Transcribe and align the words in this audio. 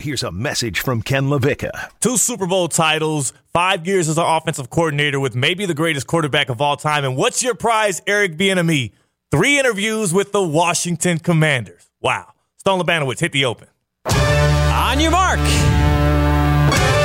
Here's 0.00 0.22
a 0.22 0.32
message 0.32 0.80
from 0.80 1.02
Ken 1.02 1.24
LaVicka. 1.24 1.90
Two 2.00 2.16
Super 2.16 2.46
Bowl 2.46 2.68
titles, 2.68 3.34
five 3.52 3.86
years 3.86 4.08
as 4.08 4.16
our 4.16 4.38
offensive 4.38 4.70
coordinator 4.70 5.20
with 5.20 5.36
maybe 5.36 5.66
the 5.66 5.74
greatest 5.74 6.06
quarterback 6.06 6.48
of 6.48 6.58
all 6.62 6.78
time. 6.78 7.04
And 7.04 7.18
what's 7.18 7.42
your 7.42 7.54
prize, 7.54 8.00
Eric 8.06 8.38
Bieniemy? 8.38 8.92
Three 9.30 9.58
interviews 9.58 10.14
with 10.14 10.32
the 10.32 10.42
Washington 10.42 11.18
Commanders. 11.18 11.90
Wow. 12.00 12.32
Stone 12.56 12.80
Labanowitz, 12.80 13.20
hit 13.20 13.32
the 13.32 13.44
open. 13.44 13.68
On 14.06 14.98
your 14.98 15.10
mark. 15.10 15.38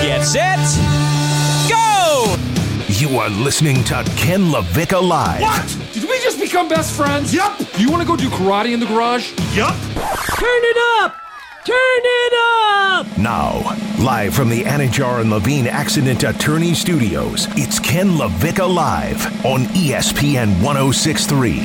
Get 0.02 0.24
set. 0.24 0.60
Go! 1.68 2.38
You 2.88 3.18
are 3.18 3.30
listening 3.30 3.84
to 3.84 4.06
Ken 4.16 4.52
LaVicka 4.52 5.06
Live. 5.06 5.42
What? 5.42 5.78
Did 5.92 6.04
we 6.04 6.18
just 6.20 6.40
become 6.40 6.70
best 6.70 6.96
friends? 6.96 7.34
Yup. 7.34 7.60
You 7.78 7.92
want 7.92 8.04
to 8.04 8.08
go 8.08 8.16
do 8.16 8.30
karate 8.30 8.72
in 8.72 8.80
the 8.80 8.86
garage? 8.86 9.34
Yup. 9.54 9.76
Turn 10.38 10.62
it 10.64 10.78
up! 11.04 11.18
Turn 11.66 11.76
it 11.78 12.34
up! 12.38 13.18
Now, 13.18 13.76
live 13.98 14.36
from 14.36 14.50
the 14.50 14.62
Anidjar 14.66 15.22
and 15.22 15.32
Levine 15.32 15.66
Accident 15.66 16.22
Attorney 16.22 16.76
Studios, 16.76 17.48
it's 17.58 17.80
Ken 17.80 18.10
LaVicka 18.10 18.72
Live 18.72 19.26
on 19.44 19.62
ESPN 19.74 20.62
1063. 20.62 21.62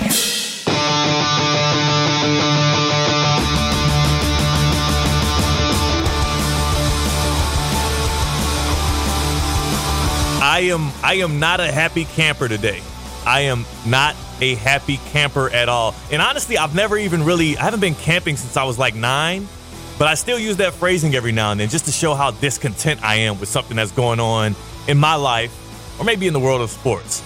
I 10.42 10.60
am 10.72 10.90
I 11.04 11.16
am 11.16 11.38
not 11.38 11.60
a 11.60 11.70
happy 11.70 12.06
camper 12.06 12.48
today. 12.48 12.80
I 13.26 13.40
am 13.40 13.66
not 13.86 14.16
a 14.40 14.54
happy 14.54 14.96
camper 14.96 15.50
at 15.50 15.68
all. 15.68 15.94
And 16.10 16.22
honestly, 16.22 16.56
I've 16.56 16.74
never 16.74 16.96
even 16.96 17.22
really 17.22 17.58
I 17.58 17.64
haven't 17.64 17.80
been 17.80 17.94
camping 17.94 18.38
since 18.38 18.56
I 18.56 18.64
was 18.64 18.78
like 18.78 18.94
9, 18.94 19.46
but 20.00 20.08
I 20.08 20.14
still 20.14 20.38
use 20.38 20.56
that 20.56 20.72
phrasing 20.72 21.14
every 21.14 21.30
now 21.30 21.50
and 21.50 21.60
then 21.60 21.68
just 21.68 21.84
to 21.84 21.92
show 21.92 22.14
how 22.14 22.30
discontent 22.30 23.04
I 23.04 23.16
am 23.16 23.38
with 23.38 23.50
something 23.50 23.76
that's 23.76 23.92
going 23.92 24.18
on 24.18 24.56
in 24.88 24.96
my 24.96 25.14
life 25.14 25.54
or 26.00 26.04
maybe 26.04 26.26
in 26.26 26.32
the 26.32 26.40
world 26.40 26.62
of 26.62 26.70
sports. 26.70 27.20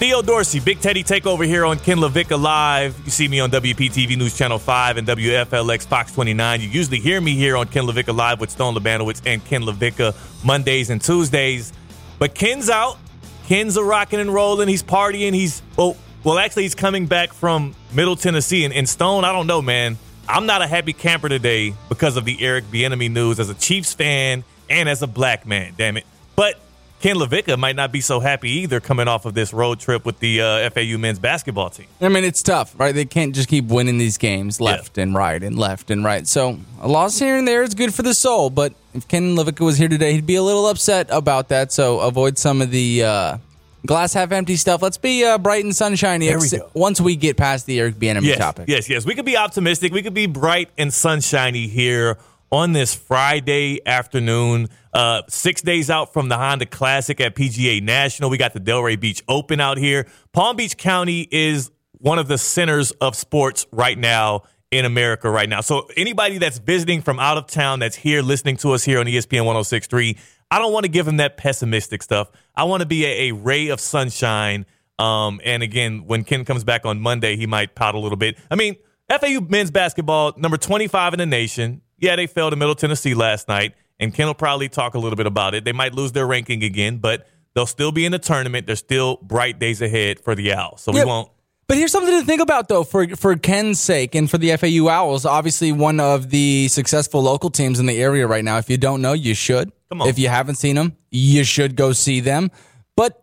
Theo 0.00 0.20
Dorsey, 0.20 0.58
Big 0.58 0.80
Teddy 0.80 1.04
Takeover 1.04 1.46
here 1.46 1.64
on 1.64 1.78
Ken 1.78 1.98
LaVicka 1.98 2.36
Live. 2.40 3.00
You 3.04 3.12
see 3.12 3.28
me 3.28 3.38
on 3.38 3.52
WPTV 3.52 4.18
News 4.18 4.36
Channel 4.36 4.58
5 4.58 4.96
and 4.96 5.06
WFLX 5.06 5.86
Fox 5.86 6.12
29. 6.12 6.60
You 6.60 6.68
usually 6.68 6.98
hear 6.98 7.20
me 7.20 7.36
here 7.36 7.56
on 7.56 7.68
Ken 7.68 7.84
LaVicka 7.84 8.12
Live 8.12 8.40
with 8.40 8.50
Stone 8.50 8.74
Labanowitz 8.74 9.22
and 9.24 9.44
Ken 9.44 9.62
LaVicka 9.62 10.44
Mondays 10.44 10.90
and 10.90 11.00
Tuesdays. 11.00 11.72
But 12.18 12.34
Ken's 12.34 12.68
out. 12.68 12.98
Ken's 13.46 13.76
a 13.76 13.84
rocking 13.84 14.18
and 14.18 14.34
rolling. 14.34 14.66
He's 14.66 14.82
partying. 14.82 15.34
He's 15.34 15.62
well, 15.76 15.96
well, 16.24 16.40
actually, 16.40 16.64
he's 16.64 16.74
coming 16.74 17.06
back 17.06 17.32
from 17.32 17.76
Middle 17.92 18.16
Tennessee. 18.16 18.64
And, 18.64 18.74
and 18.74 18.88
Stone, 18.88 19.24
I 19.24 19.30
don't 19.30 19.46
know, 19.46 19.62
man. 19.62 19.98
I'm 20.28 20.44
not 20.44 20.60
a 20.60 20.66
happy 20.66 20.92
camper 20.92 21.30
today 21.30 21.74
because 21.88 22.18
of 22.18 22.26
the 22.26 22.44
Eric 22.44 22.70
Bieniemy 22.70 23.10
news 23.10 23.40
as 23.40 23.48
a 23.48 23.54
Chiefs 23.54 23.94
fan 23.94 24.44
and 24.68 24.88
as 24.88 25.00
a 25.00 25.06
black 25.06 25.46
man. 25.46 25.72
Damn 25.78 25.96
it. 25.96 26.04
But 26.36 26.60
Ken 27.00 27.16
LaVicka 27.16 27.58
might 27.58 27.76
not 27.76 27.92
be 27.92 28.02
so 28.02 28.20
happy 28.20 28.50
either 28.50 28.78
coming 28.78 29.08
off 29.08 29.24
of 29.24 29.32
this 29.32 29.54
road 29.54 29.80
trip 29.80 30.04
with 30.04 30.18
the 30.18 30.42
uh, 30.42 30.70
FAU 30.70 30.98
men's 30.98 31.18
basketball 31.18 31.70
team. 31.70 31.86
I 32.00 32.08
mean, 32.08 32.24
it's 32.24 32.42
tough, 32.42 32.78
right? 32.78 32.94
They 32.94 33.06
can't 33.06 33.34
just 33.34 33.48
keep 33.48 33.66
winning 33.66 33.96
these 33.96 34.18
games 34.18 34.60
left 34.60 34.98
and 34.98 35.14
right 35.14 35.42
and 35.42 35.58
left 35.58 35.90
and 35.90 36.04
right. 36.04 36.26
So 36.26 36.58
a 36.82 36.88
loss 36.88 37.18
here 37.18 37.36
and 37.36 37.48
there 37.48 37.62
is 37.62 37.74
good 37.74 37.94
for 37.94 38.02
the 38.02 38.14
soul. 38.14 38.50
But 38.50 38.74
if 38.94 39.08
Ken 39.08 39.34
LaVicka 39.34 39.64
was 39.64 39.78
here 39.78 39.88
today, 39.88 40.12
he'd 40.12 40.26
be 40.26 40.34
a 40.34 40.42
little 40.42 40.68
upset 40.68 41.06
about 41.10 41.48
that. 41.48 41.72
So 41.72 42.00
avoid 42.00 42.36
some 42.36 42.60
of 42.60 42.70
the 42.70 43.04
uh, 43.04 43.38
glass 43.86 44.12
half 44.12 44.32
empty 44.32 44.56
stuff. 44.56 44.82
Let's 44.82 44.98
be 44.98 45.24
uh, 45.24 45.38
bright 45.38 45.64
and 45.64 45.74
sunshiny 45.74 46.28
There 46.28 46.38
we 46.38 46.48
once 46.74 47.00
we 47.00 47.16
get 47.16 47.36
past 47.36 47.66
the 47.66 47.80
Eric 47.80 47.96
Bieniemy 47.96 48.22
yes, 48.22 48.38
topic. 48.38 48.68
Yes, 48.68 48.88
yes. 48.88 49.04
We 49.04 49.14
could 49.14 49.24
be 49.24 49.36
optimistic. 49.36 49.92
We 49.92 50.02
could 50.02 50.14
be 50.14 50.26
bright 50.26 50.70
and 50.78 50.92
sunshiny 50.92 51.68
here 51.68 52.18
on 52.50 52.72
this 52.72 52.94
Friday 52.94 53.80
afternoon. 53.86 54.68
Uh, 54.92 55.22
six 55.28 55.62
days 55.62 55.90
out 55.90 56.12
from 56.12 56.28
the 56.28 56.36
Honda 56.36 56.66
Classic 56.66 57.20
at 57.20 57.34
PGA 57.34 57.82
National. 57.82 58.30
We 58.30 58.38
got 58.38 58.54
the 58.54 58.60
Delray 58.60 58.98
Beach 58.98 59.22
Open 59.28 59.60
out 59.60 59.78
here. 59.78 60.06
Palm 60.32 60.56
Beach 60.56 60.76
County 60.76 61.28
is 61.30 61.70
one 61.92 62.18
of 62.18 62.28
the 62.28 62.38
centers 62.38 62.90
of 62.92 63.14
sports 63.14 63.66
right 63.72 63.98
now 63.98 64.42
in 64.70 64.84
America 64.84 65.30
right 65.30 65.48
now. 65.48 65.60
So 65.60 65.88
anybody 65.96 66.38
that's 66.38 66.58
visiting 66.58 67.02
from 67.02 67.18
out 67.18 67.38
of 67.38 67.46
town 67.46 67.78
that's 67.78 67.96
here 67.96 68.22
listening 68.22 68.56
to 68.58 68.72
us 68.72 68.84
here 68.84 69.00
on 69.00 69.06
ESPN 69.06 69.44
1063, 69.44 70.16
I 70.50 70.58
don't 70.58 70.72
want 70.72 70.84
to 70.84 70.88
give 70.88 71.06
him 71.06 71.18
that 71.18 71.36
pessimistic 71.36 72.02
stuff. 72.02 72.30
I 72.54 72.64
want 72.64 72.80
to 72.80 72.86
be 72.86 73.04
a, 73.04 73.28
a 73.28 73.34
ray 73.34 73.68
of 73.68 73.80
sunshine. 73.80 74.66
Um, 74.98 75.40
and 75.44 75.62
again, 75.62 76.06
when 76.06 76.24
Ken 76.24 76.44
comes 76.44 76.64
back 76.64 76.84
on 76.84 77.00
Monday, 77.00 77.36
he 77.36 77.46
might 77.46 77.74
pout 77.74 77.94
a 77.94 77.98
little 77.98 78.16
bit. 78.16 78.38
I 78.50 78.56
mean, 78.56 78.76
FAU 79.08 79.40
men's 79.40 79.70
basketball, 79.70 80.34
number 80.36 80.56
25 80.56 81.14
in 81.14 81.18
the 81.18 81.26
nation. 81.26 81.82
Yeah, 81.98 82.16
they 82.16 82.26
fell 82.26 82.50
to 82.50 82.56
Middle 82.56 82.74
Tennessee 82.74 83.14
last 83.14 83.48
night, 83.48 83.74
and 84.00 84.12
Ken 84.14 84.26
will 84.26 84.34
probably 84.34 84.68
talk 84.68 84.94
a 84.94 84.98
little 84.98 85.16
bit 85.16 85.26
about 85.26 85.54
it. 85.54 85.64
They 85.64 85.72
might 85.72 85.94
lose 85.94 86.12
their 86.12 86.26
ranking 86.26 86.62
again, 86.62 86.98
but 86.98 87.26
they'll 87.54 87.66
still 87.66 87.92
be 87.92 88.04
in 88.04 88.12
the 88.12 88.18
tournament. 88.18 88.66
There's 88.66 88.78
still 88.78 89.16
bright 89.16 89.58
days 89.58 89.82
ahead 89.82 90.20
for 90.20 90.34
the 90.34 90.52
Owls, 90.52 90.80
so 90.80 90.92
Yeah, 90.92 91.04
we 91.04 91.06
won't. 91.06 91.30
But 91.68 91.76
here's 91.76 91.92
something 91.92 92.18
to 92.18 92.24
think 92.24 92.40
about, 92.40 92.68
though, 92.68 92.82
for 92.82 93.06
for 93.16 93.36
Ken's 93.36 93.78
sake 93.78 94.14
and 94.14 94.30
for 94.30 94.38
the 94.38 94.56
FAU 94.56 94.88
Owls. 94.88 95.26
Obviously, 95.26 95.70
one 95.70 96.00
of 96.00 96.30
the 96.30 96.68
successful 96.68 97.22
local 97.22 97.50
teams 97.50 97.78
in 97.78 97.84
the 97.86 98.00
area 98.00 98.26
right 98.26 98.42
now. 98.42 98.56
If 98.58 98.70
you 98.70 98.78
don't 98.78 99.02
know, 99.02 99.12
you 99.12 99.34
should. 99.34 99.70
Come 99.90 100.00
on. 100.02 100.08
If 100.08 100.18
you 100.18 100.28
haven't 100.28 100.54
seen 100.56 100.76
them, 100.76 100.96
you 101.10 101.44
should 101.44 101.76
go 101.76 101.92
see 101.92 102.20
them. 102.20 102.50
But 102.96 103.22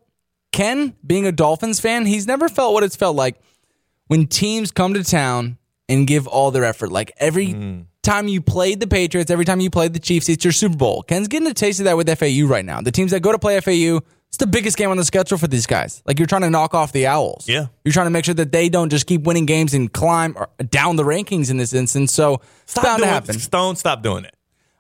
Ken, 0.52 0.96
being 1.06 1.26
a 1.26 1.32
Dolphins 1.32 1.80
fan, 1.80 2.06
he's 2.06 2.28
never 2.28 2.48
felt 2.48 2.74
what 2.74 2.84
it's 2.84 2.96
felt 2.96 3.16
like 3.16 3.36
when 4.08 4.28
teams 4.28 4.72
come 4.72 4.94
to 4.94 5.04
town 5.04 5.58
and 5.90 6.06
give 6.06 6.28
all 6.28 6.52
their 6.52 6.64
effort. 6.66 6.92
Like 6.92 7.12
every 7.18 7.48
Mm. 7.48 7.86
time 8.04 8.28
you 8.28 8.42
played 8.42 8.80
the 8.80 8.88
Patriots, 8.88 9.32
every 9.32 9.46
time 9.46 9.60
you 9.60 9.70
played 9.72 9.94
the 9.94 10.00
Chiefs, 10.00 10.30
it's 10.30 10.46
your 10.46 10.52
Super 10.54 10.78
Bowl. 10.78 11.02
Ken's 11.04 11.28
getting 11.28 11.48
a 11.48 11.54
taste 11.54 11.80
of 11.80 11.86
that 11.86 11.98
with 11.98 12.08
FAU 12.10 12.46
right 12.46 12.66
now. 12.66 12.80
The 12.82 12.92
teams 12.92 13.10
that 13.12 13.22
go 13.22 13.32
to 13.32 13.40
play 13.40 13.58
FAU, 13.60 14.02
it's 14.36 14.42
the 14.42 14.48
biggest 14.48 14.76
game 14.76 14.90
on 14.90 14.98
the 14.98 15.06
schedule 15.06 15.38
for 15.38 15.48
these 15.48 15.66
guys. 15.66 16.04
Like 16.06 16.20
you're 16.20 16.28
trying 16.28 16.42
to 16.42 16.50
knock 16.50 16.74
off 16.74 16.92
the 16.92 17.08
Owls. 17.08 17.48
Yeah. 17.48 17.68
You're 17.86 17.94
trying 17.94 18.08
to 18.08 18.12
make 18.12 18.26
sure 18.26 18.34
that 18.34 18.52
they 18.52 18.68
don't 18.68 18.90
just 18.90 19.08
keep 19.08 19.22
winning 19.22 19.46
games 19.46 19.74
and 19.74 19.92
climb 19.92 20.36
or- 20.36 20.50
down 20.70 20.98
the 20.98 21.06
rankings 21.06 21.50
in 21.50 21.56
this 21.56 21.72
instance. 21.72 22.12
So 22.12 22.42
it's 22.64 22.74
Stop 22.74 22.84
bound 22.84 22.98
to 22.98 23.04
doing 23.06 23.14
happen. 23.14 23.40
Stone, 23.40 23.78
stop 23.78 24.02
doing 24.04 24.26
it. 24.26 24.36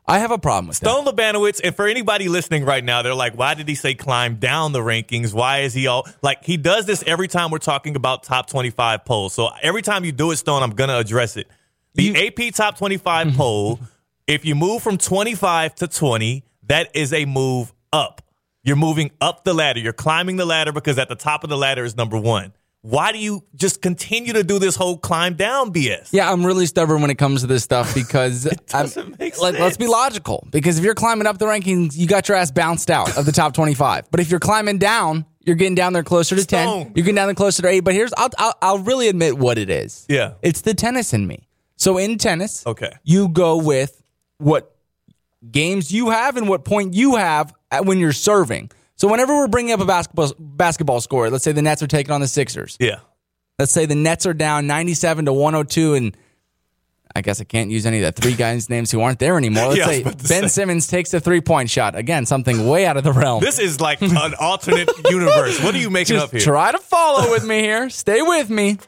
I 0.05 0.19
have 0.19 0.31
a 0.31 0.37
problem 0.37 0.67
with 0.67 0.81
that. 0.81 0.89
Stone 0.89 1.05
Labanowitz, 1.05 1.61
and 1.63 1.73
for 1.73 1.87
anybody 1.87 2.27
listening 2.27 2.65
right 2.65 2.83
now, 2.83 3.01
they're 3.01 3.15
like, 3.15 3.37
why 3.37 3.53
did 3.53 3.69
he 3.69 3.75
say 3.75 3.95
climb 3.95 4.35
down 4.35 4.73
the 4.73 4.81
rankings? 4.81 5.33
Why 5.33 5.59
is 5.59 5.73
he 5.73 5.87
all 5.87 6.05
like 6.21 6.43
he 6.43 6.57
does 6.57 6.85
this 6.85 7.01
every 7.07 7.29
time 7.29 7.49
we're 7.49 7.57
talking 7.59 7.95
about 7.95 8.23
top 8.23 8.49
25 8.49 9.05
polls. 9.05 9.33
So 9.33 9.47
every 9.61 9.83
time 9.83 10.03
you 10.03 10.11
do 10.11 10.31
it, 10.31 10.35
Stone, 10.35 10.63
I'm 10.63 10.71
gonna 10.71 10.97
address 10.97 11.37
it. 11.37 11.47
The 11.93 12.27
AP 12.27 12.53
top 12.53 12.77
25 12.77 13.35
poll, 13.35 13.79
if 14.27 14.43
you 14.43 14.53
move 14.53 14.83
from 14.83 14.97
25 14.97 15.75
to 15.75 15.87
20, 15.87 16.43
that 16.63 16.93
is 16.93 17.13
a 17.13 17.23
move 17.23 17.73
up. 17.93 18.21
You're 18.65 18.75
moving 18.75 19.11
up 19.21 19.43
the 19.43 19.53
ladder. 19.53 19.79
You're 19.79 19.93
climbing 19.93 20.37
the 20.37 20.45
ladder 20.45 20.71
because 20.71 20.97
at 20.97 21.07
the 21.07 21.15
top 21.15 21.43
of 21.43 21.49
the 21.51 21.57
ladder 21.57 21.85
is 21.85 21.95
number 21.95 22.17
one. 22.17 22.51
Why 22.81 23.11
do 23.11 23.17
you 23.19 23.43
just 23.55 23.81
continue 23.81 24.33
to 24.33 24.43
do 24.43 24.57
this 24.59 24.75
whole 24.75 24.97
climb 24.97 25.35
down 25.35 25.71
BS? 25.71 26.09
Yeah, 26.11 26.31
I'm 26.31 26.45
really 26.45 26.65
stubborn 26.65 27.01
when 27.01 27.09
it 27.11 27.15
comes 27.19 27.41
to 27.41 27.47
this 27.47 27.63
stuff 27.63 27.93
because 27.95 28.45
I'm- 28.73 28.85
doesn't 28.85 29.19
make 29.19 29.39
let, 29.41 29.55
us 29.55 29.77
be 29.77 29.87
logical. 29.87 30.47
Because 30.51 30.77
if 30.79 30.83
you're 30.83 30.93
climbing 30.95 31.25
up 31.27 31.37
the 31.37 31.45
rankings, 31.45 31.95
you 31.95 32.07
got 32.07 32.27
your 32.27 32.37
ass 32.37 32.51
bounced 32.51 32.89
out 32.91 33.15
of 33.17 33.25
the 33.25 33.31
top 33.31 33.53
25. 33.53 34.09
But 34.11 34.19
if 34.19 34.29
you're 34.31 34.39
climbing 34.39 34.79
down, 34.79 35.25
you're 35.45 35.55
getting 35.55 35.75
down 35.75 35.93
there 35.93 36.03
closer 36.03 36.35
to 36.35 36.41
Stone. 36.41 36.85
10. 36.85 36.93
You're 36.95 37.03
getting 37.05 37.15
down 37.15 37.27
there 37.27 37.35
closer 37.35 37.61
to 37.63 37.67
8. 37.67 37.79
But 37.81 37.93
here's, 37.93 38.13
I'll, 38.17 38.29
I'll, 38.37 38.53
I'll 38.61 38.79
really 38.79 39.07
admit 39.09 39.37
what 39.37 39.57
it 39.59 39.69
is. 39.69 40.05
Yeah. 40.09 40.33
It's 40.41 40.61
the 40.61 40.73
tennis 40.73 41.13
in 41.13 41.25
me. 41.27 41.47
So 41.77 41.97
in 41.99 42.17
tennis, 42.17 42.65
Okay. 42.65 42.91
you 43.03 43.29
go 43.29 43.57
with 43.57 44.01
what 44.37 44.74
games 45.51 45.91
you 45.91 46.09
have 46.09 46.37
and 46.37 46.47
what 46.49 46.65
point 46.65 46.93
you 46.93 47.15
have 47.15 47.53
at 47.71 47.85
when 47.85 47.99
you're 47.99 48.11
serving. 48.13 48.71
So 48.95 49.07
whenever 49.09 49.35
we're 49.35 49.47
bringing 49.47 49.73
up 49.73 49.79
a 49.81 49.85
basketball 49.85 50.33
basketball 50.39 51.01
score, 51.01 51.29
let's 51.29 51.43
say 51.43 51.51
the 51.51 51.61
Nets 51.61 51.83
are 51.83 51.87
taking 51.87 52.11
on 52.11 52.21
the 52.21 52.27
Sixers. 52.27 52.77
Yeah. 52.79 52.99
Let's 53.59 53.71
say 53.71 53.85
the 53.85 53.95
Nets 53.95 54.25
are 54.25 54.33
down 54.33 54.67
97 54.67 55.25
to 55.25 55.33
102 55.33 55.93
and 55.95 56.17
I 57.17 57.21
guess 57.21 57.39
I 57.39 57.45
can't 57.45 57.71
use 57.71 57.85
any 57.85 58.01
of 58.03 58.13
the 58.13 58.21
three 58.21 58.33
guys' 58.33 58.69
names 58.69 58.91
who 58.91 58.99
aren't 58.99 59.19
there 59.19 59.37
anymore. 59.37 59.67
Let's 59.69 59.77
Yeah, 59.79 59.85
say 59.85 60.03
Ben 60.03 60.17
say. 60.17 60.47
Simmons 60.47 60.87
takes 60.87 61.13
a 61.13 61.21
three 61.21 61.39
point 61.39 61.69
shot. 61.69 61.95
Again, 61.95 62.25
something 62.25 62.67
way 62.67 62.85
out 62.85 62.97
of 62.97 63.05
the 63.05 63.13
realm. 63.13 63.41
This 63.41 63.57
is 63.57 63.79
like 63.79 64.01
an 64.01 64.33
alternate 64.37 64.89
universe. 65.09 65.63
What 65.63 65.73
are 65.75 65.77
you 65.77 65.89
making 65.89 66.15
Just 66.17 66.25
up 66.25 66.31
here? 66.31 66.41
try 66.41 66.73
to 66.73 66.77
follow 66.79 67.31
with 67.31 67.45
me 67.45 67.59
here. 67.61 67.89
Stay 67.89 68.21
with 68.21 68.49
me. 68.49 68.79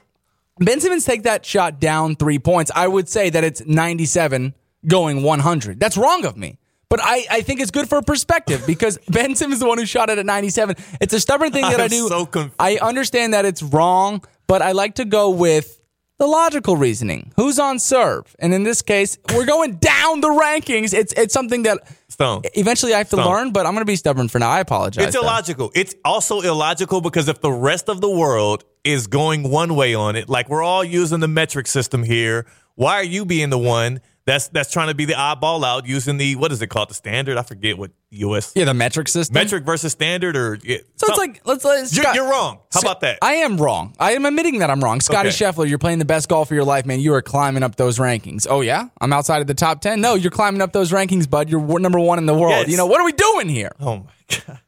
Ben 0.60 0.82
Simmons 0.82 1.06
take 1.06 1.24
that 1.24 1.46
shot 1.46 1.80
down 1.80 2.16
three 2.18 2.40
points. 2.40 2.70
I 2.76 2.88
would 2.88 3.08
say 3.08 3.30
that 3.30 3.44
it's 3.46 3.66
97 3.66 4.54
going 4.88 5.24
100. 5.24 5.80
That's 5.80 5.98
wrong 5.98 6.26
of 6.26 6.38
me. 6.38 6.58
But 6.90 7.02
I, 7.04 7.26
I 7.30 7.42
think 7.42 7.60
it's 7.60 7.72
good 7.72 7.90
for 7.90 8.02
perspective 8.02 8.64
because 8.68 8.98
Ben 9.10 9.36
Simmons 9.36 9.56
is 9.56 9.60
the 9.60 9.68
one 9.68 9.78
who 9.78 9.86
shot 9.86 10.10
it 10.10 10.18
at 10.18 10.26
97. 10.26 10.76
It's 11.02 11.14
a 11.14 11.20
stubborn 11.20 11.52
thing 11.52 11.64
that 11.64 11.80
I 11.80 11.84
I'm 11.84 11.90
do. 11.90 12.08
so. 12.08 12.50
I 12.60 12.78
understand 12.82 13.34
that 13.34 13.46
it's 13.46 13.62
wrong, 13.62 14.24
but 14.48 14.62
I 14.62 14.72
like 14.72 14.96
to 14.96 15.06
go 15.06 15.30
with 15.30 15.74
the 16.18 16.26
logical 16.26 16.78
reasoning. 16.78 17.32
Who's 17.36 17.60
on 17.60 17.78
serve? 17.78 18.36
And 18.40 18.54
in 18.54 18.64
this 18.64 18.82
case, 18.82 19.18
we're 19.36 19.46
going 19.46 19.76
down 19.76 20.22
the 20.22 20.30
rankings. 20.30 20.94
It's 20.94 21.14
it's 21.14 21.34
something 21.34 21.64
that 21.64 21.80
Stone. 22.10 22.42
eventually 22.56 22.94
I 22.96 23.00
have 23.00 23.10
to 23.10 23.18
Stone. 23.18 23.28
learn, 23.28 23.52
but 23.52 23.66
I'm 23.68 23.74
going 23.74 23.82
to 23.82 23.86
be 23.86 23.98
stubborn 23.98 24.28
for 24.28 24.40
now. 24.40 24.50
I 24.50 24.62
apologize. 24.62 25.06
It's 25.06 25.16
though. 25.16 25.22
illogical. 25.22 25.72
It's 25.76 25.94
also 26.04 26.42
illogical 26.42 27.02
because 27.02 27.28
if 27.28 27.42
the 27.42 27.52
rest 27.52 27.88
of 27.88 28.02
the 28.02 28.10
world 28.10 28.64
is 28.84 29.06
going 29.08 29.44
one 29.52 29.76
way 29.76 29.94
on 29.94 30.16
it, 30.16 30.28
like 30.28 30.50
we're 30.50 30.64
all 30.64 30.84
using 30.84 31.20
the 31.20 31.28
metric 31.28 31.68
system 31.68 32.02
here, 32.02 32.48
why 32.76 32.96
are 32.96 33.04
you 33.04 33.24
being 33.26 33.52
the 33.52 33.60
one 33.60 34.00
That's 34.28 34.50
that's 34.50 34.70
trying 34.72 34.90
to 34.90 34.94
be 34.94 35.06
the 35.06 35.14
oddball 35.14 35.66
out 35.66 35.88
using 35.88 36.18
the 36.18 36.36
what 36.36 36.52
is 36.52 36.62
it 36.62 36.68
called? 36.68 36.90
The 36.90 36.94
standard? 36.94 37.38
I 37.38 37.44
forget 37.44 37.78
what 37.78 37.92
US 38.12 38.52
Yeah, 38.56 38.66
the 38.66 38.74
metric 38.74 39.08
system. 39.08 39.34
metric 39.34 39.64
versus 39.64 39.94
standard 39.94 40.36
or 40.36 40.60
yeah, 40.64 40.80
So 40.98 41.08
it's 41.08 41.18
like 41.18 41.42
let's 41.46 41.64
let's. 41.64 41.96
you're, 41.96 42.04
Scott- 42.04 42.16
you're 42.16 42.30
wrong. 42.30 42.60
How 42.74 42.82
about 42.82 43.00
that? 43.02 43.20
I 43.22 43.36
am 43.36 43.58
wrong. 43.58 43.96
I 44.00 44.12
am 44.16 44.26
admitting 44.26 44.60
that 44.60 44.70
I'm 44.70 44.84
wrong. 44.84 45.00
Scottie 45.00 45.30
Okay. 45.30 45.38
Scheffler, 45.46 45.68
you're 45.68 45.78
playing 45.80 46.00
the 46.00 46.06
best 46.06 46.28
golf 46.28 46.52
of 46.52 46.56
your 46.56 46.66
life, 46.66 46.86
man. 46.86 47.00
You 47.00 47.14
are 47.14 47.22
climbing 47.22 47.64
up 47.64 47.78
those 47.78 48.00
rankings. 48.00 48.46
Oh 48.50 48.60
yeah, 48.60 48.90
I'm 49.00 49.14
outside 49.14 49.40
of 49.40 49.48
the 49.48 49.54
top 49.54 49.80
ten. 49.80 50.02
No, 50.02 50.16
you're 50.16 50.30
climbing 50.30 50.62
up 50.62 50.74
those 50.74 50.92
rankings, 50.92 51.30
bud. 51.30 51.50
You're 51.50 51.80
number 51.80 52.00
one 52.00 52.18
in 52.20 52.26
the 52.26 52.34
world. 52.36 52.52
Yes. 52.52 52.68
You 52.70 52.76
know 52.76 52.86
what 52.86 53.00
are 53.00 53.06
we 53.06 53.14
doing 53.14 53.48
here? 53.48 53.72
oh 53.80 53.98
my 53.98 54.12
god. 54.46 54.60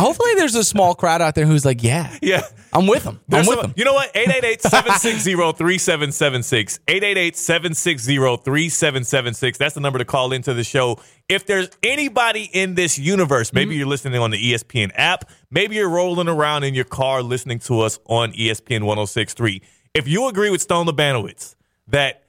Hopefully, 0.00 0.34
there's 0.36 0.54
a 0.54 0.62
small 0.64 0.94
crowd 0.94 1.20
out 1.22 1.34
there 1.34 1.46
who's 1.46 1.64
like, 1.64 1.82
yeah, 1.82 2.16
Yeah. 2.22 2.42
I'm 2.72 2.86
with 2.86 3.02
them. 3.02 3.16
I'm 3.16 3.20
There's 3.28 3.48
with 3.48 3.56
some- 3.58 3.62
them. 3.70 3.74
You 3.76 3.84
know 3.84 3.94
what? 3.94 4.14
888-760-3776. 4.14 6.78
888-760-3776. 6.86 9.58
That's 9.58 9.74
the 9.74 9.80
number 9.80 9.98
to 9.98 10.04
call 10.04 10.32
into 10.32 10.54
the 10.54 10.64
show. 10.64 10.98
If 11.28 11.46
there's 11.46 11.68
anybody 11.82 12.48
in 12.52 12.74
this 12.74 12.98
universe, 12.98 13.52
maybe 13.52 13.74
you're 13.76 13.86
listening 13.88 14.20
on 14.20 14.30
the 14.30 14.52
ESPN 14.52 14.90
app, 14.94 15.28
maybe 15.50 15.76
you're 15.76 15.88
rolling 15.90 16.28
around 16.28 16.64
in 16.64 16.74
your 16.74 16.84
car 16.84 17.22
listening 17.22 17.58
to 17.60 17.80
us 17.80 17.98
on 18.06 18.32
ESPN 18.32 18.82
1063. 18.84 19.62
If 19.94 20.06
you 20.06 20.28
agree 20.28 20.50
with 20.50 20.60
Stone 20.62 20.86
Labanowitz 20.86 21.54
that 21.88 22.22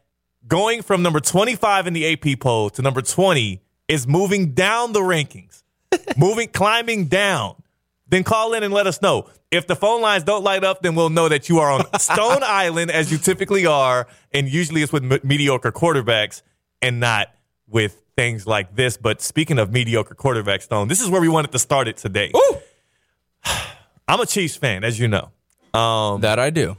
going 0.47 0.81
from 0.81 1.03
number 1.03 1.19
25 1.19 1.87
in 1.87 1.93
the 1.93 2.13
AP 2.13 2.39
poll 2.39 2.69
to 2.71 2.81
number 2.81 3.01
20 3.01 3.61
is 3.87 4.07
moving 4.07 4.53
down 4.53 4.93
the 4.93 5.01
rankings, 5.01 5.63
moving, 6.17 6.47
climbing 6.47 7.05
down, 7.05 7.55
then 8.11 8.23
call 8.23 8.53
in 8.53 8.61
and 8.61 8.73
let 8.73 8.85
us 8.85 9.01
know. 9.01 9.27
If 9.49 9.67
the 9.67 9.75
phone 9.75 10.01
lines 10.01 10.23
don't 10.23 10.43
light 10.43 10.63
up, 10.63 10.81
then 10.81 10.95
we'll 10.95 11.09
know 11.09 11.27
that 11.29 11.49
you 11.49 11.59
are 11.59 11.71
on 11.71 11.85
Stone 11.99 12.43
Island 12.43 12.91
as 12.91 13.11
you 13.11 13.17
typically 13.17 13.65
are, 13.65 14.05
and 14.31 14.47
usually 14.47 14.83
it's 14.83 14.93
with 14.93 15.03
me- 15.03 15.19
mediocre 15.23 15.71
quarterbacks 15.71 16.43
and 16.81 16.99
not 16.99 17.29
with 17.67 18.03
things 18.15 18.45
like 18.45 18.75
this. 18.75 18.97
But 18.97 19.21
speaking 19.21 19.57
of 19.57 19.71
mediocre 19.71 20.13
quarterbacks, 20.13 20.63
Stone, 20.63 20.89
this 20.89 21.01
is 21.01 21.09
where 21.09 21.21
we 21.21 21.29
wanted 21.29 21.53
to 21.53 21.59
start 21.59 21.87
it 21.87 21.97
today. 21.97 22.31
Ooh, 22.35 22.57
I'm 24.07 24.19
a 24.19 24.25
Chiefs 24.25 24.57
fan, 24.57 24.83
as 24.83 24.99
you 24.99 25.07
know. 25.07 25.31
Um, 25.73 26.21
that 26.21 26.37
I 26.37 26.49
do. 26.49 26.75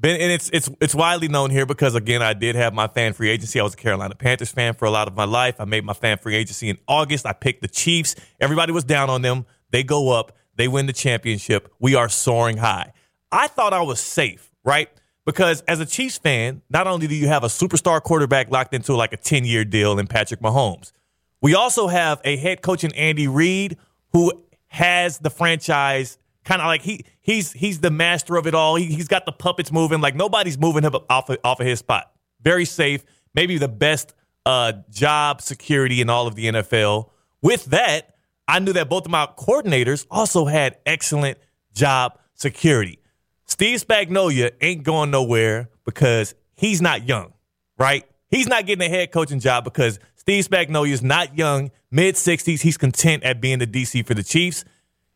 Been, 0.00 0.20
and 0.20 0.30
it's 0.30 0.48
it's 0.52 0.70
it's 0.80 0.94
widely 0.94 1.26
known 1.26 1.50
here 1.50 1.66
because 1.66 1.96
again, 1.96 2.22
I 2.22 2.32
did 2.34 2.54
have 2.54 2.72
my 2.72 2.86
fan 2.86 3.14
free 3.14 3.30
agency. 3.30 3.58
I 3.58 3.64
was 3.64 3.74
a 3.74 3.76
Carolina 3.76 4.14
Panthers 4.14 4.52
fan 4.52 4.74
for 4.74 4.84
a 4.84 4.92
lot 4.92 5.08
of 5.08 5.16
my 5.16 5.24
life. 5.24 5.56
I 5.60 5.64
made 5.64 5.84
my 5.84 5.92
fan 5.92 6.18
free 6.18 6.36
agency 6.36 6.68
in 6.68 6.78
August. 6.86 7.26
I 7.26 7.32
picked 7.32 7.62
the 7.62 7.68
Chiefs. 7.68 8.14
Everybody 8.38 8.70
was 8.70 8.84
down 8.84 9.10
on 9.10 9.22
them. 9.22 9.44
They 9.72 9.82
go 9.82 10.10
up. 10.10 10.37
They 10.58 10.68
win 10.68 10.86
the 10.86 10.92
championship. 10.92 11.72
We 11.78 11.94
are 11.94 12.08
soaring 12.08 12.58
high. 12.58 12.92
I 13.32 13.46
thought 13.46 13.72
I 13.72 13.80
was 13.80 14.00
safe, 14.00 14.52
right? 14.64 14.90
Because 15.24 15.60
as 15.62 15.80
a 15.80 15.86
Chiefs 15.86 16.18
fan, 16.18 16.62
not 16.68 16.86
only 16.86 17.06
do 17.06 17.14
you 17.14 17.28
have 17.28 17.44
a 17.44 17.48
superstar 17.48 18.02
quarterback 18.02 18.50
locked 18.50 18.74
into 18.74 18.94
like 18.94 19.12
a 19.12 19.16
10 19.16 19.44
year 19.44 19.64
deal 19.64 19.98
in 19.98 20.06
Patrick 20.06 20.40
Mahomes, 20.40 20.92
we 21.40 21.54
also 21.54 21.86
have 21.86 22.20
a 22.24 22.36
head 22.36 22.60
coach 22.60 22.82
in 22.82 22.92
Andy 22.94 23.28
Reid 23.28 23.78
who 24.12 24.32
has 24.66 25.18
the 25.18 25.30
franchise 25.30 26.18
kind 26.44 26.60
of 26.60 26.66
like 26.66 26.82
he 26.82 27.04
he's 27.20 27.52
he's 27.52 27.80
the 27.80 27.90
master 27.90 28.36
of 28.36 28.46
it 28.46 28.54
all. 28.54 28.74
He, 28.76 28.86
he's 28.86 29.06
got 29.06 29.26
the 29.26 29.32
puppets 29.32 29.70
moving 29.70 30.00
like 30.00 30.16
nobody's 30.16 30.58
moving 30.58 30.82
him 30.82 30.94
off 31.08 31.28
of, 31.28 31.38
off 31.44 31.60
of 31.60 31.66
his 31.66 31.78
spot. 31.78 32.10
Very 32.40 32.64
safe, 32.64 33.04
maybe 33.34 33.58
the 33.58 33.68
best 33.68 34.14
uh, 34.46 34.72
job 34.90 35.40
security 35.40 36.00
in 36.00 36.10
all 36.10 36.26
of 36.26 36.34
the 36.34 36.46
NFL. 36.46 37.10
With 37.42 37.66
that, 37.66 38.14
I 38.48 38.58
knew 38.60 38.72
that 38.72 38.88
both 38.88 39.04
of 39.04 39.10
my 39.10 39.28
coordinators 39.36 40.06
also 40.10 40.46
had 40.46 40.78
excellent 40.86 41.38
job 41.74 42.18
security. 42.34 42.98
Steve 43.44 43.84
Spagnuolo 43.84 44.50
ain't 44.60 44.82
going 44.82 45.10
nowhere 45.10 45.68
because 45.84 46.34
he's 46.56 46.80
not 46.80 47.06
young, 47.06 47.34
right? 47.78 48.04
He's 48.30 48.46
not 48.46 48.66
getting 48.66 48.86
a 48.86 48.88
head 48.88 49.12
coaching 49.12 49.38
job 49.38 49.64
because 49.64 49.98
Steve 50.16 50.46
Spagnuolo 50.46 50.88
is 50.88 51.02
not 51.02 51.36
young, 51.36 51.70
mid 51.90 52.14
60s. 52.14 52.60
He's 52.62 52.78
content 52.78 53.22
at 53.22 53.40
being 53.40 53.58
the 53.58 53.66
DC 53.66 54.06
for 54.06 54.14
the 54.14 54.22
Chiefs. 54.22 54.64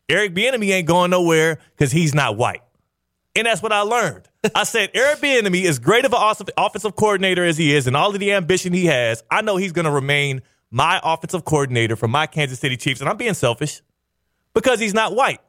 Eric 0.09 0.33
Bieniemy 0.33 0.71
ain't 0.71 0.87
going 0.87 1.11
nowhere 1.11 1.59
because 1.75 1.91
he's 1.91 2.13
not 2.13 2.37
white. 2.37 2.61
And 3.35 3.47
that's 3.47 3.63
what 3.63 3.71
I 3.71 3.81
learned. 3.81 4.27
I 4.53 4.63
said, 4.63 4.91
Eric 4.93 5.19
Bieniemy, 5.19 5.65
as 5.65 5.79
great 5.79 6.05
of 6.05 6.13
an 6.13 6.47
offensive 6.57 6.95
coordinator 6.95 7.43
as 7.43 7.57
he 7.57 7.73
is 7.73 7.87
and 7.87 7.95
all 7.95 8.13
of 8.13 8.19
the 8.19 8.33
ambition 8.33 8.73
he 8.73 8.85
has, 8.85 9.23
I 9.31 9.41
know 9.41 9.57
he's 9.57 9.71
going 9.71 9.85
to 9.85 9.91
remain 9.91 10.41
my 10.73 10.99
offensive 11.03 11.45
coordinator 11.45 11.95
for 11.95 12.07
my 12.07 12.25
Kansas 12.25 12.59
City 12.59 12.75
Chiefs. 12.75 12.99
And 12.99 13.07
I'm 13.07 13.15
being 13.15 13.35
selfish 13.35 13.83
because 14.55 14.79
he's 14.79 14.93
not 14.93 15.15
white. 15.15 15.39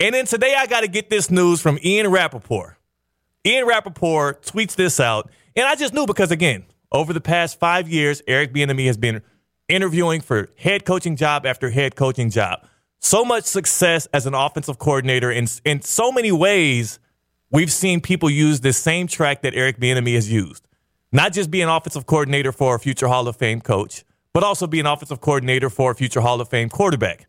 And 0.00 0.14
then 0.14 0.24
today 0.24 0.54
I 0.56 0.66
got 0.66 0.80
to 0.80 0.88
get 0.88 1.10
this 1.10 1.30
news 1.30 1.60
from 1.60 1.78
Ian 1.84 2.10
Rapoport. 2.10 2.78
Ian 3.46 3.66
Rapoport 3.66 4.42
tweets 4.42 4.74
this 4.74 4.98
out. 4.98 5.30
And 5.54 5.66
I 5.66 5.74
just 5.74 5.92
knew 5.92 6.06
because, 6.06 6.30
again, 6.30 6.64
over 6.90 7.12
the 7.12 7.20
past 7.20 7.60
five 7.60 7.86
years, 7.86 8.22
Eric 8.26 8.54
Bieniemy 8.54 8.86
has 8.86 8.96
been 8.96 9.20
interviewing 9.68 10.22
for 10.22 10.48
head 10.56 10.86
coaching 10.86 11.16
job 11.16 11.44
after 11.44 11.68
head 11.68 11.94
coaching 11.94 12.30
job. 12.30 12.66
So 12.98 13.26
much 13.26 13.44
success 13.44 14.06
as 14.14 14.24
an 14.24 14.32
offensive 14.32 14.78
coordinator. 14.78 15.30
In, 15.30 15.48
in 15.66 15.82
so 15.82 16.10
many 16.10 16.32
ways, 16.32 16.98
we've 17.50 17.72
seen 17.72 18.00
people 18.00 18.30
use 18.30 18.60
this 18.60 18.78
same 18.78 19.06
track 19.06 19.42
that 19.42 19.54
Eric 19.54 19.78
Bieniemy 19.78 20.14
has 20.14 20.32
used. 20.32 20.66
Not 21.12 21.34
just 21.34 21.50
be 21.50 21.60
an 21.60 21.68
offensive 21.68 22.06
coordinator 22.06 22.52
for 22.52 22.74
a 22.74 22.78
future 22.78 23.08
Hall 23.08 23.28
of 23.28 23.36
Fame 23.36 23.60
coach, 23.60 24.02
but 24.32 24.44
also 24.44 24.66
be 24.66 24.80
an 24.80 24.86
offensive 24.86 25.20
coordinator 25.20 25.70
for 25.70 25.90
a 25.92 25.94
future 25.94 26.20
Hall 26.20 26.40
of 26.40 26.48
Fame 26.48 26.68
quarterback 26.68 27.26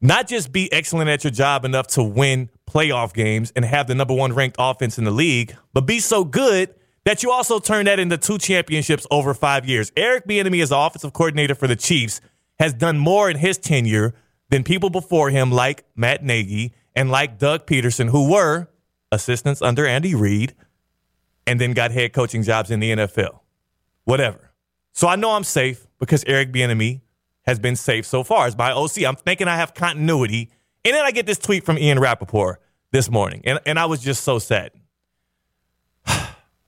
not 0.00 0.28
just 0.28 0.52
be 0.52 0.72
excellent 0.72 1.10
at 1.10 1.24
your 1.24 1.30
job 1.30 1.64
enough 1.64 1.88
to 1.88 2.02
win 2.02 2.50
playoff 2.68 3.12
games 3.12 3.52
and 3.56 3.64
have 3.64 3.86
the 3.86 3.94
number 3.94 4.14
one 4.14 4.32
ranked 4.32 4.56
offense 4.58 4.98
in 4.98 5.04
the 5.04 5.10
league, 5.10 5.56
but 5.72 5.82
be 5.82 5.98
so 5.98 6.24
good 6.24 6.74
that 7.04 7.22
you 7.22 7.30
also 7.30 7.58
turn 7.58 7.86
that 7.86 7.98
into 7.98 8.16
two 8.16 8.38
championships 8.38 9.06
over 9.10 9.34
five 9.34 9.66
years. 9.66 9.90
Eric 9.96 10.26
Bieniemy, 10.26 10.62
as 10.62 10.68
the 10.68 10.78
offensive 10.78 11.12
coordinator 11.12 11.54
for 11.54 11.66
the 11.66 11.76
Chiefs, 11.76 12.20
has 12.58 12.72
done 12.72 12.98
more 12.98 13.30
in 13.30 13.38
his 13.38 13.58
tenure 13.58 14.14
than 14.50 14.62
people 14.62 14.90
before 14.90 15.30
him, 15.30 15.50
like 15.50 15.84
Matt 15.96 16.22
Nagy 16.22 16.74
and 16.94 17.10
like 17.10 17.38
Doug 17.38 17.66
Pederson, 17.66 18.10
who 18.10 18.30
were 18.30 18.68
assistants 19.10 19.62
under 19.62 19.86
Andy 19.86 20.14
Reid 20.14 20.54
and 21.46 21.60
then 21.60 21.72
got 21.72 21.90
head 21.90 22.12
coaching 22.12 22.42
jobs 22.42 22.70
in 22.70 22.78
the 22.78 22.92
NFL. 22.92 23.40
Whatever. 24.04 24.52
So 24.92 25.08
I 25.08 25.16
know 25.16 25.32
I'm 25.32 25.44
safe 25.44 25.87
because 25.98 26.24
Eric 26.26 26.52
Bieniemy 26.52 27.00
has 27.42 27.58
been 27.58 27.76
safe 27.76 28.06
so 28.06 28.22
far 28.22 28.46
as 28.46 28.56
my 28.56 28.72
OC. 28.72 29.04
I'm 29.04 29.16
thinking 29.16 29.48
I 29.48 29.56
have 29.56 29.74
continuity. 29.74 30.50
And 30.84 30.94
then 30.94 31.04
I 31.04 31.10
get 31.10 31.26
this 31.26 31.38
tweet 31.38 31.64
from 31.64 31.78
Ian 31.78 31.98
Rapoport 31.98 32.60
this 32.92 33.10
morning, 33.10 33.42
and, 33.44 33.58
and 33.66 33.78
I 33.78 33.86
was 33.86 34.00
just 34.00 34.24
so 34.24 34.38
sad. 34.38 34.70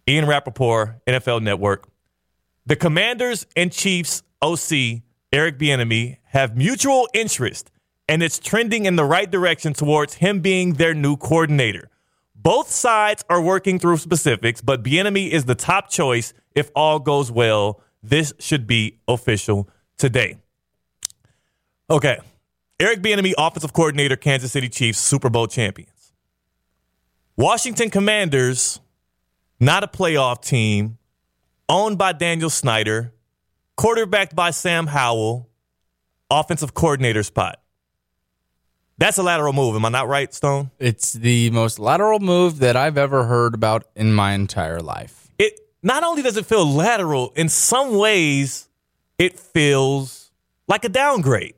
Ian 0.08 0.26
Rapoport, 0.26 1.04
NFL 1.06 1.42
Network. 1.42 1.88
The 2.66 2.76
Commanders 2.76 3.46
and 3.56 3.72
Chiefs 3.72 4.22
OC, 4.42 5.02
Eric 5.32 5.58
Bieniemy, 5.58 6.18
have 6.24 6.56
mutual 6.56 7.08
interest, 7.14 7.70
and 8.08 8.22
it's 8.22 8.38
trending 8.38 8.86
in 8.86 8.96
the 8.96 9.04
right 9.04 9.30
direction 9.30 9.72
towards 9.72 10.14
him 10.14 10.40
being 10.40 10.74
their 10.74 10.94
new 10.94 11.16
coordinator. 11.16 11.88
Both 12.34 12.70
sides 12.70 13.24
are 13.28 13.40
working 13.40 13.78
through 13.78 13.98
specifics, 13.98 14.60
but 14.60 14.82
Bieniemy 14.82 15.30
is 15.30 15.44
the 15.44 15.54
top 15.54 15.90
choice 15.90 16.32
if 16.54 16.70
all 16.74 16.98
goes 16.98 17.30
well. 17.30 17.82
This 18.02 18.32
should 18.38 18.66
be 18.66 18.98
official 19.06 19.68
today. 19.98 20.36
Okay. 21.88 22.18
Eric 22.78 23.02
Bieniemy, 23.02 23.34
offensive 23.36 23.72
coordinator, 23.72 24.16
Kansas 24.16 24.52
City 24.52 24.68
Chiefs, 24.68 24.98
Super 24.98 25.28
Bowl 25.28 25.46
champions. 25.46 26.12
Washington 27.36 27.90
Commanders, 27.90 28.80
not 29.58 29.84
a 29.84 29.86
playoff 29.86 30.42
team, 30.42 30.98
owned 31.68 31.98
by 31.98 32.12
Daniel 32.12 32.50
Snyder, 32.50 33.12
quarterbacked 33.76 34.34
by 34.34 34.50
Sam 34.50 34.86
Howell, 34.86 35.48
offensive 36.30 36.74
coordinator 36.74 37.22
spot. 37.22 37.60
That's 38.98 39.16
a 39.16 39.22
lateral 39.22 39.54
move. 39.54 39.74
Am 39.76 39.84
I 39.86 39.88
not 39.88 40.08
right, 40.08 40.32
Stone? 40.32 40.70
It's 40.78 41.14
the 41.14 41.48
most 41.50 41.78
lateral 41.78 42.20
move 42.20 42.58
that 42.58 42.76
I've 42.76 42.98
ever 42.98 43.24
heard 43.24 43.54
about 43.54 43.84
in 43.96 44.12
my 44.12 44.32
entire 44.32 44.80
life. 44.80 45.30
It 45.38 45.58
not 45.82 46.04
only 46.04 46.22
does 46.22 46.36
it 46.36 46.46
feel 46.46 46.66
lateral, 46.66 47.32
in 47.36 47.48
some 47.48 47.96
ways, 47.96 48.68
it 49.18 49.38
feels 49.38 50.30
like 50.68 50.84
a 50.84 50.88
downgrade. 50.88 51.54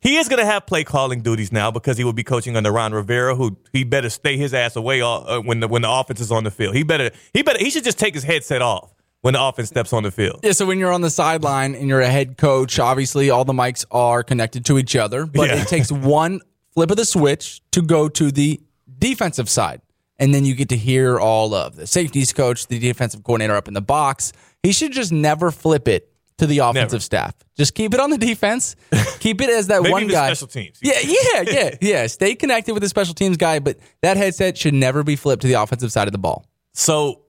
He 0.00 0.18
is 0.18 0.28
going 0.28 0.38
to 0.38 0.46
have 0.46 0.66
play 0.66 0.84
calling 0.84 1.22
duties 1.22 1.50
now 1.50 1.70
because 1.70 1.96
he 1.98 2.04
will 2.04 2.12
be 2.12 2.22
coaching 2.22 2.56
under 2.56 2.70
Ron 2.70 2.92
Rivera, 2.92 3.34
who 3.34 3.56
he 3.72 3.82
better 3.82 4.08
stay 4.10 4.36
his 4.36 4.54
ass 4.54 4.76
away 4.76 5.00
uh, 5.02 5.40
when 5.40 5.60
the 5.60 5.68
when 5.68 5.82
the 5.82 5.90
offense 5.90 6.20
is 6.20 6.30
on 6.30 6.44
the 6.44 6.50
field. 6.50 6.76
He 6.76 6.82
better 6.84 7.10
he 7.32 7.42
better 7.42 7.58
he 7.58 7.70
should 7.70 7.82
just 7.84 7.98
take 7.98 8.14
his 8.14 8.22
headset 8.22 8.62
off 8.62 8.92
when 9.22 9.34
the 9.34 9.42
offense 9.42 9.68
steps 9.68 9.92
on 9.92 10.04
the 10.04 10.10
field. 10.12 10.40
Yeah, 10.44 10.52
so 10.52 10.64
when 10.66 10.78
you're 10.78 10.92
on 10.92 11.00
the 11.00 11.10
sideline 11.10 11.74
and 11.74 11.88
you're 11.88 12.02
a 12.02 12.10
head 12.10 12.36
coach, 12.36 12.78
obviously 12.78 13.30
all 13.30 13.44
the 13.44 13.54
mics 13.54 13.84
are 13.90 14.22
connected 14.22 14.64
to 14.66 14.78
each 14.78 14.94
other, 14.94 15.26
but 15.26 15.48
Yeah. 15.48 15.62
it 15.62 15.66
takes 15.68 15.90
one 15.90 16.40
flip 16.72 16.90
of 16.90 16.96
the 16.98 17.04
switch 17.06 17.60
to 17.72 17.82
go 17.82 18.08
to 18.08 18.30
the 18.30 18.60
defensive 18.98 19.48
side. 19.48 19.80
And 20.18 20.32
then 20.32 20.44
you 20.44 20.54
get 20.54 20.70
to 20.70 20.76
hear 20.76 21.18
all 21.18 21.54
of 21.54 21.76
the 21.76 21.86
safeties 21.86 22.32
coach, 22.32 22.68
the 22.68 22.78
defensive 22.78 23.22
coordinator 23.22 23.54
up 23.54 23.68
in 23.68 23.74
the 23.74 23.82
box. 23.82 24.32
He 24.62 24.72
should 24.72 24.92
just 24.92 25.12
never 25.12 25.50
flip 25.50 25.88
it 25.88 26.10
to 26.38 26.46
the 26.46 26.58
offensive 26.58 26.92
Never. 26.92 27.00
staff. 27.00 27.34
Just 27.56 27.74
keep 27.74 27.94
it 27.94 28.00
on 28.00 28.10
the 28.10 28.18
defense. 28.18 28.76
keep 29.20 29.40
it 29.40 29.48
as 29.48 29.68
that 29.68 29.82
one 29.82 30.06
guy. 30.06 30.28
special 30.28 30.48
teams. 30.48 30.78
Yeah, 30.82 30.98
yeah, 31.02 31.42
yeah, 31.46 31.76
yeah. 31.80 32.06
Stay 32.06 32.34
connected 32.34 32.74
with 32.74 32.82
the 32.82 32.88
special 32.88 33.14
teams 33.14 33.36
guy, 33.36 33.58
but 33.58 33.78
that 34.02 34.16
headset 34.16 34.58
should 34.58 34.74
never 34.74 35.02
be 35.02 35.16
flipped 35.16 35.42
to 35.42 35.48
the 35.48 35.54
offensive 35.54 35.92
side 35.92 36.08
of 36.08 36.12
the 36.12 36.18
ball. 36.18 36.46
So 36.74 37.22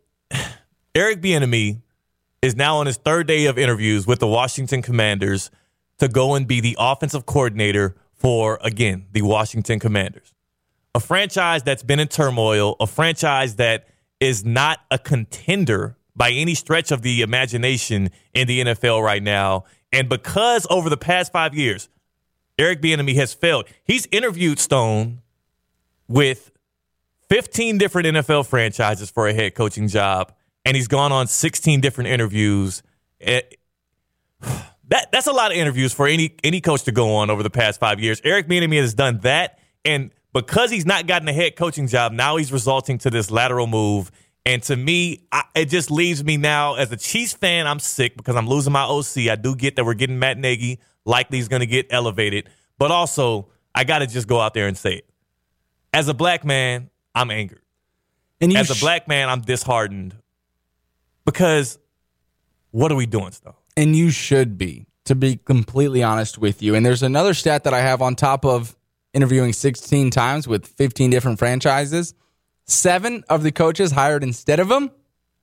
Eric 0.95 1.21
Bieniemy 1.21 1.81
is 2.41 2.55
now 2.55 2.77
on 2.77 2.85
his 2.85 2.97
third 2.97 3.27
day 3.27 3.45
of 3.45 3.57
interviews 3.57 4.05
with 4.05 4.19
the 4.19 4.27
Washington 4.27 4.81
Commanders 4.81 5.51
to 5.99 6.07
go 6.07 6.35
and 6.35 6.47
be 6.47 6.59
the 6.59 6.75
offensive 6.79 7.25
coordinator 7.25 7.95
for, 8.13 8.59
again, 8.61 9.07
the 9.11 9.21
Washington 9.21 9.79
Commanders. 9.79 10.33
A 10.97 10.99
franchise 10.99 11.61
that's 11.61 11.83
been 11.83 11.99
in 11.99 12.07
turmoil, 12.07 12.75
a 12.79 12.87
franchise 12.87 13.57
that 13.57 13.87
is 14.19 14.43
not 14.43 14.79
a 14.89 14.97
contender 14.97 15.95
by 16.15 16.31
any 16.31 16.55
stretch 16.55 16.89
of 16.89 17.03
the 17.03 17.21
imagination 17.21 18.09
in 18.33 18.47
the 18.47 18.61
NFL 18.61 19.03
right 19.03 19.21
now. 19.21 19.65
And 19.93 20.09
because 20.09 20.65
over 20.71 20.89
the 20.89 20.97
past 20.97 21.31
five 21.31 21.53
years, 21.53 21.87
Eric 22.57 22.81
Bieniemy 22.81 23.13
has 23.13 23.31
failed, 23.31 23.67
he's 23.83 24.07
interviewed 24.11 24.57
Stone 24.57 25.21
with 26.07 26.49
15 27.29 27.77
different 27.77 28.07
NFL 28.07 28.47
franchises 28.47 29.11
for 29.11 29.27
a 29.27 29.33
head 29.35 29.53
coaching 29.53 29.87
job, 29.87 30.33
and 30.65 30.75
he's 30.75 30.87
gone 30.87 31.11
on 31.11 31.27
16 31.27 31.79
different 31.79 32.09
interviews. 32.09 32.81
It, 33.19 33.59
that 34.87 35.11
that's 35.11 35.27
a 35.27 35.31
lot 35.31 35.51
of 35.51 35.57
interviews 35.57 35.93
for 35.93 36.07
any 36.07 36.33
any 36.43 36.59
coach 36.59 36.85
to 36.85 36.91
go 36.91 37.17
on 37.17 37.29
over 37.29 37.43
the 37.43 37.51
past 37.51 37.79
five 37.79 37.99
years. 37.99 38.19
Eric 38.23 38.47
Bieniemy 38.47 38.79
has 38.79 38.95
done 38.95 39.19
that, 39.19 39.59
and 39.85 40.09
because 40.33 40.71
he's 40.71 40.85
not 40.85 41.07
gotten 41.07 41.27
a 41.27 41.33
head 41.33 41.55
coaching 41.55 41.87
job, 41.87 42.11
now 42.11 42.37
he's 42.37 42.51
resulting 42.51 42.97
to 42.99 43.09
this 43.09 43.31
lateral 43.31 43.67
move. 43.67 44.11
And 44.45 44.63
to 44.63 44.75
me, 44.75 45.25
I, 45.31 45.43
it 45.55 45.65
just 45.65 45.91
leaves 45.91 46.23
me 46.23 46.37
now 46.37 46.75
as 46.75 46.91
a 46.91 46.97
Chiefs 46.97 47.33
fan. 47.33 47.67
I'm 47.67 47.79
sick 47.79 48.15
because 48.15 48.35
I'm 48.35 48.47
losing 48.47 48.71
my 48.73 48.83
OC. 48.83 49.29
I 49.29 49.35
do 49.35 49.55
get 49.55 49.75
that 49.75 49.85
we're 49.85 49.93
getting 49.93 50.19
Matt 50.19 50.37
Nagy. 50.37 50.79
Likely 51.05 51.37
he's 51.37 51.47
going 51.47 51.59
to 51.61 51.65
get 51.65 51.87
elevated, 51.89 52.49
but 52.77 52.91
also 52.91 53.49
I 53.75 53.83
got 53.83 53.99
to 53.99 54.07
just 54.07 54.27
go 54.27 54.39
out 54.39 54.53
there 54.53 54.67
and 54.67 54.77
say 54.77 54.95
it. 54.95 55.09
As 55.93 56.07
a 56.07 56.13
black 56.13 56.45
man, 56.45 56.89
I'm 57.15 57.31
angered. 57.31 57.61
And 58.39 58.55
As 58.55 58.69
a 58.69 58.75
sh- 58.75 58.81
black 58.81 59.07
man, 59.07 59.29
I'm 59.29 59.41
disheartened 59.41 60.15
because 61.25 61.79
what 62.71 62.91
are 62.91 62.95
we 62.95 63.05
doing, 63.05 63.31
Stone? 63.31 63.53
and 63.75 63.95
you 63.95 64.09
should 64.09 64.57
be, 64.57 64.85
to 65.05 65.15
be 65.15 65.37
completely 65.37 66.03
honest 66.03 66.37
with 66.37 66.61
you. 66.61 66.73
And 66.75 66.85
there's 66.85 67.03
another 67.03 67.33
stat 67.33 67.63
that 67.65 67.73
I 67.73 67.79
have 67.81 68.01
on 68.01 68.15
top 68.15 68.43
of 68.45 68.75
interviewing 69.13 69.53
16 69.53 70.09
times 70.11 70.47
with 70.47 70.65
15 70.67 71.09
different 71.09 71.39
franchises. 71.39 72.13
Seven 72.65 73.23
of 73.29 73.43
the 73.43 73.51
coaches 73.51 73.91
hired 73.91 74.23
instead 74.23 74.59
of 74.59 74.69
him 74.69 74.91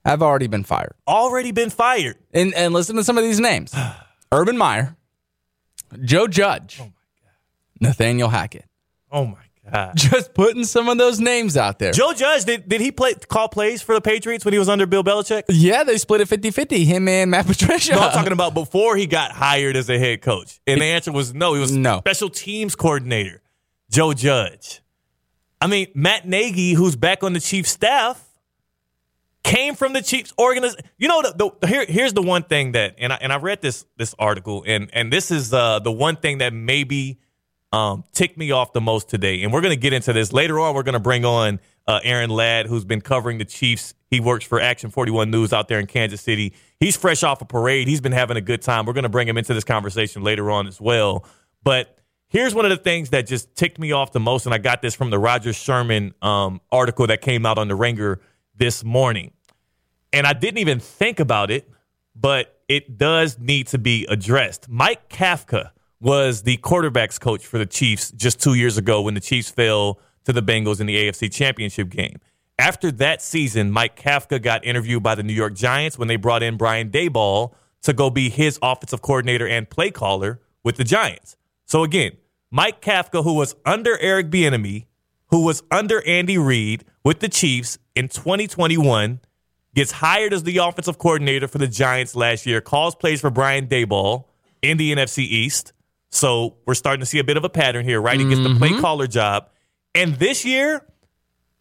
have 0.05 0.23
already 0.23 0.47
been 0.47 0.65
fired. 0.65 0.93
Already 1.09 1.51
been 1.53 1.71
fired. 1.71 2.17
And, 2.33 2.53
and 2.55 2.75
listen 2.75 2.97
to 2.97 3.05
some 3.05 3.17
of 3.17 3.25
these 3.25 3.41
names 3.41 3.75
Urban 4.33 4.59
Meyer, 4.59 4.97
Joe 6.03 6.27
Judge, 6.27 6.79
oh 6.83 6.93
Nathaniel 7.81 8.29
Hackett. 8.29 8.67
Oh 9.11 9.25
my 9.27 9.37
god. 9.73 9.97
Just 9.97 10.35
putting 10.35 10.65
some 10.65 10.89
of 10.91 10.99
those 10.99 11.21
names 11.21 11.57
out 11.57 11.79
there. 11.79 11.93
Joe 11.93 12.13
Judge 12.13 12.45
did 12.45 12.69
did 12.69 12.81
he 12.83 12.93
play 12.93 13.15
call 13.15 13.49
plays 13.49 13.81
for 13.81 13.95
the 13.95 14.01
Patriots 14.03 14.45
when 14.45 14.53
he 14.53 14.59
was 14.59 14.69
under 14.69 14.85
Bill 14.87 15.03
Belichick? 15.03 15.45
yeah, 15.49 15.85
they 15.85 15.97
split 15.97 16.21
it 16.21 16.29
50 16.29 16.51
50, 16.51 16.85
him 16.85 17.09
and 17.09 17.31
Matt 17.31 17.47
Patricia. 17.47 17.93
No, 17.95 18.01
I'm 18.01 18.13
talking 18.13 18.33
about 18.33 18.53
before 18.53 18.97
he 18.97 19.07
got 19.07 19.31
hired 19.33 19.77
as 19.77 19.89
a 19.89 19.99
head 19.99 20.21
coach. 20.21 20.61
And 20.67 20.81
the 20.81 20.85
answer 20.87 21.13
was 21.13 21.33
no. 21.33 21.55
He 21.55 21.61
was 21.61 21.73
No. 21.73 21.99
special 22.01 22.29
teams 22.29 22.75
coordinator, 22.77 23.41
Joe 23.91 24.13
Judge. 24.13 24.81
I 25.61 25.67
mean, 25.67 25.89
Matt 25.95 26.27
Nagy, 26.27 26.75
who's 26.75 26.97
back 26.97 27.23
on 27.23 27.33
the 27.33 27.41
Chiefs 27.41 27.71
staff, 27.71 28.23
came 29.43 29.75
from 29.75 29.93
the 29.93 30.03
Chiefs 30.03 30.33
organization. 30.39 30.85
You 30.99 31.09
know, 31.09 31.23
the, 31.23 31.53
the, 31.61 31.67
here, 31.67 31.87
here's 31.87 32.13
the 32.13 32.23
one 32.23 32.43
thing 32.43 32.73
that, 32.73 32.97
and 32.99 33.13
I, 33.13 33.17
and 33.21 33.33
I 33.33 33.37
read 33.37 33.63
this 33.63 33.87
this 33.97 34.15
article, 34.19 34.65
and 34.67 34.91
and 34.93 35.13
this 35.13 35.31
is 35.31 35.55
uh, 35.55 35.79
the 35.79 35.93
one 35.93 36.17
thing 36.17 36.39
that 36.39 36.53
maybe 36.53 37.21
um, 37.75 38.05
ticked 38.13 38.39
me 38.39 38.53
off 38.53 38.73
the 38.73 38.81
most 38.81 39.09
today. 39.09 39.43
And 39.43 39.53
we're 39.53 39.61
going 39.61 39.75
to 39.75 39.81
get 39.81 39.93
into 39.93 40.13
this 40.13 40.33
later 40.33 40.61
on. 40.61 40.75
We're 40.75 40.85
going 40.85 40.93
to 40.93 41.01
bring 41.01 41.25
on 41.25 41.59
uh, 41.89 41.99
Aaron 42.05 42.31
Ladd, 42.31 42.67
who's 42.67 42.85
been 42.85 43.01
covering 43.01 43.39
the 43.39 43.45
Chiefs. 43.45 43.95
He 44.11 44.21
works 44.21 44.45
for 44.45 44.61
Action 44.61 44.91
41 44.91 45.31
News 45.31 45.53
out 45.53 45.67
there 45.67 45.81
in 45.81 45.87
Kansas 45.87 46.21
City. 46.21 46.55
He's 46.79 46.97
fresh 46.97 47.25
off 47.25 47.43
a 47.43 47.45
parade. 47.45 47.89
He's 47.89 48.01
been 48.01 48.13
having 48.13 48.37
a 48.37 48.41
good 48.41 48.63
time. 48.63 48.87
We're 48.87 48.93
going 48.93 49.05
to 49.05 49.09
bring 49.09 49.27
him 49.27 49.37
into 49.37 49.55
this 49.55 49.65
conversation 49.65 50.23
later 50.23 50.53
on 50.53 50.69
as 50.69 50.81
well. 50.81 51.27
But 51.65 51.99
here's 52.35 52.53
one 52.53 52.65
of 52.65 52.71
the 52.71 52.77
things 52.77 53.11
that 53.11 53.29
just 53.29 53.55
ticked 53.55 53.79
me 53.79 53.93
off 53.93 54.11
the 54.11 54.19
most, 54.19 54.45
and 54.45 54.53
I 54.53 54.59
got 54.59 54.83
this 54.83 54.95
from 54.95 55.11
the 55.11 55.21
Roger 55.21 55.53
Sherman 55.53 56.15
um, 56.21 56.61
article 56.71 57.07
that 57.07 57.21
came 57.21 57.47
out 57.47 57.59
on 57.59 57.69
the 57.69 57.77
Ringer 57.77 58.21
this 58.57 58.83
morning. 58.83 59.31
And 60.13 60.27
I 60.27 60.33
didn't 60.33 60.59
even 60.59 60.81
think 60.81 61.21
about 61.21 61.53
it, 61.53 61.71
but 62.15 62.61
it 62.69 62.99
does 62.99 63.39
need 63.39 63.69
to 63.69 63.79
be 63.79 64.05
addressed. 64.07 64.69
Mike 64.69 65.09
Kafka 65.09 65.71
was 66.01 66.43
the 66.43 66.57
quarterbacks 66.57 67.21
coach 67.21 67.47
for 67.47 67.57
the 67.57 67.67
Chiefs 67.67 68.11
just 68.11 68.43
two 68.43 68.55
years 68.55 68.77
ago 68.77 69.01
when 69.01 69.15
the 69.15 69.21
Chiefs 69.21 69.51
fell 69.51 70.01
to 70.25 70.33
the 70.33 70.43
Bengals 70.43 70.81
in 70.81 70.87
the 70.87 70.97
AFC 70.97 71.33
Championship 71.33 71.89
game. 71.89 72.19
After 72.59 72.91
that 72.93 73.23
season, 73.23 73.71
Mike 73.71 74.01
Kafka 74.01 74.43
got 74.43 74.65
interviewed 74.65 75.05
by 75.05 75.15
the 75.15 75.23
New 75.23 75.33
York 75.33 75.55
Giants 75.55 75.99
when 75.99 76.09
they 76.09 76.17
brought 76.17 76.43
in 76.43 76.57
Brian 76.57 76.91
Daboll 76.91 77.55
to 77.83 77.93
go 77.93 78.11
be 78.11 78.29
his 78.29 78.59
offensive 78.61 79.03
coordinator 79.03 79.47
and 79.47 79.71
play 79.71 79.93
caller 79.93 80.41
with 80.65 80.77
the 80.77 80.85
Giants. 80.85 81.37
So 81.67 81.85
again, 81.85 82.13
Mike 82.55 82.81
Kafka, 82.81 83.25
who 83.25 83.33
was 83.35 83.57
under 83.67 83.99
Eric 83.99 84.31
Bieniemy, 84.31 84.87
who 85.31 85.43
was 85.43 85.65
under 85.73 86.07
Andy 86.07 86.39
Reid 86.39 86.85
with 87.03 87.19
the 87.19 87.29
Chiefs 87.29 87.79
in 87.97 88.07
2021, 88.07 89.19
gets 89.75 89.91
hired 89.91 90.33
as 90.33 90.45
the 90.45 90.59
offensive 90.59 90.97
coordinator 90.97 91.49
for 91.49 91.59
the 91.59 91.67
Giants 91.67 92.15
last 92.15 92.47
year, 92.47 92.61
calls 92.61 92.95
plays 92.95 93.21
for 93.21 93.29
Brian 93.29 93.67
Daboll 93.67 94.27
in 94.63 94.77
the 94.77 94.95
NFC 94.95 95.25
East. 95.25 95.73
So 96.13 96.55
we're 96.65 96.75
starting 96.75 97.01
to 97.01 97.07
see 97.07 97.19
a 97.19 97.25
bit 97.25 97.37
of 97.37 97.43
a 97.43 97.49
pattern 97.49 97.85
here, 97.85 98.01
right? 98.01 98.21
He 98.21 98.29
gets 98.29 98.41
the 98.41 98.55
play 98.55 98.69
mm-hmm. 98.69 98.81
caller 98.81 99.09
job. 99.09 99.51
And 99.93 100.15
this 100.15 100.45
year 100.45 100.87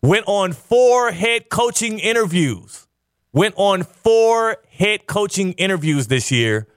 went 0.03 0.25
on 0.27 0.53
four 0.53 1.11
head 1.11 1.49
coaching 1.49 1.97
interviews. 1.97 2.87
Went 3.31 3.55
on 3.57 3.81
four 3.81 4.57
head 4.69 5.07
coaching 5.07 5.53
interviews 5.53 6.05
this 6.05 6.29
year, 6.29 6.67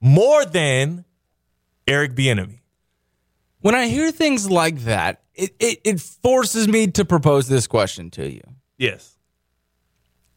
more 0.00 0.46
than 0.46 1.04
Eric 1.86 2.14
Bieniemy. 2.14 2.60
When 3.66 3.74
I 3.74 3.88
hear 3.88 4.12
things 4.12 4.48
like 4.48 4.78
that, 4.84 5.22
it, 5.34 5.56
it, 5.58 5.80
it 5.82 6.00
forces 6.00 6.68
me 6.68 6.86
to 6.92 7.04
propose 7.04 7.48
this 7.48 7.66
question 7.66 8.10
to 8.12 8.30
you. 8.30 8.40
Yes. 8.78 9.18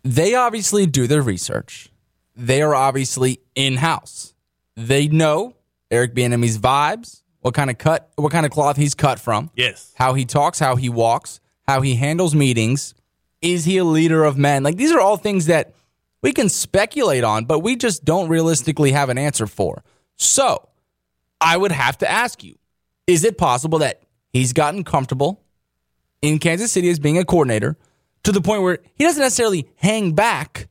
They 0.04 0.34
obviously 0.34 0.88
do 0.88 1.06
their 1.06 1.22
research. 1.22 1.92
They 2.36 2.64
are 2.64 2.74
obviously 2.74 3.42
in 3.54 3.78
house. 3.78 4.34
They 4.76 5.08
know 5.08 5.54
Eric 5.92 6.16
Bieniemy's 6.16 6.58
vibes, 6.58 7.22
what 7.42 7.54
kind 7.54 7.70
of 7.70 7.78
cut, 7.78 8.10
what 8.16 8.32
kind 8.32 8.48
of 8.48 8.52
cloth 8.52 8.78
he's 8.78 8.96
cut 8.96 9.20
from, 9.20 9.52
Yes. 9.56 9.94
how 9.94 10.16
he 10.16 10.26
talks, 10.26 10.58
how 10.58 10.76
he 10.76 10.90
walks, 10.90 11.40
how 11.68 11.82
he 11.82 11.94
handles 11.94 12.34
meetings. 12.34 12.96
Is 13.44 13.64
he 13.64 13.78
a 13.78 13.84
leader 13.84 14.24
of 14.24 14.40
men? 14.40 14.64
Like 14.64 14.78
these 14.78 14.92
are 14.92 15.00
all 15.00 15.18
things 15.18 15.46
that 15.46 15.76
we 16.24 16.32
can 16.32 16.50
speculate 16.50 17.24
on, 17.24 17.46
but 17.46 17.60
we 17.60 17.76
just 17.76 18.04
don't 18.04 18.28
realistically 18.28 18.92
have 18.92 19.10
an 19.10 19.20
answer 19.20 19.46
for. 19.46 19.84
So, 20.16 20.68
I 21.40 21.56
would 21.56 21.72
have 21.72 21.98
to 22.00 22.10
ask 22.10 22.44
you, 22.44 22.59
is 23.10 23.24
it 23.24 23.38
possible 23.40 23.80
that 23.80 24.04
he's 24.32 24.54
gotten 24.54 24.84
comfortable 24.84 25.42
in 26.22 26.38
Kansas 26.38 26.72
City 26.72 26.90
as 26.90 27.00
being 27.00 27.18
a 27.18 27.26
coordinator 27.26 27.76
to 28.24 28.32
the 28.32 28.40
point 28.40 28.62
where 28.62 28.80
he 28.94 29.04
doesn't 29.04 29.22
necessarily 29.22 29.68
hang 29.78 30.14
back, 30.14 30.68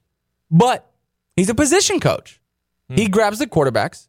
but 0.49 0.89
he's 1.35 1.49
a 1.49 1.55
position 1.55 1.99
coach. 1.99 2.41
He 2.89 3.07
hmm. 3.07 3.11
grabs 3.11 3.41
the 3.41 3.47
quarterbacks, 3.49 4.07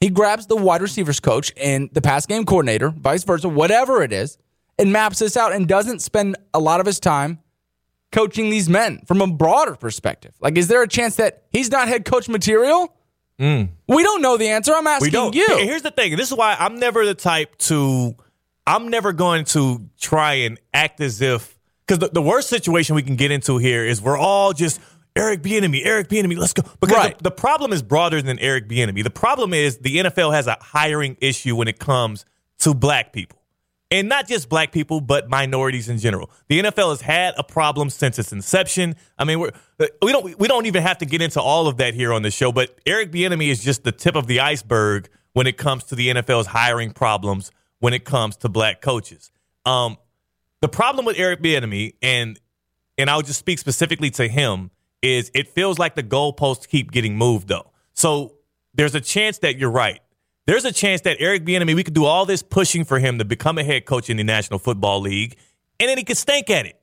he 0.00 0.10
grabs 0.10 0.48
the 0.48 0.56
wide 0.56 0.82
receivers 0.82 1.20
coach 1.20 1.52
and 1.56 1.88
the 1.92 2.02
pass 2.02 2.26
game 2.26 2.44
coordinator, 2.44 2.90
vice 2.90 3.22
versa, 3.22 3.48
whatever 3.48 4.02
it 4.02 4.12
is, 4.12 4.38
and 4.76 4.92
maps 4.92 5.20
this 5.20 5.36
out 5.36 5.52
and 5.52 5.68
doesn't 5.68 6.02
spend 6.02 6.36
a 6.52 6.58
lot 6.58 6.80
of 6.80 6.86
his 6.86 6.98
time 6.98 7.38
coaching 8.10 8.50
these 8.50 8.68
men 8.68 9.02
from 9.06 9.20
a 9.20 9.26
broader 9.28 9.76
perspective. 9.76 10.34
Like, 10.40 10.58
is 10.58 10.66
there 10.66 10.82
a 10.82 10.88
chance 10.88 11.14
that 11.16 11.44
he's 11.50 11.70
not 11.70 11.86
head 11.86 12.04
coach 12.04 12.28
material? 12.28 12.92
Mm. 13.40 13.70
We 13.88 14.02
don't 14.02 14.22
know 14.22 14.36
the 14.36 14.48
answer. 14.48 14.72
I'm 14.74 14.86
asking 14.86 15.06
We 15.06 15.10
don't. 15.10 15.34
you. 15.34 15.46
Here's 15.48 15.82
the 15.82 15.90
thing. 15.90 16.16
This 16.16 16.30
is 16.30 16.36
why 16.36 16.56
I'm 16.58 16.78
never 16.78 17.04
the 17.04 17.14
type 17.14 17.56
to. 17.58 18.14
I'm 18.66 18.88
never 18.88 19.12
going 19.12 19.44
to 19.46 19.88
try 19.98 20.34
and 20.34 20.60
act 20.72 21.00
as 21.00 21.20
if 21.20 21.58
because 21.86 21.98
the, 21.98 22.08
the 22.08 22.22
worst 22.22 22.48
situation 22.48 22.94
we 22.94 23.02
can 23.02 23.16
get 23.16 23.30
into 23.32 23.58
here 23.58 23.84
is 23.84 24.00
we're 24.00 24.16
all 24.18 24.52
just 24.52 24.80
Eric 25.16 25.42
Bieniemy, 25.42 25.80
Eric 25.84 26.08
Bieniemy. 26.08 26.38
Let's 26.38 26.52
go. 26.52 26.62
Because 26.80 26.96
Right. 26.96 27.18
the, 27.18 27.24
the 27.24 27.30
problem 27.32 27.72
is 27.72 27.82
broader 27.82 28.22
than 28.22 28.38
Eric 28.38 28.68
Bieniemy. 28.68 29.02
The 29.02 29.10
problem 29.10 29.52
is 29.52 29.78
the 29.78 29.96
NFL 29.96 30.32
has 30.32 30.46
a 30.46 30.56
hiring 30.60 31.16
issue 31.20 31.56
when 31.56 31.66
it 31.66 31.80
comes 31.80 32.24
to 32.60 32.72
black 32.74 33.12
people. 33.12 33.38
And 33.92 34.08
not 34.08 34.26
just 34.26 34.48
black 34.48 34.72
people, 34.72 35.02
but 35.02 35.28
minorities 35.28 35.90
in 35.90 35.98
general. 35.98 36.30
The 36.48 36.60
NFL 36.60 36.90
has 36.90 37.02
had 37.02 37.34
a 37.36 37.44
problem 37.44 37.90
since 37.90 38.18
its 38.18 38.32
inception. 38.32 38.96
I 39.18 39.24
mean, 39.24 39.38
we're, 39.38 39.50
we 40.00 40.12
don't 40.12 40.38
we 40.38 40.48
don't 40.48 40.64
even 40.64 40.82
have 40.82 40.98
to 40.98 41.04
get 41.04 41.20
into 41.20 41.42
all 41.42 41.68
of 41.68 41.76
that 41.76 41.92
here 41.92 42.12
on 42.12 42.22
the 42.22 42.30
show. 42.30 42.52
But 42.52 42.78
Eric 42.86 43.12
Bieniemy 43.12 43.48
is 43.48 43.62
just 43.62 43.84
the 43.84 43.92
tip 43.92 44.16
of 44.16 44.26
the 44.26 44.40
iceberg 44.40 45.10
when 45.34 45.46
it 45.46 45.58
comes 45.58 45.84
to 45.84 45.94
the 45.94 46.08
NFL's 46.08 46.46
hiring 46.46 46.92
problems. 46.92 47.50
When 47.80 47.92
it 47.92 48.04
comes 48.04 48.36
to 48.36 48.48
black 48.48 48.80
coaches, 48.80 49.32
um, 49.66 49.96
the 50.60 50.68
problem 50.68 51.04
with 51.04 51.18
Eric 51.18 51.42
Bieniemy 51.42 51.94
and 52.00 52.38
and 52.96 53.10
I'll 53.10 53.22
just 53.22 53.40
speak 53.40 53.58
specifically 53.58 54.10
to 54.12 54.28
him 54.28 54.70
is 55.02 55.30
it 55.34 55.48
feels 55.48 55.78
like 55.78 55.96
the 55.96 56.02
goalposts 56.02 56.66
keep 56.66 56.92
getting 56.92 57.16
moved 57.16 57.48
though. 57.48 57.72
So 57.92 58.34
there's 58.72 58.94
a 58.94 59.00
chance 59.00 59.38
that 59.38 59.58
you're 59.58 59.70
right. 59.70 60.00
There's 60.52 60.66
a 60.66 60.72
chance 60.72 61.00
that 61.00 61.16
Eric 61.18 61.46
Bieniemy 61.46 61.74
we 61.74 61.82
could 61.82 61.94
do 61.94 62.04
all 62.04 62.26
this 62.26 62.42
pushing 62.42 62.84
for 62.84 62.98
him 62.98 63.16
to 63.20 63.24
become 63.24 63.56
a 63.56 63.64
head 63.64 63.86
coach 63.86 64.10
in 64.10 64.18
the 64.18 64.22
National 64.22 64.58
Football 64.58 65.00
League, 65.00 65.38
and 65.80 65.88
then 65.88 65.96
he 65.96 66.04
could 66.04 66.18
stink 66.18 66.50
at 66.50 66.66
it. 66.66 66.78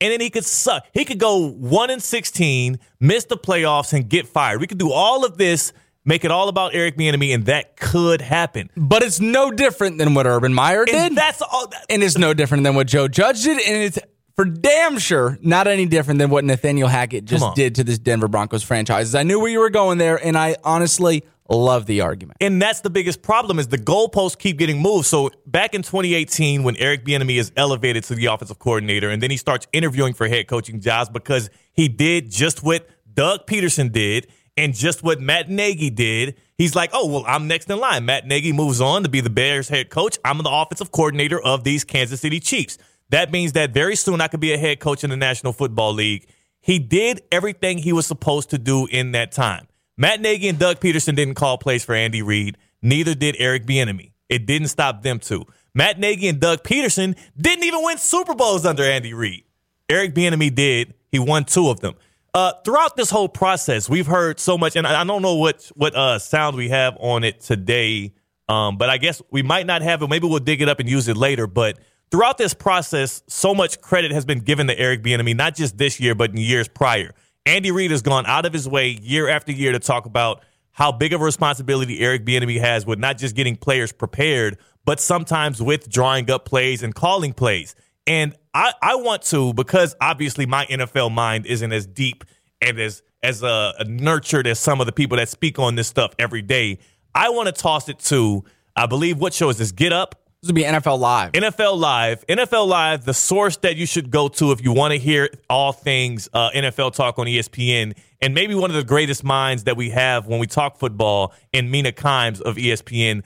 and 0.00 0.10
then 0.10 0.20
he 0.20 0.30
could 0.30 0.44
suck. 0.44 0.84
He 0.92 1.04
could 1.04 1.20
go 1.20 1.48
one 1.48 1.90
and 1.90 2.02
sixteen, 2.02 2.80
miss 2.98 3.24
the 3.26 3.36
playoffs, 3.36 3.92
and 3.92 4.08
get 4.08 4.26
fired. 4.26 4.60
We 4.60 4.66
could 4.66 4.78
do 4.78 4.90
all 4.90 5.24
of 5.24 5.38
this, 5.38 5.72
make 6.04 6.24
it 6.24 6.32
all 6.32 6.48
about 6.48 6.74
Eric 6.74 6.96
Bieniemy, 6.96 7.32
and 7.32 7.46
that 7.46 7.76
could 7.76 8.20
happen. 8.20 8.68
But 8.76 9.04
it's 9.04 9.20
no 9.20 9.52
different 9.52 9.98
than 9.98 10.14
what 10.14 10.26
Urban 10.26 10.52
Meyer 10.52 10.84
did. 10.84 10.96
And 10.96 11.16
that's 11.16 11.40
all. 11.40 11.68
That, 11.68 11.86
and 11.88 12.02
it's 12.02 12.18
no 12.18 12.34
different 12.34 12.64
than 12.64 12.74
what 12.74 12.88
Joe 12.88 13.06
Judge 13.06 13.44
did, 13.44 13.60
and 13.60 13.76
it's 13.76 14.00
for 14.34 14.44
damn 14.44 14.98
sure 14.98 15.38
not 15.40 15.68
any 15.68 15.86
different 15.86 16.18
than 16.18 16.30
what 16.30 16.44
Nathaniel 16.44 16.88
Hackett 16.88 17.26
just 17.26 17.54
did 17.54 17.76
to 17.76 17.84
this 17.84 18.00
Denver 18.00 18.26
Broncos 18.26 18.64
franchise. 18.64 19.14
I 19.14 19.22
knew 19.22 19.38
where 19.38 19.52
you 19.52 19.60
were 19.60 19.70
going 19.70 19.98
there, 19.98 20.16
and 20.16 20.36
I 20.36 20.56
honestly 20.64 21.22
love 21.56 21.86
the 21.86 22.00
argument. 22.00 22.38
And 22.40 22.60
that's 22.60 22.80
the 22.80 22.90
biggest 22.90 23.22
problem 23.22 23.58
is 23.58 23.68
the 23.68 23.78
goalposts 23.78 24.38
keep 24.38 24.58
getting 24.58 24.80
moved. 24.80 25.06
So 25.06 25.30
back 25.46 25.74
in 25.74 25.82
2018, 25.82 26.62
when 26.62 26.76
Eric 26.76 27.04
Bieniemy 27.04 27.38
is 27.38 27.52
elevated 27.56 28.04
to 28.04 28.14
the 28.14 28.26
offensive 28.26 28.58
coordinator, 28.58 29.10
and 29.10 29.22
then 29.22 29.30
he 29.30 29.36
starts 29.36 29.66
interviewing 29.72 30.14
for 30.14 30.28
head 30.28 30.48
coaching 30.48 30.80
jobs 30.80 31.10
because 31.10 31.50
he 31.72 31.88
did 31.88 32.30
just 32.30 32.62
what 32.62 32.88
Doug 33.12 33.46
Pederson 33.46 33.92
did 33.92 34.28
and 34.56 34.74
just 34.74 35.02
what 35.02 35.20
Matt 35.20 35.48
Nagy 35.48 35.90
did. 35.90 36.38
He's 36.56 36.74
like, 36.74 36.90
oh, 36.92 37.06
well, 37.06 37.24
I'm 37.26 37.48
next 37.48 37.70
in 37.70 37.78
line. 37.78 38.04
Matt 38.04 38.26
Nagy 38.26 38.52
moves 38.52 38.80
on 38.80 39.02
to 39.02 39.08
be 39.08 39.20
the 39.20 39.30
Bears 39.30 39.68
head 39.68 39.90
coach. 39.90 40.18
I'm 40.24 40.38
the 40.38 40.50
offensive 40.50 40.92
coordinator 40.92 41.40
of 41.40 41.64
these 41.64 41.84
Kansas 41.84 42.20
City 42.20 42.40
Chiefs. 42.40 42.78
That 43.10 43.30
means 43.30 43.52
that 43.52 43.74
very 43.74 43.96
soon 43.96 44.20
I 44.20 44.28
could 44.28 44.40
be 44.40 44.52
a 44.52 44.58
head 44.58 44.80
coach 44.80 45.04
in 45.04 45.10
the 45.10 45.16
National 45.16 45.52
Football 45.52 45.94
League. 45.94 46.28
He 46.60 46.78
did 46.78 47.22
everything 47.32 47.78
he 47.78 47.92
was 47.92 48.06
supposed 48.06 48.50
to 48.50 48.58
do 48.58 48.86
in 48.86 49.12
that 49.12 49.32
time. 49.32 49.66
Matt 49.96 50.20
Nagy 50.20 50.48
and 50.48 50.58
Doug 50.58 50.80
Pederson 50.80 51.14
didn't 51.14 51.34
call 51.34 51.58
plays 51.58 51.84
for 51.84 51.94
Andy 51.94 52.22
Reid. 52.22 52.56
Neither 52.80 53.14
did 53.14 53.36
Eric 53.38 53.66
Bieniemy. 53.66 54.12
It 54.28 54.46
didn't 54.46 54.68
stop 54.68 55.02
them 55.02 55.18
too. 55.18 55.44
Matt 55.74 55.98
Nagy 55.98 56.28
and 56.28 56.40
Doug 56.40 56.62
Pederson 56.62 57.16
didn't 57.36 57.64
even 57.64 57.82
win 57.82 57.98
Super 57.98 58.34
Bowls 58.34 58.66
under 58.66 58.82
Andy 58.82 59.14
Reid. 59.14 59.44
Eric 59.88 60.14
Bieniemy 60.14 60.54
did. 60.54 60.94
He 61.10 61.18
won 61.18 61.44
two 61.44 61.68
of 61.68 61.80
them. 61.80 61.94
Uh, 62.34 62.52
throughout 62.64 62.96
this 62.96 63.10
whole 63.10 63.28
process, 63.28 63.90
we've 63.90 64.06
heard 64.06 64.40
so 64.40 64.56
much, 64.56 64.74
and 64.74 64.86
I, 64.86 65.04
don't 65.04 65.20
know 65.20 65.34
what 65.34 65.70
what 65.74 65.94
uh, 65.94 66.18
sound 66.18 66.56
we 66.56 66.70
have 66.70 66.96
on 66.98 67.24
it 67.24 67.40
today, 67.40 68.14
um, 68.48 68.78
but 68.78 68.88
I 68.88 68.96
guess 68.96 69.20
we 69.30 69.42
might 69.42 69.66
not 69.66 69.82
have 69.82 70.00
it. 70.00 70.08
Maybe 70.08 70.26
we'll 70.26 70.38
dig 70.38 70.62
it 70.62 70.68
up 70.68 70.80
and 70.80 70.88
use 70.88 71.08
it 71.08 71.16
later. 71.18 71.46
But 71.46 71.78
throughout 72.10 72.38
this 72.38 72.54
process, 72.54 73.22
so 73.28 73.54
much 73.54 73.82
credit 73.82 74.12
has 74.12 74.24
been 74.24 74.38
given 74.38 74.66
to 74.68 74.78
Eric 74.78 75.02
Bieniemy, 75.02 75.36
not 75.36 75.54
just 75.54 75.76
this 75.76 76.00
year, 76.00 76.14
but 76.14 76.30
in 76.30 76.38
years 76.38 76.68
prior. 76.68 77.12
Andy 77.46 77.70
Reid 77.70 77.90
has 77.90 78.02
gone 78.02 78.24
out 78.26 78.46
of 78.46 78.52
his 78.52 78.68
way 78.68 78.90
year 78.90 79.28
after 79.28 79.52
year 79.52 79.72
to 79.72 79.78
talk 79.78 80.06
about 80.06 80.44
how 80.72 80.92
big 80.92 81.12
of 81.12 81.20
a 81.20 81.24
responsibility 81.24 82.00
Eric 82.00 82.24
Bieniemy 82.24 82.60
has 82.60 82.86
with 82.86 82.98
not 82.98 83.18
just 83.18 83.34
getting 83.34 83.56
players 83.56 83.92
prepared, 83.92 84.58
but 84.84 85.00
sometimes 85.00 85.60
with 85.60 85.88
drawing 85.90 86.30
up 86.30 86.44
plays 86.44 86.82
and 86.82 86.94
calling 86.94 87.32
plays. 87.32 87.74
And 88.06 88.34
I, 88.54 88.72
I 88.80 88.94
want 88.96 89.22
to 89.22 89.52
because 89.54 89.94
obviously 90.00 90.46
my 90.46 90.66
NFL 90.66 91.12
mind 91.12 91.46
isn't 91.46 91.72
as 91.72 91.86
deep 91.86 92.24
and 92.60 92.78
as 92.78 93.02
as 93.22 93.44
uh, 93.44 93.72
nurtured 93.86 94.48
as 94.48 94.58
some 94.58 94.80
of 94.80 94.86
the 94.86 94.92
people 94.92 95.16
that 95.16 95.28
speak 95.28 95.58
on 95.58 95.76
this 95.76 95.86
stuff 95.86 96.12
every 96.18 96.42
day. 96.42 96.78
I 97.14 97.28
want 97.28 97.46
to 97.46 97.52
toss 97.52 97.88
it 97.88 97.98
to 98.00 98.44
I 98.74 98.86
believe 98.86 99.18
what 99.18 99.34
show 99.34 99.48
is 99.48 99.58
this? 99.58 99.72
Get 99.72 99.92
Up. 99.92 100.21
This 100.42 100.48
would 100.48 100.56
be 100.56 100.64
NFL 100.64 100.98
Live. 100.98 101.32
NFL 101.32 101.78
Live. 101.78 102.26
NFL 102.26 102.66
Live, 102.66 103.04
the 103.04 103.14
source 103.14 103.58
that 103.58 103.76
you 103.76 103.86
should 103.86 104.10
go 104.10 104.26
to 104.26 104.50
if 104.50 104.60
you 104.60 104.72
want 104.72 104.90
to 104.90 104.98
hear 104.98 105.28
all 105.48 105.70
things 105.70 106.28
uh, 106.32 106.50
NFL 106.50 106.94
talk 106.94 107.20
on 107.20 107.26
ESPN, 107.28 107.96
and 108.20 108.34
maybe 108.34 108.56
one 108.56 108.68
of 108.68 108.74
the 108.74 108.82
greatest 108.82 109.22
minds 109.22 109.62
that 109.64 109.76
we 109.76 109.90
have 109.90 110.26
when 110.26 110.40
we 110.40 110.48
talk 110.48 110.78
football 110.78 111.32
in 111.52 111.70
Mina 111.70 111.92
Kimes 111.92 112.40
of 112.40 112.56
ESPN. 112.56 113.22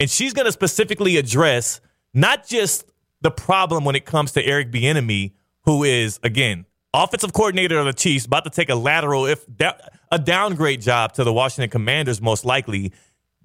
And 0.00 0.10
she's 0.10 0.32
going 0.32 0.46
to 0.46 0.50
specifically 0.50 1.18
address 1.18 1.80
not 2.12 2.44
just 2.48 2.84
the 3.20 3.30
problem 3.30 3.84
when 3.84 3.94
it 3.94 4.04
comes 4.04 4.32
to 4.32 4.44
Eric 4.44 4.72
Bieniemy, 4.72 5.34
who 5.66 5.84
is 5.84 6.18
again 6.24 6.66
offensive 6.92 7.32
coordinator 7.32 7.78
of 7.78 7.86
the 7.86 7.92
Chiefs, 7.92 8.26
about 8.26 8.42
to 8.42 8.50
take 8.50 8.70
a 8.70 8.74
lateral, 8.74 9.26
if 9.26 9.46
da- 9.54 9.78
a 10.10 10.18
downgrade 10.18 10.80
job 10.80 11.12
to 11.12 11.22
the 11.22 11.32
Washington 11.32 11.70
Commanders, 11.70 12.20
most 12.20 12.44
likely. 12.44 12.92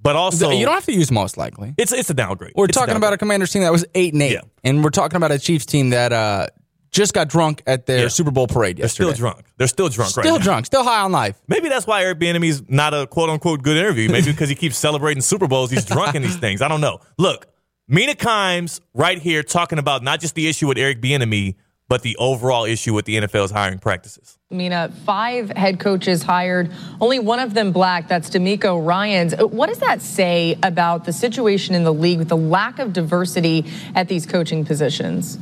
But 0.04 0.16
also, 0.16 0.50
you 0.52 0.66
don't 0.66 0.74
have 0.74 0.86
to 0.86 0.94
use 0.94 1.12
most 1.12 1.38
likely. 1.38 1.74
It's 1.78 1.92
it's 1.92 2.10
a 2.10 2.14
downgrade. 2.14 2.54
We're 2.56 2.66
It's 2.66 2.78
talking 2.78 2.96
about 2.96 3.14
a 3.14 3.18
Commanders 3.18 3.52
team 3.52 3.62
that 3.62 3.72
was 3.72 3.86
eight 3.94 4.14
and 4.14 4.22
eight, 4.24 4.34
Yeah. 4.34 4.42
and 4.64 4.84
we're 4.84 4.90
talking 4.90 5.16
about 5.18 5.32
a 5.32 5.38
Chiefs 5.38 5.66
team 5.66 5.92
that 5.92 6.12
uh, 6.12 6.48
just 6.92 7.14
got 7.14 7.28
drunk 7.30 7.62
at 7.68 7.86
their 7.86 8.04
Yeah. 8.04 8.08
Super 8.08 8.32
Bowl 8.32 8.48
parade 8.48 8.78
They're 8.78 8.88
still 8.88 9.14
drunk. 9.14 9.46
They're 9.58 9.68
still 9.68 9.90
drunk 9.90 10.18
right 10.18 10.24
Still 10.24 10.38
now. 10.40 10.44
drunk, 10.44 10.66
still 10.66 10.84
high 10.84 11.02
on 11.02 11.12
life. 11.12 11.40
Maybe 11.48 11.70
that's 11.70 11.86
why 11.86 12.04
Eric 12.04 12.20
Bieniemy's 12.20 12.64
not 12.68 12.94
a 12.94 13.06
quote 13.08 13.30
unquote 13.30 13.62
good 13.62 13.78
interview. 13.78 14.10
Maybe 14.10 14.32
because 14.32 14.50
he 14.50 14.56
keeps 14.56 14.78
celebrating 14.78 15.22
Super 15.22 15.48
Bowls, 15.48 15.70
he's 15.72 15.86
drunk 15.86 16.16
in 16.16 16.22
these 16.24 16.36
things. 16.38 16.62
I 16.64 16.68
don't 16.68 16.82
know. 16.82 17.00
Look, 17.18 17.48
Mina 17.88 18.16
Kimes 18.16 18.82
right 18.94 19.20
here 19.20 19.44
talking 19.44 19.78
about 19.78 20.02
not 20.04 20.20
just 20.20 20.34
the 20.36 20.48
issue 20.50 20.68
with 20.68 20.78
Eric 20.78 21.00
Bieniemy, 21.02 21.56
but 21.88 22.02
the 22.02 22.16
overall 22.18 22.66
issue 22.66 22.94
with 22.94 23.06
the 23.06 23.18
NFL's 23.18 23.52
hiring 23.52 23.78
practices. 23.80 24.38
Mina, 24.52 24.92
five 25.06 25.50
head 25.52 25.80
coaches 25.80 26.24
hired, 26.24 26.72
only 27.00 27.20
one 27.20 27.40
of 27.40 27.54
them 27.54 27.72
black. 27.72 28.08
That's 28.08 28.30
DeMeco 28.30 28.86
Ryans. 28.86 29.34
Uh, 29.34 29.48
What 29.48 29.70
does 29.70 29.80
that 29.80 30.02
say 30.02 30.58
about 30.62 31.06
the 31.06 31.14
situation 31.14 31.74
in 31.74 31.84
the 31.84 31.94
league 31.94 32.20
with 32.20 32.28
the 32.30 32.38
lack 32.38 32.80
of 32.80 32.92
diversity 32.92 33.66
at 33.96 34.08
these 34.10 34.26
coaching 34.26 34.66
positions? 34.66 35.38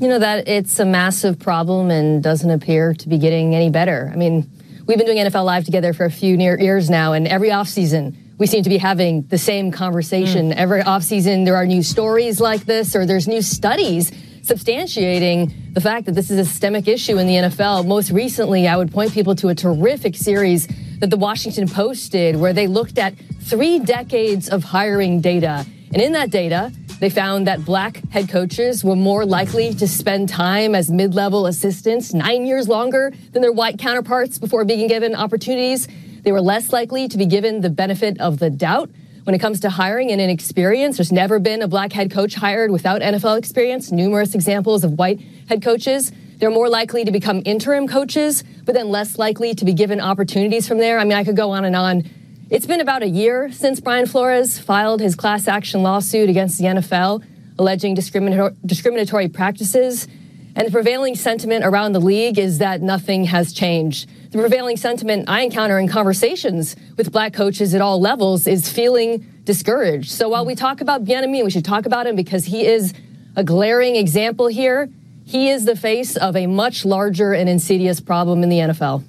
You 0.00 0.08
know 0.08 0.18
that 0.18 0.48
it's 0.48 0.78
a 0.80 0.84
massive 0.84 1.38
problem 1.38 1.90
and 1.90 2.22
doesn't 2.22 2.50
appear 2.50 2.94
to 2.94 3.08
be 3.08 3.18
getting 3.18 3.54
any 3.54 3.70
better. 3.70 4.10
I 4.12 4.16
mean, 4.16 4.50
we've 4.86 4.96
been 4.98 5.06
doing 5.06 5.18
NFL 5.18 5.44
Live 5.44 5.64
together 5.64 5.92
for 5.92 6.04
a 6.04 6.10
few 6.10 6.36
near 6.36 6.58
years 6.58 6.88
now, 6.90 7.12
and 7.12 7.28
every 7.28 7.50
offseason 7.50 8.16
we 8.38 8.46
seem 8.46 8.64
to 8.64 8.70
be 8.70 8.78
having 8.78 9.22
the 9.22 9.38
same 9.38 9.70
conversation. 9.70 10.52
Every 10.52 10.82
offseason 10.82 11.44
there 11.44 11.54
are 11.54 11.66
new 11.66 11.82
stories 11.82 12.40
like 12.40 12.64
this, 12.64 12.96
or 12.96 13.06
there's 13.06 13.28
new 13.28 13.42
studies 13.42 14.10
substantiating 14.42 15.72
the 15.72 15.80
fact 15.80 16.06
that 16.06 16.12
this 16.12 16.30
is 16.30 16.38
a 16.38 16.44
systemic 16.44 16.88
issue 16.88 17.18
in 17.18 17.26
the 17.26 17.34
NFL. 17.34 17.86
Most 17.86 18.10
recently, 18.10 18.66
I 18.66 18.76
would 18.76 18.90
point 18.90 19.12
people 19.12 19.34
to 19.36 19.48
a 19.48 19.54
terrific 19.54 20.16
series 20.16 20.68
that 20.98 21.10
the 21.10 21.16
Washington 21.16 21.68
Post 21.68 22.12
did 22.12 22.36
where 22.36 22.52
they 22.52 22.66
looked 22.66 22.98
at 22.98 23.14
three 23.40 23.78
decades 23.78 24.48
of 24.48 24.64
hiring 24.64 25.20
data. 25.20 25.64
And 25.92 26.02
in 26.02 26.12
that 26.12 26.30
data, 26.30 26.72
they 26.98 27.10
found 27.10 27.46
that 27.46 27.64
black 27.64 28.00
head 28.10 28.28
coaches 28.28 28.84
were 28.84 28.96
more 28.96 29.24
likely 29.26 29.74
to 29.74 29.88
spend 29.88 30.28
time 30.28 30.74
as 30.74 30.90
mid 30.90 31.14
level 31.14 31.46
assistants 31.46 32.14
nine 32.14 32.46
years 32.46 32.68
longer 32.68 33.12
than 33.32 33.42
their 33.42 33.52
white 33.52 33.78
counterparts 33.78 34.38
before 34.38 34.64
being 34.64 34.88
given 34.88 35.14
opportunities. 35.14 35.88
They 36.22 36.32
were 36.32 36.40
less 36.40 36.72
likely 36.72 37.08
to 37.08 37.18
be 37.18 37.26
given 37.26 37.60
the 37.60 37.70
benefit 37.70 38.20
of 38.20 38.38
the 38.38 38.50
doubt 38.50 38.90
when 39.24 39.34
it 39.34 39.38
comes 39.38 39.60
to 39.60 39.70
hiring 39.70 40.10
and 40.10 40.20
inexperience. 40.20 40.96
There's 40.96 41.12
never 41.12 41.38
been 41.38 41.62
a 41.62 41.68
black 41.68 41.92
head 41.92 42.10
coach 42.10 42.34
hired 42.34 42.70
without 42.70 43.00
NFL 43.00 43.38
experience. 43.38 43.92
Numerous 43.92 44.34
examples 44.34 44.84
of 44.84 44.92
white 44.92 45.20
head 45.48 45.62
coaches. 45.62 46.12
They're 46.38 46.50
more 46.50 46.68
likely 46.68 47.04
to 47.04 47.12
become 47.12 47.42
interim 47.44 47.86
coaches, 47.86 48.42
but 48.64 48.74
then 48.74 48.88
less 48.88 49.18
likely 49.18 49.54
to 49.54 49.64
be 49.64 49.72
given 49.72 50.00
opportunities 50.00 50.66
from 50.66 50.78
there. 50.78 50.98
I 50.98 51.04
mean, 51.04 51.12
I 51.12 51.24
could 51.24 51.36
go 51.36 51.52
on 51.52 51.64
and 51.64 51.76
on. 51.76 52.02
It's 52.50 52.66
been 52.66 52.80
about 52.80 53.02
a 53.02 53.08
year 53.08 53.50
since 53.52 53.80
Brian 53.80 54.06
Flores 54.06 54.58
filed 54.58 55.00
his 55.00 55.14
class 55.14 55.46
action 55.46 55.82
lawsuit 55.82 56.28
against 56.28 56.58
the 56.58 56.64
NFL, 56.64 57.24
alleging 57.58 57.94
discriminatory 57.94 59.28
practices. 59.28 60.08
And 60.54 60.66
the 60.66 60.70
prevailing 60.70 61.14
sentiment 61.14 61.64
around 61.64 61.92
the 61.92 62.00
league 62.00 62.38
is 62.38 62.58
that 62.58 62.82
nothing 62.82 63.24
has 63.24 63.52
changed. 63.52 64.10
The 64.32 64.38
prevailing 64.38 64.78
sentiment 64.78 65.28
I 65.28 65.42
encounter 65.42 65.78
in 65.78 65.88
conversations 65.88 66.74
with 66.96 67.12
black 67.12 67.34
coaches 67.34 67.74
at 67.74 67.82
all 67.82 68.00
levels 68.00 68.46
is 68.46 68.66
feeling 68.66 69.18
discouraged. 69.44 70.10
So 70.10 70.30
while 70.30 70.46
we 70.46 70.54
talk 70.54 70.80
about 70.80 71.04
Bieniemy, 71.04 71.44
we 71.44 71.50
should 71.50 71.66
talk 71.66 71.84
about 71.84 72.06
him 72.06 72.16
because 72.16 72.46
he 72.46 72.64
is 72.64 72.94
a 73.36 73.44
glaring 73.44 73.94
example 73.94 74.46
here. 74.46 74.88
He 75.26 75.50
is 75.50 75.66
the 75.66 75.76
face 75.76 76.16
of 76.16 76.34
a 76.34 76.46
much 76.46 76.86
larger 76.86 77.34
and 77.34 77.46
insidious 77.46 78.00
problem 78.00 78.42
in 78.42 78.48
the 78.48 78.56
NFL. 78.56 79.04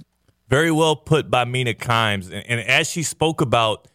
Very 0.50 0.72
well 0.72 0.98
put 0.98 1.32
by 1.32 1.46
Mina 1.46 1.74
Kimes. 1.74 2.26
And, 2.26 2.46
and 2.46 2.60
as 2.60 2.90
she 2.90 3.02
spoke 3.02 3.40
about 3.40 3.88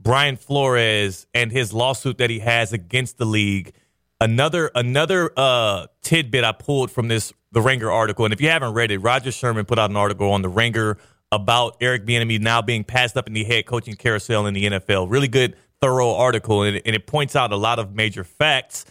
Brian 0.00 0.36
Flores 0.36 1.28
and 1.32 1.52
his 1.52 1.72
lawsuit 1.72 2.18
that 2.18 2.28
he 2.28 2.40
has 2.40 2.72
against 2.72 3.18
the 3.18 3.24
league, 3.24 3.72
another 4.20 4.72
another 4.74 5.30
uh, 5.36 5.86
tidbit 6.02 6.42
I 6.42 6.50
pulled 6.50 6.90
from 6.90 7.06
this 7.06 7.32
the 7.52 7.60
Ringer 7.60 7.90
article. 7.90 8.24
And 8.24 8.34
if 8.34 8.40
you 8.40 8.48
haven't 8.48 8.72
read 8.72 8.90
it, 8.90 8.98
Roger 8.98 9.30
Sherman 9.30 9.64
put 9.64 9.78
out 9.78 9.90
an 9.90 9.96
article 9.96 10.30
on 10.32 10.42
the 10.42 10.48
Ringer 10.48 10.98
about 11.30 11.76
Eric 11.80 12.04
Bieniemy 12.04 12.40
now 12.40 12.60
being 12.60 12.84
passed 12.84 13.16
up 13.16 13.26
in 13.26 13.32
the 13.32 13.44
head 13.44 13.66
coaching 13.66 13.94
carousel 13.94 14.46
in 14.46 14.54
the 14.54 14.64
NFL. 14.64 15.10
Really 15.10 15.28
good, 15.28 15.56
thorough 15.80 16.14
article, 16.14 16.62
and 16.62 16.76
it, 16.76 16.82
and 16.84 16.96
it 16.96 17.06
points 17.06 17.36
out 17.36 17.52
a 17.52 17.56
lot 17.56 17.78
of 17.78 17.94
major 17.94 18.24
facts. 18.24 18.84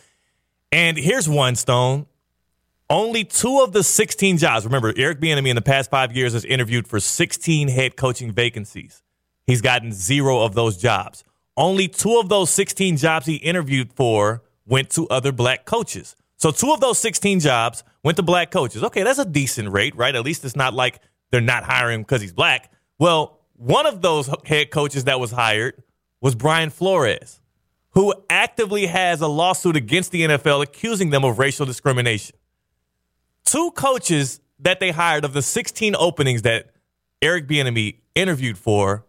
And 0.71 0.97
here's 0.97 1.27
one, 1.27 1.55
Stone. 1.55 2.05
Only 2.89 3.23
two 3.23 3.61
of 3.61 3.71
the 3.71 3.83
16 3.83 4.37
jobs. 4.37 4.65
Remember, 4.65 4.93
Eric 4.97 5.21
Bieniemy 5.21 5.49
in 5.49 5.55
the 5.55 5.61
past 5.61 5.89
five 5.89 6.15
years 6.15 6.33
has 6.33 6.43
interviewed 6.43 6.87
for 6.87 6.99
16 6.99 7.67
head 7.69 7.95
coaching 7.95 8.33
vacancies. 8.33 9.01
He's 9.47 9.61
gotten 9.61 9.93
zero 9.93 10.41
of 10.41 10.55
those 10.55 10.77
jobs. 10.77 11.23
Only 11.55 11.87
two 11.87 12.19
of 12.19 12.29
those 12.29 12.49
16 12.49 12.97
jobs 12.97 13.25
he 13.25 13.35
interviewed 13.35 13.93
for 13.93 14.43
went 14.65 14.89
to 14.91 15.07
other 15.07 15.31
black 15.31 15.65
coaches. 15.65 16.15
So 16.37 16.51
two 16.51 16.71
of 16.73 16.79
those 16.79 16.99
16 16.99 17.39
jobs 17.39 17.83
went 18.03 18.17
to 18.17 18.23
black 18.23 18.51
coaches. 18.51 18.83
Okay, 18.83 19.03
that's 19.03 19.19
a 19.19 19.25
decent 19.25 19.69
rate, 19.71 19.95
right? 19.95 20.15
At 20.15 20.23
least 20.23 20.45
it's 20.45 20.55
not 20.55 20.73
like 20.73 20.99
they're 21.31 21.41
not 21.41 21.63
hiring 21.63 22.01
because 22.01 22.21
he's 22.21 22.33
black. 22.33 22.71
Well, 22.99 23.39
one 23.55 23.85
of 23.85 24.01
those 24.01 24.29
head 24.45 24.71
coaches 24.71 25.05
that 25.05 25.19
was 25.19 25.31
hired 25.31 25.81
was 26.19 26.35
Brian 26.35 26.69
Flores, 26.69 27.41
who 27.91 28.13
actively 28.29 28.87
has 28.87 29.21
a 29.21 29.27
lawsuit 29.27 29.75
against 29.75 30.11
the 30.11 30.21
NFL 30.21 30.63
accusing 30.63 31.09
them 31.09 31.23
of 31.23 31.39
racial 31.39 31.65
discrimination. 31.65 32.35
two 33.45 33.71
coaches 33.71 34.39
that 34.59 34.79
they 34.79 34.91
hired 34.91 35.25
of 35.25 35.33
the 35.33 35.41
16 35.41 35.95
openings 35.97 36.43
that 36.43 36.71
Eric 37.21 37.47
Bieniemy 37.47 37.97
interviewed 38.15 38.57
for, 38.57 39.05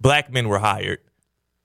black 0.00 0.32
men 0.32 0.48
were 0.48 0.58
hired, 0.58 0.98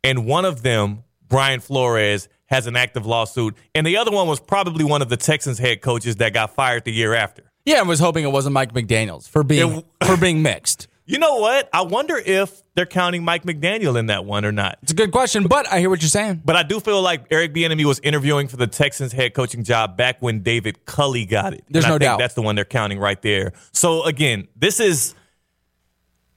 and 0.04 0.26
one 0.26 0.46
of 0.46 0.62
them, 0.64 1.04
Brian 1.28 1.60
Flores, 1.60 2.28
has 2.54 2.68
an 2.68 2.76
active 2.78 3.06
lawsuit, 3.06 3.56
and 3.76 3.86
the 3.86 3.98
other 3.98 4.12
one 4.12 4.28
was 4.28 4.40
probably 4.40 4.86
one 4.86 5.02
of 5.02 5.10
the 5.10 5.18
Texans 5.18 5.58
head 5.60 5.82
coaches 5.82 6.18
that 6.18 6.34
got 6.34 6.54
fired 6.56 6.86
the 6.86 6.92
year 6.94 7.14
after. 7.14 7.44
Yeah, 7.66 7.80
I 7.80 7.84
was 7.84 8.00
hoping 8.00 8.24
it 8.24 8.32
wasn't 8.32 8.54
Mike 8.54 8.74
McDaniel's 8.74 9.28
for 9.28 9.44
being 9.44 9.80
It- 9.80 9.86
for 10.06 10.16
being 10.18 10.42
mixed. 10.42 10.88
You 11.06 11.20
know 11.20 11.36
what? 11.36 11.68
I 11.74 11.82
wonder 11.82 12.16
if 12.18 12.62
they're 12.76 12.86
counting 12.86 13.26
Mike 13.26 13.44
McDaniel 13.44 14.00
in 14.00 14.06
that 14.06 14.24
one 14.24 14.46
or 14.46 14.54
not. 14.54 14.80
It's 14.84 14.94
a 14.94 14.96
good 14.96 15.12
question, 15.12 15.48
but 15.48 15.68
I 15.70 15.82
hear 15.82 15.90
what 15.90 16.02
you're 16.02 16.08
saying. 16.08 16.44
But 16.46 16.56
I 16.56 16.64
do 16.64 16.80
feel 16.80 17.02
like 17.02 17.26
Eric 17.30 17.54
Bieniemy 17.54 17.84
was 17.84 18.00
interviewing 18.00 18.48
for 18.48 18.56
the 18.56 18.68
Texans 18.68 19.12
head 19.12 19.34
coaching 19.34 19.66
job 19.66 19.98
back 19.98 20.22
when 20.22 20.44
David 20.44 20.86
Culley 20.86 21.26
got 21.26 21.54
it. 21.54 21.66
There's 21.70 21.84
And 21.84 21.92
I 21.92 21.96
no 21.96 22.00
think 22.00 22.08
doubt. 22.08 22.20
that's 22.20 22.36
the 22.36 22.42
one 22.42 22.56
they're 22.56 22.64
counting 22.64 23.00
right 23.00 23.22
there. 23.22 23.52
So 23.74 24.04
again, 24.06 24.48
this 24.56 24.80
is 24.80 25.14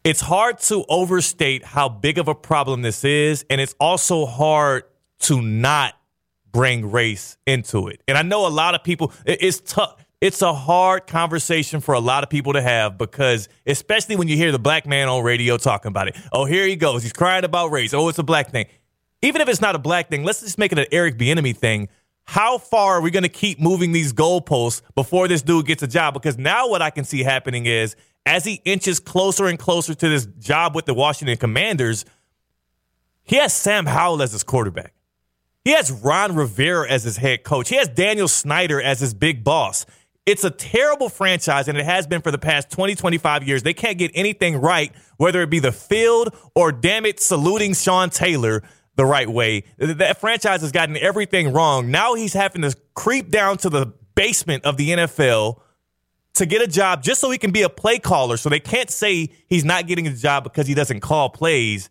it's 0.02 0.20
hard 0.20 0.58
to 0.62 0.84
overstate 0.88 1.64
how 1.64 1.88
big 1.88 2.18
of 2.18 2.26
a 2.26 2.34
problem 2.34 2.82
this 2.82 3.04
is, 3.04 3.44
and 3.48 3.60
it's 3.60 3.76
also 3.78 4.26
hard 4.26 4.82
to 5.20 5.40
not 5.40 5.94
bring 6.56 6.90
race 6.90 7.36
into 7.46 7.88
it. 7.88 8.02
And 8.08 8.16
I 8.16 8.22
know 8.22 8.46
a 8.46 8.48
lot 8.48 8.74
of 8.74 8.82
people 8.82 9.12
it's 9.26 9.60
tough. 9.60 10.02
It's 10.22 10.40
a 10.40 10.54
hard 10.54 11.06
conversation 11.06 11.80
for 11.80 11.94
a 11.94 12.00
lot 12.00 12.22
of 12.22 12.30
people 12.30 12.54
to 12.54 12.62
have 12.62 12.96
because, 12.96 13.50
especially 13.66 14.16
when 14.16 14.26
you 14.26 14.36
hear 14.38 14.50
the 14.50 14.58
black 14.58 14.86
man 14.86 15.10
on 15.10 15.22
radio 15.22 15.58
talking 15.58 15.90
about 15.90 16.08
it. 16.08 16.16
Oh, 16.32 16.46
here 16.46 16.66
he 16.66 16.74
goes. 16.74 17.02
He's 17.02 17.12
crying 17.12 17.44
about 17.44 17.70
race. 17.70 17.92
Oh, 17.92 18.08
it's 18.08 18.18
a 18.18 18.22
black 18.22 18.50
thing. 18.50 18.64
Even 19.20 19.42
if 19.42 19.48
it's 19.50 19.60
not 19.60 19.74
a 19.74 19.78
black 19.78 20.08
thing, 20.08 20.24
let's 20.24 20.40
just 20.40 20.56
make 20.56 20.72
it 20.72 20.78
an 20.78 20.86
Eric 20.90 21.18
Bieniemy 21.18 21.54
thing. 21.54 21.90
How 22.24 22.56
far 22.56 22.94
are 22.94 23.00
we 23.02 23.10
going 23.10 23.24
to 23.24 23.28
keep 23.28 23.60
moving 23.60 23.92
these 23.92 24.14
goalposts 24.14 24.80
before 24.94 25.28
this 25.28 25.42
dude 25.42 25.66
gets 25.66 25.82
a 25.82 25.86
job? 25.86 26.14
Because 26.14 26.38
now 26.38 26.70
what 26.70 26.80
I 26.80 26.88
can 26.88 27.04
see 27.04 27.22
happening 27.22 27.66
is 27.66 27.96
as 28.24 28.46
he 28.46 28.62
inches 28.64 28.98
closer 28.98 29.44
and 29.44 29.58
closer 29.58 29.94
to 29.94 30.08
this 30.08 30.24
job 30.24 30.74
with 30.74 30.86
the 30.86 30.94
Washington 30.94 31.36
Commanders, 31.36 32.06
he 33.24 33.36
has 33.36 33.52
Sam 33.52 33.84
Howell 33.84 34.22
as 34.22 34.32
his 34.32 34.42
quarterback. 34.42 34.94
He 35.66 35.72
has 35.72 35.90
Ron 35.90 36.36
Rivera 36.36 36.88
as 36.88 37.02
his 37.02 37.16
head 37.16 37.42
coach. 37.42 37.70
He 37.70 37.74
has 37.74 37.88
Daniel 37.88 38.28
Snyder 38.28 38.80
as 38.80 39.00
his 39.00 39.14
big 39.14 39.42
boss. 39.42 39.84
It's 40.24 40.44
a 40.44 40.50
terrible 40.50 41.08
franchise, 41.08 41.66
and 41.66 41.76
it 41.76 41.84
has 41.84 42.06
been 42.06 42.22
for 42.22 42.30
the 42.30 42.38
past 42.38 42.70
20, 42.70 42.94
25 42.94 43.42
years. 43.42 43.64
They 43.64 43.74
can't 43.74 43.98
get 43.98 44.12
anything 44.14 44.58
right, 44.58 44.92
whether 45.16 45.42
it 45.42 45.50
be 45.50 45.58
the 45.58 45.72
field 45.72 46.36
or, 46.54 46.70
damn 46.70 47.04
it, 47.04 47.18
saluting 47.18 47.74
Sean 47.74 48.10
Taylor 48.10 48.62
the 48.94 49.04
right 49.04 49.28
way. 49.28 49.64
That 49.78 50.20
franchise 50.20 50.60
has 50.60 50.70
gotten 50.70 50.96
everything 50.96 51.52
wrong. 51.52 51.90
Now 51.90 52.14
he's 52.14 52.32
having 52.32 52.62
to 52.62 52.72
creep 52.94 53.32
down 53.32 53.56
to 53.56 53.68
the 53.68 53.92
basement 54.14 54.64
of 54.64 54.76
the 54.76 54.90
NFL 54.90 55.62
to 56.34 56.46
get 56.46 56.62
a 56.62 56.68
job 56.68 57.02
just 57.02 57.20
so 57.20 57.28
he 57.28 57.38
can 57.38 57.50
be 57.50 57.62
a 57.62 57.68
play 57.68 57.98
caller. 57.98 58.36
So 58.36 58.48
they 58.48 58.60
can't 58.60 58.88
say 58.88 59.30
he's 59.48 59.64
not 59.64 59.88
getting 59.88 60.06
a 60.06 60.14
job 60.14 60.44
because 60.44 60.68
he 60.68 60.74
doesn't 60.74 61.00
call 61.00 61.28
plays. 61.28 61.90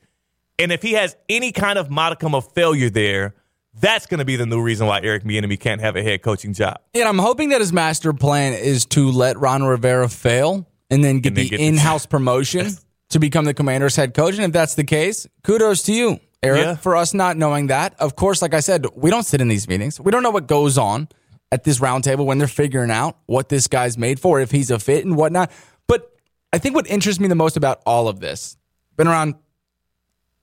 And 0.57 0.71
if 0.71 0.81
he 0.81 0.93
has 0.93 1.17
any 1.27 1.51
kind 1.51 1.77
of 1.77 1.91
modicum 1.91 2.33
of 2.33 2.49
failure 2.53 2.89
there, 2.89 3.35
that's 3.79 4.05
going 4.05 4.19
to 4.19 4.25
be 4.25 4.35
the 4.35 4.45
new 4.45 4.61
reason 4.61 4.88
why 4.88 5.01
Eric 5.01 5.23
Bieniemy 5.23 5.59
can't 5.59 5.81
have 5.81 5.95
a 5.95 6.03
head 6.03 6.21
coaching 6.21 6.53
job. 6.53 6.79
And 6.93 7.03
I'm 7.03 7.17
hoping 7.19 7.49
that 7.49 7.61
his 7.61 7.73
master 7.73 8.13
plan 8.13 8.53
is 8.53 8.85
to 8.88 9.11
let 9.11 9.38
Ron 9.38 9.63
Rivera 9.63 10.07
fail 10.09 10.67
and 10.89 11.03
then 11.03 11.19
get 11.19 11.29
And 11.29 11.38
then 11.38 11.43
the 11.45 11.49
get 11.49 11.59
in-house 11.59 12.05
promotion 12.15 12.71
to 13.09 13.19
become 13.19 13.45
the 13.45 13.53
Commanders 13.53 13.95
head 13.95 14.13
coach. 14.13 14.35
And 14.35 14.43
if 14.45 14.51
that's 14.51 14.75
the 14.75 14.83
case, 14.83 15.27
kudos 15.43 15.83
to 15.83 15.93
you, 15.93 16.19
Eric, 16.41 16.61
Yeah. 16.63 16.75
for 16.75 16.95
us 16.95 17.13
not 17.13 17.38
knowing 17.38 17.67
that. 17.67 17.95
Of 17.99 18.15
course, 18.15 18.41
like 18.41 18.53
I 18.53 18.59
said, 18.59 18.85
we 18.95 19.09
don't 19.09 19.23
sit 19.25 19.41
in 19.41 19.47
these 19.47 19.67
meetings. 19.67 19.99
We 19.99 20.11
don't 20.11 20.23
know 20.23 20.31
what 20.31 20.47
goes 20.47 20.77
on 20.77 21.07
at 21.51 21.63
this 21.63 21.79
roundtable 21.79 22.25
when 22.25 22.38
they're 22.38 22.47
figuring 22.47 22.91
out 22.91 23.17
what 23.25 23.49
this 23.49 23.67
guy's 23.67 23.97
made 23.97 24.19
for, 24.19 24.39
if 24.41 24.51
he's 24.51 24.71
a 24.71 24.79
fit 24.79 25.05
and 25.05 25.15
whatnot. 25.15 25.51
But 25.88 26.11
I 26.53 26.57
think 26.57 26.75
what 26.75 26.88
interests 26.88 27.19
me 27.19 27.27
the 27.27 27.35
most 27.35 27.57
about 27.57 27.81
all 27.85 28.07
of 28.07 28.19
this, 28.19 28.57
been 28.97 29.07
around 29.07 29.35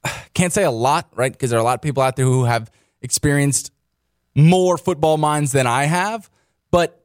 can't 0.35 0.53
say 0.53 0.65
a 0.65 0.71
lot, 0.71 1.09
right? 1.15 1.33
Because 1.33 1.51
there 1.51 1.59
are 1.59 1.63
a 1.63 1.65
lot 1.65 1.75
of 1.75 1.83
people 1.83 2.03
out 2.03 2.17
there 2.17 2.25
who 2.27 2.45
have 2.45 2.71
experienced 3.03 3.71
more 4.35 4.79
football 4.79 5.17
minds 5.17 5.53
than 5.53 5.67
I 5.67 5.85
have. 5.85 6.31
But 6.71 7.05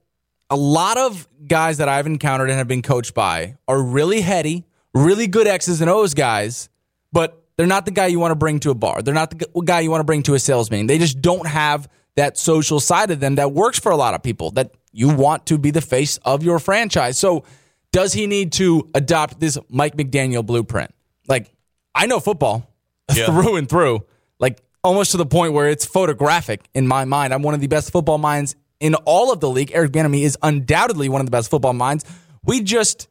a 0.50 0.56
lot 0.56 0.98
of 0.98 1.28
guys 1.46 1.80
that 1.80 1.90
I've 1.90 2.08
encountered 2.08 2.50
and 2.50 2.58
have 2.58 2.68
been 2.68 2.82
coached 2.82 3.14
by 3.14 3.58
are 3.68 3.82
really 3.82 4.22
heady, 4.22 4.66
really 4.94 5.28
good 5.28 5.48
X's 5.48 5.82
and 5.82 5.90
O's 5.90 6.14
guys, 6.14 6.70
but 7.12 7.44
they're 7.58 7.68
not 7.68 7.86
the 7.86 7.92
guy 7.92 8.08
you 8.08 8.20
want 8.20 8.32
to 8.32 8.36
bring 8.36 8.60
to 8.62 8.70
a 8.72 8.76
bar. 8.76 9.02
They're 9.02 9.14
not 9.14 9.32
the 9.32 9.48
guy 9.66 9.82
you 9.82 9.92
want 9.92 10.00
to 10.02 10.06
bring 10.06 10.24
to 10.24 10.36
a 10.36 10.40
sales 10.40 10.72
meeting. 10.72 10.88
They 10.88 11.00
just 11.00 11.22
don't 11.22 11.48
have 11.48 11.90
that 12.16 12.38
social 12.38 12.80
side 12.80 13.12
of 13.12 13.20
them 13.20 13.36
that 13.36 13.52
works 13.52 13.80
for 13.80 13.92
a 13.92 13.98
lot 13.98 14.14
of 14.14 14.24
people 14.24 14.52
that 14.52 14.72
you 14.92 15.10
want 15.10 15.46
to 15.48 15.58
be 15.58 15.72
the 15.72 15.82
face 15.82 16.18
of 16.18 16.44
your 16.44 16.60
franchise. 16.60 17.18
So, 17.18 17.44
does 17.92 18.14
he 18.14 18.28
need 18.28 18.52
to 18.54 18.90
adopt 18.94 19.40
this 19.40 19.58
Mike 19.70 19.96
McDaniel 19.96 20.46
blueprint? 20.46 20.94
Like, 21.28 21.52
I 21.96 22.06
know 22.06 22.20
football 22.20 22.70
Yeah. 23.14 23.26
through 23.28 23.56
and 23.58 23.70
through, 23.70 24.06
like 24.40 24.60
almost 24.88 25.12
to 25.12 25.18
the 25.18 25.26
point 25.26 25.54
where 25.54 25.68
it's 25.70 25.86
photographic 25.86 26.68
in 26.74 26.88
my 26.88 27.06
mind. 27.06 27.34
I'm 27.34 27.44
one 27.44 27.54
of 27.54 27.62
the 27.62 27.68
best 27.68 27.92
football 27.92 28.18
minds 28.18 28.56
in 28.80 28.96
all 29.06 29.32
of 29.32 29.40
the 29.40 29.50
league. 29.50 29.72
Eric 29.74 29.92
Bieniemy 29.92 30.22
is 30.24 30.38
undoubtedly 30.42 31.10
one 31.10 31.22
of 31.22 31.28
the 31.28 31.32
best 31.32 31.50
football 31.50 31.74
minds. 31.74 32.06
We 32.44 32.62
just 32.62 33.08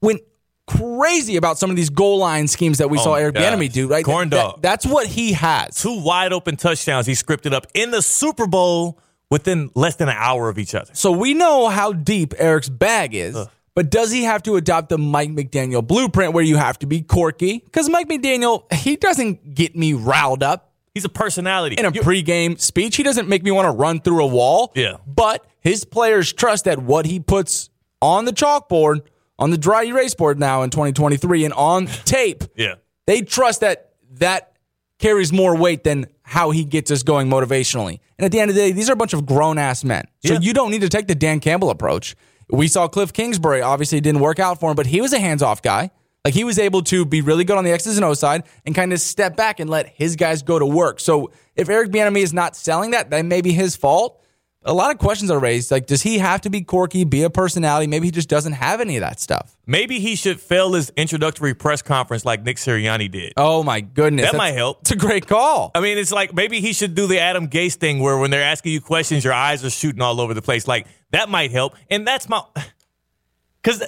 went 0.00 0.20
crazy 0.66 1.36
about 1.36 1.58
some 1.58 1.68
of 1.70 1.76
these 1.76 1.90
goal 1.90 2.18
line 2.18 2.46
schemes 2.46 2.78
that 2.78 2.88
we 2.90 2.98
Oh 2.98 3.02
saw 3.02 3.14
Eric 3.16 3.34
gosh. 3.34 3.44
Bieniemy 3.44 3.72
do. 3.72 3.88
Right, 3.88 4.04
Corn 4.04 4.30
That- 4.30 4.36
dog. 4.36 4.62
that's 4.62 4.86
what 4.86 5.06
he 5.06 5.32
has. 5.32 5.74
Two 5.76 6.00
wide 6.02 6.32
open 6.32 6.56
touchdowns 6.56 7.06
he 7.06 7.12
scripted 7.14 7.52
up 7.52 7.66
in 7.74 7.90
the 7.90 8.00
Super 8.02 8.46
Bowl 8.46 8.98
within 9.30 9.70
less 9.74 9.96
than 9.96 10.08
an 10.08 10.16
hour 10.18 10.48
of 10.48 10.58
each 10.58 10.74
other. 10.74 10.90
So 10.94 11.10
we 11.12 11.34
know 11.34 11.68
how 11.68 11.92
deep 11.92 12.34
Eric's 12.38 12.68
bag 12.68 13.14
is. 13.14 13.36
But 13.74 13.90
does 13.90 14.10
he 14.10 14.24
have 14.24 14.42
to 14.44 14.56
adopt 14.56 14.88
the 14.88 14.98
Mike 14.98 15.30
McDaniel 15.30 15.86
blueprint 15.86 16.32
where 16.32 16.44
you 16.44 16.56
have 16.56 16.78
to 16.80 16.86
be 16.86 17.02
quirky? 17.02 17.58
Because 17.58 17.88
Mike 17.88 18.08
McDaniel, 18.08 18.70
he 18.72 18.96
doesn't 18.96 19.54
get 19.54 19.76
me 19.76 19.92
riled 19.92 20.42
up. 20.42 20.72
He's 20.94 21.04
a 21.04 21.08
personality. 21.08 21.76
in 21.78 21.84
a 21.86 21.92
You- 21.92 22.00
pregame 22.02 22.60
speech. 22.60 22.96
He 22.96 23.02
doesn't 23.04 23.28
make 23.28 23.42
me 23.44 23.52
want 23.52 23.66
to 23.66 23.70
run 23.70 24.00
through 24.00 24.24
a 24.24 24.26
wall. 24.26 24.72
Yeah. 24.74 24.96
But 25.06 25.44
his 25.60 25.84
players 25.84 26.32
trust 26.32 26.64
that 26.64 26.80
what 26.82 27.06
he 27.06 27.20
puts 27.20 27.70
on 28.02 28.24
the 28.24 28.32
chalkboard, 28.32 29.02
on 29.38 29.50
the 29.50 29.58
dry 29.58 29.84
erase 29.84 30.14
board 30.14 30.40
now 30.40 30.62
in 30.62 30.70
2023, 30.70 31.44
and 31.44 31.54
on 31.54 31.86
tape, 31.86 32.42
yeah. 32.56 32.74
they 33.06 33.22
trust 33.22 33.60
that 33.60 33.92
that 34.14 34.52
carries 34.98 35.32
more 35.32 35.56
weight 35.56 35.84
than 35.84 36.06
how 36.22 36.50
he 36.50 36.64
gets 36.64 36.90
us 36.90 37.02
going 37.04 37.28
motivationally. 37.30 38.00
And 38.18 38.26
at 38.26 38.32
the 38.32 38.40
end 38.40 38.50
of 38.50 38.56
the 38.56 38.60
day, 38.62 38.72
these 38.72 38.90
are 38.90 38.92
a 38.92 38.96
bunch 38.96 39.12
of 39.14 39.24
grown 39.24 39.56
ass 39.58 39.84
men. 39.84 40.04
So 40.26 40.34
Yeah. 40.34 40.40
you 40.40 40.52
don't 40.52 40.70
need 40.72 40.80
to 40.82 40.88
take 40.88 41.06
the 41.06 41.14
Dan 41.14 41.38
Campbell 41.40 41.70
approach. 41.70 42.16
We 42.52 42.68
saw 42.68 42.88
Cliff 42.88 43.12
Kingsbury. 43.12 43.62
Obviously, 43.62 44.00
didn't 44.00 44.20
work 44.20 44.38
out 44.38 44.60
for 44.60 44.70
him, 44.70 44.76
but 44.76 44.86
he 44.86 45.00
was 45.00 45.12
a 45.12 45.20
hands 45.20 45.42
off 45.42 45.62
guy. 45.62 45.90
Like 46.24 46.34
he 46.34 46.44
was 46.44 46.58
able 46.58 46.82
to 46.82 47.06
be 47.06 47.22
really 47.22 47.44
good 47.44 47.56
on 47.56 47.64
the 47.64 47.72
X's 47.72 47.96
and 47.96 48.04
O 48.04 48.12
side 48.12 48.44
and 48.66 48.74
kind 48.74 48.92
of 48.92 49.00
step 49.00 49.36
back 49.36 49.58
and 49.58 49.70
let 49.70 49.88
his 49.88 50.16
guys 50.16 50.42
go 50.42 50.58
to 50.58 50.66
work. 50.66 51.00
So 51.00 51.30
if 51.56 51.68
Eric 51.68 51.90
Bieniemy 51.90 52.20
is 52.20 52.34
not 52.34 52.56
selling 52.56 52.90
that, 52.90 53.10
that 53.10 53.24
may 53.24 53.40
be 53.40 53.52
his 53.52 53.74
fault. 53.74 54.20
A 54.62 54.74
lot 54.74 54.90
of 54.90 54.98
questions 54.98 55.30
are 55.30 55.38
raised. 55.38 55.70
Like, 55.70 55.86
does 55.86 56.02
he 56.02 56.18
have 56.18 56.42
to 56.42 56.50
be 56.50 56.60
quirky, 56.60 57.04
be 57.04 57.22
a 57.22 57.30
personality? 57.30 57.86
Maybe 57.86 58.08
he 58.08 58.10
just 58.10 58.28
doesn't 58.28 58.52
have 58.52 58.82
any 58.82 58.96
of 58.98 59.00
that 59.00 59.18
stuff. 59.18 59.56
Maybe 59.66 60.00
he 60.00 60.16
should 60.16 60.38
fail 60.38 60.74
his 60.74 60.92
introductory 60.98 61.54
press 61.54 61.80
conference 61.80 62.26
like 62.26 62.42
Nick 62.42 62.58
Sirianni 62.58 63.10
did. 63.10 63.32
Oh 63.38 63.62
my 63.62 63.80
goodness, 63.80 64.30
That 64.30 64.36
might 64.36 64.50
help. 64.50 64.82
It's 64.82 64.90
a 64.90 64.96
great 64.96 65.26
call. 65.26 65.70
I 65.74 65.80
mean, 65.80 65.96
it's 65.96 66.12
like 66.12 66.34
maybe 66.34 66.60
he 66.60 66.74
should 66.74 66.94
do 66.94 67.06
the 67.06 67.20
Adam 67.20 67.48
Gase 67.48 67.76
thing 67.76 68.00
where 68.00 68.18
when 68.18 68.30
they're 68.30 68.42
asking 68.42 68.72
you 68.72 68.82
questions, 68.82 69.24
your 69.24 69.32
eyes 69.32 69.64
are 69.64 69.70
shooting 69.70 70.02
all 70.02 70.20
over 70.20 70.34
the 70.34 70.42
place. 70.42 70.68
Like 70.68 70.86
that 71.12 71.30
might 71.30 71.50
help. 71.52 71.74
And 71.88 72.06
that's 72.06 72.28
my 72.28 72.42
because 73.62 73.82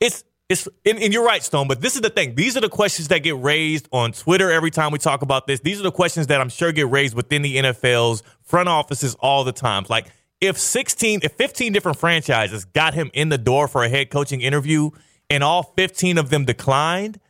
it's 0.00 0.24
it's 0.48 0.66
and, 0.86 0.98
and 0.98 1.12
you're 1.12 1.24
right, 1.24 1.42
Stone. 1.42 1.68
But 1.68 1.80
this 1.80 1.94
is 1.94 2.00
the 2.00 2.10
thing. 2.10 2.34
These 2.34 2.56
are 2.56 2.60
the 2.60 2.68
questions 2.68 3.08
that 3.08 3.18
get 3.18 3.38
raised 3.40 3.88
on 3.92 4.12
Twitter 4.12 4.50
every 4.50 4.70
time 4.70 4.92
we 4.92 4.98
talk 4.98 5.22
about 5.22 5.46
this. 5.46 5.60
These 5.60 5.78
are 5.80 5.82
the 5.82 5.92
questions 5.92 6.28
that 6.28 6.40
I'm 6.40 6.48
sure 6.48 6.72
get 6.72 6.88
raised 6.88 7.14
within 7.14 7.42
the 7.42 7.56
NFL's 7.56 8.22
front 8.42 8.68
offices 8.68 9.14
all 9.16 9.44
the 9.44 9.52
time. 9.52 9.84
Like 9.88 10.10
if 10.40 10.58
16, 10.58 11.20
if 11.22 11.32
15 11.32 11.72
different 11.72 11.98
franchises 11.98 12.64
got 12.64 12.94
him 12.94 13.10
in 13.12 13.28
the 13.28 13.38
door 13.38 13.68
for 13.68 13.84
a 13.84 13.88
head 13.88 14.10
coaching 14.10 14.40
interview 14.40 14.90
and 15.28 15.44
all 15.44 15.74
15 15.76 16.16
of 16.16 16.30
them 16.30 16.44
declined, 16.44 17.20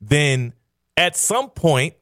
then 0.00 0.52
at 0.96 1.16
some 1.16 1.50
point 1.50 1.94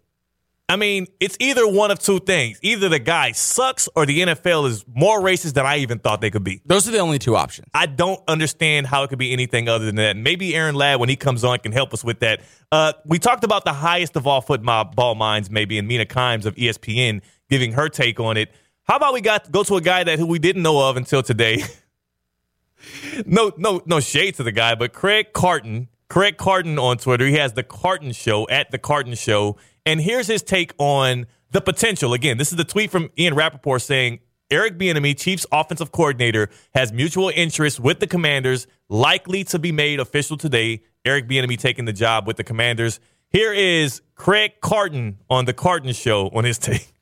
I 0.66 0.76
mean, 0.76 1.08
it's 1.20 1.36
either 1.40 1.68
one 1.68 1.90
of 1.90 1.98
two 1.98 2.20
things. 2.20 2.58
Either 2.62 2.88
the 2.88 2.98
guy 2.98 3.32
sucks 3.32 3.86
or 3.94 4.06
the 4.06 4.20
NFL 4.20 4.66
is 4.66 4.84
more 4.88 5.20
racist 5.20 5.52
than 5.52 5.66
I 5.66 5.78
even 5.78 5.98
thought 5.98 6.22
they 6.22 6.30
could 6.30 6.44
be. 6.44 6.62
Those 6.64 6.88
are 6.88 6.90
the 6.90 7.00
only 7.00 7.18
two 7.18 7.36
options. 7.36 7.68
I 7.74 7.84
don't 7.84 8.20
understand 8.28 8.86
how 8.86 9.02
it 9.02 9.08
could 9.08 9.18
be 9.18 9.32
anything 9.32 9.68
other 9.68 9.84
than 9.84 9.96
that. 9.96 10.16
Maybe 10.16 10.54
Aaron 10.54 10.74
Ladd, 10.74 11.00
when 11.00 11.10
he 11.10 11.16
comes 11.16 11.44
on, 11.44 11.58
can 11.58 11.72
help 11.72 11.92
us 11.92 12.02
with 12.02 12.20
that. 12.20 12.40
Uh, 12.72 12.94
we 13.04 13.18
talked 13.18 13.44
about 13.44 13.66
the 13.66 13.74
highest 13.74 14.16
of 14.16 14.26
all 14.26 14.40
football 14.40 15.14
minds, 15.14 15.50
maybe, 15.50 15.78
and 15.78 15.86
Mina 15.86 16.06
Kimes 16.06 16.46
of 16.46 16.54
ESPN 16.54 17.20
giving 17.50 17.72
her 17.72 17.90
take 17.90 18.18
on 18.18 18.38
it. 18.38 18.50
How 18.84 18.96
about 18.96 19.12
we 19.12 19.20
got 19.20 19.50
go 19.50 19.62
to 19.64 19.76
a 19.76 19.80
guy 19.82 20.04
that 20.04 20.18
who 20.18 20.26
we 20.26 20.38
didn't 20.38 20.62
know 20.62 20.88
of 20.88 20.96
until 20.96 21.22
today? 21.22 21.62
no, 23.26 23.52
no, 23.56 23.82
no 23.84 24.00
shade 24.00 24.34
to 24.36 24.42
the 24.42 24.52
guy, 24.52 24.74
but 24.74 24.92
Craig 24.92 25.32
Carton, 25.34 25.88
Craig 26.08 26.36
Carton 26.36 26.78
on 26.78 26.96
Twitter. 26.96 27.26
He 27.26 27.34
has 27.34 27.52
the 27.52 27.62
Carton 27.62 28.12
Show 28.12 28.48
at 28.48 28.70
the 28.70 28.78
Carton 28.78 29.14
Show, 29.14 29.56
and 29.86 30.00
here's 30.00 30.26
his 30.26 30.42
take 30.42 30.72
on 30.78 31.26
the 31.50 31.60
potential. 31.60 32.12
Again, 32.12 32.38
this 32.38 32.50
is 32.50 32.56
the 32.56 32.64
tweet 32.64 32.90
from 32.90 33.10
Ian 33.18 33.34
Rapoport 33.34 33.82
saying 33.82 34.20
Eric 34.50 34.78
Bieniemy, 34.78 35.18
Chiefs 35.18 35.46
offensive 35.50 35.92
coordinator, 35.92 36.50
has 36.74 36.92
mutual 36.92 37.30
interest 37.34 37.80
with 37.80 38.00
the 38.00 38.06
Commanders, 38.06 38.66
likely 38.88 39.44
to 39.44 39.58
be 39.58 39.72
made 39.72 40.00
official 40.00 40.36
today. 40.36 40.82
Eric 41.04 41.28
Bieniemy 41.28 41.58
taking 41.58 41.84
the 41.84 41.92
job 41.92 42.26
with 42.26 42.36
the 42.36 42.44
Commanders. 42.44 43.00
Here 43.30 43.52
is 43.52 44.00
Craig 44.14 44.52
Carton 44.60 45.18
on 45.28 45.44
the 45.44 45.52
Carton 45.52 45.92
Show 45.92 46.28
on 46.28 46.44
his 46.44 46.58
take. 46.60 46.93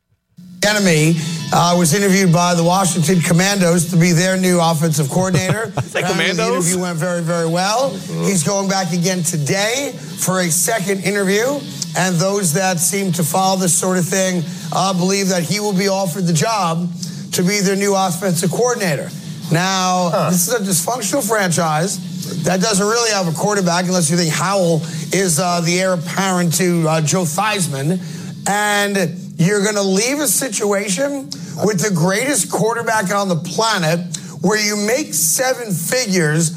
Enemy 0.64 1.14
uh, 1.52 1.74
was 1.76 1.92
interviewed 1.92 2.32
by 2.32 2.54
the 2.54 2.62
Washington 2.62 3.20
Commandos 3.20 3.90
to 3.90 3.96
be 3.96 4.12
their 4.12 4.36
new 4.36 4.58
offensive 4.60 5.08
coordinator. 5.10 5.72
The 5.92 6.00
Commandos? 6.00 6.66
interview 6.66 6.80
went 6.80 6.96
very, 6.96 7.20
very 7.20 7.46
well. 7.46 7.90
He's 8.24 8.42
going 8.42 8.68
back 8.68 8.94
again 8.94 9.22
today 9.22 9.92
for 9.92 10.40
a 10.40 10.48
second 10.48 11.04
interview. 11.04 11.60
And 11.98 12.16
those 12.16 12.54
that 12.54 12.78
seem 12.80 13.12
to 13.12 13.22
follow 13.22 13.58
this 13.58 13.78
sort 13.78 13.98
of 13.98 14.06
thing 14.06 14.42
uh, 14.72 14.94
believe 14.94 15.28
that 15.28 15.42
he 15.42 15.60
will 15.60 15.74
be 15.74 15.88
offered 15.88 16.22
the 16.24 16.32
job 16.32 16.88
to 17.32 17.42
be 17.42 17.60
their 17.60 17.76
new 17.76 17.94
offensive 17.94 18.50
coordinator. 18.50 19.10
Now, 19.52 20.30
this 20.30 20.48
is 20.48 20.54
a 20.54 20.60
dysfunctional 20.60 21.26
franchise 21.26 22.44
that 22.44 22.62
doesn't 22.62 22.86
really 22.86 23.10
have 23.10 23.28
a 23.28 23.32
quarterback 23.32 23.84
unless 23.84 24.10
you 24.10 24.16
think 24.16 24.32
Howell 24.32 24.76
is 25.12 25.38
uh, 25.38 25.60
the 25.60 25.78
heir 25.78 25.92
apparent 25.92 26.54
to 26.54 26.88
uh, 26.88 27.00
Joe 27.02 27.24
Theismann. 27.24 28.00
And 28.48 28.96
you're 29.42 29.62
going 29.62 29.76
to 29.76 29.82
leave 29.82 30.18
a 30.18 30.28
situation 30.28 31.26
with 31.64 31.80
the 31.80 31.92
greatest 31.94 32.50
quarterback 32.50 33.12
on 33.12 33.28
the 33.28 33.36
planet 33.36 34.16
where 34.40 34.58
you 34.58 34.76
make 34.76 35.14
seven 35.14 35.72
figures 35.72 36.50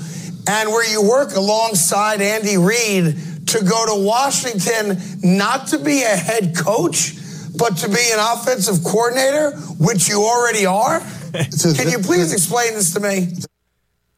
and 0.47 0.69
where 0.69 0.89
you 0.89 1.01
work 1.01 1.35
alongside 1.35 2.21
Andy 2.21 2.57
Reid 2.57 3.17
to 3.47 3.63
go 3.63 3.85
to 3.85 4.05
Washington 4.05 4.97
not 5.23 5.67
to 5.67 5.79
be 5.79 6.03
a 6.03 6.15
head 6.15 6.55
coach, 6.55 7.13
but 7.57 7.77
to 7.77 7.87
be 7.87 8.11
an 8.11 8.19
offensive 8.19 8.83
coordinator, 8.83 9.51
which 9.79 10.09
you 10.09 10.23
already 10.23 10.65
are. 10.65 10.99
Can 11.75 11.89
you 11.89 11.99
please 11.99 12.33
explain 12.33 12.73
this 12.73 12.93
to 12.93 12.99
me? 12.99 13.33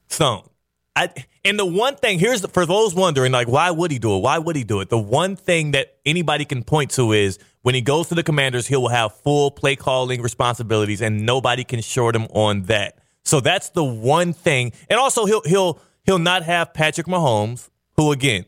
So, 0.10 0.50
I, 0.96 1.10
and 1.46 1.60
the 1.60 1.66
one 1.66 1.96
thing 1.96 2.20
here's 2.20 2.42
the, 2.42 2.48
for 2.48 2.66
those 2.66 2.96
wondering, 2.96 3.32
like, 3.32 3.48
why 3.48 3.72
would 3.72 3.92
he 3.92 4.00
do 4.00 4.16
it? 4.18 4.20
Why 4.20 4.38
would 4.38 4.56
he 4.56 4.64
do 4.64 4.80
it? 4.80 4.90
The 4.90 4.98
one 4.98 5.36
thing 5.36 5.72
that 5.72 5.98
anybody 6.06 6.46
can 6.46 6.64
point 6.64 6.92
to 6.92 7.12
is 7.12 7.38
when 7.68 7.76
he 7.76 7.82
goes 7.82 8.08
to 8.08 8.16
the 8.16 8.24
Commanders, 8.24 8.66
he 8.66 8.78
will 8.78 8.88
have 8.88 9.14
full 9.14 9.52
play 9.52 9.76
calling 9.76 10.22
responsibilities, 10.22 11.02
and 11.02 11.26
nobody 11.26 11.66
can 11.66 11.82
short 11.82 12.16
him 12.16 12.24
on 12.30 12.62
that. 12.62 12.98
So 13.26 13.42
that's 13.42 13.72
the 13.72 13.84
one 13.84 14.32
thing. 14.32 14.72
And 14.90 14.98
also, 14.98 15.26
he'll 15.26 15.42
he'll 15.42 15.82
he'll 16.06 16.18
not 16.18 16.44
have 16.44 16.74
Patrick 16.74 17.08
Mahomes, 17.08 17.68
who 17.98 18.14
again, 18.14 18.46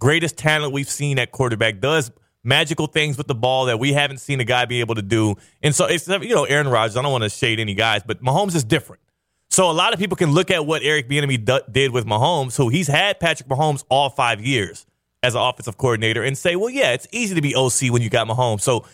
greatest 0.00 0.36
talent 0.36 0.72
we've 0.72 0.90
seen 0.90 1.20
at 1.20 1.30
quarterback, 1.30 1.78
does 1.78 2.10
magical 2.42 2.88
things 2.88 3.16
with 3.16 3.28
the 3.28 3.34
ball 3.36 3.66
that 3.66 3.78
we 3.78 3.92
haven't 3.92 4.18
seen 4.18 4.40
a 4.40 4.44
guy 4.44 4.64
be 4.64 4.80
able 4.80 4.96
to 4.96 5.02
do. 5.02 5.36
And 5.62 5.72
so 5.72 5.86
it's 5.86 6.08
you 6.08 6.34
know 6.34 6.42
Aaron 6.42 6.66
Rodgers. 6.66 6.96
I 6.96 7.02
don't 7.02 7.12
want 7.12 7.22
to 7.22 7.30
shade 7.30 7.60
any 7.60 7.74
guys, 7.74 8.02
but 8.04 8.24
Mahomes 8.24 8.56
is 8.56 8.64
different. 8.64 9.02
So 9.50 9.70
a 9.70 9.72
lot 9.72 9.92
of 9.92 10.00
people 10.00 10.16
can 10.16 10.32
look 10.32 10.50
at 10.50 10.66
what 10.66 10.82
Eric 10.82 11.08
Bieniemy 11.08 11.62
did 11.70 11.92
with 11.92 12.06
Mahomes, 12.06 12.56
who 12.56 12.70
he's 12.70 12.88
had 12.88 13.20
Patrick 13.20 13.48
Mahomes 13.48 13.84
all 13.88 14.10
five 14.10 14.44
years 14.44 14.84
as 15.22 15.34
an 15.34 15.40
offensive 15.40 15.76
coordinator, 15.76 16.22
and 16.22 16.36
say, 16.36 16.56
well, 16.56 16.70
yeah, 16.70 16.92
it's 16.92 17.06
easy 17.12 17.34
to 17.34 17.40
be 17.40 17.54
OC 17.54 17.92
when 17.92 18.02
you 18.02 18.10
got 18.10 18.26
Mahomes. 18.26 18.62
So 18.62 18.84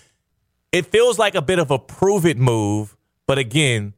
it 0.73 0.87
feels 0.87 1.19
like 1.19 1.35
a 1.35 1.43
bit 1.43 1.59
of 1.59 1.71
a 1.71 1.79
prove 1.79 2.27
it 2.27 2.37
move, 2.37 2.97
but 3.27 3.39
again, 3.39 3.95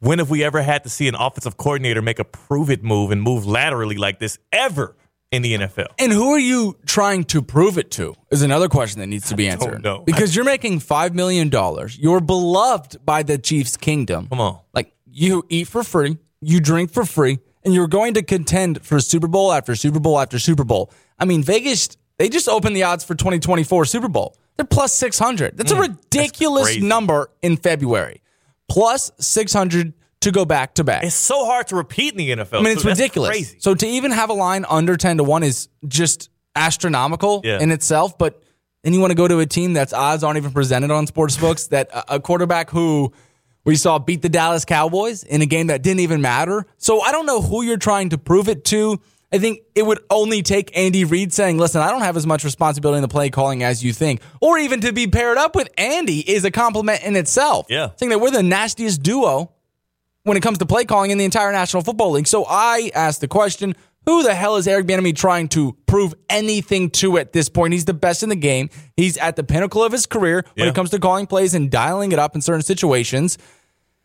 when 0.00 0.20
have 0.20 0.30
we 0.30 0.44
ever 0.44 0.62
had 0.62 0.84
to 0.84 0.90
see 0.90 1.08
an 1.08 1.16
offensive 1.16 1.56
coordinator 1.56 2.00
make 2.02 2.18
a 2.18 2.24
prove 2.24 2.70
it 2.70 2.84
move 2.84 3.10
and 3.10 3.20
move 3.20 3.46
laterally 3.46 3.96
like 3.96 4.20
this 4.20 4.38
ever 4.52 4.94
in 5.32 5.42
the 5.42 5.54
NFL? 5.54 5.88
And 5.98 6.12
who 6.12 6.32
are 6.32 6.38
you 6.38 6.76
trying 6.86 7.24
to 7.24 7.42
prove 7.42 7.78
it 7.78 7.90
to? 7.92 8.14
Is 8.30 8.42
another 8.42 8.68
question 8.68 9.00
that 9.00 9.08
needs 9.08 9.28
to 9.28 9.34
be 9.34 9.48
answered. 9.48 9.82
know. 9.82 10.04
Because 10.06 10.36
you're 10.36 10.44
making 10.44 10.80
$5 10.80 11.14
million. 11.14 11.50
You're 11.98 12.20
beloved 12.20 13.04
by 13.04 13.24
the 13.24 13.38
Chiefs' 13.38 13.76
kingdom. 13.76 14.28
Come 14.28 14.40
on. 14.40 14.60
Like, 14.72 14.92
you 15.10 15.44
eat 15.48 15.66
for 15.66 15.82
free, 15.82 16.16
you 16.40 16.60
drink 16.60 16.92
for 16.92 17.04
free, 17.04 17.40
and 17.68 17.74
you're 17.74 17.86
going 17.86 18.14
to 18.14 18.22
contend 18.22 18.80
for 18.82 18.98
Super 18.98 19.28
Bowl 19.28 19.52
after 19.52 19.76
Super 19.76 20.00
Bowl 20.00 20.18
after 20.18 20.38
Super 20.38 20.64
Bowl. 20.64 20.90
I 21.18 21.26
mean, 21.26 21.42
Vegas, 21.42 21.90
they 22.16 22.30
just 22.30 22.48
opened 22.48 22.74
the 22.74 22.84
odds 22.84 23.04
for 23.04 23.14
2024 23.14 23.84
Super 23.84 24.08
Bowl. 24.08 24.34
They're 24.56 24.64
plus 24.64 24.94
600. 24.94 25.58
That's 25.58 25.70
a 25.70 25.74
mm, 25.74 25.88
ridiculous 25.88 26.64
crazy. 26.64 26.80
number 26.80 27.30
in 27.42 27.58
February. 27.58 28.22
Plus 28.70 29.12
600 29.20 29.92
to 30.22 30.30
go 30.32 30.46
back 30.46 30.76
to 30.76 30.84
back. 30.84 31.04
It's 31.04 31.14
so 31.14 31.44
hard 31.44 31.68
to 31.68 31.76
repeat 31.76 32.14
in 32.14 32.16
the 32.18 32.30
NFL. 32.30 32.60
I 32.60 32.62
mean, 32.62 32.72
it's 32.72 32.84
So 32.84 32.88
ridiculous. 32.88 33.54
So 33.58 33.74
to 33.74 33.86
even 33.86 34.12
have 34.12 34.30
a 34.30 34.32
line 34.32 34.64
under 34.66 34.96
10 34.96 35.18
to 35.18 35.24
1 35.24 35.42
is 35.42 35.68
just 35.86 36.30
astronomical 36.56 37.42
Yeah. 37.44 37.60
in 37.60 37.70
itself. 37.70 38.16
But 38.16 38.42
then 38.82 38.94
you 38.94 39.00
want 39.00 39.10
to 39.10 39.14
go 39.14 39.28
to 39.28 39.40
a 39.40 39.46
team 39.46 39.74
that's 39.74 39.92
odds 39.92 40.24
aren't 40.24 40.38
even 40.38 40.52
presented 40.52 40.90
on 40.90 41.06
sports 41.06 41.36
books, 41.36 41.66
that 41.66 41.90
a 42.08 42.18
quarterback 42.18 42.70
who 42.70 43.12
we 43.64 43.76
saw 43.76 43.98
beat 43.98 44.22
the 44.22 44.28
Dallas 44.28 44.64
Cowboys 44.64 45.22
in 45.22 45.42
a 45.42 45.46
game 45.46 45.66
that 45.68 45.82
didn't 45.82 46.00
even 46.00 46.20
matter. 46.20 46.66
So 46.76 47.00
I 47.00 47.12
don't 47.12 47.26
know 47.26 47.42
who 47.42 47.62
you're 47.62 47.76
trying 47.76 48.10
to 48.10 48.18
prove 48.18 48.48
it 48.48 48.64
to. 48.66 49.00
I 49.30 49.38
think 49.38 49.60
it 49.74 49.84
would 49.84 50.00
only 50.08 50.42
take 50.42 50.74
Andy 50.76 51.04
Reid 51.04 51.34
saying, 51.34 51.58
listen, 51.58 51.82
I 51.82 51.90
don't 51.90 52.00
have 52.00 52.16
as 52.16 52.26
much 52.26 52.44
responsibility 52.44 52.96
in 52.96 53.02
the 53.02 53.08
play 53.08 53.28
calling 53.28 53.62
as 53.62 53.84
you 53.84 53.92
think. 53.92 54.22
Or 54.40 54.58
even 54.58 54.80
to 54.80 54.92
be 54.92 55.06
paired 55.06 55.36
up 55.36 55.54
with 55.54 55.68
Andy 55.76 56.20
is 56.20 56.44
a 56.44 56.50
compliment 56.50 57.02
in 57.04 57.14
itself. 57.14 57.66
Yeah. 57.68 57.90
Saying 57.96 58.08
that 58.10 58.20
we're 58.20 58.30
the 58.30 58.42
nastiest 58.42 59.02
duo 59.02 59.52
when 60.22 60.36
it 60.36 60.42
comes 60.42 60.58
to 60.58 60.66
play 60.66 60.86
calling 60.86 61.10
in 61.10 61.18
the 61.18 61.24
entire 61.24 61.52
National 61.52 61.82
Football 61.82 62.12
League. 62.12 62.26
So 62.26 62.46
I 62.48 62.90
asked 62.94 63.20
the 63.20 63.28
question, 63.28 63.76
who 64.08 64.22
the 64.22 64.34
hell 64.34 64.56
is 64.56 64.66
Eric 64.66 64.86
Bieniemy 64.86 65.14
trying 65.14 65.48
to 65.48 65.76
prove 65.86 66.14
anything 66.30 66.88
to 66.90 67.18
at 67.18 67.32
this 67.34 67.48
point? 67.50 67.74
He's 67.74 67.84
the 67.84 67.92
best 67.94 68.22
in 68.22 68.30
the 68.30 68.36
game. 68.36 68.70
He's 68.96 69.18
at 69.18 69.36
the 69.36 69.44
pinnacle 69.44 69.84
of 69.84 69.92
his 69.92 70.06
career 70.06 70.44
when 70.54 70.64
Yeah. 70.64 70.70
it 70.70 70.74
comes 70.74 70.88
to 70.90 70.98
calling 70.98 71.26
plays 71.26 71.52
and 71.54 71.70
dialing 71.70 72.12
it 72.12 72.18
up 72.18 72.34
in 72.34 72.40
certain 72.40 72.62
situations. 72.62 73.36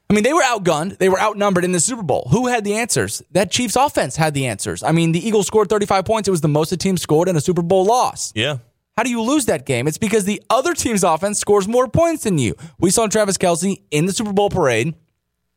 I 0.09 0.13
mean, 0.13 0.25
they 0.25 0.33
were 0.33 0.41
outgunned. 0.41 0.97
They 0.97 1.07
were 1.07 1.19
outnumbered 1.19 1.63
in 1.63 1.71
the 1.71 1.79
Super 1.79 2.03
Bowl. 2.03 2.27
Who 2.31 2.47
had 2.47 2.65
the 2.65 2.73
answers? 2.75 3.23
That 3.31 3.49
Chiefs 3.49 3.77
offense 3.77 4.17
had 4.17 4.33
the 4.33 4.45
answers. 4.47 4.83
I 4.83 4.91
mean, 4.91 5.13
the 5.13 5.25
Eagles 5.25 5.47
scored 5.47 5.69
35 5.69 6.03
points. 6.03 6.27
It 6.27 6.31
was 6.31 6.41
the 6.41 6.49
most 6.49 6.71
a 6.73 6.77
team 6.77 6.97
scored 6.97 7.29
in 7.29 7.37
a 7.37 7.41
Super 7.41 7.61
Bowl 7.61 7.85
loss. 7.85 8.33
Yeah. 8.35 8.57
How 8.97 9.03
do 9.03 9.09
you 9.09 9.21
lose 9.21 9.45
that 9.45 9.65
game? 9.65 9.87
It's 9.87 9.97
because 9.97 10.25
the 10.25 10.43
other 10.49 10.73
team's 10.75 11.03
offense 11.03 11.39
scores 11.39 11.67
more 11.67 11.87
points 11.87 12.25
than 12.25 12.37
you. 12.37 12.53
We 12.77 12.91
saw 12.91 13.07
Travis 13.07 13.37
Kelce 13.37 13.81
in 13.89 14.05
the 14.05 14.13
Super 14.13 14.33
Bowl 14.33 14.49
parade 14.49 14.93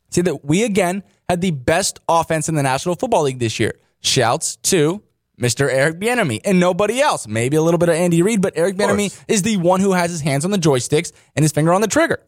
say 0.09 0.21
that 0.21 0.45
we 0.45 0.63
again 0.63 1.03
had 1.29 1.41
the 1.41 1.51
best 1.51 1.99
offense 2.07 2.47
in 2.49 2.55
the 2.55 2.63
National 2.63 2.95
Football 2.95 3.23
League 3.23 3.39
this 3.39 3.59
year. 3.59 3.73
Shouts 3.99 4.57
to 4.63 5.03
Mr. 5.39 5.69
Eric 5.69 5.99
Bieniemy 5.99 6.41
and 6.45 6.59
nobody 6.59 6.99
else. 6.99 7.27
Maybe 7.27 7.57
a 7.57 7.61
little 7.61 7.77
bit 7.77 7.89
of 7.89 7.95
Andy 7.95 8.21
Reid, 8.21 8.41
but 8.41 8.53
Eric 8.55 8.75
Bieniemy 8.75 9.23
is 9.27 9.43
the 9.43 9.57
one 9.57 9.79
who 9.79 9.93
has 9.93 10.11
his 10.11 10.21
hands 10.21 10.45
on 10.45 10.51
the 10.51 10.57
joysticks 10.57 11.11
and 11.35 11.43
his 11.43 11.51
finger 11.51 11.73
on 11.73 11.81
the 11.81 11.87
trigger. 11.87 12.19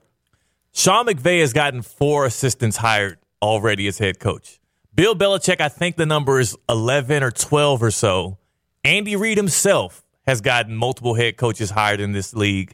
Sean 0.72 1.08
McVay 1.08 1.42
has 1.42 1.54
gotten 1.54 1.82
four 1.82 2.26
assistants 2.26 2.78
hired 2.78 3.18
already 3.42 3.88
as 3.88 3.98
head 3.98 4.20
coach. 4.20 4.60
Bill 4.94 5.16
Belichick, 5.16 5.62
I 5.62 5.70
think 5.70 5.96
the 5.96 6.06
number 6.06 6.40
is 6.40 6.56
11 6.68 7.24
or 7.24 7.32
12 7.32 7.84
or 7.84 7.92
so. 7.92 8.38
Andy 8.84 9.16
Reid 9.16 9.38
himself 9.38 10.04
has 10.28 10.42
gotten 10.42 10.76
multiple 10.76 11.16
head 11.16 11.38
coaches 11.38 11.72
hired 11.72 12.00
in 12.00 12.12
this 12.12 12.34
league. 12.34 12.74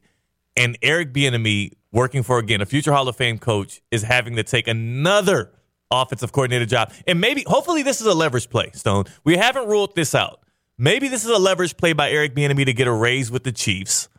And 0.58 0.77
Eric 0.81 1.13
Bieniemy, 1.13 1.71
working 1.91 2.23
for, 2.23 2.39
again, 2.39 2.62
a 2.62 2.65
future 2.65 2.91
Hall 2.91 3.08
of 3.08 3.15
Fame 3.15 3.38
coach, 3.38 3.81
is 3.91 4.03
having 4.03 4.36
to 4.36 4.43
take 4.43 4.67
another 4.67 5.51
offensive 5.91 6.32
coordinator 6.32 6.65
job. 6.65 6.91
And 7.08 7.19
maybe, 7.21 7.43
hopefully, 7.48 7.84
this 7.84 8.02
is 8.02 8.08
a 8.08 8.13
leverage 8.13 8.50
play, 8.50 8.71
Stone. 8.74 9.06
We 9.24 9.38
haven't 9.38 9.67
ruled 9.67 9.95
this 9.95 10.15
out. 10.15 10.41
Maybe 10.78 11.08
this 11.08 11.24
is 11.24 11.32
a 11.32 11.38
leverage 11.38 11.78
play 11.78 11.93
by 11.93 12.10
Eric 12.10 12.36
Bieniemy 12.36 12.65
to 12.65 12.74
get 12.74 12.88
a 12.88 12.91
raise 12.93 13.32
with 13.32 13.43
the 13.43 13.52
Chiefs. 13.52 14.10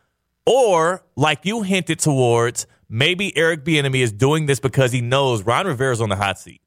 Or, 0.46 1.05
like 1.16 1.44
you 1.44 1.62
hinted 1.62 1.98
towards, 1.98 2.66
maybe 2.88 3.37
Eric 3.37 3.64
Bieniemy 3.64 4.00
is 4.00 4.12
doing 4.12 4.46
this 4.46 4.61
because 4.61 4.92
he 4.92 5.00
knows 5.00 5.42
Ron 5.42 5.66
Rivera's 5.66 6.00
on 6.00 6.09
the 6.09 6.16
hot 6.16 6.38
seat. 6.38 6.62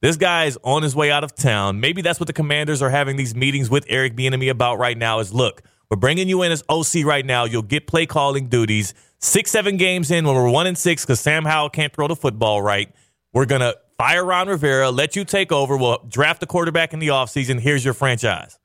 This 0.00 0.16
guy 0.16 0.46
is 0.46 0.58
on 0.64 0.82
his 0.82 0.94
way 0.96 1.10
out 1.10 1.24
of 1.24 1.34
town. 1.34 1.80
Maybe 1.80 2.02
that's 2.02 2.18
what 2.18 2.26
the 2.26 2.32
commanders 2.32 2.82
are 2.82 2.90
having 2.90 3.16
these 3.16 3.34
meetings 3.34 3.70
with 3.70 3.84
Eric 3.88 4.16
Bieniemy 4.16 4.50
about 4.50 4.78
right 4.78 4.98
now 4.98 5.20
is 5.20 5.32
look, 5.32 5.62
we're 5.90 5.96
bringing 5.96 6.28
you 6.28 6.42
in 6.42 6.50
as 6.50 6.64
OC 6.68 7.04
right 7.04 7.24
now. 7.24 7.44
You'll 7.44 7.62
get 7.62 7.86
play 7.86 8.06
calling 8.06 8.48
duties. 8.48 8.94
Six, 9.18 9.50
seven 9.50 9.76
games 9.76 10.10
in 10.10 10.26
when 10.26 10.34
we're 10.34 10.50
one 10.50 10.66
and 10.66 10.76
six 10.76 11.04
because 11.04 11.20
Sam 11.20 11.44
Howell 11.44 11.70
can't 11.70 11.92
throw 11.92 12.08
the 12.08 12.16
football 12.16 12.62
right. 12.62 12.92
We're 13.32 13.46
to 13.60 13.76
fire 14.02 14.24
Ron 14.24 14.48
Rivera, 14.48 14.90
let 14.90 15.14
you 15.14 15.24
take 15.24 15.52
over. 15.52 15.76
We'll 15.76 16.02
draft 16.08 16.42
a 16.42 16.46
quarterback 16.46 16.92
in 16.92 16.98
the 16.98 17.08
offseason. 17.08 17.60
Here's 17.60 17.84
your 17.84 17.94
franchise. 17.94 18.58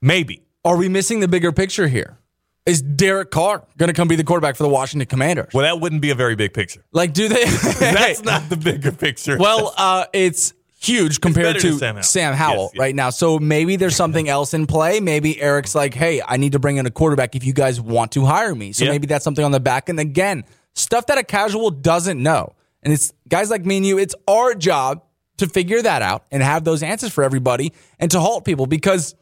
Maybe. 0.00 0.42
Are 0.64 0.78
we 0.78 0.88
missing 0.88 1.20
the 1.20 1.28
bigger 1.28 1.52
picture 1.52 1.86
here? 1.86 2.16
Is 2.64 2.80
Derek 2.80 3.30
Carr 3.30 3.66
going 3.76 3.88
to 3.88 3.92
come 3.92 4.08
be 4.08 4.16
the 4.16 4.24
quarterback 4.24 4.56
for 4.56 4.62
the 4.62 4.70
Washington 4.70 5.06
Commanders? 5.06 5.50
Well, 5.52 5.64
that 5.64 5.82
wouldn't 5.82 6.00
be 6.00 6.08
a 6.12 6.14
very 6.14 6.34
big 6.34 6.54
picture. 6.54 6.82
Like, 6.92 7.12
do 7.12 7.28
they? 7.28 7.44
That's 7.80 8.22
not 8.22 8.48
the 8.48 8.56
bigger 8.56 8.90
picture. 8.90 9.36
Well, 9.36 9.74
uh, 9.76 10.06
it's 10.14 10.54
huge 10.80 11.20
compared 11.20 11.56
better 11.56 11.60
to 11.68 11.78
Sam 11.78 11.94
Howell. 11.96 12.02
Sam 12.02 12.34
Howell 12.34 12.62
Yes, 12.62 12.70
yes. 12.72 12.80
right 12.80 12.94
now. 12.94 13.10
So 13.10 13.38
maybe 13.38 13.76
there's 13.76 13.96
something 13.96 14.30
else 14.30 14.54
in 14.54 14.66
play. 14.66 14.98
Maybe 14.98 15.38
Eric's 15.38 15.74
like, 15.74 15.92
hey, 15.92 16.22
I 16.26 16.38
need 16.38 16.52
to 16.52 16.58
bring 16.58 16.78
in 16.78 16.86
a 16.86 16.90
quarterback 16.90 17.36
if 17.36 17.44
you 17.44 17.52
guys 17.52 17.82
want 17.82 18.12
to 18.12 18.24
hire 18.24 18.54
me. 18.54 18.72
So 18.72 18.86
Yeah. 18.86 18.92
maybe 18.92 19.08
that's 19.08 19.24
something 19.24 19.44
on 19.44 19.50
the 19.52 19.60
back. 19.60 19.90
And 19.90 20.00
again, 20.00 20.44
stuff 20.74 21.04
that 21.08 21.18
a 21.18 21.22
casual 21.22 21.70
doesn't 21.70 22.22
know. 22.22 22.54
And 22.82 22.92
it's 22.92 23.12
guys 23.28 23.50
like 23.50 23.64
me 23.64 23.78
and 23.78 23.86
you, 23.86 23.98
it's 23.98 24.14
our 24.26 24.54
job 24.54 25.02
to 25.38 25.48
figure 25.48 25.80
that 25.82 26.02
out 26.02 26.24
and 26.30 26.42
have 26.42 26.64
those 26.64 26.82
answers 26.82 27.12
for 27.12 27.24
everybody 27.24 27.72
and 27.98 28.10
to 28.10 28.20
halt 28.20 28.44
people 28.44 28.66
because 28.66 29.14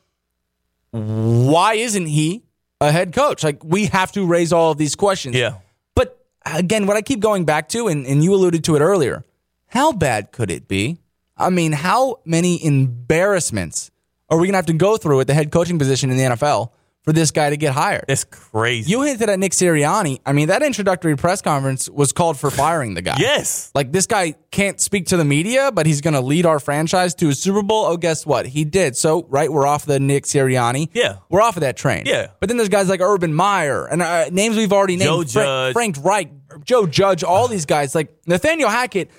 why 0.90 1.74
isn't 1.74 2.06
he 2.06 2.42
a 2.80 2.90
head 2.90 3.12
coach? 3.12 3.44
Like 3.44 3.62
we 3.64 3.86
have 3.86 4.12
to 4.12 4.26
raise 4.26 4.52
all 4.52 4.72
of 4.72 4.78
these 4.78 4.96
questions. 4.96 5.36
Yeah. 5.36 5.58
But 5.94 6.26
again, 6.44 6.86
what 6.86 6.96
I 6.96 7.02
keep 7.02 7.20
going 7.20 7.44
back 7.44 7.68
to, 7.70 7.88
and, 7.88 8.06
and 8.06 8.22
you 8.24 8.34
alluded 8.34 8.64
to 8.64 8.76
it 8.76 8.80
earlier, 8.80 9.24
how 9.68 9.92
bad 9.92 10.32
could 10.32 10.50
it 10.50 10.68
be? 10.68 10.98
I 11.36 11.50
mean, 11.50 11.72
how 11.72 12.20
many 12.24 12.64
embarrassments 12.64 13.90
are 14.30 14.38
we 14.38 14.46
going 14.46 14.54
to 14.54 14.58
have 14.58 14.66
to 14.66 14.72
go 14.72 14.96
through 14.96 15.20
at 15.20 15.26
the 15.26 15.34
head 15.34 15.52
coaching 15.52 15.78
position 15.78 16.10
in 16.10 16.16
the 16.16 16.22
NFL 16.24 16.70
for 17.06 17.12
this 17.12 17.30
guy 17.30 17.50
to 17.50 17.56
get 17.56 17.72
hired? 17.72 18.04
It's 18.08 18.24
crazy. 18.24 18.90
You 18.90 19.02
hinted 19.02 19.30
at 19.30 19.38
Nick 19.38 19.52
Sirianni. 19.52 20.20
I 20.26 20.32
mean, 20.32 20.48
that 20.48 20.62
introductory 20.62 21.16
press 21.16 21.40
conference 21.40 21.88
was 21.88 22.12
called 22.12 22.36
for 22.36 22.50
firing 22.50 22.94
the 22.94 23.00
guy. 23.02 23.16
yes. 23.18 23.70
Like, 23.74 23.92
this 23.92 24.06
guy 24.06 24.34
can't 24.50 24.80
speak 24.80 25.06
to 25.06 25.16
the 25.16 25.24
media, 25.24 25.70
but 25.72 25.86
he's 25.86 26.00
going 26.00 26.14
to 26.14 26.20
lead 26.20 26.44
our 26.46 26.58
franchise 26.58 27.14
to 27.16 27.28
a 27.28 27.34
Super 27.34 27.62
Bowl. 27.62 27.84
Oh, 27.86 27.96
guess 27.96 28.26
what? 28.26 28.44
He 28.46 28.64
did. 28.64 28.96
So, 28.96 29.24
right, 29.28 29.50
we're 29.50 29.66
off 29.66 29.86
the 29.86 30.00
Nick 30.00 30.24
Sirianni. 30.24 30.88
Yeah. 30.92 31.18
We're 31.28 31.42
off 31.42 31.56
of 31.56 31.60
that 31.60 31.76
train. 31.76 32.02
Yeah. 32.06 32.28
But 32.40 32.48
then 32.48 32.56
there's 32.56 32.68
guys 32.68 32.88
like 32.88 33.00
Urban 33.00 33.32
Meyer 33.32 33.86
and 33.86 34.02
uh, 34.02 34.28
names 34.30 34.56
we've 34.56 34.72
already 34.72 34.96
named. 34.96 35.08
Joe 35.08 35.22
Frank, 35.22 35.30
Judge. 35.30 35.72
Frank 35.74 35.96
Reich, 36.02 36.30
Joe 36.64 36.86
Judge, 36.86 37.22
all 37.22 37.46
these 37.46 37.66
guys. 37.66 37.94
Like, 37.94 38.12
Nathaniel 38.26 38.68
Hackett, 38.68 39.10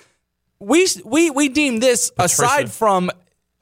we, 0.60 0.86
we, 1.04 1.30
we 1.30 1.48
deem 1.48 1.78
this, 1.80 2.12
aside 2.18 2.70
from 2.70 3.10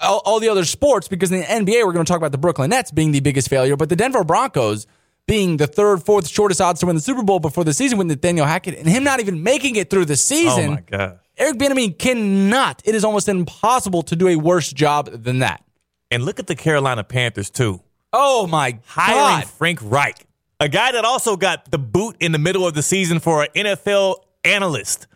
all, 0.00 0.22
all 0.24 0.40
the 0.40 0.48
other 0.48 0.64
sports, 0.64 1.08
because 1.08 1.32
in 1.32 1.40
the 1.40 1.46
NBA, 1.46 1.84
we're 1.84 1.92
going 1.92 2.04
to 2.04 2.10
talk 2.10 2.18
about 2.18 2.32
the 2.32 2.38
Brooklyn 2.38 2.70
Nets 2.70 2.90
being 2.90 3.12
the 3.12 3.20
biggest 3.20 3.48
failure, 3.48 3.76
but 3.76 3.88
the 3.88 3.96
Denver 3.96 4.24
Broncos 4.24 4.86
being 5.26 5.56
the 5.56 5.66
third, 5.66 6.02
fourth 6.02 6.28
shortest 6.28 6.60
odds 6.60 6.80
to 6.80 6.86
win 6.86 6.94
the 6.94 7.02
Super 7.02 7.22
Bowl 7.22 7.40
before 7.40 7.64
the 7.64 7.74
season 7.74 7.98
with 7.98 8.06
Nathaniel 8.06 8.46
Hackett 8.46 8.78
and 8.78 8.88
him 8.88 9.02
not 9.04 9.20
even 9.20 9.42
making 9.42 9.76
it 9.76 9.90
through 9.90 10.04
the 10.04 10.16
season. 10.16 10.70
Oh 10.70 10.74
my 10.74 10.80
god. 10.80 11.18
Eric 11.36 11.58
Bieniemy 11.58 11.98
cannot. 11.98 12.80
It 12.84 12.94
is 12.94 13.04
almost 13.04 13.28
impossible 13.28 14.02
to 14.04 14.16
do 14.16 14.28
a 14.28 14.36
worse 14.36 14.72
job 14.72 15.10
than 15.10 15.40
that. 15.40 15.62
And 16.10 16.24
look 16.24 16.38
at 16.38 16.46
the 16.46 16.54
Carolina 16.54 17.04
Panthers 17.04 17.50
too. 17.50 17.82
Oh 18.12 18.46
my 18.46 18.78
Hiring 18.86 19.40
god! 19.40 19.44
Frank 19.48 19.80
Reich, 19.82 20.26
a 20.60 20.68
guy 20.68 20.92
that 20.92 21.04
also 21.04 21.36
got 21.36 21.70
the 21.70 21.78
boot 21.78 22.16
in 22.20 22.32
the 22.32 22.38
middle 22.38 22.66
of 22.66 22.74
the 22.74 22.82
season 22.82 23.18
for 23.18 23.42
an 23.42 23.48
NFL 23.54 24.16
analyst. 24.44 25.08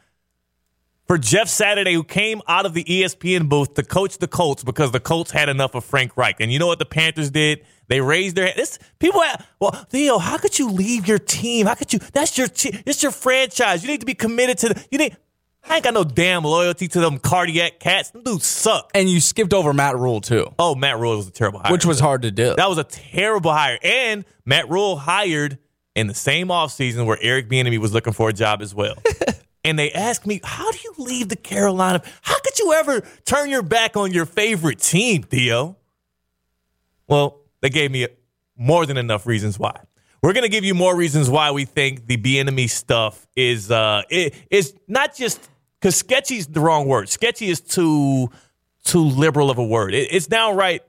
For 1.11 1.19
Jeff 1.19 1.49
Saturday, 1.49 1.95
who 1.95 2.05
came 2.05 2.41
out 2.47 2.67
of 2.67 2.73
the 2.73 2.85
ESPN 2.85 3.49
booth 3.49 3.75
to 3.75 3.83
coach 3.83 4.19
the 4.19 4.29
Colts 4.29 4.63
because 4.63 4.93
the 4.93 5.01
Colts 5.01 5.33
had 5.33 5.49
enough 5.49 5.75
of 5.75 5.85
Frank 5.85 6.17
Reich. 6.17 6.37
And 6.39 6.53
you 6.53 6.61
know 6.61 6.69
what 6.69 6.79
the 6.79 6.85
Panthers 6.85 7.33
did? 7.33 7.65
They 7.89 8.01
raised 8.01 8.37
their 8.37 8.47
hands. 8.47 8.79
people. 9.01 9.21
Well, 9.59 9.73
Theo, 9.73 10.19
how 10.19 10.39
could 10.39 10.57
you 10.57 10.71
leave 10.71 11.09
your 11.09 11.19
team? 11.19 11.67
How 11.67 11.75
could 11.75 11.93
you? 11.93 11.99
That's 12.13 12.39
your 12.39 12.47
team. 12.47 12.81
it's 12.87 13.03
your 13.03 13.11
franchise. 13.11 13.83
You 13.83 13.91
need 13.91 13.99
to 13.99 14.07
be 14.07 14.15
committed 14.15 14.59
to. 14.59 14.69
The, 14.69 14.87
you 14.93 14.99
need. 14.99 15.17
I 15.69 15.75
ain't 15.75 15.83
got 15.83 15.95
no 15.95 16.05
damn 16.05 16.45
loyalty 16.45 16.87
to 16.87 17.01
them 17.01 17.19
cardiac 17.19 17.81
cats. 17.81 18.11
Them 18.11 18.23
dudes 18.23 18.47
suck. 18.47 18.93
And 18.95 19.11
you 19.11 19.19
skipped 19.19 19.53
over 19.53 19.73
Matt 19.73 19.99
Rhule 19.99 20.21
too, 20.21 20.55
Oh, 20.61 20.77
Matt 20.77 21.01
Rhule 21.01 21.17
was 21.17 21.27
a 21.27 21.33
terrible 21.33 21.59
hire. 21.59 21.73
which 21.73 21.85
was 21.85 21.99
hard 21.99 22.23
to 22.23 22.31
do. 22.31 22.55
That 22.55 22.69
was 22.69 22.79
a 22.79 22.85
terrible 22.85 23.53
hire. 23.53 23.81
And 23.83 24.25
Matt 24.47 24.71
Rhule 24.71 24.95
hired 24.97 25.59
in 25.97 26.07
the 26.07 26.15
same 26.15 26.49
offseason 26.49 27.05
where 27.05 27.19
Eric 27.21 27.49
Bieniemy 27.49 27.79
was 27.79 27.93
looking 27.93 28.13
for 28.13 28.29
a 28.29 28.33
job 28.33 28.63
as 28.63 28.73
well. 28.77 28.95
and 29.65 29.79
they 29.79 29.93
asked 29.93 30.27
me, 30.27 30.41
"How 30.43 30.71
do 30.71 30.79
you 30.83 30.95
leave 30.99 31.29
the 31.29 31.37
Carolina? 31.37 32.03
How 32.23 32.39
could 32.41 32.59
you 32.59 32.73
ever 32.73 33.03
turn 33.25 33.51
your 33.51 33.63
back 33.63 33.97
on 33.97 34.13
your 34.13 34.27
favorite 34.27 34.81
team, 34.81 35.23
Theo?" 35.23 35.77
Well, 37.07 37.41
they 37.61 37.71
gave 37.71 37.91
me 37.91 38.07
more 38.57 38.87
than 38.87 38.97
enough 38.97 39.27
reasons 39.27 39.59
why. 39.59 39.81
We're 40.23 40.35
going 40.35 40.45
to 40.45 40.51
give 40.51 40.65
you 40.65 40.75
more 40.75 40.95
reasons 40.95 41.31
why 41.31 41.51
we 41.51 41.65
think 41.65 42.07
the 42.07 42.19
Bieniemy 42.19 42.69
stuff 42.69 43.27
is 43.35 43.71
uh 43.71 44.03
it, 44.11 44.35
is 44.51 44.75
not 44.87 45.17
just 45.17 45.49
cuz 45.81 45.97
sketchy 45.97 46.37
is 46.37 46.47
the 46.47 46.61
wrong 46.61 46.87
word. 46.87 47.09
Sketchy 47.09 47.49
is 47.49 47.61
too 47.61 48.31
too 48.85 49.03
liberal 49.03 49.51
of 49.51 49.59
a 49.59 49.65
word. 49.65 49.95
It, 49.95 50.09
it's 50.13 50.27
downright 50.27 50.83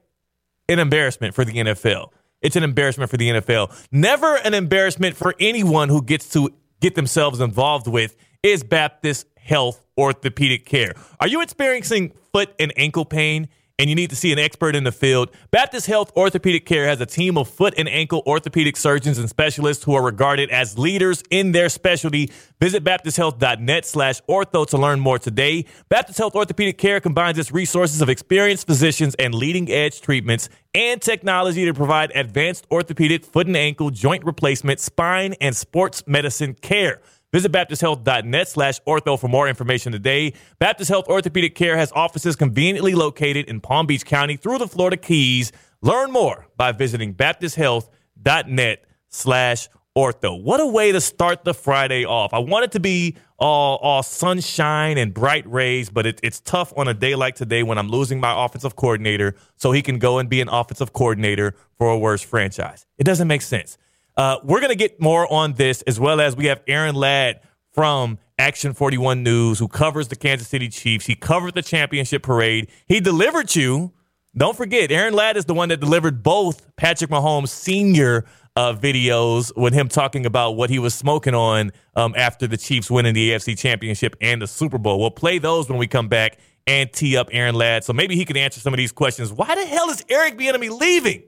an 0.68 0.80
embarrassment 0.80 1.34
for 1.34 1.46
the 1.46 1.54
NFL. 1.54 2.10
It's 2.42 2.56
an 2.56 2.64
embarrassment 2.64 3.10
for 3.10 3.18
the 3.18 3.30
NFL. 3.30 3.72
Never 3.92 4.36
an 4.38 4.54
embarrassment 4.54 5.16
for 5.16 5.36
anyone 5.40 5.90
who 5.90 6.02
gets 6.02 6.30
to 6.34 6.50
get 6.80 6.96
themselves 6.96 7.40
involved 7.40 7.88
with 7.88 8.16
is 8.44 8.64
Baptist 8.64 9.28
Health 9.38 9.86
Orthopedic 9.98 10.66
Care. 10.66 10.94
Are 11.20 11.28
you 11.28 11.42
experiencing 11.42 12.14
foot 12.34 12.54
and 12.60 12.74
ankle 12.76 13.06
pain? 13.06 13.50
and 13.80 13.90
you 13.90 13.96
need 13.96 14.12
to 14.12 14.16
see 14.16 14.32
an 14.32 14.38
expert 14.38 14.76
in 14.76 14.84
the 14.84 14.92
field, 14.92 15.32
Baptist 15.50 15.88
Health 15.88 16.16
Orthopedic 16.16 16.68
Care 16.68 16.86
has 16.86 17.02
a 17.02 17.06
team 17.08 17.36
of 17.36 17.50
foot 17.50 17.74
and 17.78 17.90
ankle 17.90 18.22
orthopedic 18.28 18.78
surgeons 18.78 19.18
and 19.18 19.28
specialists 19.28 19.84
who 19.84 19.96
are 19.96 20.04
regarded 20.04 20.52
as 20.52 20.78
leaders 20.78 21.24
in 21.32 21.52
their 21.52 21.68
specialty. 21.68 22.30
Visit 22.60 22.84
baptisthealth.net 22.84 23.84
slash 23.86 24.22
ortho 24.30 24.68
to 24.68 24.78
learn 24.78 25.00
more 25.00 25.18
today. 25.18 25.66
Baptist 25.90 26.20
Health 26.20 26.36
Orthopedic 26.36 26.78
Care 26.78 27.00
combines 27.00 27.40
its 27.40 27.52
resources 27.52 28.04
of 28.04 28.10
experienced 28.10 28.68
physicians 28.68 29.16
and 29.16 29.34
leading 29.34 29.72
edge 29.72 30.00
treatments 30.00 30.48
and 30.76 31.02
technology 31.02 31.66
to 31.66 31.74
provide 31.74 32.12
advanced 32.14 32.68
orthopedic 32.70 33.26
foot 33.26 33.48
and 33.48 33.58
ankle 33.58 33.90
joint 33.90 34.24
replacement, 34.26 34.80
spine, 34.80 35.34
and 35.42 35.56
sports 35.56 36.04
medicine 36.06 36.54
care. 36.54 37.02
Visit 37.34 37.52
baptisthealth.net 37.52 38.48
slash 38.48 38.82
ortho 38.82 39.18
for 39.20 39.30
more 39.30 39.48
information 39.48 39.92
today. 39.92 40.34
Baptist 40.60 40.90
Health 40.90 41.08
Orthopedic 41.08 41.56
Care 41.56 41.78
has 41.78 41.92
offices 41.94 42.36
conveniently 42.36 42.94
located 42.94 43.46
in 43.48 43.62
Palm 43.62 43.86
Beach 43.86 44.06
County 44.06 44.36
through 44.36 44.58
the 44.58 44.68
Florida 44.68 44.98
Keys. 44.98 45.52
Learn 45.82 46.12
more 46.12 46.48
by 46.58 46.74
visiting 46.74 47.14
baptisthealth.net 47.14 48.86
slash 49.08 49.70
ortho. 49.96 50.42
What 50.42 50.60
a 50.60 50.68
way 50.68 50.92
to 50.92 51.02
start 51.02 51.44
the 51.44 51.54
Friday 51.54 52.06
off. 52.06 52.34
I 52.34 52.40
want 52.40 52.66
it 52.66 52.72
to 52.74 52.80
be 52.80 53.16
all, 53.40 53.78
all 53.78 54.04
sunshine 54.04 54.98
and 54.98 55.14
bright 55.14 55.50
rays, 55.50 55.90
but 55.90 56.06
it, 56.06 56.20
it's 56.24 56.40
tough 56.42 56.74
on 56.78 56.88
a 56.88 56.94
day 56.94 57.16
like 57.16 57.36
today 57.36 57.64
when 57.64 57.78
I'm 57.78 57.90
losing 57.90 58.20
my 58.20 58.46
offensive 58.46 58.76
coordinator 58.76 59.36
so 59.56 59.72
he 59.72 59.82
can 59.82 60.00
go 60.00 60.20
and 60.20 60.30
be 60.30 60.42
an 60.42 60.50
offensive 60.50 60.94
coordinator 60.94 61.56
for 61.78 61.90
a 61.90 61.98
worse 61.98 62.22
franchise. 62.22 62.86
It 62.98 63.04
doesn't 63.04 63.28
make 63.28 63.42
sense. 63.42 63.78
Uh, 64.18 64.38
we're 64.44 64.60
going 64.60 64.72
to 64.72 64.76
get 64.76 65.00
more 65.02 65.32
on 65.32 65.54
this 65.54 65.82
as 65.84 66.00
well 66.00 66.20
as 66.20 66.36
we 66.36 66.46
have 66.46 66.62
Aaron 66.68 66.96
Ladd 66.96 67.42
from 67.74 68.20
Action 68.38 68.74
41 68.74 69.24
News 69.24 69.60
who 69.60 69.68
covers 69.68 70.08
the 70.08 70.16
Kansas 70.16 70.48
City 70.48 70.70
Chiefs. 70.70 71.06
He 71.06 71.16
covered 71.16 71.54
the 71.54 71.62
championship 71.62 72.24
parade. 72.24 72.70
He 72.88 73.00
delivered 73.00 73.56
you. 73.56 73.94
Don't 74.36 74.56
forget, 74.56 74.92
Aaron 74.92 75.14
Ladd 75.14 75.36
is 75.36 75.46
the 75.46 75.54
one 75.54 75.70
that 75.70 75.80
delivered 75.82 76.24
both 76.24 76.74
Patrick 76.78 77.10
Mahomes 77.10 77.50
senior 77.50 78.26
uh, 78.56 78.74
videos 78.74 79.56
with 79.56 79.74
him 79.74 79.88
talking 79.88 80.26
about 80.26 80.52
what 80.52 80.70
he 80.70 80.80
was 80.80 80.94
smoking 80.94 81.36
on 81.36 81.72
um, 81.96 82.14
after 82.18 82.48
the 82.48 82.58
Chiefs 82.58 82.90
winning 82.90 83.14
the 83.14 83.32
AFC 83.32 83.58
Championship 83.58 84.16
and 84.22 84.42
the 84.42 84.48
Super 84.48 84.78
Bowl. 84.78 85.00
We'll 85.00 85.12
play 85.12 85.38
those 85.38 85.70
when 85.70 85.78
we 85.78 85.88
come 85.88 86.08
back 86.08 86.38
and 86.68 86.92
tee 86.92 87.18
up 87.18 87.30
Aaron 87.32 87.56
Ladd. 87.56 87.84
So 87.84 87.94
maybe 87.94 88.16
he 88.16 88.26
can 88.26 88.38
answer 88.38 88.60
some 88.60 88.74
of 88.74 88.78
these 88.78 88.92
questions. 88.92 89.32
Why 89.32 89.54
the 89.56 89.66
hell 89.66 89.90
is 89.90 90.04
Eric 90.10 90.38
Bieniemy 90.38 90.80
leaving? 90.80 91.24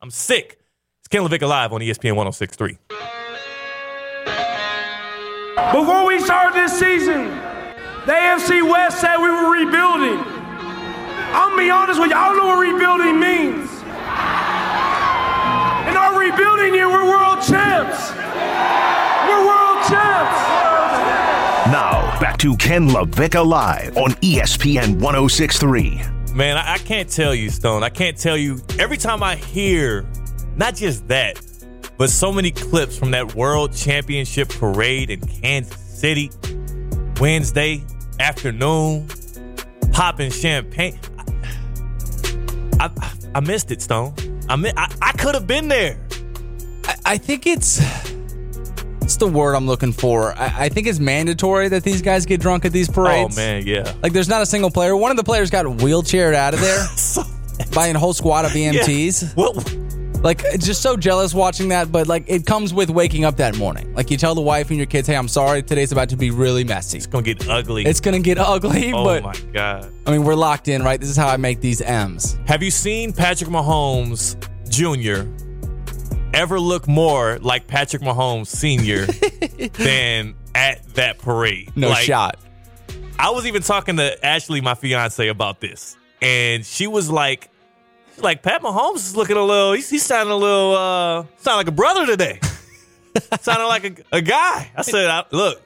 I'm 0.00 0.10
sick. 0.10 0.60
It's 1.06 1.12
Ken 1.12 1.22
LaVicka 1.22 1.46
Live 1.46 1.72
on 1.72 1.82
ESPN 1.82 2.16
1063. 2.16 2.78
Before 5.70 6.04
we 6.04 6.18
started 6.18 6.60
this 6.60 6.76
season, 6.76 7.28
the 8.06 8.12
AFC 8.12 8.68
West 8.68 9.00
said 9.00 9.16
we 9.18 9.30
were 9.30 9.52
rebuilding. 9.52 10.18
I'm 11.30 11.50
gonna 11.50 11.62
be 11.62 11.70
honest 11.70 12.00
with 12.00 12.10
you, 12.10 12.16
I 12.16 12.26
don't 12.26 12.38
know 12.38 12.46
what 12.46 12.58
rebuilding 12.58 13.20
means. 13.20 13.70
In 15.86 15.96
our 15.96 16.18
rebuilding 16.18 16.74
year, 16.74 16.88
we're 16.88 17.08
world 17.08 17.38
champs. 17.46 18.10
We're 19.30 19.46
world 19.46 19.86
champs. 19.86 20.42
Now, 21.70 22.18
back 22.18 22.36
to 22.38 22.56
Ken 22.56 22.88
LaVicka 22.88 23.46
Live 23.46 23.96
on 23.96 24.10
ESPN 24.22 24.98
1063. 24.98 26.02
Man, 26.34 26.56
I, 26.56 26.72
I 26.72 26.78
can't 26.78 27.08
tell 27.08 27.32
you, 27.32 27.50
Stone. 27.50 27.84
I 27.84 27.90
can't 27.90 28.18
tell 28.18 28.36
you. 28.36 28.60
Every 28.80 28.96
time 28.96 29.22
I 29.22 29.36
hear, 29.36 30.04
not 30.56 30.74
just 30.74 31.06
that, 31.08 31.40
but 31.98 32.10
so 32.10 32.32
many 32.32 32.50
clips 32.50 32.98
from 32.98 33.10
that 33.12 33.34
World 33.34 33.74
Championship 33.74 34.48
parade 34.48 35.10
in 35.10 35.20
Kansas 35.20 35.76
City, 35.76 36.30
Wednesday 37.20 37.82
afternoon, 38.20 39.08
popping 39.92 40.30
champagne. 40.30 40.98
I, 42.78 42.90
I, 43.00 43.12
I 43.36 43.40
missed 43.40 43.70
it, 43.70 43.80
Stone. 43.82 44.14
I, 44.48 44.56
mi- 44.56 44.72
I, 44.76 44.92
I 45.00 45.12
could 45.12 45.34
have 45.34 45.46
been 45.46 45.68
there. 45.68 45.98
I, 46.84 46.96
I 47.04 47.18
think 47.18 47.46
it's 47.46 47.80
it's 49.02 49.16
the 49.16 49.26
word 49.26 49.54
I'm 49.54 49.66
looking 49.66 49.92
for. 49.92 50.32
I, 50.36 50.64
I 50.64 50.68
think 50.68 50.86
it's 50.86 50.98
mandatory 50.98 51.68
that 51.68 51.84
these 51.84 52.02
guys 52.02 52.26
get 52.26 52.40
drunk 52.40 52.64
at 52.64 52.72
these 52.72 52.90
oh, 52.90 52.92
parades. 52.92 53.38
Oh, 53.38 53.40
man, 53.40 53.64
yeah. 53.64 53.94
Like 54.02 54.12
there's 54.12 54.28
not 54.28 54.42
a 54.42 54.46
single 54.46 54.70
player. 54.70 54.96
One 54.96 55.10
of 55.10 55.16
the 55.16 55.24
players 55.24 55.48
got 55.48 55.64
wheelchaired 55.64 56.34
out 56.34 56.54
of 56.54 56.60
there 56.60 56.80
So, 56.96 57.22
by 57.72 57.86
a 57.86 57.98
whole 57.98 58.12
squad 58.12 58.44
of 58.44 58.54
yeah. 58.56 58.72
EMTs. 58.72 59.85
Like 60.26 60.42
just 60.58 60.82
so 60.82 60.96
jealous 60.96 61.32
watching 61.32 61.68
that, 61.68 61.92
but 61.92 62.08
like 62.08 62.24
it 62.26 62.44
comes 62.44 62.74
with 62.74 62.90
waking 62.90 63.24
up 63.24 63.36
that 63.36 63.56
morning. 63.56 63.94
Like 63.94 64.10
you 64.10 64.16
tell 64.16 64.34
the 64.34 64.40
wife 64.40 64.70
and 64.70 64.76
your 64.76 64.86
kids, 64.86 65.06
"Hey, 65.06 65.14
I'm 65.14 65.28
sorry. 65.28 65.62
Today's 65.62 65.92
about 65.92 66.08
to 66.08 66.16
be 66.16 66.32
really 66.32 66.64
messy. 66.64 66.98
it's 66.98 67.06
to 67.06 67.22
get 67.22 67.48
ugly. 67.48 67.86
It's 67.86 68.00
gonna 68.00 68.18
get 68.18 68.36
ugly." 68.36 68.92
oh, 68.92 69.04
but 69.04 69.22
my 69.22 69.34
God. 69.52 69.88
I 70.04 70.10
mean, 70.10 70.24
we're 70.24 70.34
locked 70.34 70.66
in, 70.66 70.82
right? 70.82 70.98
This 70.98 71.10
is 71.10 71.16
how 71.16 71.28
I 71.28 71.36
make 71.36 71.60
these 71.60 71.80
M's. 71.80 72.36
Have 72.48 72.60
you 72.60 72.72
seen 72.72 73.12
Patrick 73.12 73.48
Mahomes 73.50 74.34
Jr. 74.68 75.30
ever 76.34 76.58
look 76.58 76.88
more 76.88 77.38
like 77.40 77.68
Patrick 77.68 78.02
Mahomes 78.02 78.48
Sr. 78.48 79.06
than 79.78 80.34
at 80.56 80.84
that 80.94 81.18
parade? 81.18 81.70
No 81.76 81.90
Like, 81.90 82.04
shot. 82.04 82.40
I 83.16 83.30
was 83.30 83.46
even 83.46 83.62
talking 83.62 83.98
to 83.98 84.26
Ashley, 84.26 84.60
my 84.60 84.74
fiance, 84.74 85.28
about 85.28 85.60
this, 85.60 85.96
and 86.20 86.66
she 86.66 86.88
was 86.88 87.08
like, 87.12 87.48
like 88.18 88.42
Pat 88.42 88.62
Mahomes 88.62 88.96
is 88.96 89.16
looking 89.16 89.36
a 89.36 89.44
little. 89.44 89.72
He's, 89.72 89.88
he's 89.90 90.02
sounding 90.04 90.32
a 90.32 90.36
little. 90.36 90.74
uh 90.76 91.24
Sound 91.38 91.56
like 91.58 91.68
a 91.68 91.72
brother 91.72 92.06
today. 92.06 92.40
Sounding 93.40 93.66
like 93.68 93.84
a, 94.12 94.16
a 94.16 94.20
guy. 94.22 94.70
I 94.76 94.82
said, 94.82 95.06
I, 95.08 95.24
look, 95.32 95.62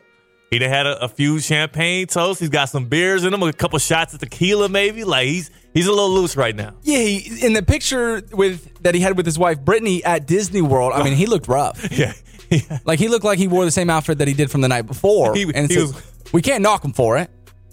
He 0.50 0.58
done 0.60 0.68
had 0.70 0.86
a, 0.86 1.04
a 1.04 1.08
few 1.08 1.40
champagne 1.40 2.06
toasts. 2.06 2.40
He's 2.40 2.48
got 2.48 2.68
some 2.68 2.86
beers 2.86 3.24
in 3.24 3.34
him, 3.34 3.42
a 3.42 3.52
couple 3.52 3.78
shots 3.80 4.14
of 4.14 4.20
tequila, 4.20 4.68
maybe. 4.68 5.02
Like 5.04 5.26
he's 5.26 5.50
he's 5.74 5.86
a 5.86 5.90
little 5.90 6.10
loose 6.10 6.36
right 6.36 6.54
now. 6.54 6.74
Yeah, 6.82 6.98
he, 6.98 7.44
in 7.44 7.52
the 7.54 7.62
picture 7.62 8.22
with 8.32 8.82
that 8.82 8.94
he 8.94 9.00
had 9.00 9.16
with 9.16 9.26
his 9.26 9.38
wife 9.38 9.60
Brittany 9.60 10.04
at 10.04 10.26
Disney 10.26 10.62
World, 10.62 10.92
I 10.94 11.02
mean, 11.02 11.14
he 11.14 11.26
looked 11.26 11.48
rough. 11.48 11.88
Yeah, 11.98 12.12
yeah. 12.50 12.78
Like 12.84 12.98
he 12.98 13.08
looked 13.08 13.24
like 13.24 13.38
he 13.38 13.46
wore 13.48 13.64
the 13.64 13.70
same 13.70 13.90
outfit 13.90 14.18
that 14.18 14.28
he 14.28 14.34
did 14.34 14.50
from 14.50 14.60
the 14.60 14.68
night 14.68 14.82
before. 14.82 15.34
He- 15.36 15.42
and 15.54 15.70
he 15.70 15.76
like, 15.78 15.94
was- 15.94 16.32
we 16.32 16.42
can't 16.42 16.62
knock 16.62 16.84
him 16.84 16.92
for 16.92 17.18
it. 17.18 17.30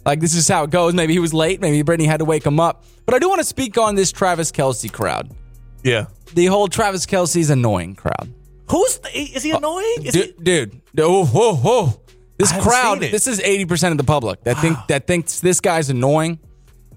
Like 0.08 0.22
this 0.22 0.36
is 0.36 0.48
how 0.48 0.64
it 0.64 0.70
goes. 0.70 0.94
Maybe 0.94 1.12
he 1.12 1.20
was 1.20 1.34
late. 1.34 1.60
Maybe 1.60 1.82
Brittany 1.82 2.08
had 2.08 2.20
to 2.20 2.26
wake 2.26 2.46
him 2.46 2.62
up. 2.62 2.86
But 3.06 3.14
I 3.14 3.20
do 3.20 3.28
want 3.28 3.40
to 3.40 3.46
speak 3.46 3.78
on 3.78 3.96
this 3.96 4.14
Travis 4.14 4.54
Kelce 4.54 4.92
crowd. 4.92 5.36
yeah. 5.84 6.08
The 6.34 6.46
whole 6.46 6.68
Travis 6.68 7.06
Kelce's 7.06 7.50
annoying 7.50 7.96
crowd. 7.96 8.34
Who's 8.70 8.98
the, 9.00 9.10
is 9.18 9.44
he 9.44 9.54
oh, 9.54 9.58
annoying? 9.58 10.04
Is 10.04 10.14
dude, 10.14 10.44
dude, 10.44 10.82
oh, 11.00 11.26
whoa, 11.26 11.56
whoa. 11.56 12.02
This 12.38 12.52
crowd, 12.52 13.00
this 13.00 13.28
is 13.28 13.40
80% 13.40 13.92
of 13.92 13.98
the 13.98 14.04
public 14.04 14.44
that 14.44 14.58
think 14.58 14.78
that 14.90 15.08
thinks 15.08 15.40
this 15.40 15.60
guy's 15.62 15.90
annoying. 15.90 16.40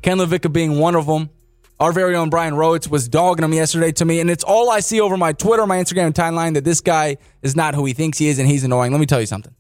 Ken 0.03 0.19
LaVicka 0.19 0.53
being 0.53 0.79
one 0.79 0.95
of 0.95 1.07
them. 1.07 1.31
Our 1.79 1.93
very 1.93 2.15
own 2.15 2.29
Brian 2.29 2.55
Rhodes 2.55 2.89
was 2.89 3.09
dogging 3.09 3.45
him 3.45 3.55
yesterday 3.55 3.93
to 3.93 4.05
me, 4.05 4.21
and 4.21 4.29
it's 4.29 4.45
all 4.45 4.69
I 4.71 4.81
see 4.81 5.01
over 5.01 5.17
my 5.17 5.33
Twitter, 5.33 5.67
my 5.67 5.79
Instagram 5.79 6.13
timeline 6.13 6.55
that 6.55 6.65
this 6.65 6.81
guy 6.81 7.17
is 7.43 7.57
not 7.57 7.75
who 7.75 7.85
he 7.87 7.93
thinks 7.93 8.19
he 8.19 8.29
is, 8.29 8.39
and 8.39 8.49
he's 8.49 8.65
annoying. 8.65 8.93
Let 8.93 8.99
me 8.99 9.07
tell 9.07 9.21
you 9.21 9.27
something. 9.27 9.55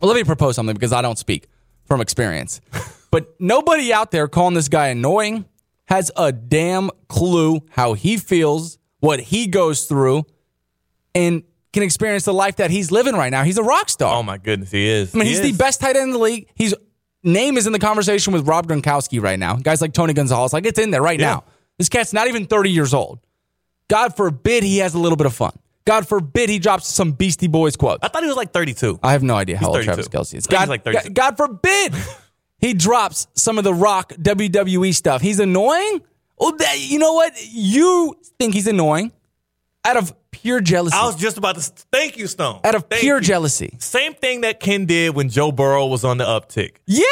Well, 0.00 0.08
let 0.10 0.16
me 0.16 0.24
propose 0.24 0.56
something 0.56 0.74
because 0.74 0.92
I 0.92 1.00
don't 1.02 1.18
speak 1.18 1.46
from 1.86 2.00
experience. 2.00 2.60
but 3.10 3.34
nobody 3.40 3.92
out 3.92 4.10
there 4.10 4.28
calling 4.28 4.54
this 4.54 4.68
guy 4.68 4.88
annoying 4.88 5.44
has 5.86 6.10
a 6.16 6.32
damn 6.32 6.90
clue 7.08 7.60
how 7.70 7.92
he 7.94 8.16
feels, 8.16 8.78
what 9.00 9.20
he 9.20 9.46
goes 9.46 9.84
through, 9.84 10.24
and 11.14 11.42
can 11.72 11.82
experience 11.82 12.24
the 12.24 12.34
life 12.34 12.56
that 12.56 12.70
he's 12.70 12.90
living 12.90 13.14
right 13.14 13.30
now. 13.30 13.44
He's 13.44 13.58
a 13.58 13.62
rock 13.62 13.88
star. 13.88 14.14
Oh 14.16 14.22
my 14.22 14.38
goodness, 14.38 14.70
he 14.70 14.86
is. 14.86 15.14
I 15.14 15.18
mean, 15.18 15.24
He 15.26 15.30
he's 15.30 15.40
is. 15.40 15.52
the 15.52 15.56
best 15.58 15.80
tight 15.80 15.96
end 15.96 16.04
in 16.08 16.10
the 16.12 16.18
league. 16.18 16.48
His 16.54 16.74
name 17.22 17.56
is 17.56 17.66
in 17.66 17.72
the 17.72 17.78
conversation 17.78 18.32
with 18.32 18.46
Rob 18.46 18.66
Gronkowski 18.66 19.22
right 19.22 19.38
now. 19.38 19.56
Guys 19.56 19.80
like 19.80 19.92
Tony 19.92 20.12
Gonzalez, 20.12 20.52
like 20.52 20.66
it's 20.66 20.78
in 20.78 20.90
there 20.90 21.02
right 21.02 21.18
Yeah. 21.18 21.26
now. 21.32 21.44
This 21.78 21.88
cat's 21.88 22.12
not 22.12 22.28
even 22.28 22.46
30 22.46 22.70
years 22.70 22.92
old. 22.94 23.18
God 23.88 24.14
forbid 24.16 24.62
he 24.62 24.78
has 24.78 24.94
a 24.94 24.98
little 24.98 25.16
bit 25.16 25.26
of 25.26 25.34
fun. 25.34 25.52
God 25.84 26.06
forbid 26.06 26.48
he 26.48 26.58
drops 26.58 26.86
some 26.86 27.12
Beastie 27.12 27.48
Boys 27.48 27.76
quotes. 27.76 28.04
I 28.04 28.08
thought 28.08 28.22
he 28.22 28.28
was 28.28 28.36
like 28.36 28.52
32. 28.52 29.00
I 29.02 29.12
have 29.12 29.22
no 29.22 29.34
idea 29.34 29.56
how 29.56 29.66
He's 29.66 29.68
old 29.68 29.84
32. 29.84 29.86
Travis 29.86 30.08
Kelce 30.08 30.38
is. 30.38 30.46
I 30.46 30.50
think 30.50 30.60
he's 30.60 30.68
God, 30.68 30.68
like 30.68 30.84
God, 30.84 31.14
God 31.14 31.36
forbid 31.36 31.94
he 32.58 32.74
drops 32.74 33.26
some 33.34 33.58
of 33.58 33.64
the 33.64 33.74
rock 33.74 34.12
WWE 34.14 34.94
stuff. 34.94 35.20
He's 35.20 35.40
annoying. 35.40 36.02
Well, 36.38 36.56
that, 36.56 36.78
you 36.78 36.98
know 36.98 37.12
what? 37.12 37.32
You 37.50 38.16
think 38.38 38.54
he's 38.54 38.66
annoying 38.66 39.12
out 39.84 39.96
of 39.96 40.14
pure 40.32 40.60
jealousy. 40.60 40.96
I 40.96 41.06
was 41.06 41.16
just 41.16 41.38
about 41.38 41.54
to. 41.56 41.60
Thank 41.92 42.16
you, 42.16 42.26
Stone. 42.26 42.60
out 42.64 42.74
of 42.74 42.84
Thank 42.90 43.02
pure 43.02 43.18
you. 43.18 43.22
jealousy. 43.22 43.76
Same 43.78 44.14
thing 44.14 44.40
that 44.40 44.58
Ken 44.58 44.86
did 44.86 45.14
when 45.14 45.28
Joe 45.28 45.52
Burrow 45.52 45.86
was 45.86 46.04
on 46.04 46.18
the 46.18 46.24
uptick. 46.24 46.76
Yeah. 46.86 47.04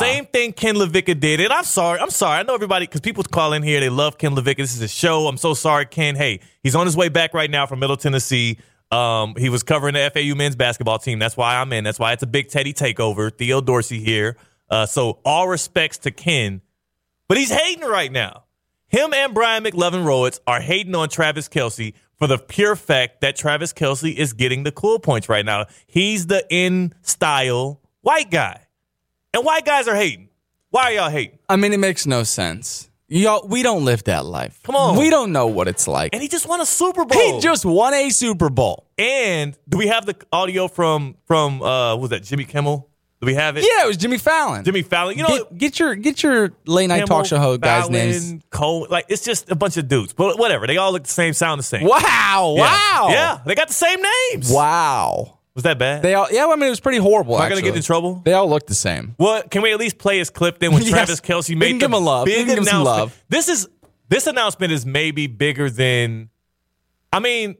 Same 0.00 0.26
thing 0.26 0.52
Ken 0.52 0.74
LaVicka 0.74 1.18
did. 1.20 1.40
And 1.40 1.52
I'm 1.52 1.64
sorry. 1.64 2.00
I'm 2.00 2.10
sorry. 2.10 2.40
I 2.40 2.42
know 2.42 2.54
everybody, 2.54 2.86
because 2.86 3.00
people 3.00 3.22
call 3.24 3.52
in 3.52 3.62
here, 3.62 3.78
they 3.80 3.88
love 3.88 4.18
Ken 4.18 4.34
LaVicka. 4.34 4.56
This 4.56 4.74
is 4.74 4.82
a 4.82 4.88
show. 4.88 5.28
I'm 5.28 5.36
so 5.36 5.54
sorry, 5.54 5.86
Ken. 5.86 6.16
Hey, 6.16 6.40
he's 6.62 6.74
on 6.74 6.86
his 6.86 6.96
way 6.96 7.08
back 7.08 7.34
right 7.34 7.50
now 7.50 7.66
from 7.66 7.78
Middle 7.78 7.96
Tennessee. 7.96 8.58
Um, 8.90 9.34
he 9.36 9.48
was 9.48 9.62
covering 9.62 9.94
the 9.94 10.10
FAU 10.12 10.34
men's 10.34 10.56
basketball 10.56 10.98
team. 10.98 11.18
That's 11.18 11.36
why 11.36 11.56
I'm 11.56 11.72
in. 11.72 11.84
That's 11.84 11.98
why 11.98 12.12
it's 12.12 12.22
a 12.22 12.26
big 12.26 12.48
Teddy 12.48 12.74
takeover. 12.74 13.30
Theo 13.36 13.60
Dorsey 13.60 14.00
here. 14.00 14.36
Uh, 14.68 14.86
so 14.86 15.18
all 15.24 15.48
respects 15.48 15.98
to 15.98 16.10
Ken, 16.10 16.60
but 17.28 17.36
he's 17.38 17.50
hating 17.50 17.84
right 17.86 18.10
now. 18.12 18.44
Him 18.88 19.14
and 19.14 19.32
Brian 19.32 19.64
McLovin 19.64 20.04
Rhodes 20.04 20.40
are 20.46 20.60
hating 20.60 20.94
on 20.94 21.08
Travis 21.08 21.48
Kelce 21.48 21.94
for 22.18 22.26
the 22.26 22.38
pure 22.38 22.76
fact 22.76 23.20
that 23.20 23.36
Travis 23.36 23.72
Kelce 23.72 24.14
is 24.14 24.32
getting 24.32 24.62
the 24.62 24.72
cool 24.72 24.98
points 24.98 25.28
right 25.28 25.44
now. 25.44 25.66
He's 25.86 26.26
the 26.26 26.44
in 26.50 26.94
style 27.02 27.80
white 28.00 28.30
guy. 28.30 28.66
And 29.34 29.44
white 29.44 29.64
guys 29.64 29.88
are 29.88 29.94
hating. 29.96 30.28
Why 30.70 30.84
are 30.84 30.92
y'all 30.92 31.10
hating? 31.10 31.38
I 31.48 31.56
mean, 31.56 31.72
it 31.72 31.78
makes 31.80 32.06
no 32.06 32.22
sense. 32.22 32.88
Y'all, 33.08 33.46
we 33.46 33.62
don't 33.62 33.84
live 33.84 34.04
that 34.04 34.24
life. 34.24 34.60
Come 34.62 34.74
on. 34.74 34.96
We 34.98 35.10
don't 35.10 35.32
know 35.32 35.46
what 35.46 35.68
it's 35.68 35.86
like. 35.86 36.14
And 36.14 36.22
he 36.22 36.28
just 36.28 36.48
won 36.48 36.60
a 36.62 36.66
Super 36.66 37.04
Bowl. 37.04 37.20
He 37.20 37.40
just 37.40 37.64
won 37.64 37.92
a 37.92 38.08
Super 38.08 38.48
Bowl. 38.48 38.86
and 38.96 39.56
do 39.68 39.76
we 39.76 39.88
have 39.88 40.06
the 40.06 40.16
audio 40.32 40.66
from 40.68 41.16
from 41.26 41.60
uh 41.62 41.94
what 41.94 42.00
was 42.02 42.10
that 42.10 42.22
Jimmy 42.22 42.44
Kimmel? 42.44 42.88
Do 43.22 43.26
we 43.26 43.34
have 43.34 43.56
it? 43.56 43.62
Yeah, 43.62 43.84
it 43.84 43.86
was 43.86 43.96
Jimmy 43.96 44.18
Fallon. 44.18 44.64
Jimmy 44.64 44.82
Fallon. 44.82 45.16
You 45.16 45.22
know 45.22 45.28
get, 45.28 45.56
get 45.58 45.78
your 45.78 45.94
get 45.94 46.24
your 46.24 46.50
late 46.66 46.88
night 46.88 47.06
talk 47.06 47.24
show 47.24 47.38
ho- 47.38 47.56
guys' 47.56 47.82
Fallon, 47.82 47.92
names. 47.92 48.42
Cole, 48.50 48.88
like 48.90 49.04
it's 49.08 49.24
just 49.24 49.48
a 49.48 49.54
bunch 49.54 49.76
of 49.76 49.86
dudes. 49.86 50.12
But 50.12 50.40
whatever. 50.40 50.66
They 50.66 50.76
all 50.76 50.90
look 50.90 51.04
the 51.04 51.08
same, 51.08 51.32
sound 51.32 51.60
the 51.60 51.62
same. 51.62 51.86
Wow! 51.86 52.54
Yeah. 52.56 52.62
Wow! 52.62 53.08
Yeah, 53.10 53.40
they 53.46 53.54
got 53.54 53.68
the 53.68 53.74
same 53.74 54.00
names. 54.32 54.50
Wow! 54.50 55.38
Was 55.54 55.62
that 55.62 55.78
bad? 55.78 56.02
They 56.02 56.14
all 56.14 56.26
yeah. 56.32 56.46
I 56.48 56.56
mean, 56.56 56.66
it 56.66 56.70
was 56.70 56.80
pretty 56.80 56.98
horrible. 56.98 57.36
Am 57.36 57.42
I 57.42 57.48
gonna 57.48 57.62
get 57.62 57.76
in 57.76 57.82
trouble? 57.82 58.20
They 58.24 58.32
all 58.32 58.48
look 58.48 58.66
the 58.66 58.74
same. 58.74 59.14
Well, 59.18 59.44
can 59.44 59.62
we 59.62 59.72
at 59.72 59.78
least 59.78 59.98
play 59.98 60.18
his 60.18 60.28
clip 60.28 60.58
then 60.58 60.72
when 60.72 60.82
Yes. 60.82 60.90
Travis 60.90 61.20
Kelce 61.20 61.56
made 61.56 61.78
give 61.78 61.82
him 61.82 61.92
a 61.92 61.98
love. 61.98 62.24
Big 62.24 62.46
give 62.48 62.58
him 62.58 62.64
some 62.64 62.82
love. 62.82 63.22
This 63.28 63.48
is 63.48 63.68
this 64.08 64.26
announcement 64.26 64.72
is 64.72 64.84
maybe 64.84 65.28
bigger 65.28 65.70
than 65.70 66.28
I 67.12 67.20
mean, 67.20 67.54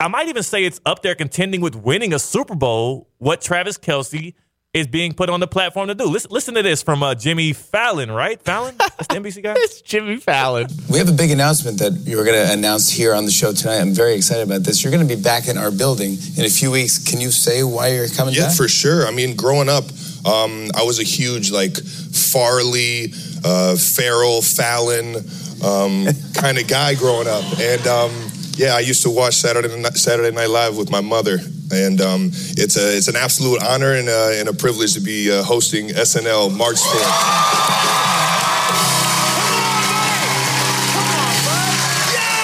I 0.00 0.08
might 0.08 0.28
even 0.28 0.42
say 0.42 0.64
it's 0.64 0.80
up 0.86 1.02
there 1.02 1.14
contending 1.14 1.60
with 1.60 1.76
winning 1.76 2.14
a 2.14 2.18
Super 2.18 2.54
Bowl, 2.54 3.10
what 3.18 3.42
Travis 3.42 3.76
Kelce 3.76 4.32
is 4.76 4.86
being 4.86 5.14
put 5.14 5.30
on 5.30 5.40
the 5.40 5.46
platform 5.46 5.88
to 5.88 5.94
do. 5.94 6.04
Listen, 6.04 6.30
listen 6.30 6.54
to 6.54 6.62
this 6.62 6.82
from 6.82 7.02
uh, 7.02 7.14
Jimmy 7.14 7.54
Fallon, 7.54 8.10
right? 8.10 8.40
Fallon? 8.42 8.74
That's 8.78 9.06
the 9.08 9.14
NBC 9.14 9.42
guy? 9.42 9.54
It's 9.58 9.80
Jimmy 9.80 10.18
Fallon. 10.18 10.66
We 10.90 10.98
have 10.98 11.08
a 11.08 11.12
big 11.12 11.30
announcement 11.30 11.78
that 11.78 11.92
you're 12.04 12.24
going 12.24 12.36
to 12.46 12.52
announce 12.52 12.90
here 12.90 13.14
on 13.14 13.24
the 13.24 13.30
show 13.30 13.52
tonight. 13.52 13.78
I'm 13.80 13.94
very 13.94 14.14
excited 14.14 14.42
about 14.42 14.64
this. 14.64 14.84
You're 14.84 14.92
going 14.92 15.06
to 15.08 15.16
be 15.16 15.20
back 15.20 15.48
in 15.48 15.56
our 15.56 15.70
building 15.70 16.18
in 16.36 16.44
a 16.44 16.50
few 16.50 16.70
weeks. 16.70 16.98
Can 16.98 17.20
you 17.22 17.30
say 17.30 17.62
why 17.64 17.88
you're 17.94 18.08
coming 18.08 18.34
Yeah, 18.34 18.48
back? 18.48 18.56
for 18.56 18.68
sure. 18.68 19.06
I 19.06 19.12
mean, 19.12 19.34
growing 19.34 19.70
up, 19.70 19.84
um, 20.26 20.68
I 20.76 20.82
was 20.82 20.98
a 21.00 21.04
huge 21.04 21.50
like 21.50 21.74
Farley, 21.82 23.12
uh, 23.44 23.76
Farrell, 23.76 24.42
Fallon 24.42 25.16
um, 25.64 26.06
kind 26.34 26.58
of 26.58 26.68
guy 26.68 26.94
growing 26.94 27.28
up, 27.28 27.44
and 27.58 27.86
um, 27.86 28.12
yeah, 28.56 28.74
I 28.74 28.80
used 28.80 29.02
to 29.02 29.10
watch 29.10 29.34
Saturday 29.34 29.74
Night, 29.76 29.96
Saturday 29.96 30.34
Night 30.34 30.48
Live 30.48 30.76
with 30.76 30.90
my 30.90 31.00
mother, 31.02 31.38
and 31.72 32.00
um, 32.00 32.30
it's 32.56 32.76
a 32.76 32.96
it's 32.96 33.08
an 33.08 33.16
absolute 33.16 33.62
honor 33.62 33.92
and, 33.92 34.08
uh, 34.08 34.30
and 34.32 34.48
a 34.48 34.54
privilege 34.54 34.94
to 34.94 35.00
be 35.00 35.30
uh, 35.30 35.42
hosting 35.42 35.88
SNL 35.88 36.56
March 36.56 36.76
4th. 36.76 38.06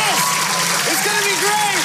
That's 0.05 0.49
it. 0.49 0.93
It's 0.93 1.03
gonna 1.07 1.25
be 1.25 1.37
great. 1.41 1.85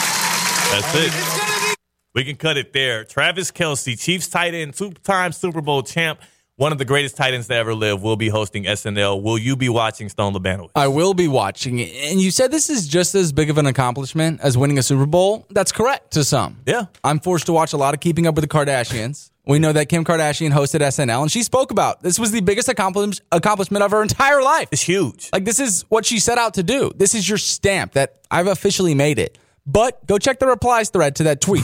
That's 0.71 0.95
it. 0.95 1.77
We 2.13 2.23
can 2.25 2.35
cut 2.35 2.57
it 2.57 2.73
there. 2.73 3.03
Travis 3.05 3.51
Kelce, 3.51 3.97
Chiefs 3.97 4.27
tight 4.27 4.53
end, 4.53 4.73
two-time 4.73 5.31
Super 5.31 5.61
Bowl 5.61 5.83
champ, 5.83 6.19
one 6.57 6.71
of 6.71 6.79
the 6.79 6.85
greatest 6.85 7.15
tight 7.15 7.33
ends 7.35 7.47
to 7.47 7.53
ever 7.53 7.73
live, 7.73 8.01
will 8.01 8.15
be 8.17 8.29
hosting 8.29 8.63
SNL. 8.65 9.21
Will 9.21 9.37
you 9.37 9.55
be 9.55 9.69
watching 9.69 10.09
Stone 10.09 10.33
Labanowitz? 10.33 10.71
I 10.75 10.87
will 10.87 11.13
be 11.13 11.27
watching 11.27 11.77
it. 11.79 11.91
And 12.11 12.19
you 12.19 12.31
said 12.31 12.51
this 12.51 12.69
is 12.69 12.87
just 12.87 13.13
as 13.13 13.31
big 13.31 13.51
of 13.51 13.59
an 13.59 13.67
accomplishment 13.67 14.41
as 14.41 14.57
winning 14.57 14.79
a 14.79 14.83
Super 14.83 15.05
Bowl. 15.05 15.45
That's 15.51 15.71
correct 15.71 16.11
to 16.13 16.23
some. 16.23 16.57
Yeah. 16.65 16.85
I'm 17.03 17.19
forced 17.19 17.45
to 17.45 17.53
watch 17.53 17.73
a 17.73 17.77
lot 17.77 17.93
of 17.93 17.99
Keeping 17.99 18.25
Up 18.25 18.33
with 18.35 18.43
the 18.43 18.49
Kardashians. 18.49 19.29
We 19.45 19.59
know 19.59 19.71
that 19.71 19.87
Kim 19.87 20.03
Kardashian 20.03 20.51
hosted 20.51 20.81
SNL, 20.81 21.21
and 21.21 21.31
she 21.31 21.41
spoke 21.43 21.71
about 21.71 22.01
this 22.01 22.19
was 22.19 22.31
the 22.31 22.41
biggest 22.41 22.67
accomplish- 22.67 23.21
accomplishment 23.31 23.83
of 23.83 23.91
her 23.91 24.01
entire 24.01 24.41
life. 24.41 24.67
It's 24.71 24.81
huge. 24.81 25.29
Like 25.31 25.45
this 25.45 25.59
is 25.59 25.85
what 25.89 26.05
she 26.05 26.19
set 26.19 26.37
out 26.39 26.55
to 26.55 26.63
do. 26.63 26.91
This 26.95 27.13
is 27.15 27.29
your 27.29 27.37
stamp 27.37 27.93
that 27.93 28.17
I've 28.31 28.47
officially 28.47 28.95
made 28.95 29.19
it. 29.19 29.37
But 29.67 30.05
go 30.07 30.17
check 30.17 30.39
the 30.39 30.47
replies 30.47 30.89
thread 30.89 31.15
to 31.17 31.23
that 31.25 31.39
tweet. 31.39 31.63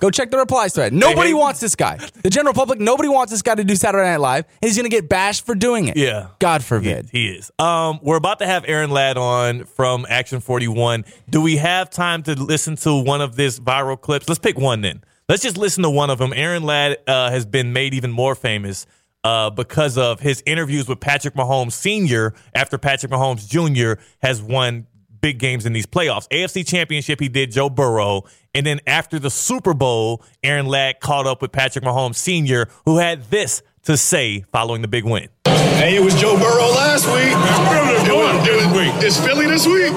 Go 0.00 0.10
check 0.10 0.30
the 0.30 0.38
replies 0.38 0.74
thread. 0.74 0.92
Nobody 0.92 1.34
wants 1.34 1.60
this 1.60 1.76
guy. 1.76 1.98
The 2.22 2.30
general 2.30 2.54
public, 2.54 2.80
nobody 2.80 3.08
wants 3.08 3.30
this 3.30 3.42
guy 3.42 3.54
to 3.54 3.64
do 3.64 3.76
Saturday 3.76 4.04
Night 4.04 4.20
Live. 4.20 4.46
And 4.62 4.68
he's 4.68 4.76
going 4.76 4.88
to 4.88 4.94
get 4.94 5.08
bashed 5.08 5.44
for 5.44 5.54
doing 5.54 5.88
it. 5.88 5.96
Yeah. 5.96 6.28
God 6.38 6.64
forbid. 6.64 7.10
He 7.12 7.28
is. 7.28 7.50
Um, 7.58 8.00
we're 8.02 8.16
about 8.16 8.38
to 8.38 8.46
have 8.46 8.64
Aaron 8.66 8.90
Ladd 8.90 9.18
on 9.18 9.64
from 9.64 10.06
Action 10.08 10.40
41. 10.40 11.04
Do 11.28 11.40
we 11.42 11.58
have 11.58 11.90
time 11.90 12.22
to 12.24 12.34
listen 12.34 12.76
to 12.76 13.02
one 13.02 13.20
of 13.20 13.36
this 13.36 13.60
viral 13.60 14.00
clips? 14.00 14.28
Let's 14.28 14.38
pick 14.38 14.58
one 14.58 14.80
then. 14.80 15.04
Let's 15.28 15.42
just 15.42 15.58
listen 15.58 15.82
to 15.84 15.90
one 15.90 16.10
of 16.10 16.18
them. 16.18 16.32
Aaron 16.34 16.62
Ladd 16.64 16.96
uh, 17.06 17.30
has 17.30 17.46
been 17.46 17.72
made 17.72 17.94
even 17.94 18.10
more 18.10 18.34
famous 18.34 18.86
uh, 19.22 19.50
because 19.50 19.98
of 19.98 20.20
his 20.20 20.42
interviews 20.46 20.88
with 20.88 21.00
Patrick 21.00 21.34
Mahomes 21.34 21.72
Sr. 21.72 22.34
after 22.54 22.78
Patrick 22.78 23.12
Mahomes 23.12 23.46
Jr. 23.48 24.00
has 24.22 24.40
won 24.42 24.86
big 25.20 25.38
games 25.38 25.66
in 25.66 25.72
these 25.72 25.86
playoffs. 25.86 26.28
AFC 26.28 26.66
Championship, 26.66 27.20
he 27.20 27.28
did 27.28 27.52
Joe 27.52 27.70
Burrow. 27.70 28.24
And 28.54 28.66
then 28.66 28.80
after 28.86 29.18
the 29.18 29.30
Super 29.30 29.74
Bowl, 29.74 30.22
Aaron 30.42 30.66
Ladd 30.66 31.00
caught 31.00 31.26
up 31.26 31.42
with 31.42 31.52
Patrick 31.52 31.84
Mahomes 31.84 32.16
Sr., 32.16 32.68
who 32.84 32.98
had 32.98 33.24
this 33.24 33.62
to 33.84 33.96
say 33.96 34.44
following 34.52 34.82
the 34.82 34.88
big 34.88 35.04
win. 35.04 35.28
Hey, 35.46 35.96
it 35.96 36.04
was 36.04 36.14
Joe 36.20 36.36
Burrow 36.36 36.68
last 36.68 37.06
week. 37.06 37.32
It 37.32 38.12
was, 38.12 38.48
it 38.48 38.96
was, 38.96 39.04
it's 39.04 39.20
Philly 39.24 39.46
this 39.46 39.66
week. 39.66 39.92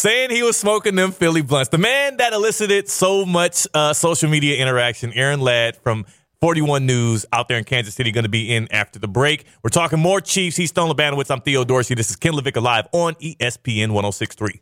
saying 0.00 0.30
he 0.30 0.42
was 0.42 0.56
smoking 0.56 0.94
them 0.94 1.12
Philly 1.12 1.42
blunts. 1.42 1.68
The 1.68 1.78
man 1.78 2.16
that 2.16 2.32
elicited 2.32 2.88
so 2.88 3.26
much 3.26 3.66
uh, 3.74 3.92
social 3.92 4.30
media 4.30 4.56
interaction, 4.56 5.12
Aaron 5.12 5.40
Ladd 5.40 5.76
from 5.76 6.06
41 6.40 6.86
News 6.86 7.26
out 7.34 7.48
there 7.48 7.58
in 7.58 7.64
Kansas 7.64 7.94
City, 7.94 8.10
going 8.10 8.24
to 8.24 8.30
be 8.30 8.54
in 8.54 8.66
after 8.72 8.98
the 8.98 9.08
break. 9.08 9.44
We're 9.62 9.68
talking 9.68 9.98
more 9.98 10.22
Chiefs. 10.22 10.56
He's 10.56 10.70
Stone 10.70 10.90
Labanowitz. 10.90 11.30
I'm 11.30 11.42
Theo 11.42 11.64
Dorsey. 11.64 11.94
This 11.94 12.08
is 12.08 12.16
Ken 12.16 12.32
Levick 12.32 12.60
Live 12.60 12.88
on 12.92 13.14
ESPN 13.16 13.92
1063. 13.92 14.60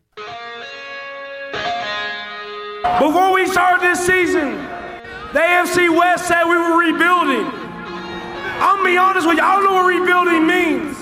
Before 2.99 3.33
we 3.33 3.47
start 3.47 3.81
this 3.81 4.05
season, 4.05 4.57
the 4.57 5.35
The 5.35 5.39
AFC 5.39 5.97
West 5.97 6.27
said 6.27 6.45
we 6.47 6.57
were 6.57 6.79
rebuilding. 6.79 7.47
I'm 7.47 8.79
gonna 8.79 8.89
be 8.89 8.97
honest 8.97 9.29
with 9.29 9.37
you, 9.37 9.45
I 9.45 9.55
don't 9.55 9.65
know 9.65 9.75
what 9.75 9.87
rebuilding 9.87 10.47
means. 10.49 10.99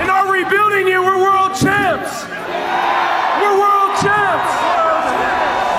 In 0.00 0.08
our 0.08 0.32
rebuilding 0.32 0.88
year, 0.88 1.02
we're 1.02 1.20
world 1.20 1.52
champs. 1.52 2.24
We're 2.24 3.58
world 3.60 3.92
champs. 4.00 4.52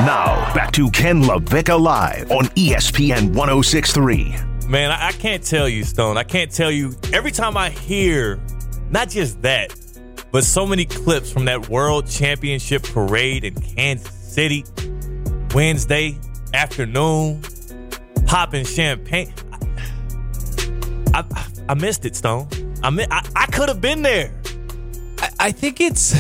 Now, 0.06 0.35
back 0.35 0.35
to 0.76 0.92
Ken 0.92 1.22
LaVicka 1.22 1.80
Live 1.80 2.30
on 2.32 2.48
ESPN 2.48 3.34
1063. 3.34 4.36
Man, 4.68 4.92
I, 4.92 5.08
I 5.08 5.12
can't 5.14 5.42
tell 5.42 5.70
you, 5.70 5.86
Stone. 5.86 6.18
I 6.18 6.24
can't 6.24 6.52
tell 6.52 6.70
you. 6.70 6.94
Every 7.14 7.32
time 7.32 7.56
I 7.56 7.70
hear, 7.70 8.42
not 8.90 9.08
just 9.08 9.42
that, 9.44 9.74
but 10.34 10.44
so 10.44 10.66
many 10.66 10.84
clips 10.84 11.32
from 11.32 11.46
that 11.46 11.70
World 11.70 12.10
Championship 12.10 12.84
parade 12.84 13.46
in 13.46 13.56
Kansas 13.56 14.14
City, 14.14 14.66
Wednesday 15.54 16.20
afternoon, 16.54 17.42
popping 18.26 18.66
champagne. 18.66 19.34
I, 21.14 21.24
I, 21.24 21.48
I 21.70 21.74
missed 21.76 22.04
it, 22.04 22.18
Stone. 22.18 22.50
I, 22.84 22.90
mi- 22.90 23.08
I, 23.10 23.26
I 23.34 23.46
could 23.46 23.70
have 23.70 23.80
been 23.80 24.02
there. 24.02 24.30
I, 25.20 25.30
I 25.40 25.52
think 25.54 25.80
it's 25.80 26.14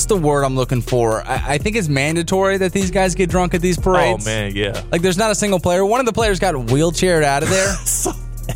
it's 0.00 0.06
the 0.06 0.16
word 0.16 0.44
I'm 0.44 0.56
looking 0.56 0.80
for. 0.80 1.22
I, 1.26 1.54
I 1.54 1.58
think 1.58 1.76
it's 1.76 1.88
mandatory 1.88 2.56
that 2.56 2.72
these 2.72 2.90
guys 2.90 3.14
get 3.14 3.28
drunk 3.28 3.52
at 3.52 3.60
these 3.60 3.78
oh, 3.78 3.82
parades. 3.82 4.26
Oh 4.26 4.30
man, 4.30 4.56
yeah. 4.56 4.82
Like 4.90 5.02
there's 5.02 5.18
not 5.18 5.30
a 5.30 5.34
single 5.34 5.60
player. 5.60 5.84
One 5.84 6.00
of 6.00 6.06
the 6.06 6.12
players 6.12 6.38
got 6.38 6.54
wheelchaired 6.54 7.22
out 7.22 7.42
of 7.42 7.50
there 7.50 7.74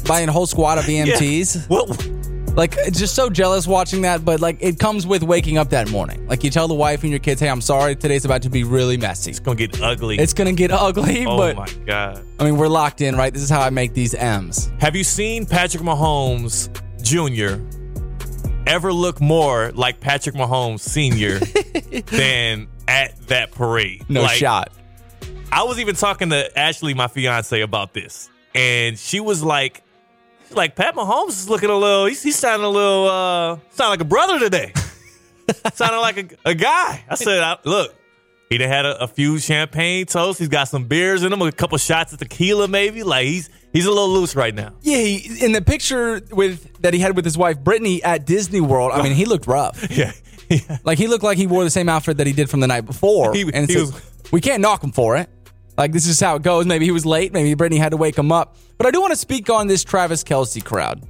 by 0.07 0.21
a 0.21 0.33
whole 0.33 0.47
squad 0.47 0.79
of 0.79 0.85
EMTs. 0.87 1.69
What? 1.69 2.57
Like 2.57 2.77
just 2.93 3.15
so 3.15 3.29
jealous 3.29 3.67
watching 3.67 4.03
that, 4.03 4.25
but 4.25 4.41
like 4.41 4.57
it 4.61 4.79
comes 4.79 5.07
with 5.07 5.23
waking 5.23 5.59
up 5.59 5.69
that 5.71 5.91
morning. 5.91 6.27
Like 6.27 6.45
you 6.45 6.51
tell 6.51 6.67
the 6.67 6.75
wife 6.75 7.03
and 7.03 7.11
your 7.11 7.19
kids, 7.19 7.41
"Hey, 7.41 7.51
I'm 7.51 7.61
sorry. 7.61 7.95
Today's 7.95 8.25
about 8.25 8.43
to 8.43 8.49
be 8.49 8.65
really 8.65 8.97
messy. 8.97 9.31
It's 9.31 9.41
gonna 9.41 9.57
get 9.57 9.83
ugly. 9.83 10.19
It's 10.19 10.33
gonna 10.33 10.53
get 10.53 10.71
ugly." 10.71 11.27
oh 11.29 11.37
but 11.37 11.57
my 11.57 11.69
god. 11.85 12.25
I 12.39 12.45
mean, 12.45 12.57
we're 12.57 12.69
locked 12.69 13.03
in, 13.03 13.17
right? 13.17 13.35
This 13.35 13.43
is 13.43 13.51
how 13.51 13.61
I 13.61 13.71
make 13.71 13.93
these 13.93 14.15
M's. 14.15 14.71
Have 14.79 14.97
you 14.97 15.05
seen 15.05 15.45
Patrick 15.45 15.83
Mahomes 15.83 16.71
Jr. 17.03 17.61
ever 18.67 18.93
look 18.93 19.21
more 19.21 19.73
like 19.73 20.01
Patrick 20.01 20.35
Mahomes 20.35 20.81
Sr. 20.81 21.39
than 22.17 22.69
at 22.89 23.17
that 23.29 23.53
parade? 23.53 24.05
No 24.09 24.23
Like, 24.23 24.37
shot. 24.37 24.73
I 25.53 25.63
was 25.65 25.79
even 25.79 25.95
talking 25.95 26.31
to 26.31 26.59
Ashley, 26.59 26.95
my 26.95 27.07
fiance, 27.07 27.61
about 27.61 27.93
this, 27.95 28.29
and 28.55 28.99
she 28.99 29.21
was 29.21 29.43
like, 29.43 29.83
"Like 30.51 30.75
Pat 30.75 30.95
Mahomes 30.97 31.29
is 31.31 31.49
looking 31.49 31.71
a 31.71 31.77
little. 31.77 32.07
He's, 32.07 32.23
he's 32.23 32.37
sounding 32.37 32.67
a 32.67 32.71
little, 32.71 33.07
uh, 33.09 33.59
sound 33.71 33.91
like 33.91 34.01
a 34.01 34.05
brother 34.05 34.39
today. 34.41 34.73
sounding 35.75 36.01
like 36.01 36.19
a, 36.45 36.51
a 36.51 36.55
guy." 36.55 37.05
I 37.09 37.15
said, 37.15 37.41
I, 37.41 37.59
"Look." 37.65 37.95
He 38.51 38.59
done 38.59 38.69
had 38.69 38.85
a, 38.87 39.03
a 39.03 39.09
few 39.09 39.39
champagne 39.39 40.07
toasts. 40.07 40.39
He's 40.39 40.49
got 40.49 40.69
some 40.69 40.85
beers 40.85 41.23
in 41.23 41.33
him, 41.33 41.43
a 41.43 41.51
couple 41.51 41.77
shots 41.79 42.13
of 42.13 42.19
tequila, 42.19 42.69
maybe. 42.69 43.03
Like 43.03 43.27
he's 43.27 43.51
he's 43.73 43.87
a 43.87 43.91
little 43.91 44.11
loose 44.11 44.37
right 44.37 44.55
now. 44.55 44.73
Yeah, 44.83 44.99
he, 44.99 45.45
in 45.45 45.53
the 45.53 45.63
picture 45.63 46.21
with 46.31 46.81
that 46.83 46.95
he 46.95 47.01
had 47.01 47.17
with 47.17 47.25
his 47.25 47.37
wife 47.39 47.59
Brittany 47.61 48.03
at 48.03 48.27
Disney 48.27 48.61
World. 48.61 48.93
I 48.93 49.03
mean, 49.03 49.13
he 49.15 49.25
looked 49.25 49.47
rough. 49.47 49.85
Yeah, 50.51 50.71
Like 50.85 50.99
he 50.99 51.07
looked 51.07 51.25
like 51.25 51.39
he 51.39 51.47
wore 51.47 51.65
the 51.65 51.71
same 51.71 51.89
outfit 51.89 52.19
that 52.19 52.27
he 52.27 52.35
did 52.35 52.51
from 52.51 52.61
the 52.61 52.67
night 52.67 52.83
before. 52.83 53.33
He- 53.35 53.51
and 53.53 53.69
he 53.69 53.77
was- 53.79 54.31
we 54.31 54.41
can't 54.41 54.61
knock 54.61 54.85
him 54.85 54.93
for 54.93 55.17
it. 55.17 55.29
Like 55.79 55.91
this 55.93 56.07
is 56.07 56.21
how 56.21 56.37
it 56.37 56.43
goes. 56.43 56.67
Maybe 56.67 56.85
he 56.85 56.91
was 56.93 57.05
late. 57.07 57.33
Maybe 57.33 57.55
Brittany 57.55 57.79
had 57.81 57.91
to 57.91 57.97
wake 57.97 58.17
him 58.17 58.31
up. 58.31 58.57
But 58.79 58.87
I 58.87 58.91
do 58.91 59.01
want 59.01 59.13
to 59.13 59.17
speak 59.19 59.49
on 59.51 59.67
this 59.69 59.83
Travis 59.85 60.23
Kelce 60.23 60.63
crowd. 60.63 61.03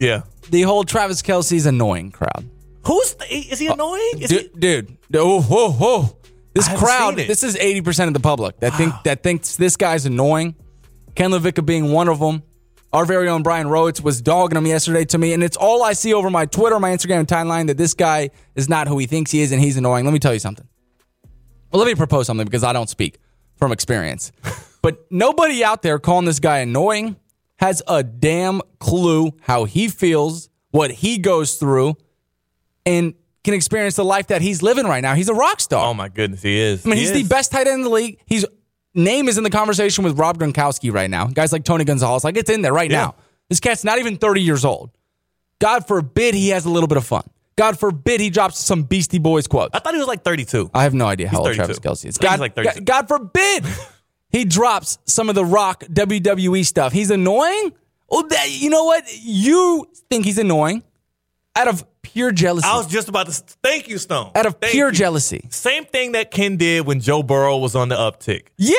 yeah. 0.00 0.22
The 0.50 0.62
whole 0.62 0.82
Travis 0.84 1.20
Kelce's 1.20 1.66
annoying 1.66 2.10
crowd. 2.12 2.48
Who's 2.86 3.14
is 3.30 3.58
he 3.58 3.68
uh, 3.68 3.74
annoying? 3.74 4.12
Is 4.20 4.30
dude, 4.30 4.50
he, 4.54 4.58
dude, 4.58 4.96
oh, 5.14 5.42
whoa, 5.42 5.70
whoa. 5.72 6.16
This 6.54 6.68
crowd, 6.76 7.16
this 7.16 7.42
is 7.42 7.56
80% 7.56 8.08
of 8.08 8.14
the 8.14 8.20
public 8.20 8.58
that 8.60 8.74
think 8.74 8.92
that 9.04 9.22
thinks 9.22 9.56
this 9.56 9.76
guy's 9.76 10.06
annoying. 10.06 10.56
Ken 11.14 11.30
LaVicka 11.30 11.64
being 11.64 11.92
one 11.92 12.08
of 12.08 12.18
them. 12.18 12.42
Our 12.92 13.04
very 13.04 13.28
own 13.28 13.42
Brian 13.42 13.68
Rhodes 13.68 14.00
was 14.00 14.22
dogging 14.22 14.56
him 14.56 14.66
yesterday 14.66 15.04
to 15.06 15.18
me, 15.18 15.34
and 15.34 15.42
it's 15.42 15.58
all 15.58 15.82
I 15.82 15.92
see 15.92 16.14
over 16.14 16.30
my 16.30 16.46
Twitter, 16.46 16.80
my 16.80 16.90
Instagram 16.90 17.26
timeline 17.26 17.66
that 17.66 17.76
this 17.76 17.92
guy 17.92 18.30
is 18.54 18.68
not 18.68 18.88
who 18.88 18.96
he 18.96 19.06
thinks 19.06 19.30
he 19.30 19.42
is, 19.42 19.52
and 19.52 19.60
he's 19.60 19.76
annoying. 19.76 20.06
Let 20.06 20.12
me 20.12 20.18
tell 20.18 20.32
you 20.32 20.38
something. 20.40 20.66
Well, 21.70 21.80
let 21.80 21.86
me 21.86 21.94
propose 21.94 22.26
something 22.26 22.46
because 22.46 22.64
I 22.64 22.72
don't 22.72 22.88
speak 22.88 23.18
from 23.56 23.72
experience. 23.72 24.32
but 24.82 25.06
nobody 25.10 25.62
out 25.62 25.82
there 25.82 25.98
calling 25.98 26.24
this 26.24 26.40
guy 26.40 26.58
annoying 26.58 27.16
has 27.56 27.82
a 27.86 28.02
damn 28.02 28.62
clue 28.78 29.32
how 29.40 29.64
he 29.64 29.88
feels, 29.88 30.48
what 30.70 30.90
he 30.90 31.18
goes 31.18 31.56
through, 31.56 31.94
and 32.86 33.14
can 33.48 33.54
experience 33.54 33.96
the 33.96 34.04
life 34.04 34.26
that 34.26 34.42
he's 34.42 34.62
living 34.62 34.84
right 34.86 35.00
now. 35.00 35.14
He's 35.14 35.30
a 35.30 35.34
rock 35.34 35.60
star. 35.60 35.86
oh 35.88 35.94
my 35.94 36.08
goodness, 36.08 36.42
he 36.42 36.58
is. 36.58 36.84
I 36.84 36.90
mean, 36.90 36.96
He 36.98 37.00
he's 37.04 37.10
is. 37.12 37.22
the 37.22 37.28
best 37.28 37.50
tight 37.50 37.66
end 37.66 37.76
in 37.78 37.82
the 37.82 37.88
league. 37.90 38.18
His 38.26 38.46
name 38.94 39.26
is 39.28 39.38
in 39.38 39.44
the 39.44 39.50
conversation 39.50 40.04
with 40.04 40.18
Rob 40.18 40.38
Gronkowski 40.38 40.92
right 40.92 41.08
now. 41.08 41.26
Guys 41.26 41.52
like 41.52 41.64
Tony 41.64 41.84
Gonzalez, 41.84 42.24
like 42.24 42.36
it's 42.36 42.50
in 42.50 42.60
there 42.62 42.72
right 42.74 42.90
Yeah. 42.90 42.98
now. 43.04 43.14
This 43.48 43.60
cat's 43.60 43.82
not 43.84 43.98
even 43.98 44.18
30 44.18 44.42
years 44.42 44.64
old. 44.64 44.90
God 45.60 45.86
forbid 45.86 46.34
he 46.34 46.50
has 46.50 46.66
a 46.66 46.70
little 46.70 46.86
bit 46.88 46.98
of 46.98 47.06
fun. 47.06 47.22
God 47.56 47.78
forbid 47.80 48.20
he 48.20 48.30
drops 48.30 48.58
some 48.58 48.82
Beastie 48.84 49.18
Boys 49.18 49.46
quotes. 49.48 49.74
I 49.74 49.78
thought 49.80 49.94
he 49.94 49.98
was 49.98 50.06
like 50.06 50.22
32. 50.22 50.70
I 50.74 50.82
have 50.84 50.94
no 50.94 51.06
idea 51.06 51.28
how 51.28 51.38
old 51.38 51.46
32. 51.46 51.56
Travis 51.56 51.78
Kelce 51.80 52.04
is. 52.08 52.18
I 52.18 52.20
think 52.20 52.30
he's 52.30 52.30
God, 52.30 52.40
like 52.40 52.54
32. 52.54 52.80
God, 52.84 52.86
God 52.86 53.08
forbid 53.08 53.64
he 54.30 54.44
drops 54.44 54.98
some 55.06 55.28
of 55.28 55.34
the 55.34 55.44
Rock 55.44 55.82
WWE 55.84 56.64
stuff. 56.64 56.92
He's 56.92 57.10
annoying. 57.10 57.72
Well, 58.10 58.26
that, 58.28 58.50
you 58.50 58.70
know 58.70 58.84
what? 58.84 59.04
You 59.22 59.86
think 60.08 60.24
he's 60.24 60.38
annoying 60.38 60.82
out 61.58 61.68
of 61.68 61.84
pure 62.02 62.32
jealousy. 62.32 62.66
I 62.66 62.76
was 62.76 62.86
just 62.86 63.08
about 63.08 63.26
to. 63.26 63.32
Thank 63.62 63.88
you, 63.88 63.98
Stone. 63.98 64.32
out 64.34 64.46
of 64.46 64.54
Thank 64.60 64.72
pure 64.72 64.88
you. 64.88 64.94
jealousy. 64.94 65.46
Same 65.50 65.84
thing 65.84 66.12
that 66.12 66.30
Ken 66.30 66.56
did 66.56 66.86
when 66.86 67.00
Joe 67.00 67.22
Burrow 67.22 67.58
was 67.58 67.74
on 67.74 67.88
the 67.88 67.96
uptick. 67.96 68.46
Yeah. 68.56 68.74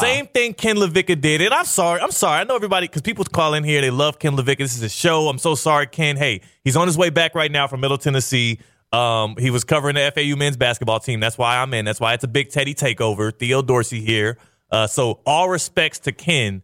Same 0.00 0.26
thing 0.26 0.54
Ken 0.54 0.76
LaVicka 0.76 1.20
did. 1.20 1.40
And 1.40 1.52
I'm 1.54 1.64
sorry. 1.64 2.00
I'm 2.00 2.10
sorry. 2.10 2.40
I 2.40 2.44
know 2.44 2.54
everybody, 2.56 2.86
because 2.86 3.02
people 3.02 3.24
call 3.24 3.54
in 3.54 3.64
here, 3.64 3.80
they 3.80 3.90
love 3.90 4.18
Ken 4.18 4.36
LaVicka. 4.36 4.58
This 4.58 4.76
is 4.76 4.82
a 4.82 4.88
show. 4.88 5.28
I'm 5.28 5.38
so 5.38 5.54
sorry, 5.54 5.86
Ken. 5.86 6.16
Hey, 6.16 6.42
he's 6.62 6.76
on 6.76 6.86
his 6.86 6.96
way 6.98 7.10
back 7.10 7.34
right 7.34 7.50
now 7.50 7.66
from 7.66 7.80
Middle 7.80 7.98
Tennessee. 7.98 8.58
Um, 8.92 9.36
he 9.38 9.50
was 9.50 9.64
covering 9.64 9.96
the 9.96 10.12
FAU 10.14 10.36
men's 10.36 10.56
basketball 10.56 11.00
team. 11.00 11.20
That's 11.20 11.36
why 11.36 11.58
I'm 11.58 11.74
in. 11.74 11.84
That's 11.84 12.00
why 12.00 12.14
it's 12.14 12.24
a 12.24 12.28
big 12.28 12.50
Teddy 12.50 12.74
takeover. 12.74 13.36
Theo 13.36 13.60
Dorsey 13.62 14.00
here. 14.00 14.38
Uh, 14.70 14.86
so 14.86 15.20
all 15.26 15.48
respects 15.48 15.98
to 16.00 16.12
Ken, 16.12 16.62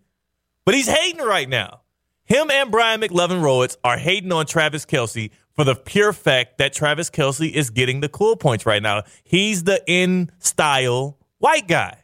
but 0.64 0.74
he's 0.74 0.88
hating 0.88 1.20
right 1.20 1.48
now. 1.48 1.80
Him 2.26 2.50
and 2.50 2.70
Brian 2.70 3.00
McLovin 3.02 3.42
Rhodes 3.42 3.76
are 3.84 3.98
hating 3.98 4.32
on 4.32 4.46
Travis 4.46 4.86
Kelce 4.86 5.30
for 5.54 5.64
the 5.64 5.74
pure 5.74 6.12
fact 6.12 6.58
that 6.58 6.72
Travis 6.72 7.10
Kelce 7.10 7.50
is 7.52 7.70
getting 7.70 8.00
the 8.00 8.08
cool 8.08 8.36
points 8.36 8.66
right 8.66 8.82
now. 8.82 9.02
He's 9.22 9.64
the 9.64 9.82
in 9.86 10.30
style 10.38 11.18
white 11.38 11.68
guy. 11.68 11.98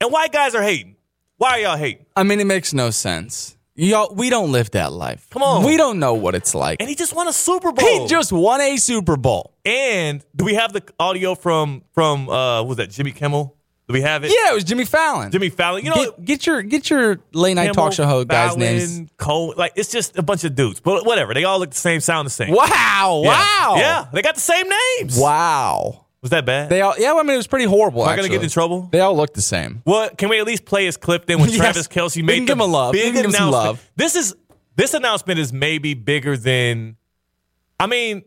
And 0.00 0.12
white 0.12 0.32
guys 0.32 0.54
are 0.54 0.62
hating. 0.62 0.96
Why 1.36 1.50
are 1.50 1.58
y'all 1.60 1.76
hating? 1.76 2.06
I 2.16 2.22
mean, 2.22 2.40
it 2.40 2.46
makes 2.46 2.72
no 2.74 2.90
sense. 2.90 3.56
Y'all, 3.76 4.14
we 4.14 4.30
don't 4.30 4.52
live 4.52 4.70
that 4.70 4.92
life. 4.92 5.26
Come 5.30 5.42
on. 5.42 5.64
We 5.64 5.76
don't 5.76 5.98
know 5.98 6.14
what 6.14 6.34
it's 6.36 6.54
like. 6.54 6.80
And 6.80 6.88
he 6.88 6.94
just 6.94 7.14
won 7.14 7.26
a 7.26 7.32
Super 7.32 7.72
Bowl. 7.72 8.02
He 8.02 8.06
just 8.06 8.30
won 8.32 8.60
a 8.60 8.76
Super 8.76 9.16
Bowl. 9.16 9.52
and 9.64 10.24
do 10.36 10.44
we 10.44 10.54
have 10.54 10.72
the 10.72 10.82
audio 11.00 11.34
from 11.34 11.82
from 11.92 12.28
uh 12.28 12.60
what 12.62 12.68
was 12.68 12.76
that 12.76 12.90
Jimmy 12.90 13.10
Kimmel? 13.10 13.56
Do 13.86 13.92
we 13.92 14.00
have 14.00 14.24
it? 14.24 14.28
Yeah, 14.28 14.52
it 14.52 14.54
was 14.54 14.64
Jimmy 14.64 14.86
Fallon. 14.86 15.30
Jimmy 15.30 15.50
Fallon. 15.50 15.84
You 15.84 15.90
know 15.90 15.96
get, 15.96 16.24
get 16.24 16.46
your 16.46 16.62
get 16.62 16.88
your 16.88 17.18
late 17.32 17.54
night 17.54 17.74
talk 17.74 17.92
show 17.92 18.06
host 18.06 18.28
guys' 18.28 18.50
Fallon, 18.50 18.60
names. 18.60 19.10
Cole, 19.18 19.52
like 19.58 19.72
it's 19.76 19.90
just 19.92 20.16
a 20.18 20.22
bunch 20.22 20.44
of 20.44 20.54
dudes. 20.54 20.80
But 20.80 21.04
whatever. 21.04 21.34
They 21.34 21.44
all 21.44 21.58
look 21.58 21.70
the 21.70 21.76
same, 21.76 22.00
sound 22.00 22.24
the 22.26 22.30
same. 22.30 22.50
Wow! 22.54 23.20
Yeah. 23.24 23.28
Wow! 23.28 23.74
Yeah, 23.76 24.06
they 24.12 24.22
got 24.22 24.36
the 24.36 24.40
same 24.40 24.66
names. 24.98 25.18
Wow! 25.18 26.06
Was 26.22 26.30
that 26.30 26.46
bad? 26.46 26.70
They 26.70 26.80
all 26.80 26.94
yeah. 26.98 27.12
I 27.12 27.22
mean, 27.22 27.34
it 27.34 27.36
was 27.36 27.46
pretty 27.46 27.66
horrible. 27.66 28.02
Am 28.02 28.08
I 28.08 28.16
gonna 28.16 28.30
get 28.30 28.42
in 28.42 28.48
trouble? 28.48 28.88
They 28.90 29.00
all 29.00 29.14
look 29.14 29.34
the 29.34 29.42
same. 29.42 29.82
What 29.84 30.16
can 30.16 30.30
we 30.30 30.38
at 30.40 30.46
least 30.46 30.64
play 30.64 30.86
his 30.86 30.96
clip 30.96 31.26
then 31.26 31.38
when 31.38 31.48
Yes. 31.50 31.58
Travis 31.58 31.86
Kelce 31.88 32.24
made 32.24 32.48
him 32.48 32.60
a 32.60 32.64
love. 32.64 32.92
Big 32.92 33.12
give 33.12 33.26
him 33.26 33.30
announcement? 33.30 33.52
love. 33.52 33.90
This 33.96 34.14
is 34.16 34.34
this 34.76 34.94
announcement 34.94 35.38
is 35.38 35.52
maybe 35.52 35.92
bigger 35.92 36.38
than 36.38 36.96
I 37.78 37.86
mean, 37.86 38.22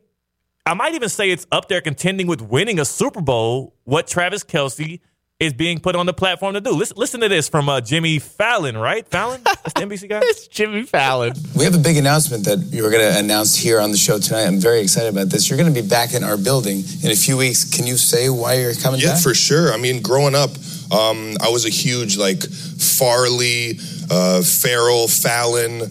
I 0.68 0.76
might 0.76 0.94
even 0.94 1.10
say 1.10 1.32
it's 1.32 1.48
up 1.52 1.68
there 1.68 1.82
contending 1.82 2.28
with 2.28 2.42
winning 2.44 2.80
a 2.80 2.86
Super 2.86 3.22
Bowl, 3.22 3.74
what 3.86 4.06
Travis 4.06 4.44
Kelce 4.44 5.00
is 5.40 5.54
being 5.54 5.80
put 5.80 5.96
on 5.96 6.08
the 6.08 6.14
platform 6.14 6.56
to 6.56 6.62
do. 6.62 6.72
Listen, 6.72 6.98
listen 6.98 7.22
to 7.22 7.30
this 7.30 7.48
from 7.48 7.70
uh, 7.70 7.80
Jimmy 7.80 8.18
Fallon, 8.18 8.76
right? 8.76 9.08
Fallon? 9.08 9.42
That's 9.44 9.74
the 9.74 9.82
NBC 9.82 10.10
guy? 10.10 10.20
It's 10.24 10.48
Jimmy 10.48 10.82
Fallon. 10.84 11.34
We 11.56 11.64
have 11.64 11.76
a 11.76 11.80
big 11.80 11.96
announcement 11.98 12.46
that 12.46 12.58
you're 12.72 12.90
going 12.90 13.14
to 13.14 13.20
announce 13.20 13.56
here 13.56 13.80
on 13.80 13.92
the 13.92 13.98
show 13.98 14.18
tonight. 14.18 14.46
I'm 14.48 14.60
very 14.60 14.80
excited 14.82 15.10
about 15.10 15.28
this. 15.30 15.48
You're 15.48 15.58
going 15.60 15.72
to 15.72 15.80
be 15.82 15.88
back 15.88 16.16
in 16.16 16.24
our 16.24 16.38
building 16.38 16.84
in 17.04 17.12
a 17.12 17.16
few 17.16 17.38
weeks. 17.38 17.64
Can 17.70 17.86
you 17.86 17.98
say 17.98 18.30
why 18.30 18.56
you're 18.56 18.74
coming 18.74 19.00
Yeah, 19.00 19.14
back? 19.14 19.22
for 19.22 19.36
sure. 19.36 19.72
I 19.72 19.78
mean, 19.78 20.02
growing 20.02 20.34
up, 20.34 20.50
um, 20.92 21.38
I 21.40 21.50
was 21.50 21.66
a 21.66 21.70
huge 21.70 22.18
like 22.18 22.42
Farley, 22.44 23.78
uh, 24.10 24.42
Farrell, 24.42 25.08
Fallon 25.08 25.82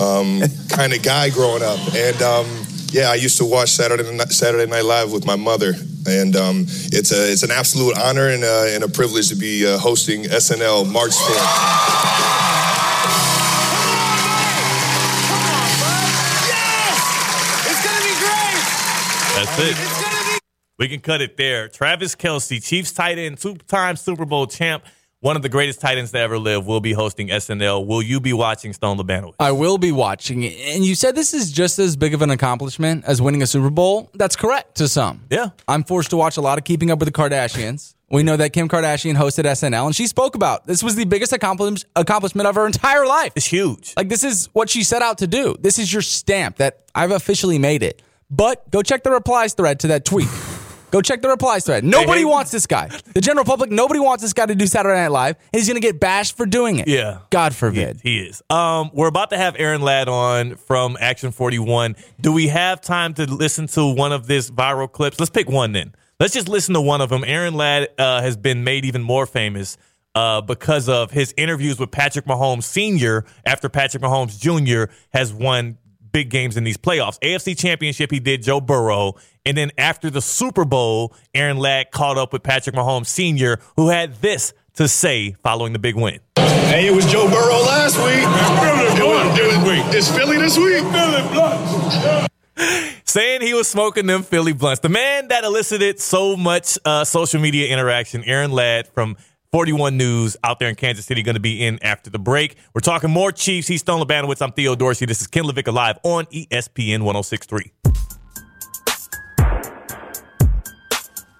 um, 0.00 0.42
kind 0.68 0.92
of 0.92 1.02
guy 1.04 1.30
growing 1.30 1.62
up, 1.62 1.78
and 1.94 2.20
um, 2.22 2.65
yeah, 2.92 3.10
I 3.10 3.14
used 3.14 3.38
to 3.38 3.44
watch 3.44 3.70
Saturday 3.70 4.10
Night, 4.10 4.30
Saturday 4.30 4.70
Night 4.70 4.84
Live 4.84 5.12
with 5.12 5.26
my 5.26 5.36
mother, 5.36 5.74
and 6.06 6.36
um, 6.36 6.64
it's 6.92 7.12
a 7.12 7.30
it's 7.32 7.42
an 7.42 7.50
absolute 7.50 7.98
honor 7.98 8.28
and, 8.28 8.44
uh, 8.44 8.66
and 8.68 8.84
a 8.84 8.88
privilege 8.88 9.28
to 9.28 9.36
be 9.36 9.66
uh, 9.66 9.78
hosting 9.78 10.24
SNL 10.24 10.90
March 10.90 11.10
4th. 11.10 12.46
It's 17.68 17.82
going 17.84 17.96
to 17.96 18.04
be 18.04 18.14
great. 18.20 18.62
That's 19.34 19.58
it. 19.58 20.40
We 20.78 20.88
can 20.88 21.00
cut 21.00 21.20
it 21.22 21.36
there. 21.36 21.68
Travis 21.68 22.14
Kelce, 22.14 22.62
Chiefs 22.62 22.92
tight 22.92 23.18
end, 23.18 23.38
two 23.38 23.54
time 23.66 23.96
Super 23.96 24.24
Bowl 24.24 24.46
champ, 24.46 24.84
one 25.26 25.34
of 25.34 25.42
the 25.42 25.48
greatest 25.48 25.80
tight 25.80 25.98
ends 25.98 26.12
to 26.12 26.18
ever 26.20 26.38
live, 26.38 26.68
will 26.68 26.80
be 26.80 26.92
hosting 26.92 27.26
SNL. 27.30 27.84
Will 27.84 28.00
you 28.00 28.20
be 28.20 28.32
watching 28.32 28.72
Stone 28.72 28.96
Labanowitz? 28.96 29.34
I 29.40 29.50
will 29.50 29.76
be 29.76 29.90
watching 29.90 30.44
it. 30.44 30.54
And 30.68 30.84
you 30.84 30.94
said 30.94 31.16
this 31.16 31.34
is 31.34 31.50
just 31.50 31.80
as 31.80 31.96
big 31.96 32.14
of 32.14 32.22
an 32.22 32.30
accomplishment 32.30 33.04
as 33.04 33.20
winning 33.20 33.42
a 33.42 33.46
Super 33.48 33.68
Bowl. 33.68 34.08
That's 34.14 34.36
correct 34.36 34.76
to 34.76 34.86
some. 34.86 35.24
Yeah. 35.28 35.48
I'm 35.66 35.82
forced 35.82 36.10
to 36.10 36.16
watch 36.16 36.36
a 36.36 36.40
lot 36.40 36.58
of 36.58 36.64
Keeping 36.64 36.92
Up 36.92 37.00
with 37.00 37.08
the 37.08 37.12
Kardashians. 37.12 37.96
We 38.08 38.22
know 38.22 38.36
that 38.36 38.52
Kim 38.52 38.68
Kardashian 38.68 39.16
hosted 39.16 39.46
SNL 39.46 39.86
and 39.86 39.96
she 39.96 40.06
spoke 40.06 40.36
about 40.36 40.64
this 40.68 40.80
was 40.80 40.94
the 40.94 41.04
biggest 41.06 41.32
accomplish- 41.32 41.84
accomplishment 41.96 42.46
of 42.46 42.54
her 42.54 42.64
entire 42.64 43.04
life. 43.04 43.32
It's 43.34 43.46
huge. 43.46 43.94
Like 43.96 44.08
this 44.08 44.22
is 44.22 44.48
what 44.52 44.70
she 44.70 44.84
set 44.84 45.02
out 45.02 45.18
to 45.18 45.26
do. 45.26 45.56
This 45.58 45.80
is 45.80 45.92
your 45.92 46.02
stamp 46.02 46.58
that 46.58 46.84
I've 46.94 47.10
officially 47.10 47.58
made 47.58 47.82
it. 47.82 48.00
But 48.30 48.70
go 48.70 48.80
check 48.80 49.02
the 49.02 49.10
replies 49.10 49.54
thread 49.54 49.80
to 49.80 49.88
that 49.88 50.04
tweet. 50.04 50.28
Go 50.90 51.02
check 51.02 51.20
the 51.20 51.28
replies 51.28 51.64
thread. 51.64 51.84
Nobody 51.84 52.24
wants 52.24 52.50
this 52.50 52.66
guy. 52.66 52.88
The 53.14 53.20
general 53.20 53.44
public, 53.44 53.70
nobody 53.70 54.00
wants 54.00 54.22
this 54.22 54.32
guy 54.32 54.46
to 54.46 54.54
do 54.54 54.66
Saturday 54.66 54.94
Night 55.00 55.08
Live. 55.10 55.36
And 55.52 55.58
he's 55.60 55.66
going 55.68 55.80
to 55.80 55.86
get 55.86 55.98
bashed 56.00 56.36
for 56.36 56.46
doing 56.46 56.78
it. 56.78 56.86
Yeah. 56.88 57.18
God 57.30 57.52
He, 57.52 57.56
forbid. 57.58 58.00
he 58.02 58.20
is. 58.20 58.42
Um, 58.50 58.90
we're 58.92 59.08
about 59.08 59.30
to 59.30 59.36
have 59.36 59.56
Aaron 59.58 59.82
Ladd 59.82 60.08
on 60.08 60.56
from 60.56 60.96
Action 61.00 61.32
41. 61.32 61.96
Do 62.20 62.32
we 62.32 62.48
have 62.48 62.80
time 62.80 63.14
to 63.14 63.24
listen 63.26 63.66
to 63.68 63.86
one 63.92 64.12
of 64.12 64.26
this 64.26 64.50
viral 64.50 64.90
clips? 64.90 65.18
Let's 65.18 65.30
pick 65.30 65.48
one 65.50 65.72
then. 65.72 65.94
Let's 66.20 66.32
just 66.32 66.48
listen 66.48 66.72
to 66.74 66.80
one 66.80 67.00
of 67.00 67.10
them. 67.10 67.24
Aaron 67.26 67.54
Ladd 67.54 67.88
uh, 67.98 68.22
has 68.22 68.36
been 68.36 68.64
made 68.64 68.84
even 68.84 69.02
more 69.02 69.26
famous 69.26 69.76
uh, 70.14 70.40
because 70.40 70.88
of 70.88 71.10
his 71.10 71.34
interviews 71.36 71.78
with 71.78 71.90
Patrick 71.90 72.24
Mahomes 72.24 72.62
Sr. 72.62 73.24
after 73.44 73.68
Patrick 73.68 74.02
Mahomes 74.02 74.38
Jr. 74.40 74.90
has 75.12 75.32
won 75.34 75.76
big 76.16 76.30
games 76.30 76.56
in 76.56 76.64
these 76.64 76.78
playoffs. 76.78 77.18
AFC 77.20 77.58
Championship, 77.58 78.10
he 78.10 78.20
did 78.20 78.42
Joe 78.42 78.58
Burrow. 78.58 79.16
And 79.44 79.54
then 79.54 79.70
after 79.76 80.08
the 80.08 80.22
Super 80.22 80.64
Bowl, 80.64 81.14
Aaron 81.34 81.58
Ladd 81.58 81.90
caught 81.90 82.16
up 82.16 82.32
with 82.32 82.42
Patrick 82.42 82.74
Mahomes 82.74 83.04
Sr., 83.04 83.58
who 83.76 83.90
had 83.90 84.14
this 84.22 84.54
to 84.76 84.88
say 84.88 85.32
following 85.42 85.74
the 85.74 85.78
big 85.78 85.94
win. 85.94 86.20
Hey, 86.38 86.86
it 86.86 86.94
was 86.94 87.04
Joe 87.12 87.28
Burrow 87.28 87.60
last 87.60 87.98
week. 87.98 88.24
It 88.24 89.04
was, 89.04 89.38
it 89.38 89.62
was, 89.62 89.94
it's 89.94 90.08
Philly 90.10 90.38
this 90.38 90.56
week. 90.56 90.82
Philly 90.90 92.28
saying 93.04 93.42
he 93.42 93.52
was 93.52 93.68
smoking 93.68 94.06
them 94.06 94.22
Philly 94.22 94.54
blunts. 94.54 94.80
The 94.80 94.88
man 94.88 95.28
that 95.28 95.44
elicited 95.44 96.00
so 96.00 96.34
much 96.34 96.78
uh, 96.86 97.04
social 97.04 97.42
media 97.42 97.68
interaction, 97.68 98.24
Aaron 98.24 98.52
Ladd 98.52 98.88
from 98.88 99.18
41 99.52 99.96
News 99.96 100.36
out 100.44 100.58
there 100.58 100.68
in 100.68 100.74
Kansas 100.74 101.06
City, 101.06 101.22
going 101.22 101.34
to 101.34 101.40
be 101.40 101.64
in 101.64 101.78
after 101.82 102.10
the 102.10 102.18
break. 102.18 102.56
We're 102.74 102.80
talking 102.80 103.10
more 103.10 103.32
Chiefs. 103.32 103.68
He's 103.68 103.80
Stone 103.80 104.00
Labanowitz. 104.00 104.42
I'm 104.42 104.52
Theo 104.52 104.74
Dorsey. 104.74 105.06
This 105.06 105.20
is 105.20 105.26
Ken 105.26 105.44
LaVicka 105.44 105.72
Live 105.72 105.98
on 106.02 106.26
ESPN 106.26 107.02
1063. 107.02 107.72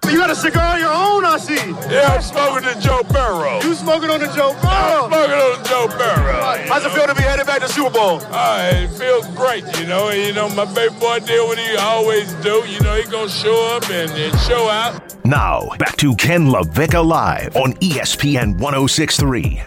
You 0.09 0.17
got 0.17 0.29
a 0.29 0.35
cigar 0.35 0.75
of 0.75 0.79
your 0.81 0.91
own, 0.91 1.25
I 1.25 1.37
see. 1.37 1.55
Yeah, 1.91 2.07
I'm 2.15 2.21
smoking 2.21 2.63
the 2.63 2.79
Joe 2.79 3.03
Burrow. 3.11 3.59
You 3.61 3.75
smoking 3.75 4.09
on 4.09 4.19
the 4.19 4.27
Joe 4.27 4.55
I'm 4.61 4.61
Burrow. 4.61 5.07
smoking 5.09 5.33
on 5.33 5.61
the 5.61 5.69
Joe 5.69 5.87
Burrow. 5.87 6.67
How's 6.67 6.85
it 6.85 6.91
feel 6.91 7.07
to 7.07 7.15
be 7.15 7.23
headed 7.23 7.45
back 7.45 7.59
to 7.61 7.67
Super 7.67 7.89
Bowl? 7.89 8.21
Uh, 8.31 8.71
it 8.73 8.87
feels 8.97 9.27
great, 9.35 9.63
you 9.79 9.85
know. 9.85 10.09
You 10.09 10.33
know, 10.33 10.47
my 10.49 10.65
baby 10.73 10.95
boy 10.99 11.19
did 11.19 11.41
what 11.45 11.57
he 11.59 11.75
always 11.75 12.33
do. 12.35 12.63
You 12.67 12.79
know, 12.81 12.95
he 12.95 13.03
gonna 13.09 13.29
show 13.29 13.75
up 13.75 13.89
and, 13.89 14.09
and 14.11 14.39
show 14.41 14.69
out. 14.69 15.15
Now, 15.25 15.67
back 15.77 15.97
to 15.97 16.15
Ken 16.15 16.47
LaVicka 16.47 17.05
Live 17.05 17.55
on 17.57 17.73
ESPN 17.73 18.57
1063. 18.59 19.61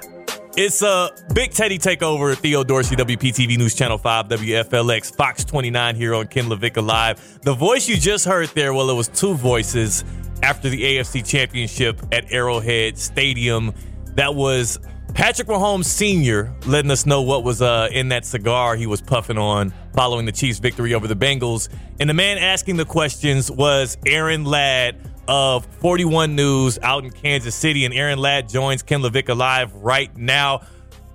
It's 0.57 0.83
a 0.83 1.11
big 1.33 1.53
Teddy 1.53 1.79
takeover. 1.79 2.37
Theo 2.37 2.65
Dorsey, 2.65 2.97
WPTV 2.97 3.57
News 3.57 3.75
Channel 3.75 3.99
5, 3.99 4.29
WFLX, 4.29 5.15
Fox 5.15 5.45
29 5.45 5.95
here 5.97 6.15
on 6.15 6.27
Ken 6.27 6.47
LaVicka 6.47 6.85
Live. 6.85 7.41
The 7.43 7.55
voice 7.55 7.89
you 7.89 7.97
just 7.97 8.25
heard 8.25 8.49
there, 8.49 8.75
well, 8.75 8.91
it 8.91 8.95
was 8.95 9.09
two 9.09 9.35
voices 9.35 10.03
after 10.43 10.69
the 10.69 10.83
AFC 10.83 11.27
Championship 11.27 12.01
at 12.13 12.33
Arrowhead 12.33 12.99
Stadium. 12.99 13.75
That 14.15 14.35
was 14.35 14.79
Patrick 15.15 15.49
Mahomes 15.49 15.87
Sr. 15.87 16.55
letting 16.67 16.91
us 16.91 17.07
know 17.07 17.23
what 17.23 17.45
was 17.45 17.63
uh, 17.63 17.89
in 17.93 18.09
that 18.09 18.25
cigar 18.25 18.77
he 18.77 18.87
was 18.87 19.01
puffing 19.01 19.39
on 19.39 19.73
following 19.95 20.27
the 20.27 20.33
Chiefs' 20.33 20.59
victory 20.59 20.95
over 20.95 21.07
the 21.09 21.17
Bengals. 21.17 21.69
And 21.99 22.09
the 22.09 22.15
man 22.15 22.39
asking 22.39 22.77
the 22.77 22.85
questions 22.85 23.51
was 23.51 23.99
Aaron 24.07 24.45
Ladd 24.45 24.97
of 25.29 25.67
41 25.81 26.35
News 26.35 26.79
out 26.83 27.05
in 27.05 27.11
Kansas 27.11 27.55
City. 27.55 27.85
And 27.85 27.95
Aaron 27.95 28.19
Ladd 28.19 28.49
joins 28.49 28.83
Ken 28.83 29.01
LaVicka 29.01 29.37
Live 29.37 29.75
right 29.75 30.15
now. 30.17 30.63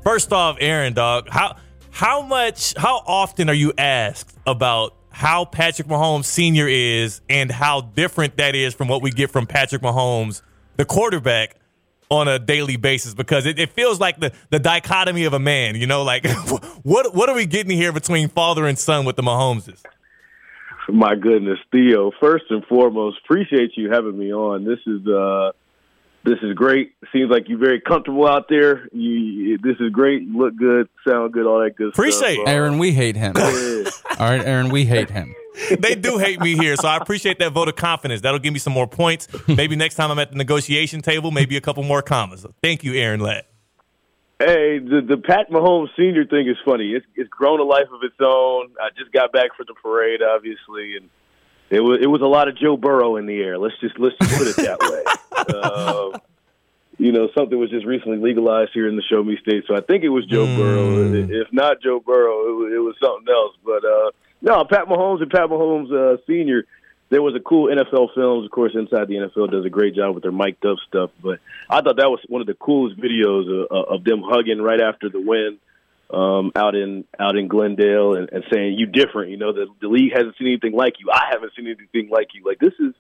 First 0.04 0.32
off, 0.32 0.58
Aaron, 0.60 0.94
dog, 0.94 1.28
how 1.30 1.58
how 1.90 2.22
much, 2.22 2.74
how 2.78 3.02
often 3.08 3.48
are 3.48 3.56
you 3.56 3.72
asked 3.78 4.38
about 4.46 4.95
how 5.16 5.46
Patrick 5.46 5.88
Mahomes 5.88 6.26
Sr. 6.26 6.68
is 6.68 7.22
and 7.30 7.50
how 7.50 7.80
different 7.80 8.36
that 8.36 8.54
is 8.54 8.74
from 8.74 8.90
what 8.90 9.02
we 9.02 9.12
get 9.12 9.32
from 9.32 9.48
Patrick 9.48 9.82
Mahomes, 9.82 10.42
the 10.76 10.84
quarterback, 10.84 11.56
on 12.10 12.28
a 12.28 12.38
daily 12.38 12.76
basis? 12.76 13.14
Because 13.14 13.46
it, 13.46 13.58
it 13.58 13.70
feels 13.70 13.98
like 13.98 14.20
the, 14.20 14.34
the 14.50 14.60
dichotomy 14.60 15.24
of 15.24 15.32
a 15.32 15.40
man, 15.40 15.76
you 15.76 15.88
know, 15.88 16.04
like 16.04 16.28
what 16.84 17.16
what 17.16 17.30
are 17.30 17.36
we 17.36 17.46
getting 17.46 17.78
here 17.78 17.94
between 17.94 18.28
father 18.28 18.68
and 18.68 18.78
son 18.78 19.06
with 19.06 19.16
the 19.16 19.24
Mahomeses? 19.24 19.84
My 20.90 21.16
goodness, 21.16 21.60
Theo. 21.72 22.12
First 22.20 22.46
and 22.50 22.66
foremost, 22.66 23.20
appreciate 23.24 23.72
you 23.78 23.92
having 23.92 24.18
me 24.18 24.34
on. 24.34 24.66
This 24.66 24.80
is 24.86 25.08
uh, 25.08 25.54
this 26.26 26.40
is 26.42 26.54
great. 26.54 26.94
Seems 27.14 27.30
like 27.30 27.48
you're 27.48 27.60
very 27.60 27.80
comfortable 27.80 28.28
out 28.28 28.50
there. 28.50 28.88
You, 28.92 29.58
this 29.60 29.78
is 29.80 29.92
great. 29.92 30.24
You 30.24 30.38
look 30.38 30.56
good, 30.56 30.90
sound 31.08 31.32
good, 31.34 31.46
all 31.46 31.60
that 31.64 31.76
good 31.76 31.94
stuff. 31.94 32.00
Appreciate 32.00 32.34
stuff. 32.34 32.48
it. 32.48 32.52
Aaron, 32.52 32.80
we 32.80 32.92
hate 32.92 33.16
him. 33.16 33.34
Yeah. 33.38 33.84
All 34.20 34.30
right, 34.30 34.44
Aaron, 34.44 34.70
we 34.70 34.86
hate 34.86 35.10
him. 35.10 35.36
they 35.80 35.96
do 35.96 36.18
hate 36.18 36.40
me 36.42 36.56
here, 36.56 36.76
so 36.76 36.88
I 36.88 36.98
appreciate 36.98 37.40
that 37.40 37.52
vote 37.52 37.70
of 37.70 37.76
confidence. 37.76 38.22
That'll 38.22 38.40
give 38.40 38.54
me 38.54 38.60
some 38.60 38.74
more 38.74 38.88
points. 38.88 39.28
Maybe 39.48 39.76
next 39.76 39.96
time 39.96 40.12
I'm 40.12 40.20
at 40.20 40.32
the 40.32 40.38
negotiation 40.38 41.02
table, 41.02 41.32
maybe 41.32 41.58
a 41.58 41.62
couple 41.62 41.84
more 41.84 42.02
commas. 42.02 42.46
Thank 42.62 42.84
you, 42.84 42.94
Aaron 42.94 43.20
Ladd. 43.20 43.46
Hey, 44.40 44.80
the 44.80 45.02
the 45.02 45.16
Pat 45.16 45.50
Mahomes 45.50 45.88
Senior 45.96 46.26
thing 46.26 46.50
is 46.50 46.58
funny. 46.66 46.92
It's 46.92 47.06
it's 47.16 47.30
grown 47.30 47.62
a 47.62 47.64
life 47.64 47.88
of 47.94 48.04
its 48.04 48.18
own. 48.20 48.70
I 48.82 48.90
just 48.98 49.14
got 49.14 49.32
back 49.32 49.56
from 49.56 49.66
the 49.68 49.76
parade, 49.76 50.22
obviously, 50.22 50.98
and 50.98 51.10
it 51.70 51.80
was 51.80 52.00
it 52.02 52.08
was 52.08 52.22
a 52.22 52.28
lot 52.28 52.48
of 52.48 52.58
Joe 52.58 52.78
Burrow 52.78 53.16
in 53.18 53.26
the 53.26 53.38
air. 53.42 53.58
Let's 53.58 53.78
just 53.80 53.98
let's 54.00 54.16
just 54.20 54.38
put 54.38 54.48
it 54.48 54.56
that 54.58 54.80
way. 54.80 55.04
uh, 55.62 56.20
you 56.98 57.12
know, 57.12 57.30
something 57.36 57.58
was 57.58 57.70
just 57.70 57.86
recently 57.86 58.18
legalized 58.18 58.72
here 58.74 58.88
in 58.88 58.96
the 58.96 59.04
Show 59.04 59.24
Me 59.24 59.38
State, 59.42 59.66
so 59.68 59.76
I 59.76 59.82
think 59.82 60.04
it 60.04 60.10
was 60.10 60.26
Joe 60.26 60.46
Burrow. 60.46 61.14
If 61.14 61.52
not 61.52 61.82
Joe 61.82 62.00
Burrow, 62.00 62.48
it 62.48 62.56
was, 62.56 62.74
it 62.74 62.80
was 62.80 62.96
something 63.02 63.28
else. 63.34 63.56
But 63.64 63.84
uh, 63.84 64.12
no, 64.42 64.64
Pat 64.66 64.88
Mahomes 64.88 65.22
and 65.22 65.32
Pat 65.32 65.50
Mahomes 65.50 65.92
uh, 65.92 66.18
Senior. 66.28 66.66
There 67.10 67.22
was 67.22 67.36
a 67.36 67.40
cool 67.40 67.68
NFL 67.68 68.16
Films, 68.16 68.46
of 68.46 68.52
course. 68.52 68.74
Inside 68.74 69.08
the 69.08 69.16
NFL 69.16 69.52
does 69.52 69.64
a 69.64 69.70
great 69.70 69.96
job 69.96 70.16
with 70.16 70.24
their 70.24 70.32
mic'd 70.32 70.66
up 70.66 70.78
stuff. 70.88 71.12
But 71.22 71.40
I 71.70 71.82
thought 71.82 71.98
that 71.98 72.10
was 72.10 72.20
one 72.28 72.42
of 72.42 72.48
the 72.48 72.56
coolest 72.56 73.00
videos 73.00 73.66
of, 73.70 73.88
of 73.88 74.04
them 74.04 74.24
hugging 74.24 74.60
right 74.62 74.82
after 74.82 75.10
the 75.10 75.22
win 75.22 75.60
um, 76.16 76.52
out 76.56 76.76
in 76.76 77.04
out 77.20 77.36
in 77.36 77.48
Glendale 77.48 78.16
and, 78.16 78.30
and 78.32 78.44
saying 78.52 78.76
you 78.78 78.86
different. 78.86 79.32
You 79.32 79.38
know 79.38 79.52
the 79.52 79.68
the 79.82 79.88
league 79.88 80.14
hasn't 80.14 80.36
seen 80.38 80.48
anything 80.48 80.74
like 80.74 80.94
you. 81.00 81.12
I 81.12 81.26
haven't 81.32 81.52
seen 81.56 81.68
anything 81.68 82.10
like 82.10 82.30
you. 82.34 82.44
Like 82.46 82.60
this 82.60 82.74
is 82.80 82.94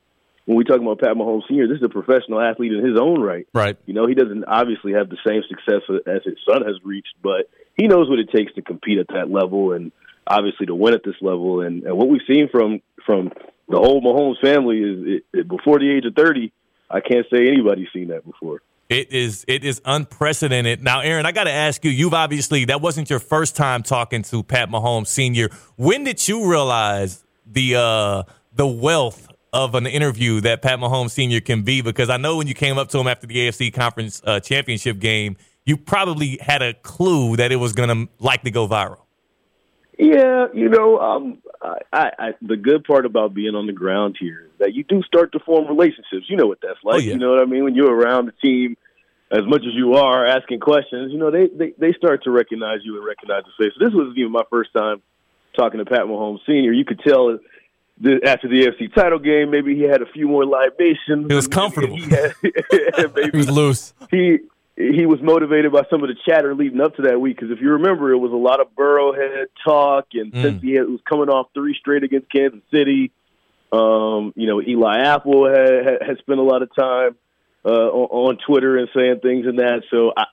when 0.45 0.57
we 0.57 0.65
talk 0.65 0.81
about 0.81 0.99
Pat 0.99 1.15
Mahomes 1.15 1.47
Senior. 1.47 1.67
This 1.67 1.77
is 1.77 1.83
a 1.83 1.89
professional 1.89 2.41
athlete 2.41 2.73
in 2.73 2.85
his 2.85 2.99
own 2.99 3.21
right. 3.21 3.47
Right. 3.53 3.77
You 3.85 3.93
know 3.93 4.05
he 4.05 4.15
doesn't 4.15 4.43
obviously 4.45 4.93
have 4.93 5.09
the 5.09 5.17
same 5.25 5.43
success 5.47 5.81
as 6.05 6.23
his 6.25 6.37
son 6.47 6.63
has 6.63 6.75
reached, 6.83 7.15
but 7.23 7.49
he 7.75 7.87
knows 7.87 8.09
what 8.09 8.19
it 8.19 8.29
takes 8.35 8.53
to 8.55 8.61
compete 8.61 8.99
at 8.99 9.07
that 9.07 9.31
level 9.31 9.71
and 9.71 9.93
obviously 10.27 10.65
to 10.65 10.75
win 10.75 10.93
at 10.93 11.03
this 11.03 11.15
level. 11.21 11.61
And, 11.61 11.83
and 11.83 11.97
what 11.97 12.09
we've 12.09 12.21
seen 12.27 12.49
from 12.51 12.81
from 13.05 13.31
the 13.69 13.77
whole 13.77 14.01
Mahomes 14.01 14.41
family 14.41 14.79
is 14.79 14.99
it, 15.07 15.39
it, 15.39 15.47
before 15.47 15.79
the 15.79 15.89
age 15.89 16.05
of 16.05 16.15
thirty. 16.15 16.51
I 16.87 16.99
can't 16.99 17.25
say 17.33 17.47
anybody's 17.47 17.87
seen 17.91 18.09
that 18.09 18.23
before. 18.23 18.61
It 18.87 19.11
is 19.11 19.45
it 19.47 19.63
is 19.63 19.81
unprecedented. 19.83 20.83
Now, 20.83 20.99
Aaron, 20.99 21.25
I 21.25 21.31
got 21.31 21.45
to 21.45 21.51
ask 21.51 21.83
you. 21.83 21.89
You've 21.89 22.13
obviously 22.13 22.65
that 22.65 22.81
wasn't 22.81 23.09
your 23.09 23.19
first 23.19 23.55
time 23.55 23.81
talking 23.81 24.21
to 24.23 24.43
Pat 24.43 24.69
Mahomes 24.69 25.07
Sr. 25.07 25.49
When 25.75 26.03
did 26.03 26.27
you 26.27 26.47
realize 26.49 27.23
the 27.47 27.75
uh, 27.77 28.23
the 28.53 28.67
wealth 28.67 29.27
of 29.51 29.73
an 29.73 29.87
interview 29.87 30.39
that 30.41 30.61
Pat 30.61 30.77
Mahomes 30.77 31.11
Sr. 31.11 31.41
can 31.41 31.63
be? 31.63 31.81
Because 31.81 32.11
I 32.11 32.17
know 32.17 32.37
when 32.37 32.45
you 32.45 32.53
came 32.53 32.77
up 32.77 32.89
to 32.89 32.99
him 32.99 33.07
after 33.07 33.25
the 33.25 33.35
AFC 33.35 33.73
Conference 33.73 34.21
uh, 34.23 34.39
Championship 34.39 34.99
game, 34.99 35.35
you 35.65 35.77
probably 35.77 36.37
had 36.39 36.61
a 36.61 36.75
clue 36.75 37.37
that 37.37 37.51
it 37.51 37.55
was 37.55 37.73
going 37.73 37.89
to 37.89 38.13
likely 38.19 38.51
go 38.51 38.67
viral. 38.67 38.99
Yeah, 39.97 40.47
you 40.53 40.69
know, 40.69 40.99
um, 40.99 41.37
I, 41.61 41.77
I, 41.91 42.11
I, 42.19 42.31
the 42.41 42.57
good 42.57 42.83
part 42.83 43.05
about 43.05 43.33
being 43.33 43.55
on 43.55 43.65
the 43.65 43.73
ground 43.73 44.17
here 44.19 44.44
that 44.59 44.73
you 44.73 44.83
do 44.83 45.01
start 45.03 45.31
to 45.33 45.39
form 45.39 45.67
relationships. 45.67 46.25
You 46.29 46.37
know 46.37 46.47
what 46.47 46.59
that's 46.61 46.79
like. 46.83 46.95
Oh, 46.95 46.99
yeah. 46.99 47.13
You 47.13 47.19
know 47.19 47.31
what 47.31 47.39
I 47.41 47.45
mean? 47.45 47.63
When 47.63 47.75
you're 47.75 47.93
around 47.93 48.27
the 48.27 48.31
team, 48.33 48.77
as 49.31 49.45
much 49.45 49.61
as 49.61 49.73
you 49.73 49.93
are 49.95 50.25
asking 50.25 50.59
questions, 50.59 51.11
you 51.11 51.17
know 51.17 51.31
they 51.31 51.47
they, 51.47 51.73
they 51.77 51.93
start 51.93 52.23
to 52.23 52.31
recognize 52.31 52.79
you 52.83 52.97
and 52.97 53.05
recognize 53.05 53.43
the 53.43 53.63
face. 53.63 53.73
So 53.77 53.85
this 53.85 53.93
was 53.93 54.13
even 54.17 54.31
my 54.31 54.43
first 54.49 54.71
time 54.73 55.01
talking 55.55 55.79
to 55.79 55.85
Pat 55.85 56.01
Mahomes 56.01 56.39
Senior. 56.45 56.71
You 56.73 56.85
could 56.85 56.99
tell 56.99 57.37
the, 57.99 58.19
after 58.25 58.47
the 58.49 58.65
AFC 58.67 58.93
title 58.93 59.19
game, 59.19 59.49
maybe 59.51 59.73
he 59.75 59.83
had 59.83 60.01
a 60.01 60.05
few 60.05 60.27
more 60.27 60.45
libations. 60.45 61.27
He 61.29 61.33
was 61.33 61.47
comfortable. 61.47 61.95
He, 61.95 62.09
had, 62.09 62.33
maybe 63.15 63.31
He 63.31 63.37
was 63.37 63.49
loose. 63.49 63.93
he 64.11 64.39
he 64.77 65.05
was 65.05 65.21
motivated 65.21 65.71
by 65.71 65.83
some 65.89 66.03
of 66.03 66.09
the 66.09 66.15
chatter 66.27 66.53
leading 66.53 66.81
up 66.81 66.97
to 66.97 67.03
that 67.03 67.21
week 67.21 67.37
because 67.37 67.49
if 67.49 67.61
you 67.61 67.71
remember, 67.71 68.11
it 68.11 68.17
was 68.17 68.33
a 68.33 68.35
lot 68.35 68.59
of 68.59 68.75
Burrowhead 68.75 69.45
talk, 69.63 70.07
and 70.13 70.33
Mm. 70.33 70.41
since 70.41 70.61
he 70.61 70.77
was 70.81 70.99
coming 71.09 71.29
off 71.29 71.47
three 71.53 71.73
straight 71.79 72.03
against 72.03 72.29
Kansas 72.29 72.59
City, 72.69 73.11
um, 73.75 74.33
you 74.35 74.47
know 74.47 74.61
Eli 74.61 74.99
Apple 74.99 75.47
had, 75.47 75.85
had, 75.85 76.07
had 76.07 76.17
spent 76.19 76.39
a 76.39 76.43
lot 76.43 76.61
of 76.61 76.69
time 76.75 77.15
uh, 77.65 77.69
on, 77.69 78.35
on 78.35 78.37
Twitter 78.47 78.77
and 78.77 78.87
saying 78.95 79.19
things 79.21 79.45
and 79.45 79.59
that. 79.59 79.83
So 79.91 80.13
I, 80.15 80.23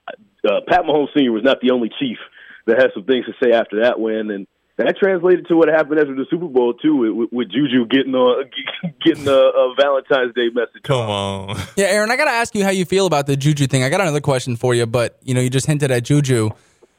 uh, 0.46 0.60
Pat 0.68 0.82
Mahomes 0.82 1.08
Sr. 1.16 1.32
was 1.32 1.42
not 1.44 1.60
the 1.60 1.70
only 1.72 1.90
Chief 1.98 2.18
that 2.66 2.76
had 2.78 2.90
some 2.94 3.04
things 3.04 3.26
to 3.26 3.32
say 3.42 3.52
after 3.52 3.82
that 3.82 3.98
win, 3.98 4.30
and 4.30 4.46
that 4.76 4.96
translated 4.96 5.46
to 5.48 5.56
what 5.56 5.68
happened 5.68 5.98
after 6.00 6.14
the 6.14 6.26
Super 6.30 6.46
Bowl 6.46 6.74
too, 6.74 6.96
with, 6.96 7.28
with 7.32 7.50
Juju 7.50 7.86
getting 7.86 8.14
a 8.14 8.44
getting 9.04 9.26
a, 9.28 9.32
a 9.32 9.74
Valentine's 9.78 10.34
Day 10.34 10.48
message. 10.52 10.82
Come 10.82 11.08
on. 11.08 11.56
Yeah, 11.76 11.86
Aaron, 11.86 12.10
I 12.10 12.16
got 12.16 12.26
to 12.26 12.30
ask 12.32 12.54
you 12.54 12.64
how 12.64 12.70
you 12.70 12.84
feel 12.84 13.06
about 13.06 13.26
the 13.26 13.36
Juju 13.36 13.66
thing. 13.66 13.82
I 13.82 13.88
got 13.88 14.02
another 14.02 14.20
question 14.20 14.56
for 14.56 14.74
you, 14.74 14.84
but 14.84 15.18
you 15.22 15.32
know, 15.32 15.40
you 15.40 15.48
just 15.48 15.66
hinted 15.66 15.90
at 15.90 16.04
Juju. 16.04 16.50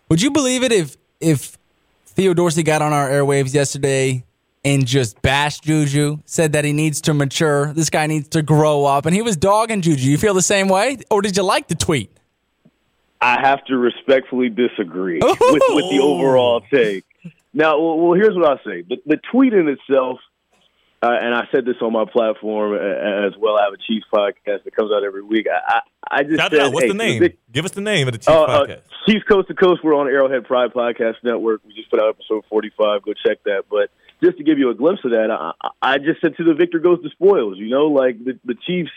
Would 0.09 0.21
you 0.21 0.31
believe 0.31 0.63
it 0.63 0.71
if 0.71 0.97
if 1.19 1.57
Theo 2.05 2.33
Dorsey 2.33 2.63
got 2.63 2.81
on 2.81 2.91
our 2.91 3.09
airwaves 3.09 3.53
yesterday 3.53 4.23
and 4.65 4.85
just 4.85 5.21
bashed 5.21 5.63
Juju, 5.63 6.19
said 6.25 6.53
that 6.53 6.65
he 6.65 6.73
needs 6.73 7.01
to 7.01 7.13
mature, 7.13 7.73
this 7.73 7.89
guy 7.89 8.07
needs 8.07 8.29
to 8.29 8.41
grow 8.41 8.85
up, 8.85 9.05
and 9.05 9.13
he 9.13 9.21
was 9.21 9.35
dogging 9.35 9.81
Juju? 9.81 10.09
You 10.09 10.17
feel 10.17 10.33
the 10.33 10.41
same 10.41 10.67
way, 10.67 10.97
or 11.09 11.21
did 11.21 11.35
you 11.35 11.43
like 11.43 11.67
the 11.67 11.75
tweet? 11.75 12.11
I 13.21 13.39
have 13.41 13.63
to 13.65 13.77
respectfully 13.77 14.49
disagree 14.49 15.19
with, 15.21 15.39
with 15.39 15.89
the 15.91 15.99
overall 16.01 16.61
take. 16.71 17.05
Now, 17.53 17.79
well, 17.79 17.97
well, 17.97 18.13
here's 18.19 18.35
what 18.35 18.49
I'll 18.49 18.59
say: 18.65 18.81
the, 18.81 18.97
the 19.05 19.17
tweet 19.31 19.53
in 19.53 19.69
itself, 19.69 20.19
uh, 21.01 21.11
and 21.21 21.33
I 21.33 21.47
said 21.51 21.65
this 21.65 21.75
on 21.81 21.93
my 21.93 22.05
platform 22.05 22.73
uh, 22.73 23.27
as 23.27 23.33
well. 23.37 23.57
I 23.57 23.63
have 23.65 23.73
a 23.73 23.77
Chiefs 23.77 24.05
podcast 24.11 24.63
that 24.63 24.75
comes 24.75 24.91
out 24.91 25.03
every 25.03 25.23
week. 25.23 25.47
I, 25.47 25.75
I, 25.75 26.19
I 26.19 26.23
just 26.23 26.37
Shout 26.37 26.51
said, 26.51 26.59
out. 26.61 26.73
What's 26.73 26.85
hey, 26.85 26.89
the 26.89 26.95
name? 26.95 27.19
Vic- 27.21 27.37
Give 27.51 27.63
us 27.63 27.71
the 27.71 27.81
name 27.81 28.07
of 28.07 28.13
the 28.13 28.17
Chiefs 28.17 28.27
uh, 28.29 28.47
podcast. 28.47 28.77
uh, 28.77 29.05
Chiefs 29.07 29.23
Coast 29.29 29.47
to 29.49 29.53
Coast. 29.53 29.83
We're 29.83 29.95
on 29.95 30.07
Arrowhead 30.07 30.45
Pride 30.45 30.71
Podcast 30.73 31.15
Network. 31.23 31.61
We 31.65 31.73
just 31.73 31.89
put 31.91 32.01
out 32.01 32.09
episode 32.09 32.43
45. 32.49 33.03
Go 33.03 33.13
check 33.13 33.43
that. 33.43 33.65
But 33.69 33.89
just 34.23 34.37
to 34.37 34.43
give 34.43 34.57
you 34.57 34.69
a 34.69 34.75
glimpse 34.75 35.01
of 35.03 35.11
that, 35.11 35.29
I, 35.31 35.69
I 35.81 35.97
just 35.97 36.21
said 36.21 36.35
to 36.37 36.43
the 36.43 36.53
victor 36.53 36.79
goes 36.79 36.99
the 37.03 37.09
spoils. 37.09 37.57
You 37.57 37.69
know, 37.69 37.87
like 37.87 38.23
the, 38.23 38.39
the 38.45 38.55
Chiefs 38.55 38.91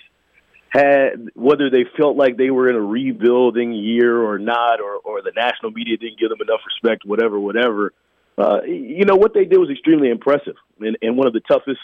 had 0.69 1.31
whether 1.35 1.71
they 1.71 1.85
felt 1.97 2.17
like 2.17 2.37
they 2.37 2.51
were 2.51 2.69
in 2.69 2.77
a 2.77 2.81
rebuilding 2.81 3.73
year 3.73 4.23
or 4.23 4.39
not, 4.39 4.81
or 4.81 4.97
or 4.97 5.23
the 5.23 5.33
national 5.35 5.73
media 5.73 5.97
didn't 5.97 6.19
give 6.19 6.29
them 6.29 6.41
enough 6.41 6.61
respect, 6.67 7.05
whatever, 7.05 7.39
whatever. 7.39 7.93
Uh, 8.39 8.63
you 8.63 9.05
know 9.05 9.17
what 9.17 9.33
they 9.33 9.45
did 9.45 9.59
was 9.59 9.71
extremely 9.71 10.11
impressive, 10.11 10.57
and, 10.81 10.99
and 11.01 11.17
one 11.17 11.27
of 11.27 11.33
the 11.33 11.41
toughest 11.41 11.81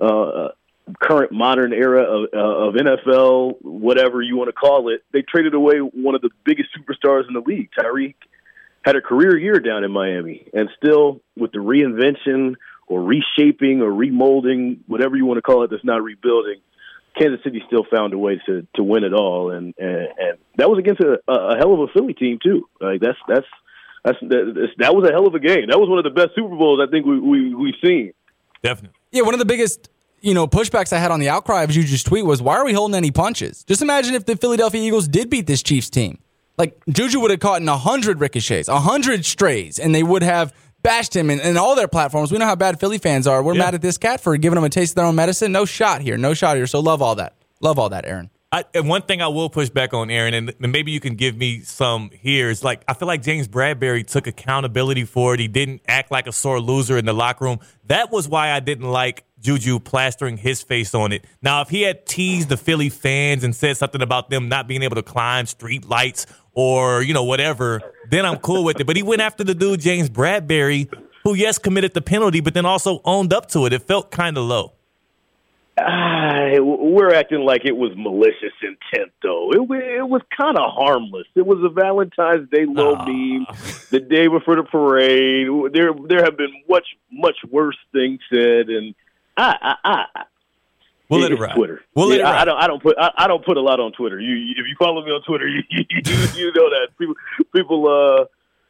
uh, 0.00 0.48
current 1.00 1.32
modern 1.32 1.72
era 1.72 2.02
of, 2.02 2.28
uh, 2.32 2.68
of 2.68 2.74
NFL, 2.74 3.56
whatever 3.62 4.20
you 4.22 4.36
want 4.36 4.48
to 4.48 4.52
call 4.52 4.92
it. 4.92 5.02
They 5.12 5.22
traded 5.22 5.54
away 5.54 5.78
one 5.78 6.14
of 6.14 6.20
the 6.20 6.30
biggest 6.44 6.68
superstars 6.78 7.26
in 7.26 7.34
the 7.34 7.40
league. 7.40 7.70
Tyreek 7.78 8.14
had 8.84 8.96
a 8.96 9.00
career 9.00 9.36
year 9.36 9.60
down 9.60 9.82
in 9.82 9.90
Miami, 9.90 10.46
and 10.52 10.68
still 10.76 11.20
with 11.36 11.52
the 11.52 11.58
reinvention 11.58 12.54
or 12.86 13.02
reshaping 13.02 13.80
or 13.80 13.90
remolding, 13.90 14.80
whatever 14.86 15.16
you 15.16 15.24
want 15.24 15.38
to 15.38 15.42
call 15.42 15.64
it, 15.64 15.70
that's 15.70 15.84
not 15.84 16.02
rebuilding. 16.02 16.60
Kansas 17.18 17.40
City 17.44 17.62
still 17.66 17.86
found 17.94 18.12
a 18.12 18.18
way 18.18 18.40
to 18.46 18.66
to 18.74 18.82
win 18.82 19.04
it 19.04 19.14
all, 19.14 19.50
and 19.50 19.74
and, 19.78 20.08
and 20.18 20.38
that 20.58 20.68
was 20.68 20.78
against 20.78 21.00
a, 21.00 21.18
a 21.28 21.56
hell 21.56 21.72
of 21.72 21.80
a 21.80 21.86
Philly 21.92 22.12
team 22.12 22.38
too. 22.42 22.68
Like 22.80 23.00
that's 23.00 23.18
that's 23.26 23.46
that's 24.04 24.18
that, 24.20 24.68
that 24.78 24.94
was 24.94 25.08
a 25.08 25.12
hell 25.12 25.26
of 25.26 25.34
a 25.34 25.40
game. 25.40 25.68
That 25.68 25.78
was 25.78 25.88
one 25.88 25.98
of 25.98 26.04
the 26.04 26.10
best 26.10 26.34
Super 26.34 26.56
Bowls 26.56 26.80
I 26.86 26.90
think 26.90 27.06
we 27.06 27.18
we 27.18 27.54
we've 27.54 27.74
seen. 27.82 28.12
Definitely. 28.62 28.96
Yeah, 29.12 29.22
one 29.22 29.34
of 29.34 29.38
the 29.38 29.46
biggest 29.46 29.88
you 30.20 30.34
know 30.34 30.46
pushbacks 30.46 30.92
I 30.92 30.98
had 30.98 31.12
on 31.12 31.20
the 31.20 31.28
outcry 31.28 31.62
of 31.62 31.70
Juju's 31.70 32.02
tweet 32.02 32.26
was, 32.26 32.42
"Why 32.42 32.56
are 32.56 32.64
we 32.64 32.72
holding 32.72 32.96
any 32.96 33.12
punches?" 33.12 33.64
Just 33.64 33.80
imagine 33.80 34.14
if 34.14 34.26
the 34.26 34.36
Philadelphia 34.36 34.82
Eagles 34.82 35.06
did 35.06 35.30
beat 35.30 35.46
this 35.46 35.62
Chiefs 35.62 35.88
team. 35.88 36.18
Like 36.56 36.80
Juju 36.88 37.20
would 37.20 37.30
have 37.30 37.40
caught 37.40 37.60
in 37.60 37.66
hundred 37.66 38.20
ricochets, 38.20 38.68
hundred 38.68 39.24
strays, 39.24 39.78
and 39.78 39.94
they 39.94 40.02
would 40.02 40.22
have 40.22 40.52
bashed 40.82 41.16
him 41.16 41.30
in, 41.30 41.40
in 41.40 41.56
all 41.56 41.74
their 41.74 41.88
platforms. 41.88 42.30
We 42.30 42.38
know 42.38 42.44
how 42.44 42.54
bad 42.56 42.78
Philly 42.78 42.98
fans 42.98 43.26
are. 43.26 43.42
We're 43.42 43.54
Yeah. 43.54 43.64
mad 43.64 43.74
at 43.74 43.82
this 43.82 43.98
cat 43.98 44.20
for 44.20 44.36
giving 44.36 44.54
them 44.54 44.64
a 44.64 44.68
taste 44.68 44.92
of 44.92 44.96
their 44.96 45.06
own 45.06 45.14
medicine. 45.16 45.50
No 45.50 45.64
shot 45.64 46.02
here. 46.02 46.16
No 46.16 46.34
shot 46.34 46.56
here. 46.56 46.66
So 46.66 46.80
love 46.80 47.02
all 47.02 47.14
that. 47.16 47.34
Love 47.60 47.78
all 47.78 47.88
that, 47.88 48.04
Aaron. 48.04 48.30
I, 48.52 48.64
and 48.72 48.88
one 48.88 49.02
thing 49.02 49.20
I 49.20 49.26
will 49.26 49.50
push 49.50 49.68
back 49.68 49.92
on, 49.92 50.10
Aaron, 50.12 50.32
and 50.32 50.54
and 50.60 50.70
maybe 50.70 50.92
you 50.92 51.00
can 51.00 51.16
give 51.16 51.36
me 51.36 51.62
some 51.62 52.10
here 52.12 52.50
is 52.50 52.62
like 52.62 52.84
I 52.86 52.94
feel 52.94 53.08
like 53.08 53.20
James 53.20 53.48
Bradberry 53.48 54.06
took 54.06 54.28
accountability 54.28 55.04
for 55.04 55.34
it. 55.34 55.40
He 55.40 55.48
didn't 55.48 55.82
act 55.88 56.12
like 56.12 56.28
a 56.28 56.32
sore 56.32 56.60
loser 56.60 56.96
in 56.96 57.04
the 57.04 57.12
locker 57.12 57.46
room. 57.46 57.58
That 57.86 58.12
was 58.12 58.28
why 58.28 58.52
I 58.52 58.60
didn't 58.60 58.88
like 58.88 59.24
Juju 59.40 59.80
plastering 59.80 60.36
his 60.36 60.62
face 60.62 60.94
on 60.94 61.10
it. 61.10 61.24
Now, 61.42 61.62
if 61.62 61.68
he 61.68 61.82
had 61.82 62.06
teased 62.06 62.48
the 62.48 62.56
Philly 62.56 62.90
fans 62.90 63.42
and 63.42 63.56
said 63.56 63.76
something 63.76 64.00
about 64.02 64.30
them 64.30 64.48
not 64.48 64.68
being 64.68 64.82
able 64.84 64.94
to 64.96 65.02
climb 65.02 65.46
street 65.46 65.88
lights 65.88 66.24
or 66.54 67.02
you 67.02 67.14
know 67.14 67.24
whatever, 67.24 67.82
then 68.10 68.24
I'm 68.24 68.38
cool 68.38 68.64
with 68.64 68.80
it. 68.80 68.86
But 68.86 68.96
he 68.96 69.02
went 69.02 69.20
after 69.20 69.44
the 69.44 69.54
dude 69.54 69.80
James 69.80 70.08
Bradberry, 70.08 70.88
who 71.24 71.34
yes 71.34 71.58
committed 71.58 71.94
the 71.94 72.02
penalty, 72.02 72.40
but 72.40 72.54
then 72.54 72.66
also 72.66 73.00
owned 73.04 73.32
up 73.32 73.48
to 73.50 73.66
it. 73.66 73.72
It 73.72 73.82
felt 73.82 74.10
kind 74.10 74.36
of 74.38 74.44
low. 74.44 74.72
Ah, 75.76 76.52
we're 76.60 77.12
acting 77.12 77.40
like 77.40 77.62
it 77.64 77.76
was 77.76 77.90
malicious 77.96 78.52
intent, 78.62 79.10
though. 79.24 79.50
It, 79.50 79.58
it 79.58 80.08
was 80.08 80.22
kind 80.40 80.56
of 80.56 80.70
harmless. 80.72 81.26
It 81.34 81.44
was 81.44 81.58
a 81.64 81.68
Valentine's 81.68 82.48
Day 82.48 82.64
low 82.64 82.94
meme, 82.94 83.46
the 83.90 83.98
day 83.98 84.28
before 84.28 84.54
the 84.54 84.62
parade. 84.62 85.48
There, 85.72 85.90
there 86.06 86.22
have 86.22 86.36
been 86.36 86.62
much, 86.68 86.86
much 87.10 87.36
worse 87.50 87.76
things 87.92 88.20
said, 88.32 88.68
and 88.68 88.94
I, 89.36 89.76
I, 89.82 90.04
I 90.14 90.24
We'll 91.08 91.20
let 91.20 91.32
it 91.32 91.38
ride. 91.38 91.54
Twitter. 91.54 91.80
We'll 91.94 92.08
let 92.08 92.20
it 92.20 92.24
I, 92.24 92.42
I 92.42 92.44
don't. 92.44 92.56
I 92.56 92.66
don't 92.66 92.82
put. 92.82 92.96
I, 92.98 93.10
I 93.16 93.26
don't 93.26 93.44
put 93.44 93.56
a 93.56 93.60
lot 93.60 93.78
on 93.80 93.92
Twitter. 93.92 94.18
You, 94.20 94.52
if 94.52 94.66
you 94.66 94.74
follow 94.78 95.04
me 95.04 95.10
on 95.10 95.22
Twitter, 95.22 95.46
you, 95.48 95.62
you, 95.70 95.84
you 96.34 96.52
know 96.52 96.70
that 96.70 96.88
people, 96.98 97.14
people, 97.54 97.86
uh, 97.86 98.24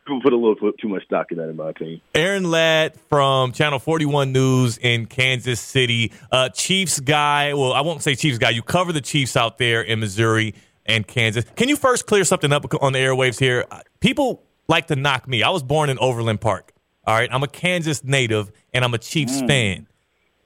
people 0.05 0.21
put 0.21 0.33
a 0.33 0.37
little 0.37 0.73
too 0.73 0.89
much 0.89 1.05
stock 1.05 1.31
in 1.31 1.39
that, 1.39 1.49
in 1.49 1.57
my 1.57 1.71
opinion. 1.71 2.01
Aaron 2.15 2.51
Ladd 2.51 2.99
from 3.09 3.53
Channel 3.53 3.79
41 3.79 4.33
News 4.33 4.79
in 4.79 5.07
Kansas 5.07 5.61
City. 5.61 6.13
Uh, 6.33 6.49
Chiefs 6.49 7.01
guy. 7.01 7.55
Well, 7.55 7.73
I 7.73 7.83
won't 7.83 8.03
say 8.03 8.15
Chiefs 8.15 8.39
guy. 8.39 8.51
You 8.51 8.63
cover 8.63 8.93
the 8.93 9.01
Chiefs 9.01 9.37
out 9.37 9.59
there 9.59 9.83
in 9.83 10.01
Missouri 10.01 10.55
and 10.87 11.07
Kansas. 11.07 11.45
Can 11.57 11.69
you 11.69 11.77
first 11.77 12.07
clear 12.07 12.25
something 12.25 12.53
up 12.53 12.67
on 12.83 12.93
the 12.93 12.99
airwaves 12.99 13.39
here? 13.39 13.65
Uh, 13.71 13.81
People 14.01 14.43
like 14.69 14.89
to 14.89 14.97
knock 14.97 15.27
me. 15.27 15.43
I 15.43 15.49
was 15.49 15.63
born 15.63 15.89
in 15.89 15.99
Overland 15.99 16.41
Park. 16.41 16.73
All 17.07 17.15
right. 17.15 17.29
I'm 17.33 17.43
a 17.43 17.49
Kansas 17.49 18.05
native 18.05 18.53
and 18.75 18.85
I'm 18.85 18.93
a 18.93 18.99
Chiefs 18.99 19.41
fan. 19.41 19.87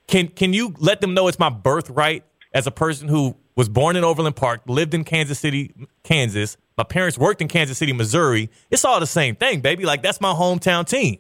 Can 0.09 0.27
can 0.29 0.53
you 0.53 0.75
let 0.79 1.01
them 1.01 1.15
know 1.15 1.29
it's 1.29 1.39
my 1.39 1.51
birthright 1.51 2.25
as 2.53 2.67
a 2.67 2.71
person 2.73 3.07
who 3.09 3.37
was 3.55 3.69
born 3.69 3.95
in 3.97 4.03
Overland 4.05 4.35
Park, 4.37 4.63
lived 4.67 4.95
in 4.95 5.05
Kansas 5.05 5.39
City, 5.39 5.73
Kansas. 6.03 6.57
My 6.77 6.85
parents 6.85 7.17
worked 7.19 7.41
in 7.41 7.49
Kansas 7.49 7.77
City, 7.79 7.93
Missouri. 7.93 8.51
It's 8.71 8.85
all 8.85 8.99
the 9.01 9.07
same 9.07 9.37
thing, 9.37 9.61
baby. 9.61 9.85
Like 9.85 10.03
that's 10.03 10.21
my 10.21 10.33
hometown 10.33 10.87
team. 10.89 11.19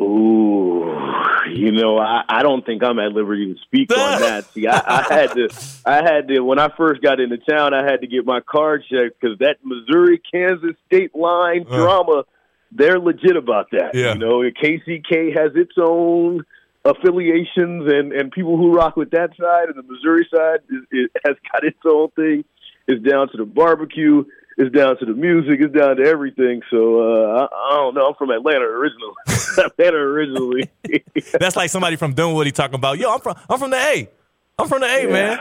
Ooh, 0.00 0.86
you 1.52 1.72
know, 1.72 1.98
I, 1.98 2.22
I 2.28 2.42
don't 2.42 2.64
think 2.64 2.82
I'm 2.82 2.98
at 2.98 3.12
liberty 3.12 3.52
to 3.52 3.60
speak 3.60 3.90
on 3.96 4.20
that. 4.20 4.46
See, 4.52 4.66
I, 4.66 4.78
I 4.86 5.02
had 5.14 5.32
to, 5.34 5.48
I 5.84 5.96
had 5.96 6.28
to 6.28 6.40
when 6.40 6.58
I 6.58 6.68
first 6.76 7.02
got 7.02 7.20
into 7.20 7.36
town, 7.38 7.74
I 7.74 7.84
had 7.84 8.00
to 8.00 8.06
get 8.06 8.24
my 8.24 8.40
card 8.40 8.84
checked 8.90 9.20
because 9.20 9.38
that 9.40 9.58
Missouri 9.62 10.20
Kansas 10.32 10.76
state 10.86 11.14
line 11.14 11.66
Uh. 11.68 11.76
drama, 11.76 12.24
they're 12.72 12.98
legit 12.98 13.36
about 13.36 13.66
that. 13.72 13.94
Yeah. 13.94 14.14
You 14.14 14.18
know, 14.20 14.38
KCK 14.42 15.36
has 15.36 15.52
its 15.54 15.72
own 15.78 16.44
affiliations 16.84 17.90
and 17.92 18.12
and 18.12 18.30
people 18.32 18.56
who 18.56 18.74
rock 18.74 18.96
with 18.96 19.10
that 19.10 19.30
side, 19.40 19.68
and 19.68 19.76
the 19.76 19.82
Missouri 19.82 20.26
side 20.34 20.60
is, 20.70 20.82
it 20.90 21.10
has 21.24 21.36
got 21.52 21.64
its 21.64 21.78
own 21.84 22.10
thing. 22.10 22.44
It's 22.86 23.02
down 23.08 23.28
to 23.30 23.36
the 23.36 23.44
barbecue. 23.44 24.24
It's 24.58 24.74
down 24.74 24.98
to 24.98 25.06
the 25.06 25.12
music. 25.14 25.60
It's 25.60 25.74
down 25.74 25.96
to 25.96 26.02
everything. 26.04 26.60
So 26.70 27.00
uh, 27.00 27.38
I, 27.50 27.72
I 27.72 27.76
don't 27.76 27.94
know. 27.94 28.08
I'm 28.08 28.14
from 28.14 28.30
Atlanta 28.30 28.64
originally. 28.64 29.14
Atlanta 29.58 29.96
originally. 29.96 30.70
That's 31.38 31.56
like 31.56 31.70
somebody 31.70 31.96
from 31.96 32.12
Dunwoody 32.14 32.50
talking 32.52 32.74
about, 32.74 32.98
yo, 32.98 33.12
I'm 33.14 33.20
from 33.20 33.36
I'm 33.48 33.58
from 33.58 33.70
the 33.70 33.78
A. 33.78 34.08
I'm 34.58 34.68
from 34.68 34.80
the 34.80 34.86
A, 34.86 35.02
Yeah. 35.04 35.12
man. 35.12 35.38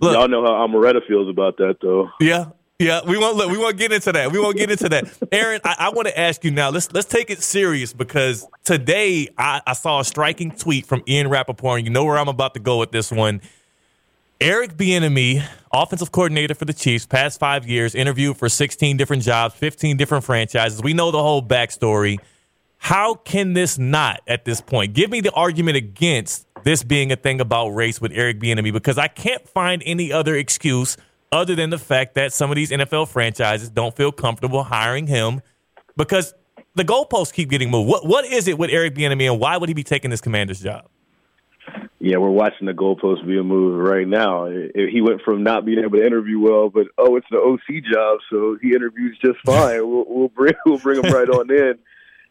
Y'all 0.00 0.28
know 0.28 0.42
how 0.44 0.66
Amaretta 0.66 1.06
feels 1.06 1.28
about 1.28 1.56
that, 1.58 1.76
though. 1.82 2.08
Yeah. 2.20 2.46
Yeah, 2.80 3.00
we 3.04 3.18
won't 3.18 3.36
look. 3.36 3.50
We 3.50 3.58
won't 3.58 3.76
get 3.76 3.90
into 3.90 4.12
that. 4.12 4.30
We 4.30 4.38
won't 4.38 4.56
get 4.56 4.70
into 4.70 4.88
that. 4.90 5.06
Aaron, 5.32 5.60
I, 5.64 5.74
I 5.80 5.88
want 5.88 6.06
to 6.06 6.16
ask 6.16 6.44
you 6.44 6.52
now. 6.52 6.70
Let's 6.70 6.92
let's 6.92 7.08
take 7.08 7.28
it 7.28 7.42
serious 7.42 7.92
because 7.92 8.46
today 8.62 9.26
I, 9.36 9.60
I 9.66 9.72
saw 9.72 9.98
a 9.98 10.04
striking 10.04 10.52
tweet 10.52 10.86
from 10.86 11.02
Ian 11.08 11.26
Rapoport, 11.26 11.80
and 11.80 11.86
you 11.88 11.92
know 11.92 12.04
where 12.04 12.16
I'm 12.16 12.28
about 12.28 12.54
to 12.54 12.60
go 12.60 12.78
with 12.78 12.92
this 12.92 13.10
one. 13.10 13.40
Eric 14.40 14.76
Bieniemy, 14.76 15.44
offensive 15.72 16.12
coordinator 16.12 16.54
for 16.54 16.66
the 16.66 16.72
Chiefs, 16.72 17.04
past 17.04 17.40
five 17.40 17.66
years, 17.66 17.96
interviewed 17.96 18.36
for 18.36 18.48
16 18.48 18.96
different 18.96 19.24
jobs, 19.24 19.56
15 19.56 19.96
different 19.96 20.22
franchises. 20.22 20.80
We 20.80 20.92
know 20.92 21.10
the 21.10 21.20
whole 21.20 21.42
backstory. 21.42 22.18
How 22.76 23.14
can 23.14 23.54
this 23.54 23.76
not, 23.76 24.20
at 24.28 24.44
this 24.44 24.60
point, 24.60 24.94
give 24.94 25.10
me 25.10 25.20
the 25.20 25.32
argument 25.32 25.76
against 25.76 26.46
this 26.62 26.84
being 26.84 27.10
a 27.10 27.16
thing 27.16 27.40
about 27.40 27.70
race 27.70 28.00
with 28.00 28.12
Eric 28.14 28.38
Bieniemy? 28.38 28.72
Because 28.72 28.98
I 28.98 29.08
can't 29.08 29.48
find 29.48 29.82
any 29.84 30.12
other 30.12 30.36
excuse 30.36 30.96
other 31.32 31.54
than 31.54 31.70
the 31.70 31.78
fact 31.78 32.14
that 32.14 32.32
some 32.32 32.50
of 32.50 32.56
these 32.56 32.70
NFL 32.70 33.08
franchises 33.08 33.68
don't 33.70 33.94
feel 33.94 34.12
comfortable 34.12 34.62
hiring 34.62 35.06
him 35.06 35.42
because 35.96 36.34
the 36.74 36.84
goalposts 36.84 37.32
keep 37.32 37.50
getting 37.50 37.70
moved. 37.70 37.88
What 37.88 38.06
what 38.06 38.24
is 38.24 38.48
it 38.48 38.58
with 38.58 38.70
Eric 38.70 38.94
Bieniemy, 38.94 39.30
and 39.30 39.40
why 39.40 39.56
would 39.56 39.68
he 39.68 39.74
be 39.74 39.84
taking 39.84 40.10
this 40.10 40.20
commander's 40.20 40.60
job? 40.60 40.88
Yeah, 42.00 42.18
we're 42.18 42.30
watching 42.30 42.66
the 42.66 42.72
goalposts 42.72 43.26
being 43.26 43.46
moved 43.46 43.86
right 43.86 44.06
now. 44.06 44.46
He 44.46 45.00
went 45.00 45.20
from 45.22 45.42
not 45.42 45.66
being 45.66 45.80
able 45.80 45.98
to 45.98 46.06
interview 46.06 46.38
well, 46.38 46.70
but 46.70 46.86
oh, 46.96 47.16
it's 47.16 47.26
the 47.30 47.38
OC 47.38 47.82
job, 47.92 48.20
so 48.30 48.56
he 48.62 48.68
interviews 48.68 49.18
just 49.20 49.38
fine. 49.44 49.86
we'll, 49.86 50.04
we'll 50.06 50.28
bring 50.28 50.54
we'll 50.66 50.78
bring 50.78 51.02
him 51.04 51.12
right 51.12 51.28
on 51.28 51.50
in, 51.50 51.74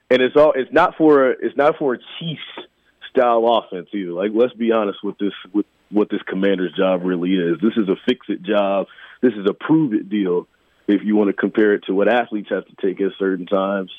and 0.09 0.21
it's 0.21 0.35
all 0.35 0.53
it's 0.53 0.71
not 0.71 0.95
for 0.97 1.31
a, 1.31 1.35
it's 1.41 1.57
not 1.57 1.77
for 1.77 1.95
a 1.95 1.97
Chiefs 2.19 2.69
style 3.09 3.45
offense 3.45 3.89
either. 3.93 4.13
Like 4.13 4.31
let's 4.33 4.53
be 4.53 4.71
honest 4.71 4.99
with 5.03 5.17
this 5.17 5.33
with 5.53 5.65
what 5.89 6.09
this 6.09 6.21
commander's 6.27 6.73
job 6.73 7.01
really 7.03 7.33
is. 7.33 7.57
This 7.61 7.73
is 7.77 7.88
a 7.89 7.95
fix 8.07 8.25
it 8.29 8.41
job. 8.43 8.88
this 9.21 9.33
is 9.33 9.45
a 9.49 9.53
prove 9.53 9.93
it 9.93 10.09
deal. 10.09 10.47
If 10.88 11.01
you 11.03 11.15
want 11.15 11.29
to 11.29 11.33
compare 11.33 11.73
it 11.73 11.83
to 11.88 11.93
what 11.93 12.07
athletes 12.07 12.49
have 12.49 12.65
to 12.65 12.75
take 12.81 13.01
at 13.01 13.11
certain 13.19 13.45
times, 13.45 13.91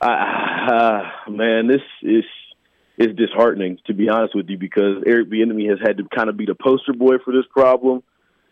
uh, 0.00 1.02
man, 1.28 1.68
this 1.68 1.82
is 2.02 2.24
is 2.98 3.16
disheartening 3.16 3.78
to 3.86 3.94
be 3.94 4.08
honest 4.08 4.34
with 4.34 4.48
you 4.48 4.58
because 4.58 5.02
Eric 5.06 5.30
Bieniemy 5.30 5.70
has 5.70 5.78
had 5.84 5.96
to 5.96 6.04
kind 6.14 6.28
of 6.28 6.36
be 6.36 6.44
the 6.44 6.54
poster 6.54 6.92
boy 6.92 7.16
for 7.24 7.32
this 7.32 7.46
problem, 7.50 8.02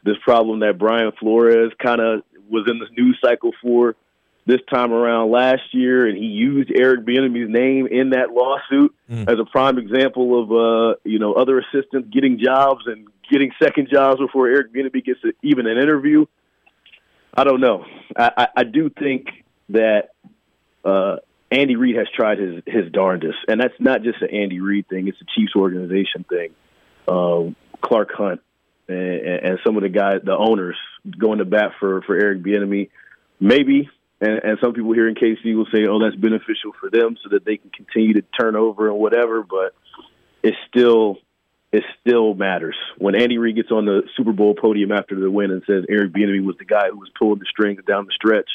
this 0.04 0.16
problem 0.24 0.60
that 0.60 0.78
Brian 0.78 1.12
Flores 1.18 1.72
kind 1.82 2.00
of 2.00 2.22
was 2.48 2.66
in 2.68 2.78
the 2.78 2.86
news 2.96 3.18
cycle 3.22 3.52
for 3.62 3.96
this 4.50 4.60
time 4.68 4.92
around 4.92 5.30
last 5.30 5.62
year, 5.72 6.06
and 6.06 6.18
he 6.18 6.24
used 6.24 6.70
Eric 6.74 7.04
Bieniemy's 7.06 7.48
name 7.48 7.86
in 7.86 8.10
that 8.10 8.30
lawsuit 8.32 8.94
mm. 9.10 9.30
as 9.30 9.38
a 9.38 9.44
prime 9.44 9.78
example 9.78 10.42
of 10.42 10.50
uh, 10.50 10.94
you 11.04 11.18
know 11.18 11.34
other 11.34 11.60
assistants 11.60 12.08
getting 12.12 12.38
jobs 12.42 12.82
and 12.86 13.08
getting 13.30 13.52
second 13.62 13.88
jobs 13.92 14.18
before 14.18 14.48
Eric 14.48 14.72
Bieniemy 14.72 15.04
gets 15.04 15.20
a, 15.24 15.28
even 15.42 15.66
an 15.66 15.78
interview. 15.78 16.26
I 17.32 17.44
don't 17.44 17.60
know. 17.60 17.84
I, 18.16 18.30
I, 18.36 18.46
I 18.56 18.64
do 18.64 18.90
think 18.90 19.26
that 19.68 20.08
uh, 20.84 21.16
Andy 21.50 21.76
Reid 21.76 21.96
has 21.96 22.08
tried 22.14 22.38
his 22.38 22.62
his 22.66 22.90
darndest, 22.92 23.38
and 23.46 23.60
that's 23.60 23.74
not 23.78 24.02
just 24.02 24.20
an 24.20 24.30
Andy 24.30 24.60
Reid 24.60 24.88
thing; 24.88 25.08
it's 25.08 25.20
a 25.20 25.26
Chiefs 25.36 25.54
organization 25.54 26.24
thing. 26.28 26.50
Um, 27.06 27.56
Clark 27.80 28.10
Hunt 28.12 28.40
and, 28.90 28.98
and 28.98 29.58
some 29.64 29.76
of 29.76 29.82
the 29.82 29.88
guys, 29.88 30.20
the 30.24 30.36
owners, 30.36 30.76
going 31.18 31.38
to 31.38 31.44
bat 31.44 31.72
for 31.78 32.02
for 32.02 32.16
Eric 32.16 32.42
Bieniemy. 32.42 32.90
Maybe, 33.38 33.88
and, 34.20 34.40
and 34.42 34.58
some 34.60 34.72
people 34.72 34.92
here 34.92 35.08
in 35.08 35.14
KC 35.14 35.56
will 35.56 35.66
say, 35.72 35.86
"Oh, 35.88 35.98
that's 35.98 36.16
beneficial 36.16 36.72
for 36.78 36.90
them, 36.90 37.16
so 37.22 37.30
that 37.30 37.44
they 37.44 37.56
can 37.56 37.70
continue 37.70 38.14
to 38.14 38.22
turn 38.38 38.56
over 38.56 38.88
and 38.88 38.98
whatever." 38.98 39.42
But 39.42 39.74
it 40.42 40.54
still 40.68 41.18
it 41.72 41.84
still 42.00 42.34
matters 42.34 42.76
when 42.98 43.14
Andy 43.14 43.38
Reid 43.38 43.56
gets 43.56 43.70
on 43.70 43.84
the 43.84 44.02
Super 44.16 44.32
Bowl 44.32 44.54
podium 44.54 44.92
after 44.92 45.18
the 45.18 45.30
win 45.30 45.50
and 45.50 45.62
says 45.66 45.84
Eric 45.88 46.12
Bieniemy 46.12 46.44
was 46.44 46.56
the 46.58 46.64
guy 46.64 46.88
who 46.90 46.98
was 46.98 47.10
pulling 47.18 47.38
the 47.38 47.46
strings 47.48 47.80
down 47.86 48.06
the 48.06 48.12
stretch 48.12 48.50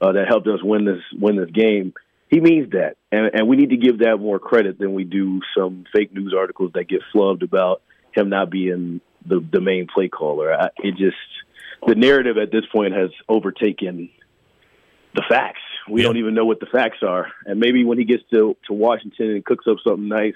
uh, 0.00 0.12
that 0.12 0.28
helped 0.28 0.46
us 0.46 0.62
win 0.62 0.84
this 0.84 1.02
win 1.18 1.36
this 1.36 1.50
game 1.50 1.94
he 2.32 2.40
means 2.40 2.70
that, 2.70 2.96
and, 3.12 3.30
and 3.34 3.46
we 3.46 3.56
need 3.56 3.70
to 3.70 3.76
give 3.76 3.98
that 3.98 4.16
more 4.16 4.38
credit 4.38 4.78
than 4.78 4.94
we 4.94 5.04
do 5.04 5.42
some 5.54 5.84
fake 5.94 6.14
news 6.14 6.34
articles 6.36 6.70
that 6.72 6.88
get 6.88 7.02
flubbed 7.14 7.42
about 7.42 7.82
him 8.16 8.30
not 8.30 8.50
being 8.50 9.02
the 9.26 9.46
the 9.52 9.60
main 9.60 9.86
play 9.86 10.08
caller. 10.08 10.50
I, 10.50 10.70
it 10.78 10.96
just 10.96 11.16
the 11.86 11.94
narrative 11.94 12.38
at 12.38 12.50
this 12.50 12.64
point 12.72 12.94
has 12.94 13.10
overtaken 13.28 14.08
the 15.14 15.22
facts. 15.28 15.60
We 15.88 16.00
yeah. 16.00 16.08
don't 16.08 16.16
even 16.16 16.34
know 16.34 16.44
what 16.44 16.60
the 16.60 16.66
facts 16.66 16.98
are, 17.02 17.32
and 17.44 17.58
maybe 17.58 17.84
when 17.84 17.98
he 17.98 18.04
gets 18.04 18.22
to 18.30 18.56
to 18.66 18.72
Washington 18.72 19.30
and 19.30 19.44
cooks 19.44 19.66
up 19.68 19.78
something 19.84 20.08
nice, 20.08 20.34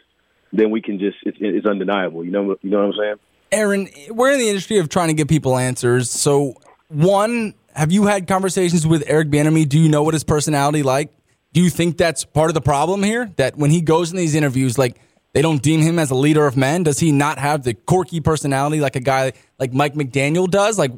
then 0.53 0.70
we 0.70 0.83
can 0.83 0.99
just 0.99 1.18
it's, 1.22 1.39
it's 1.41 1.66
undeniable. 1.66 2.24
You 2.24 2.31
know, 2.31 2.57
you 2.62 2.70
know 2.70 2.79
what 2.79 2.95
I'm 2.95 3.01
saying? 3.01 3.16
Aaron, 3.53 3.89
we're 4.11 4.33
in 4.33 4.41
the 4.41 4.49
industry 4.49 4.79
of 4.79 4.89
trying 4.89 5.09
to 5.09 5.14
get 5.14 5.29
people 5.29 5.57
answers. 5.57 6.11
So, 6.11 6.55
one, 6.89 7.55
have 7.74 7.93
you 7.93 8.07
had 8.07 8.27
conversations 8.27 8.87
with 8.87 9.05
Eric 9.07 9.29
Bieniemy? 9.29 9.68
Do 9.68 9.79
you 9.79 9.89
know 9.89 10.03
what 10.03 10.14
his 10.14 10.24
personality 10.24 10.83
like? 10.83 11.12
Do 11.53 11.62
you 11.62 11.70
think 11.70 11.97
that's 11.97 12.24
part 12.24 12.51
of 12.51 12.55
the 12.55 12.61
problem 12.61 13.03
here? 13.03 13.31
That 13.37 13.57
when 13.57 13.70
he 13.70 13.81
goes 13.81 14.11
in 14.11 14.16
these 14.16 14.35
interviews, 14.35 14.79
like 14.79 15.01
they 15.33 15.43
don't 15.43 15.62
deem 15.62 15.81
him 15.81 15.99
as 15.99 16.11
a 16.11 16.14
leader 16.14 16.47
of 16.47 16.57
men? 16.57 16.83
Does 16.83 16.99
he 16.99 17.12
not 17.12 17.39
have 17.39 17.62
the 17.62 17.74
quirky 17.74 18.20
personality 18.20 18.81
like 18.81 18.97
a 18.97 19.01
guy 19.01 19.33
like 19.59 19.72
Mike 19.72 19.95
McDaniel 19.95 20.51
does? 20.51 20.79
Like, 20.79 20.93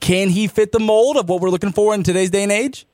can 0.00 0.28
he 0.28 0.46
fit 0.46 0.72
the 0.72 0.80
mold 0.80 1.16
of 1.16 1.28
what 1.28 1.40
we're 1.40 1.50
looking 1.50 1.72
for 1.72 1.94
in 1.94 2.02
today's 2.02 2.30
day 2.30 2.42
and 2.42 2.52
age? 2.52 2.86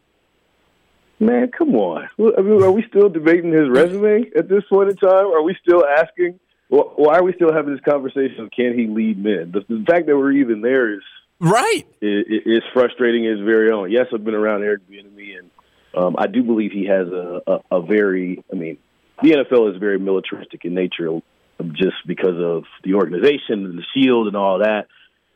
Man, 1.21 1.51
come 1.57 1.75
on. 1.75 2.09
I 2.19 2.41
mean, 2.43 2.63
are 2.63 2.71
we 2.71 2.85
still 2.89 3.09
debating 3.09 3.53
his 3.53 3.69
resume 3.69 4.31
at 4.37 4.49
this 4.49 4.63
point 4.69 4.91
in 4.91 4.97
time? 4.97 5.27
Are 5.27 5.43
we 5.43 5.57
still 5.61 5.85
asking? 5.85 6.39
Why 6.69 7.19
are 7.19 7.23
we 7.25 7.33
still 7.33 7.53
having 7.53 7.73
this 7.73 7.83
conversation 7.89 8.51
can 8.55 8.79
he 8.79 8.87
lead 8.87 9.23
men? 9.23 9.53
The, 9.53 9.61
the 9.69 9.85
fact 9.89 10.07
that 10.07 10.17
we're 10.17 10.33
even 10.33 10.61
there 10.61 10.95
is 10.95 11.03
right. 11.41 11.85
Is 12.01 12.63
frustrating. 12.73 13.25
Is 13.25 13.41
very 13.41 13.73
own. 13.73 13.91
Yes, 13.91 14.07
I've 14.13 14.25
been 14.25 14.35
around 14.35 14.63
Eric 14.63 14.83
Bieniemy 14.89 15.39
and 15.39 15.51
um, 15.97 16.17
I 16.19 16.27
do 16.27 16.43
believe 16.43 16.73
he 16.73 16.87
has 16.87 17.09
a, 17.09 17.41
a, 17.47 17.79
a 17.79 17.83
very, 17.83 18.45
I 18.53 18.57
mean, 18.57 18.79
the 19.23 19.31
NFL 19.31 19.75
is 19.75 19.81
very 19.81 19.99
militaristic 19.99 20.65
in 20.65 20.75
nature 20.75 21.21
just 21.73 21.97
because 22.07 22.37
of 22.39 22.65
the 22.85 22.95
organization 22.95 23.65
and 23.65 23.79
the 23.79 23.85
shield 23.95 24.29
and 24.29 24.37
all 24.37 24.59
that. 24.59 24.87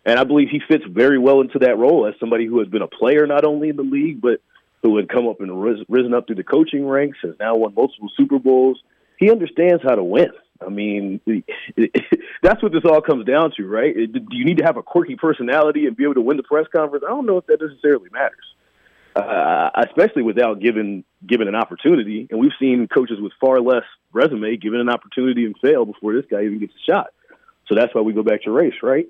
And 0.05 0.19
I 0.19 0.25
believe 0.25 0.49
he 0.51 0.61
fits 0.69 0.85
very 0.89 1.19
well 1.19 1.41
into 1.41 1.61
that 1.61 1.79
role 1.79 2.07
as 2.07 2.15
somebody 2.21 2.47
who 2.47 2.59
has 2.59 2.69
been 2.69 2.83
a 2.83 2.89
player 2.89 3.27
not 3.27 3.45
only 3.45 3.71
in 3.71 3.77
the 3.77 3.83
league, 3.83 4.21
but 4.21 4.41
who 4.83 4.97
had 4.97 5.09
come 5.09 5.29
up 5.29 5.41
and 5.41 5.63
risen 5.89 6.15
up 6.15 6.27
through 6.27 6.37
the 6.37 6.45
coaching 6.45 6.87
ranks, 6.87 7.19
has 7.23 7.35
now 7.39 7.55
won 7.57 7.75
multiple 7.75 8.11
Super 8.17 8.39
Bowls. 8.39 8.83
He 9.19 9.31
understands 9.31 9.83
how 9.83 9.95
to 9.95 10.03
win. 10.03 10.31
I 10.65 10.69
mean, 10.69 11.21
that's 12.43 12.63
what 12.63 12.73
this 12.73 12.85
all 12.85 13.01
comes 13.01 13.25
down 13.27 13.53
to, 13.57 13.67
right? 13.67 13.95
Do 13.95 14.21
you 14.31 14.45
need 14.45 14.59
to 14.59 14.65
have 14.65 14.77
a 14.77 14.83
quirky 14.83 15.17
personality 15.17 15.87
and 15.87 15.97
be 15.97 16.05
able 16.05 16.15
to 16.15 16.21
win 16.21 16.37
the 16.37 16.43
press 16.43 16.67
conference? 16.75 17.05
I 17.07 17.11
don't 17.11 17.27
know 17.27 17.39
if 17.39 17.47
that 17.47 17.61
necessarily 17.61 18.09
matters 18.13 18.45
uh, 19.15 19.71
especially 19.87 20.23
without 20.23 20.61
given 20.61 21.05
given 21.27 21.49
an 21.49 21.55
opportunity. 21.55 22.27
And 22.31 22.41
we've 22.41 22.53
seen 22.59 22.89
coaches 22.89 23.19
with 23.21 23.33
far 23.41 23.61
less 23.61 23.85
resume 24.13 24.57
given 24.57 24.81
an 24.81 24.89
opportunity 24.89 25.45
and 25.45 25.55
fail 25.61 25.85
before 25.85 26.15
this 26.15 26.25
guy 26.31 26.43
even 26.43 26.59
gets 26.59 26.73
a 26.75 26.91
shot. 26.91 27.09
So 27.69 27.75
that's 27.75 27.95
why 27.95 28.01
we 28.01 28.13
go 28.13 28.23
back 28.23 28.43
to 28.43 28.51
race, 28.51 28.75
right? 28.83 29.07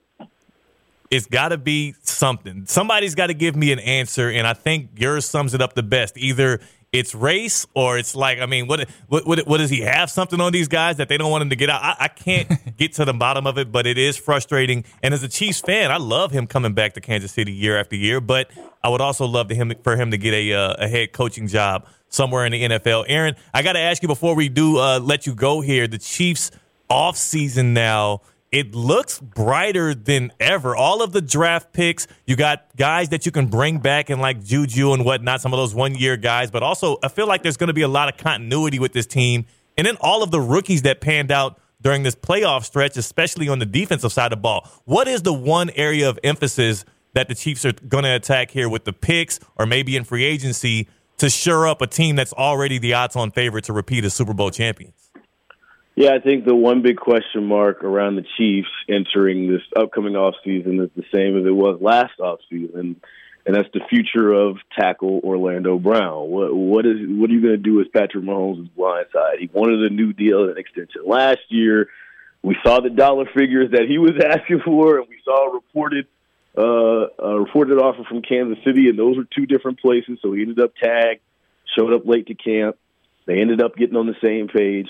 It's 1.12 1.26
got 1.26 1.50
to 1.50 1.58
be 1.58 1.94
something. 2.00 2.64
Somebody's 2.64 3.14
got 3.14 3.26
to 3.26 3.34
give 3.34 3.54
me 3.54 3.70
an 3.70 3.78
answer, 3.80 4.30
and 4.30 4.46
I 4.46 4.54
think 4.54 4.92
yours 4.96 5.26
sums 5.26 5.52
it 5.52 5.60
up 5.60 5.74
the 5.74 5.82
best. 5.82 6.16
Either 6.16 6.58
it's 6.90 7.14
race 7.14 7.66
or 7.74 7.98
it's 7.98 8.14
like 8.14 8.38
I 8.38 8.46
mean, 8.46 8.66
what 8.66 8.88
what 9.08 9.26
what, 9.26 9.46
what 9.46 9.58
does 9.58 9.68
he 9.68 9.82
have 9.82 10.10
something 10.10 10.40
on 10.40 10.52
these 10.52 10.68
guys 10.68 10.96
that 10.96 11.10
they 11.10 11.18
don't 11.18 11.30
want 11.30 11.42
him 11.42 11.50
to 11.50 11.56
get 11.56 11.68
out? 11.68 11.82
I, 11.82 11.96
I 12.00 12.08
can't 12.08 12.48
get 12.78 12.94
to 12.94 13.04
the 13.04 13.12
bottom 13.12 13.46
of 13.46 13.58
it, 13.58 13.70
but 13.70 13.86
it 13.86 13.98
is 13.98 14.16
frustrating. 14.16 14.86
And 15.02 15.12
as 15.12 15.22
a 15.22 15.28
Chiefs 15.28 15.60
fan, 15.60 15.90
I 15.90 15.98
love 15.98 16.30
him 16.30 16.46
coming 16.46 16.72
back 16.72 16.94
to 16.94 17.02
Kansas 17.02 17.32
City 17.32 17.52
year 17.52 17.78
after 17.78 17.94
year, 17.94 18.18
but 18.22 18.50
I 18.82 18.88
would 18.88 19.02
also 19.02 19.26
love 19.26 19.48
to 19.48 19.54
him 19.54 19.70
for 19.82 19.96
him 19.96 20.12
to 20.12 20.16
get 20.16 20.32
a 20.32 20.54
uh, 20.54 20.74
a 20.78 20.88
head 20.88 21.12
coaching 21.12 21.46
job 21.46 21.86
somewhere 22.08 22.46
in 22.46 22.52
the 22.52 22.62
NFL. 22.62 23.04
Aaron, 23.08 23.36
I 23.52 23.60
got 23.60 23.74
to 23.74 23.80
ask 23.80 24.00
you 24.02 24.08
before 24.08 24.34
we 24.34 24.48
do 24.48 24.78
uh, 24.78 24.98
let 24.98 25.26
you 25.26 25.34
go 25.34 25.60
here. 25.60 25.86
The 25.86 25.98
Chiefs 25.98 26.50
off 26.88 27.18
season 27.18 27.74
now 27.74 28.22
it 28.53 28.74
looks 28.74 29.18
brighter 29.18 29.94
than 29.94 30.30
ever. 30.38 30.76
All 30.76 31.03
of 31.03 31.12
the 31.12 31.22
draft 31.22 31.72
picks, 31.72 32.07
you 32.26 32.36
got 32.36 32.66
guys 32.76 33.09
that 33.09 33.24
you 33.24 33.32
can 33.32 33.46
bring 33.46 33.78
back 33.78 34.11
and 34.11 34.20
like 34.20 34.44
Juju 34.44 34.92
and 34.92 35.05
whatnot, 35.07 35.40
some 35.40 35.55
of 35.55 35.59
those 35.59 35.74
one 35.74 35.94
year 35.94 36.18
guys, 36.18 36.50
but 36.50 36.62
also 36.62 36.98
I 37.03 37.09
feel 37.09 37.26
like 37.26 37.42
there's 37.42 37.57
going 37.57 37.68
to 37.68 37.74
be 37.74 37.82
a 37.82 37.88
lot 37.88 38.12
of 38.12 38.18
continuity 38.18 38.78
with 38.78 38.92
this 38.92 39.07
team. 39.07 39.46
And 39.78 39.86
then 39.86 39.96
all 40.03 40.22
of 40.22 40.30
the 40.30 40.40
rookies 40.40 40.82
that 40.82 41.00
panned 41.00 41.32
out 41.32 41.59
during 41.80 42.03
this 42.03 42.14
playoff 42.14 42.64
stretch, 42.64 42.96
especially 42.98 43.48
on 43.48 43.59
the 43.59 43.66
defensive 43.66 44.12
side 44.12 44.26
of 44.26 44.38
the 44.38 44.42
ball. 44.42 44.68
What 44.84 45.09
is 45.09 45.22
the 45.22 45.32
one 45.32 45.70
area 45.70 46.09
of 46.09 46.18
emphasis 46.22 46.84
that 47.14 47.28
the 47.28 47.34
Chiefs 47.34 47.64
are 47.64 47.72
going 47.72 48.05
to 48.05 48.14
attack 48.14 48.50
here 48.50 48.68
with 48.68 48.84
the 48.84 48.92
picks 48.92 49.40
or 49.57 49.66
maybe 49.66 49.96
in 49.96 50.05
free 50.05 50.24
agency 50.24 50.88
to 51.18 51.30
shore 51.30 51.66
up 51.66 51.80
a 51.80 51.86
team 51.86 52.16
that's 52.16 52.32
already 52.34 52.78
the 52.78 52.94
odds 52.94 53.16
on 53.16 53.30
favorite 53.30 53.64
to 53.64 53.72
repeat 53.72 54.05
as 54.05 54.14
Super 54.14 54.34
Bowl 54.34 54.50
champions? 54.50 55.01
Yeah, 55.95 56.14
I 56.14 56.20
think 56.20 56.47
the 56.47 56.55
one 56.55 56.82
big 56.82 56.97
question 56.97 57.45
mark 57.45 57.84
around 57.84 58.16
the 58.16 58.24
Chiefs 58.38 58.70
entering 58.88 59.53
this 59.53 59.62
upcoming 59.76 60.14
offseason 60.14 60.82
is 60.82 60.90
the 60.97 61.05
same 61.14 61.38
as 61.38 61.45
it 61.45 61.55
was 61.55 61.82
last 61.82 62.14
offseason, 62.18 62.97
and 63.45 63.55
that's 63.55 63.68
the 63.74 63.82
future 63.90 64.32
of 64.32 64.57
tackle 64.78 65.20
Orlando 65.22 65.78
Brown. 65.78 66.30
What 66.30 66.55
what 66.55 66.86
is 66.86 66.97
what 67.09 67.28
are 67.28 67.32
you 67.34 67.43
going 67.43 67.55
to 67.55 67.59
do 67.59 67.74
with 67.74 67.93
Patrick 67.93 68.24
Mahomes' 68.24 68.70
blind 68.74 69.07
side? 69.12 69.36
He 69.38 69.51
wanted 69.53 69.82
a 69.82 69.95
new 69.95 70.14
deal 70.14 70.43
and 70.43 70.53
an 70.53 70.59
extension 70.59 71.03
last 71.05 71.40
year. 71.49 71.88
We 72.43 72.57
saw 72.64 72.80
the 72.80 72.90
dollar 72.90 73.26
figures 73.26 73.72
that 73.72 73.84
he 73.86 73.99
was 73.99 74.12
asking 74.24 74.62
for, 74.64 74.99
and 74.99 75.09
we 75.09 75.18
saw 75.24 75.51
a 75.51 75.55
reported 75.55 76.07
uh, 76.57 77.09
a 77.18 77.38
reported 77.38 77.78
offer 77.78 78.05
from 78.05 78.22
Kansas 78.22 78.64
City, 78.64 78.88
and 78.88 78.99
those 78.99 79.18
were 79.18 79.24
two 79.24 79.45
different 79.45 79.80
places. 79.80 80.18
So 80.22 80.32
he 80.32 80.40
ended 80.40 80.61
up 80.61 80.72
tagged, 80.82 81.20
showed 81.76 81.93
up 81.93 82.07
late 82.07 82.28
to 82.28 82.34
camp. 82.34 82.76
They 83.26 83.40
ended 83.40 83.62
up 83.62 83.76
getting 83.76 83.97
on 83.97 84.07
the 84.07 84.16
same 84.22 84.49
page. 84.49 84.88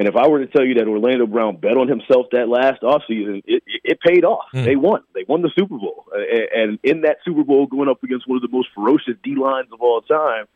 And 0.00 0.08
if 0.08 0.16
I 0.16 0.28
were 0.28 0.38
to 0.38 0.46
tell 0.46 0.64
you 0.64 0.76
that 0.76 0.88
Orlando 0.88 1.26
Brown 1.26 1.56
bet 1.56 1.76
on 1.76 1.86
himself 1.86 2.28
that 2.32 2.48
last 2.48 2.80
offseason, 2.80 3.42
it, 3.46 3.62
it, 3.66 3.80
it 3.84 4.00
paid 4.00 4.24
off. 4.24 4.46
Mm. 4.54 4.64
They 4.64 4.74
won. 4.74 5.02
They 5.14 5.26
won 5.28 5.42
the 5.42 5.50
Super 5.54 5.76
Bowl. 5.76 6.06
And 6.10 6.78
in 6.82 7.02
that 7.02 7.18
Super 7.22 7.44
Bowl, 7.44 7.66
going 7.66 7.90
up 7.90 8.02
against 8.02 8.26
one 8.26 8.36
of 8.36 8.42
the 8.42 8.48
most 8.48 8.68
ferocious 8.74 9.16
D 9.22 9.34
lines 9.36 9.68
of 9.70 9.82
all 9.82 10.00
time, 10.00 10.46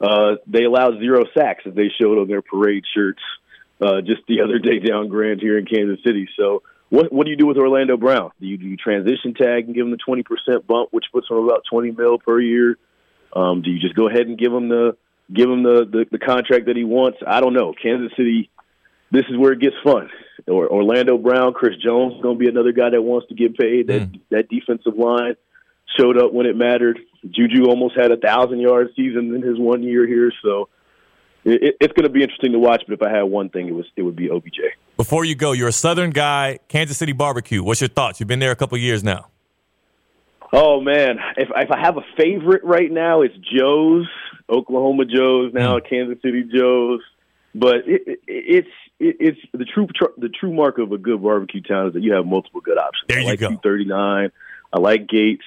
uh, 0.00 0.36
they 0.46 0.64
allowed 0.64 1.00
zero 1.00 1.24
sacks 1.36 1.64
as 1.66 1.74
they 1.74 1.90
showed 2.00 2.16
on 2.16 2.28
their 2.28 2.40
parade 2.40 2.84
shirts 2.94 3.20
uh, 3.82 4.00
just 4.00 4.22
the 4.26 4.40
other 4.40 4.58
day 4.58 4.78
down 4.78 5.08
Grand 5.08 5.42
here 5.42 5.58
in 5.58 5.66
Kansas 5.66 6.02
City. 6.02 6.26
So, 6.38 6.62
what 6.88 7.12
what 7.12 7.26
do 7.26 7.30
you 7.30 7.36
do 7.36 7.46
with 7.46 7.58
Orlando 7.58 7.98
Brown? 7.98 8.30
Do 8.40 8.46
you, 8.46 8.56
do 8.56 8.64
you 8.64 8.78
transition 8.78 9.34
tag 9.34 9.66
and 9.66 9.74
give 9.74 9.84
him 9.84 9.90
the 9.90 9.98
twenty 9.98 10.22
percent 10.22 10.66
bump, 10.66 10.88
which 10.92 11.04
puts 11.12 11.28
him 11.28 11.36
about 11.36 11.64
twenty 11.68 11.90
mil 11.90 12.18
per 12.18 12.40
year? 12.40 12.78
Um, 13.34 13.60
do 13.60 13.70
you 13.70 13.80
just 13.80 13.94
go 13.94 14.08
ahead 14.08 14.28
and 14.28 14.38
give 14.38 14.52
him 14.52 14.70
the 14.70 14.96
give 15.32 15.50
him 15.50 15.62
the, 15.62 15.84
the 15.84 16.06
the 16.10 16.18
contract 16.18 16.66
that 16.66 16.76
he 16.76 16.84
wants? 16.84 17.18
I 17.26 17.40
don't 17.40 17.54
know. 17.54 17.74
Kansas 17.74 18.16
City 18.16 18.50
this 19.12 19.24
is 19.28 19.36
where 19.36 19.52
it 19.52 19.60
gets 19.60 19.76
fun. 19.84 20.08
Or 20.48 20.68
Orlando 20.68 21.18
Brown, 21.18 21.52
Chris 21.52 21.76
Jones 21.76 22.20
going 22.22 22.36
to 22.36 22.38
be 22.38 22.48
another 22.48 22.72
guy 22.72 22.90
that 22.90 23.02
wants 23.02 23.28
to 23.28 23.34
get 23.34 23.56
paid. 23.56 23.86
That 23.86 24.10
mm. 24.10 24.20
that 24.30 24.48
defensive 24.48 24.96
line 24.96 25.36
showed 25.96 26.18
up 26.18 26.32
when 26.32 26.46
it 26.46 26.56
mattered. 26.56 26.98
Juju 27.30 27.66
almost 27.66 27.96
had 27.96 28.10
a 28.10 28.16
thousand 28.16 28.58
yard 28.58 28.88
season 28.96 29.34
in 29.34 29.42
his 29.42 29.58
one 29.58 29.84
year 29.84 30.06
here, 30.06 30.32
so 30.42 30.68
it, 31.44 31.76
it's 31.80 31.92
going 31.92 32.04
to 32.04 32.08
be 32.08 32.22
interesting 32.22 32.52
to 32.52 32.58
watch. 32.58 32.82
But 32.88 32.94
if 32.94 33.02
I 33.02 33.10
had 33.10 33.22
one 33.22 33.50
thing, 33.50 33.68
it 33.68 33.74
was 33.74 33.84
it 33.94 34.02
would 34.02 34.16
be 34.16 34.30
OBJ. 34.30 34.58
Before 34.96 35.24
you 35.24 35.36
go, 35.36 35.52
you're 35.52 35.68
a 35.68 35.72
Southern 35.72 36.10
guy, 36.10 36.58
Kansas 36.68 36.96
City 36.96 37.12
barbecue. 37.12 37.62
What's 37.62 37.80
your 37.80 37.88
thoughts? 37.88 38.18
You've 38.18 38.28
been 38.28 38.40
there 38.40 38.50
a 38.50 38.56
couple 38.56 38.76
years 38.78 39.04
now. 39.04 39.28
Oh 40.52 40.80
man, 40.80 41.18
if 41.36 41.48
if 41.54 41.70
I 41.70 41.80
have 41.80 41.98
a 41.98 42.04
favorite 42.16 42.64
right 42.64 42.90
now, 42.90 43.22
it's 43.22 43.34
Joe's, 43.36 44.08
Oklahoma 44.50 45.04
Joe's, 45.04 45.52
now 45.54 45.78
Kansas 45.78 46.18
City 46.22 46.44
Joe's. 46.52 47.00
But 47.54 47.86
it, 47.86 48.02
it, 48.06 48.18
it's 48.26 48.68
it, 49.02 49.16
it's 49.18 49.38
the 49.52 49.64
true 49.64 49.88
tr- 49.94 50.14
the 50.16 50.28
true 50.28 50.52
mark 50.52 50.78
of 50.78 50.92
a 50.92 50.98
good 50.98 51.22
barbecue 51.22 51.60
town 51.60 51.88
is 51.88 51.94
that 51.94 52.02
you 52.02 52.12
have 52.12 52.24
multiple 52.24 52.60
good 52.60 52.78
options. 52.78 53.06
There 53.08 53.18
I 53.18 53.22
you 53.22 53.26
like 53.26 53.40
go. 53.40 53.56
Thirty 53.62 53.84
nine. 53.84 54.30
I 54.72 54.78
like 54.78 55.08
Gates. 55.08 55.44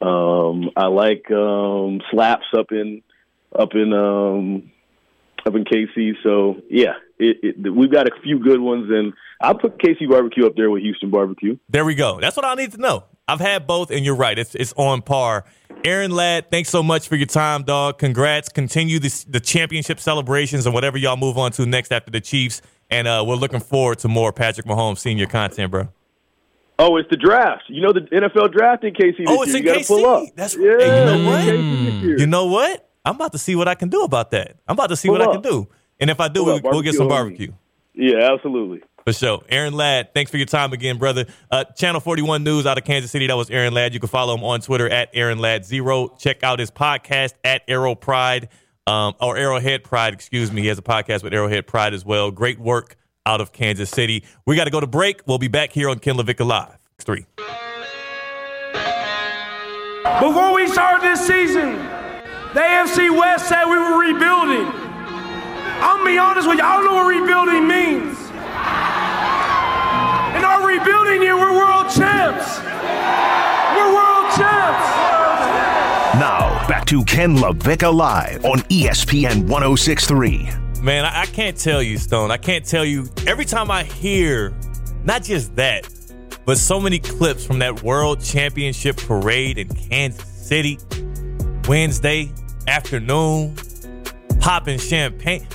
Um, 0.00 0.70
I 0.76 0.86
like 0.86 1.30
um, 1.30 2.00
Slaps 2.10 2.46
up 2.56 2.70
in 2.70 3.02
up 3.56 3.74
in 3.74 3.92
um, 3.92 4.70
up 5.44 5.54
in 5.54 5.64
KC. 5.64 6.12
So 6.22 6.62
yeah, 6.70 6.94
it, 7.18 7.36
it, 7.42 7.74
we've 7.74 7.92
got 7.92 8.06
a 8.06 8.12
few 8.22 8.38
good 8.38 8.60
ones, 8.60 8.90
and 8.90 9.12
I'll 9.40 9.58
put 9.58 9.78
KC 9.78 10.08
barbecue 10.08 10.46
up 10.46 10.54
there 10.56 10.70
with 10.70 10.82
Houston 10.82 11.10
barbecue. 11.10 11.58
There 11.68 11.84
we 11.84 11.94
go. 11.94 12.20
That's 12.20 12.36
what 12.36 12.46
I 12.46 12.54
need 12.54 12.72
to 12.72 12.78
know. 12.78 13.04
I've 13.26 13.40
had 13.40 13.66
both, 13.66 13.90
and 13.90 14.04
you're 14.04 14.16
right. 14.16 14.38
It's 14.38 14.54
it's 14.54 14.72
on 14.76 15.02
par. 15.02 15.44
Aaron 15.84 16.12
Ladd, 16.12 16.50
thanks 16.50 16.70
so 16.70 16.82
much 16.82 17.08
for 17.08 17.16
your 17.16 17.26
time, 17.26 17.62
dog. 17.62 17.98
Congrats. 17.98 18.48
Continue 18.48 18.98
the, 18.98 19.24
the 19.28 19.40
championship 19.40 20.00
celebrations 20.00 20.64
and 20.64 20.74
whatever 20.74 20.96
y'all 20.96 21.18
move 21.18 21.36
on 21.36 21.52
to 21.52 21.66
next 21.66 21.92
after 21.92 22.10
the 22.10 22.22
Chiefs. 22.22 22.62
And 22.90 23.08
uh, 23.08 23.24
we're 23.26 23.36
looking 23.36 23.60
forward 23.60 23.98
to 24.00 24.08
more 24.08 24.32
Patrick 24.32 24.66
Mahomes 24.66 24.98
senior 24.98 25.26
content, 25.26 25.70
bro. 25.70 25.88
Oh, 26.78 26.96
it's 26.96 27.08
the 27.08 27.16
draft. 27.16 27.64
You 27.68 27.80
know 27.82 27.92
the 27.92 28.00
NFL 28.00 28.52
draft 28.52 28.84
in 28.84 28.94
KC 28.94 29.18
this 29.18 29.26
Oh, 29.28 29.42
it's 29.42 29.52
year. 29.52 29.58
in 29.58 29.64
you 29.64 29.80
KC. 29.80 29.86
pull 29.86 30.06
up. 30.06 30.24
That's 30.34 30.56
yeah. 30.56 30.76
Hey, 30.78 31.00
you 31.00 31.04
know 31.06 31.30
what? 31.30 32.18
You 32.20 32.26
know 32.26 32.46
what? 32.46 32.90
I'm 33.04 33.14
about 33.16 33.32
to 33.32 33.38
see 33.38 33.54
what 33.54 33.68
I 33.68 33.74
can 33.74 33.88
do 33.90 34.02
about 34.02 34.30
that. 34.32 34.56
I'm 34.66 34.74
about 34.74 34.88
to 34.88 34.96
see 34.96 35.08
Pull 35.08 35.18
what 35.18 35.28
I 35.28 35.32
can 35.32 35.42
do. 35.42 35.68
And 36.00 36.10
if 36.10 36.20
I 36.20 36.28
do, 36.28 36.44
we'll, 36.44 36.56
up. 36.56 36.62
we'll 36.64 36.82
get 36.82 36.94
some 36.94 37.08
Barbecue 37.08 37.48
barbecue. 37.52 38.16
Yeah, 38.18 38.32
absolutely. 38.32 38.82
For 39.04 39.12
sure. 39.12 39.42
Aaron 39.50 39.74
Ladd, 39.74 40.14
thanks 40.14 40.30
for 40.30 40.38
your 40.38 40.46
time 40.46 40.72
again, 40.72 40.96
brother. 40.98 41.26
Uh, 41.50 41.64
Channel 41.64 42.00
41 42.00 42.42
News 42.42 42.64
out 42.66 42.78
of 42.78 42.84
Kansas 42.84 43.10
City. 43.10 43.26
That 43.26 43.36
was 43.36 43.50
Aaron 43.50 43.72
Ladd. 43.74 43.92
You 43.94 44.00
can 44.00 44.08
follow 44.08 44.34
him 44.34 44.42
on 44.42 44.60
Twitter 44.62 44.88
at 44.88 45.10
Aaron 45.12 45.38
Ladd 45.38 45.64
Zero. 45.66 46.08
Check 46.18 46.42
out 46.42 46.58
his 46.58 46.70
podcast 46.70 47.34
at 47.44 47.62
Arrow 47.68 47.94
Pride, 47.94 48.48
um, 48.86 49.14
or 49.20 49.36
Arrowhead 49.36 49.84
Pride, 49.84 50.12
excuse 50.14 50.52
me. 50.52 50.62
He 50.62 50.68
has 50.68 50.78
a 50.78 50.82
podcast 50.82 51.22
with 51.22 51.32
Arrowhead 51.32 51.66
Pride 51.66 51.94
as 51.94 52.04
well. 52.04 52.30
Great 52.30 52.58
work 52.58 52.96
out 53.26 53.40
of 53.40 53.52
Kansas 53.52 53.90
City. 53.90 54.24
We 54.46 54.56
got 54.56 54.64
to 54.64 54.70
go 54.70 54.80
to 54.80 54.86
break. 54.86 55.22
We'll 55.26 55.38
be 55.38 55.48
back 55.48 55.72
here 55.72 55.88
on 55.88 55.98
Ken 55.98 56.16
LaVicka 56.16 56.46
Live. 56.46 56.78
Three. 56.98 57.26
Before 60.20 60.54
we 60.54 60.68
started 60.68 61.02
this 61.02 61.26
season, 61.26 61.76
the 62.54 62.60
AFC 62.60 63.10
West 63.18 63.48
said 63.48 63.64
we 63.64 63.78
were 63.78 63.98
rebuilding. 63.98 64.68
I'm 65.80 65.98
gonna 65.98 66.10
be 66.10 66.18
honest 66.18 66.46
with 66.46 66.58
you, 66.58 66.64
I 66.64 66.76
don't 66.76 66.84
know 66.84 66.94
what 66.94 67.08
rebuilding 67.08 67.66
means. 67.66 68.20
In 70.38 70.44
our 70.44 70.60
rebuilding 70.66 71.22
year, 71.22 71.36
we're 71.36 71.56
world 71.56 71.90
champs. 71.90 72.60
We're 73.74 73.92
world 73.92 74.28
champs. 74.36 74.86
Now, 76.20 76.43
back 76.68 76.86
to 76.86 77.04
Ken 77.04 77.36
LaVicka 77.36 77.92
Live 77.92 78.44
on 78.44 78.58
ESPN 78.70 79.46
1063. 79.48 80.50
Man, 80.82 81.04
I, 81.04 81.22
I 81.22 81.26
can't 81.26 81.56
tell 81.56 81.82
you, 81.82 81.98
Stone. 81.98 82.30
I 82.30 82.36
can't 82.36 82.64
tell 82.64 82.84
you. 82.84 83.08
Every 83.26 83.44
time 83.44 83.70
I 83.70 83.84
hear, 83.84 84.54
not 85.04 85.22
just 85.22 85.54
that, 85.56 85.88
but 86.44 86.58
so 86.58 86.80
many 86.80 86.98
clips 86.98 87.46
from 87.46 87.58
that 87.60 87.82
World 87.82 88.22
Championship 88.22 88.96
parade 88.96 89.58
in 89.58 89.68
Kansas 89.68 90.24
City, 90.24 90.78
Wednesday 91.68 92.30
afternoon, 92.66 93.56
popping 94.40 94.78
champagne. 94.78 95.46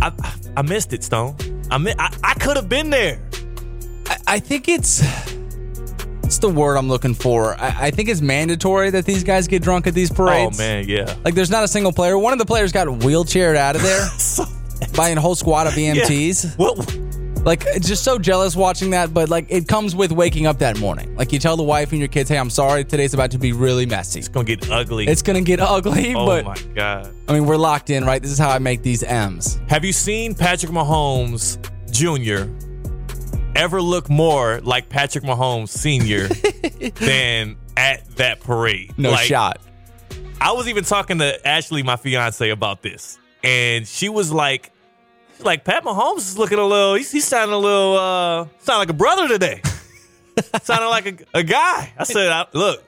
I, 0.00 0.12
I, 0.22 0.34
I 0.58 0.62
missed 0.62 0.92
it, 0.92 1.04
Stone. 1.04 1.36
I 1.70 1.76
I, 1.98 2.16
I 2.24 2.34
could 2.34 2.56
have 2.56 2.68
been 2.68 2.90
there. 2.90 3.20
I, 4.06 4.16
I 4.26 4.38
think 4.40 4.68
it's 4.68 5.02
it's 6.38 6.46
the 6.46 6.60
word 6.60 6.76
I'm 6.76 6.88
looking 6.88 7.14
for. 7.14 7.56
I, 7.56 7.86
I 7.86 7.90
think 7.90 8.08
it's 8.08 8.20
mandatory 8.20 8.90
that 8.90 9.04
these 9.04 9.24
guys 9.24 9.48
get 9.48 9.60
drunk 9.60 9.88
at 9.88 9.94
these 9.94 10.12
oh, 10.12 10.14
parades. 10.14 10.58
Oh 10.58 10.62
man, 10.62 10.88
yeah. 10.88 11.16
Like 11.24 11.34
there's 11.34 11.50
not 11.50 11.64
a 11.64 11.68
single 11.68 11.92
player. 11.92 12.16
One 12.16 12.32
of 12.32 12.38
the 12.38 12.46
players 12.46 12.70
got 12.70 12.86
wheelchaired 12.86 13.56
out 13.56 13.74
of 13.74 13.82
there 13.82 14.08
by 14.96 15.08
a 15.08 15.20
whole 15.20 15.34
squad 15.34 15.66
of 15.66 15.72
EMTs. 15.72 16.56
What? 16.56 17.44
Like 17.44 17.64
just 17.80 18.04
so 18.04 18.18
jealous 18.18 18.54
watching 18.54 18.90
that, 18.90 19.12
but 19.12 19.28
like 19.28 19.46
it 19.48 19.66
comes 19.66 19.96
with 19.96 20.12
waking 20.12 20.46
up 20.46 20.58
that 20.60 20.78
morning. 20.78 21.16
Like 21.16 21.32
you 21.32 21.40
tell 21.40 21.56
the 21.56 21.62
wife 21.64 21.90
and 21.90 21.98
your 21.98 22.08
kids, 22.08 22.28
"Hey, 22.28 22.38
I'm 22.38 22.50
sorry. 22.50 22.84
Today's 22.84 23.14
about 23.14 23.32
to 23.32 23.38
be 23.38 23.52
really 23.52 23.86
messy. 23.86 24.20
It's 24.20 24.28
gonna 24.28 24.44
get 24.44 24.70
ugly. 24.70 25.08
It's 25.08 25.22
gonna 25.22 25.40
get 25.40 25.58
ugly." 25.60 26.14
Oh 26.14 26.26
but 26.26 26.44
my 26.44 26.56
god. 26.74 27.12
I 27.26 27.32
mean, 27.32 27.46
we're 27.46 27.56
locked 27.56 27.90
in, 27.90 28.04
right? 28.04 28.22
This 28.22 28.30
is 28.30 28.38
how 28.38 28.50
I 28.50 28.58
make 28.58 28.82
these 28.82 29.02
M's. 29.02 29.60
Have 29.68 29.84
you 29.84 29.92
seen 29.92 30.34
Patrick 30.34 30.70
Mahomes 30.70 31.58
Jr. 31.90 32.50
ever 33.58 33.82
look 33.82 34.08
more 34.08 34.60
like 34.62 34.88
Patrick 34.88 35.24
Mahomes 35.24 35.68
Sr. 35.68 36.28
than 37.04 37.56
at 37.76 38.06
that 38.16 38.40
parade? 38.40 38.94
No 38.96 39.10
Like, 39.10 39.26
shot. 39.26 39.60
I 40.40 40.52
was 40.52 40.68
even 40.68 40.84
talking 40.84 41.18
to 41.18 41.46
Ashley, 41.46 41.82
my 41.82 41.96
fiance, 41.96 42.48
about 42.48 42.82
this, 42.82 43.18
and 43.42 43.86
she 43.86 44.08
was 44.08 44.32
like, 44.32 44.70
like 45.40 45.64
Pat 45.64 45.84
Mahomes 45.84 46.18
is 46.18 46.38
looking 46.38 46.58
a 46.58 46.64
little. 46.66 46.94
He's, 46.94 47.10
he's 47.10 47.24
sounding 47.26 47.54
a 47.54 47.58
little. 47.58 47.96
uh 47.98 48.46
Sound 48.60 48.78
like 48.78 48.90
a 48.90 48.94
brother 48.94 49.26
today. 49.28 49.60
sounding 50.62 50.88
like 50.88 51.06
a, 51.34 51.38
a 51.38 51.42
guy. 51.42 51.92
I 51.98 52.04
said, 52.04 52.28
I, 52.30 52.46
look. 52.52 52.84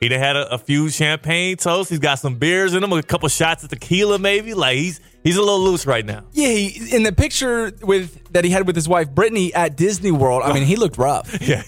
He 0.00 0.08
done 0.08 0.18
had 0.18 0.34
a, 0.34 0.54
a 0.54 0.58
few 0.58 0.88
champagne 0.88 1.58
toasts. 1.58 1.90
He's 1.90 1.98
got 1.98 2.18
some 2.18 2.36
beers 2.36 2.72
in 2.72 2.82
him, 2.82 2.90
a 2.92 3.02
couple 3.02 3.28
shots 3.28 3.62
of 3.64 3.68
tequila, 3.68 4.18
maybe. 4.18 4.54
Like 4.54 4.78
he's 4.78 4.98
he's 5.22 5.36
a 5.36 5.40
little 5.40 5.60
loose 5.60 5.84
right 5.86 6.04
now. 6.04 6.24
Yeah, 6.32 6.48
he, 6.48 6.96
in 6.96 7.02
the 7.02 7.12
picture 7.12 7.70
with 7.82 8.32
that 8.32 8.44
he 8.44 8.50
had 8.50 8.66
with 8.66 8.76
his 8.76 8.88
wife 8.88 9.10
Brittany 9.10 9.52
at 9.52 9.76
Disney 9.76 10.10
World, 10.10 10.42
I 10.42 10.54
mean, 10.54 10.64
he 10.64 10.76
looked 10.76 10.96
rough. 10.96 11.36
yeah, 11.42 11.62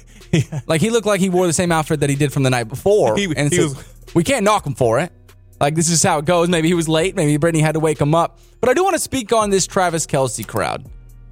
like 0.66 0.80
he 0.80 0.88
looked 0.88 1.06
like 1.06 1.20
he 1.20 1.28
wore 1.28 1.46
the 1.46 1.52
same 1.52 1.70
outfit 1.70 2.00
that 2.00 2.08
he 2.08 2.16
did 2.16 2.32
from 2.32 2.42
the 2.42 2.50
night 2.50 2.68
before. 2.68 3.16
He- 3.18 3.24
and 3.36 3.52
he 3.52 3.58
it's 3.60 3.76
like, 3.76 4.14
we 4.14 4.24
can't 4.24 4.44
knock 4.44 4.66
him 4.66 4.74
for 4.74 4.98
it. 4.98 5.12
Like 5.60 5.74
this 5.74 5.90
is 5.90 6.02
how 6.02 6.18
it 6.18 6.24
goes. 6.24 6.48
Maybe 6.48 6.68
he 6.68 6.74
was 6.74 6.88
late. 6.88 7.14
Maybe 7.14 7.36
Brittany 7.36 7.62
had 7.62 7.74
to 7.74 7.80
wake 7.80 8.00
him 8.00 8.14
up. 8.14 8.38
But 8.60 8.70
I 8.70 8.74
do 8.74 8.82
want 8.82 8.94
to 8.94 8.98
speak 9.00 9.32
on 9.32 9.50
this 9.50 9.66
Travis 9.66 10.06
Kelce 10.06 10.46
crowd. 10.46 10.86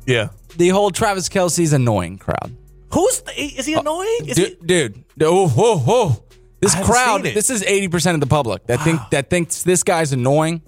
Yeah. 0.06 0.28
The 0.56 0.68
whole 0.68 0.90
Travis 0.90 1.28
Kelce's 1.30 1.72
annoying 1.72 2.18
crowd. 2.18 2.54
Who's 2.92 3.22
the, 3.22 3.32
is 3.40 3.64
he 3.66 3.74
uh, 3.74 3.80
annoying? 3.80 4.26
Is 4.26 4.36
dude, 4.36 4.66
dude, 4.66 5.04
oh, 5.22 5.48
whoa, 5.48 5.78
whoa. 5.78 6.24
This 6.60 6.74
crowd, 6.74 7.22
this 7.22 7.48
is 7.48 7.62
80% 7.62 8.14
of 8.14 8.20
the 8.20 8.26
public 8.26 8.66
that 8.66 8.80
think 8.80 9.00
that 9.10 9.30
thinks 9.30 9.62
this 9.62 9.82
guy's 9.82 10.12
annoying. 10.12 10.62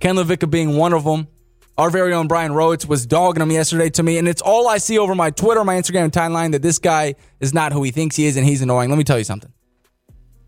Ken 0.00 0.16
LaVicka 0.16 0.50
being 0.50 0.76
one 0.76 0.92
of 0.92 1.04
them. 1.04 1.28
Our 1.76 1.90
very 1.90 2.12
own 2.12 2.26
Brian 2.26 2.50
Rowitz 2.50 2.86
was 2.86 3.06
dogging 3.06 3.40
him 3.40 3.52
yesterday 3.52 3.88
to 3.90 4.02
me, 4.02 4.18
and 4.18 4.26
it's 4.26 4.42
all 4.42 4.66
I 4.66 4.78
see 4.78 4.98
over 4.98 5.14
my 5.14 5.30
Twitter, 5.30 5.62
my 5.62 5.76
Instagram 5.76 6.10
timeline 6.10 6.50
that 6.52 6.62
this 6.62 6.80
guy 6.80 7.14
is 7.38 7.54
not 7.54 7.72
who 7.72 7.84
he 7.84 7.92
thinks 7.92 8.16
he 8.16 8.26
is, 8.26 8.36
and 8.36 8.44
he's 8.44 8.62
annoying. 8.62 8.90
Let 8.90 8.98
me 8.98 9.04
tell 9.04 9.16
you 9.16 9.22
something. 9.22 9.52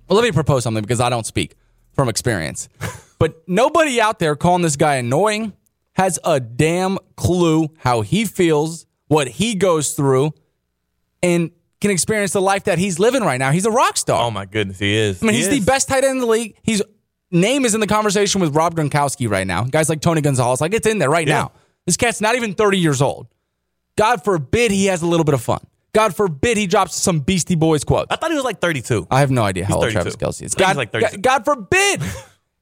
Well, 0.08 0.16
let 0.16 0.24
me 0.24 0.32
propose 0.32 0.64
something 0.64 0.82
because 0.82 1.00
I 1.00 1.08
don't 1.08 1.24
speak 1.24 1.54
from 1.92 2.08
experience. 2.08 2.68
but 3.20 3.48
nobody 3.48 4.00
out 4.00 4.18
there 4.18 4.34
calling 4.34 4.62
this 4.62 4.74
guy 4.74 4.96
annoying 4.96 5.52
has 5.92 6.18
a 6.24 6.40
damn 6.40 6.98
clue 7.14 7.68
how 7.78 8.00
he 8.00 8.24
feels, 8.24 8.86
what 9.06 9.28
he 9.28 9.54
goes 9.54 9.92
through, 9.92 10.32
and 11.22 11.52
can 11.80 11.90
experience 11.90 12.32
the 12.32 12.40
life 12.42 12.64
that 12.64 12.78
he's 12.78 12.98
living 12.98 13.22
right 13.22 13.38
now. 13.38 13.50
He's 13.52 13.66
a 13.66 13.70
rock 13.70 13.96
star. 13.96 14.22
Oh 14.24 14.30
my 14.30 14.44
goodness, 14.46 14.78
he 14.78 14.94
is. 14.94 15.22
I 15.22 15.26
mean, 15.26 15.32
He 15.34 15.38
he's 15.38 15.48
is. 15.48 15.60
the 15.60 15.64
best 15.64 15.88
tight 15.88 16.04
end 16.04 16.12
in 16.16 16.18
the 16.20 16.26
league. 16.26 16.56
His 16.62 16.82
name 17.30 17.64
is 17.64 17.74
in 17.74 17.80
the 17.80 17.86
conversation 17.86 18.40
with 18.40 18.54
Rob 18.54 18.74
Gronkowski 18.74 19.28
right 19.30 19.46
now. 19.46 19.64
Guys 19.64 19.88
like 19.88 20.00
Tony 20.00 20.20
Gonzalez, 20.20 20.60
like 20.60 20.74
it's 20.74 20.86
in 20.86 20.98
there 20.98 21.10
right 21.10 21.26
Yeah. 21.26 21.34
now. 21.42 21.52
This 21.86 21.96
cat's 21.96 22.20
not 22.20 22.34
even 22.36 22.54
30 22.54 22.78
years 22.78 23.00
old. 23.00 23.26
God 23.96 24.22
forbid 24.24 24.70
he 24.70 24.86
has 24.86 25.02
a 25.02 25.06
little 25.06 25.24
bit 25.24 25.34
of 25.34 25.40
fun. 25.42 25.60
God 25.92 26.14
forbid 26.14 26.56
he 26.56 26.66
drops 26.66 26.94
some 26.94 27.20
Beastie 27.20 27.56
Boys 27.56 27.82
quotes. 27.82 28.12
I 28.12 28.16
thought 28.16 28.30
he 28.30 28.36
was 28.36 28.44
like 28.44 28.60
32. 28.60 29.06
I 29.10 29.20
have 29.20 29.30
no 29.30 29.42
idea 29.42 29.64
how 29.64 29.74
He's 29.74 29.74
old 29.76 29.92
32. 29.92 29.94
Travis 29.94 30.16
Kelce 30.16 30.44
is. 30.46 30.52
He's 30.52 30.54
God, 30.54 30.76
like 30.76 30.92
32. 30.92 31.16
God, 31.18 31.22
God 31.22 31.44
forbid 31.44 32.00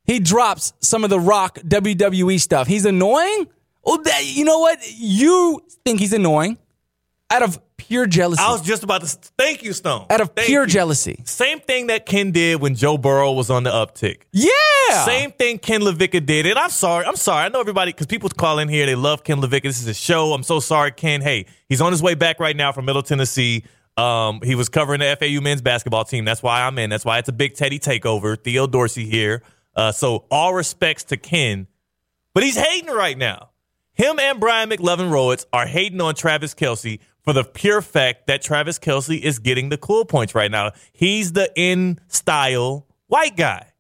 he 0.05 0.19
drops 0.21 0.73
some 0.81 1.05
of 1.05 1.11
the 1.11 1.21
rock 1.21 1.59
WWE 1.59 2.41
stuff. 2.41 2.67
He's 2.67 2.87
annoying. 2.87 3.47
Well, 3.85 3.99
that, 4.03 4.25
you 4.25 4.45
know 4.45 4.59
what? 4.61 4.79
You 4.97 5.61
think 5.85 6.01
he's 6.01 6.13
annoying 6.15 6.57
out 7.31 7.43
of 7.43 7.59
pure 7.77 8.07
jealousy. 8.07 8.43
I 8.43 8.51
was 8.53 8.63
just 8.63 8.83
about 8.83 9.03
to 9.03 9.07
thank 9.39 9.63
you, 9.63 9.73
Stone. 9.73 10.07
out 10.11 10.21
of 10.21 10.31
Thank 10.31 10.49
pure 10.49 10.63
you. 10.63 10.69
jealousy. 10.69 11.23
Same 11.25 11.61
thing 11.61 11.89
that 11.89 12.07
Ken 12.07 12.31
did 12.31 12.61
when 12.61 12.75
Joe 12.75 12.97
Burrow 12.99 13.33
was 13.33 13.51
on 13.51 13.63
the 13.65 13.71
uptick. 13.71 14.23
Yeah. 14.33 15.05
Same 15.05 15.33
thing 15.33 15.59
Ken 15.59 15.81
LaVicka 15.83 16.25
did. 16.25 16.47
And 16.47 16.59
I'm 16.59 16.71
sorry. 16.71 17.05
I'm 17.05 17.17
sorry. 17.17 17.45
I 17.45 17.49
know 17.49 17.61
everybody, 17.61 17.93
because 17.93 18.07
people 18.07 18.29
call 18.31 18.59
in 18.59 18.69
here, 18.69 18.87
they 18.87 18.95
love 18.95 19.25
Ken 19.25 19.41
LaVicka. 19.41 19.63
This 19.63 19.81
is 19.81 19.87
a 19.89 19.95
show. 19.95 20.33
I'm 20.33 20.43
so 20.43 20.61
sorry, 20.61 20.91
Ken. 20.93 21.21
Hey, 21.21 21.47
he's 21.69 21.81
on 21.81 21.93
his 21.93 22.03
way 22.03 22.15
back 22.15 22.41
right 22.41 22.57
now 22.57 22.73
from 22.73 22.85
Middle 22.87 23.03
Tennessee. 23.03 23.65
Um, 23.97 24.41
he 24.43 24.55
was 24.55 24.69
covering 24.69 25.01
the 25.01 25.17
FAU 25.19 25.41
men's 25.43 25.61
basketball 25.61 26.05
team. 26.05 26.25
That's 26.25 26.43
why 26.43 26.63
I'm 26.63 26.79
in. 26.79 26.89
That's 26.89 27.05
why 27.05 27.19
it's 27.19 27.29
a 27.29 27.33
big 27.33 27.55
Teddy 27.55 27.79
takeover. 27.79 28.43
Theo 28.43 28.67
Dorsey 28.67 29.05
here. 29.07 29.43
Uh, 29.75 29.93
so 29.93 30.25
all 30.31 30.55
respects 30.55 31.05
to 31.05 31.17
Ken, 31.17 31.67
but 32.35 32.43
he's 32.43 32.57
hating 32.57 32.91
right 32.91 33.17
now. 33.19 33.51
Him 33.95 34.19
and 34.21 34.39
Brian 34.39 34.71
McLovin 34.71 35.11
Rowitz 35.11 35.45
are 35.53 35.67
hating 35.67 36.01
on 36.01 36.15
Travis 36.15 36.55
Kelce 36.55 37.01
for 37.29 37.35
the 37.35 37.45
pure 37.45 37.83
fact 37.83 38.27
that 38.27 38.41
Travis 38.41 38.79
Kelce 38.79 39.21
is 39.21 39.39
getting 39.39 39.69
the 39.69 39.77
cool 39.77 40.07
points 40.07 40.35
right 40.35 40.51
now. 40.51 40.71
He's 40.95 41.35
the 41.35 41.53
in 41.57 42.01
style 42.09 42.87
white 43.09 43.37
guy. 43.37 43.71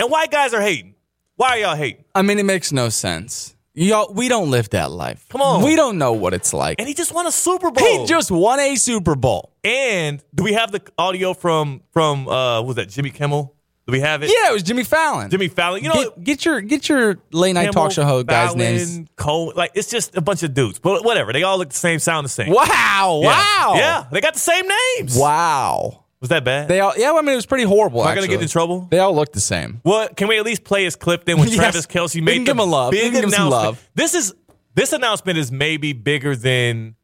And 0.00 0.10
white 0.10 0.30
guys 0.30 0.54
are 0.54 0.62
hating. 0.62 0.94
Why 1.36 1.48
are 1.48 1.58
y'all 1.58 1.76
hating? 1.76 2.04
I 2.14 2.22
mean, 2.22 2.38
it 2.38 2.46
makes 2.46 2.72
no 2.72 2.88
sense. 2.88 3.54
Y'all, 3.74 4.10
we 4.14 4.28
don't 4.28 4.50
live 4.50 4.70
that 4.70 4.90
life. 4.90 5.26
Come 5.28 5.42
on. 5.42 5.62
We 5.62 5.76
don't 5.76 5.98
know 5.98 6.14
what 6.14 6.32
it's 6.32 6.54
like. 6.54 6.76
And 6.78 6.88
he 6.88 6.94
just 6.94 7.12
won 7.12 7.26
a 7.26 7.30
Super 7.30 7.70
Bowl. 7.70 7.86
He 7.86 8.06
just 8.06 8.30
won 8.30 8.58
a 8.58 8.74
Super 8.76 9.14
Bowl. 9.14 9.52
And 9.62 10.24
do 10.34 10.42
we 10.42 10.54
have 10.54 10.72
the 10.72 10.80
audio 10.96 11.34
from 11.34 11.82
from 11.92 12.26
uh 12.26 12.62
was 12.62 12.76
that 12.76 12.88
Jimmy 12.88 13.10
Kimmel? 13.10 13.54
Do 13.88 13.92
we 13.92 14.00
have 14.00 14.22
it? 14.22 14.28
Yeah, 14.28 14.50
it 14.50 14.52
was 14.52 14.62
Jimmy 14.62 14.84
Fallon. 14.84 15.30
Jimmy 15.30 15.48
Fallon. 15.48 15.82
You 15.82 15.88
know, 15.88 15.94
get, 15.94 16.24
get 16.24 16.44
your 16.44 16.60
get 16.60 16.90
your 16.90 17.16
late 17.32 17.54
night 17.54 17.72
talk 17.72 17.90
show 17.90 18.04
ho- 18.04 18.22
guys' 18.22 18.48
Fallon, 18.48 18.58
names. 18.58 19.08
Cole, 19.16 19.54
like 19.56 19.70
it's 19.74 19.90
just 19.90 20.14
a 20.14 20.20
bunch 20.20 20.42
of 20.42 20.52
dudes, 20.52 20.78
but 20.78 21.06
whatever. 21.06 21.32
They 21.32 21.42
all 21.42 21.56
look 21.56 21.70
the 21.70 21.74
same, 21.74 21.98
sound 21.98 22.26
the 22.26 22.28
same. 22.28 22.52
Wow! 22.52 23.20
Yeah. 23.22 23.28
Wow! 23.28 23.72
Yeah, 23.76 24.06
they 24.12 24.20
got 24.20 24.34
the 24.34 24.40
same 24.40 24.66
names. 24.98 25.16
Wow! 25.16 26.04
Was 26.20 26.28
that 26.28 26.44
bad? 26.44 26.68
They 26.68 26.80
all 26.80 26.92
yeah. 26.98 27.12
I 27.12 27.22
mean, 27.22 27.32
it 27.32 27.36
was 27.36 27.46
pretty 27.46 27.64
horrible. 27.64 28.02
Am 28.02 28.08
I 28.08 28.14
gonna 28.14 28.26
get 28.26 28.42
in 28.42 28.48
trouble? 28.48 28.86
They 28.90 28.98
all 28.98 29.14
look 29.14 29.32
the 29.32 29.40
same. 29.40 29.80
Well, 29.84 30.10
can 30.10 30.28
we 30.28 30.36
at 30.38 30.44
least 30.44 30.64
play 30.64 30.84
his 30.84 30.94
clip 30.94 31.24
then 31.24 31.38
when 31.38 31.48
Yes. 31.48 31.56
Travis 31.56 31.86
Kelce 31.86 32.22
made 32.22 32.44
give 32.44 32.48
him 32.48 32.58
a 32.58 32.64
love. 32.64 32.90
Big 32.90 33.10
give 33.12 33.24
him 33.24 33.30
some 33.30 33.48
love. 33.48 33.88
This 33.94 34.14
is 34.14 34.34
this 34.74 34.92
announcement 34.92 35.38
is 35.38 35.50
maybe 35.50 35.94
bigger 35.94 36.36
than. 36.36 36.94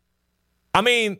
I 0.75 0.83
mean, 0.83 1.17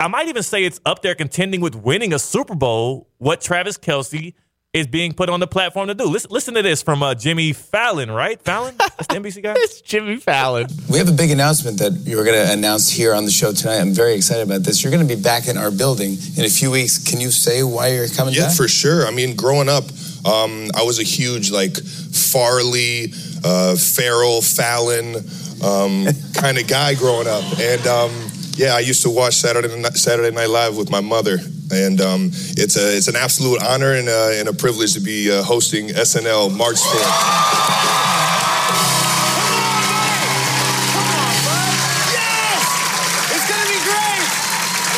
I 0.00 0.08
might 0.08 0.28
even 0.28 0.42
say 0.42 0.64
it's 0.64 0.80
up 0.86 1.02
there 1.02 1.14
contending 1.14 1.60
with 1.60 1.74
winning 1.74 2.14
a 2.14 2.18
Super 2.18 2.54
Bowl. 2.54 3.10
What 3.18 3.42
Travis 3.42 3.76
Kelce 3.76 4.32
is 4.72 4.86
being 4.86 5.14
put 5.14 5.30
on 5.30 5.40
the 5.40 5.46
platform 5.46 5.88
to 5.88 5.94
do. 5.94 6.04
Listen, 6.04 6.30
listen 6.30 6.54
to 6.54 6.60
this 6.62 6.82
from 6.82 7.02
uh, 7.02 7.14
Jimmy 7.14 7.54
Fallon, 7.54 8.10
right? 8.10 8.40
Fallon, 8.42 8.74
that's 8.76 9.06
the 9.06 9.14
NBC 9.14 9.42
guy. 9.42 9.54
it's 9.56 9.80
Jimmy 9.80 10.16
Fallon. 10.16 10.66
We 10.90 10.98
have 10.98 11.08
a 11.08 11.12
big 11.12 11.30
announcement 11.30 11.78
that 11.78 11.92
you're 12.04 12.24
going 12.24 12.36
to 12.36 12.52
announce 12.52 12.90
here 12.90 13.14
on 13.14 13.24
the 13.24 13.30
show 13.30 13.52
tonight. 13.52 13.78
I'm 13.78 13.94
very 13.94 14.14
excited 14.14 14.42
about 14.42 14.64
this. 14.64 14.82
You're 14.84 14.90
going 14.92 15.06
to 15.06 15.16
be 15.16 15.20
back 15.20 15.48
in 15.48 15.56
our 15.56 15.70
building 15.70 16.16
in 16.36 16.44
a 16.44 16.48
few 16.50 16.70
weeks. 16.70 16.98
Can 17.02 17.20
you 17.20 17.30
say 17.30 17.62
why 17.62 17.88
you're 17.94 18.08
coming 18.08 18.34
Yeah, 18.34 18.48
back? 18.48 18.56
for 18.56 18.68
sure. 18.68 19.06
I 19.06 19.10
mean, 19.12 19.34
growing 19.34 19.70
up, 19.70 19.84
um, 20.26 20.68
I 20.74 20.82
was 20.82 20.98
a 20.98 21.04
huge 21.04 21.50
like 21.50 21.76
Farley, 21.76 23.12
uh, 23.44 23.76
Farrell, 23.76 24.42
Fallon 24.42 25.16
um, 25.64 26.06
kind 26.34 26.58
of 26.58 26.66
guy 26.68 26.94
growing 26.94 27.26
up, 27.28 27.44
and 27.58 27.86
um, 27.86 28.10
yeah, 28.56 28.74
I 28.74 28.80
used 28.80 29.02
to 29.02 29.10
watch 29.10 29.34
Saturday 29.34 29.74
Night, 29.76 29.96
Saturday 29.96 30.34
Night 30.34 30.48
Live 30.48 30.76
with 30.76 30.90
my 30.90 31.00
mother, 31.00 31.38
and 31.70 32.00
um, 32.00 32.30
it's 32.56 32.76
a 32.76 32.96
it's 32.96 33.08
an 33.08 33.16
absolute 33.16 33.62
honor 33.62 33.92
and, 33.92 34.08
uh, 34.08 34.30
and 34.32 34.48
a 34.48 34.52
privilege 34.52 34.94
to 34.94 35.00
be 35.00 35.30
uh, 35.30 35.42
hosting 35.42 35.88
SNL 35.88 36.56
March 36.56 36.76
4th. 36.76 38.06
It's 43.34 43.46
gonna 43.50 43.68
be 43.68 43.80
great. 43.84 44.28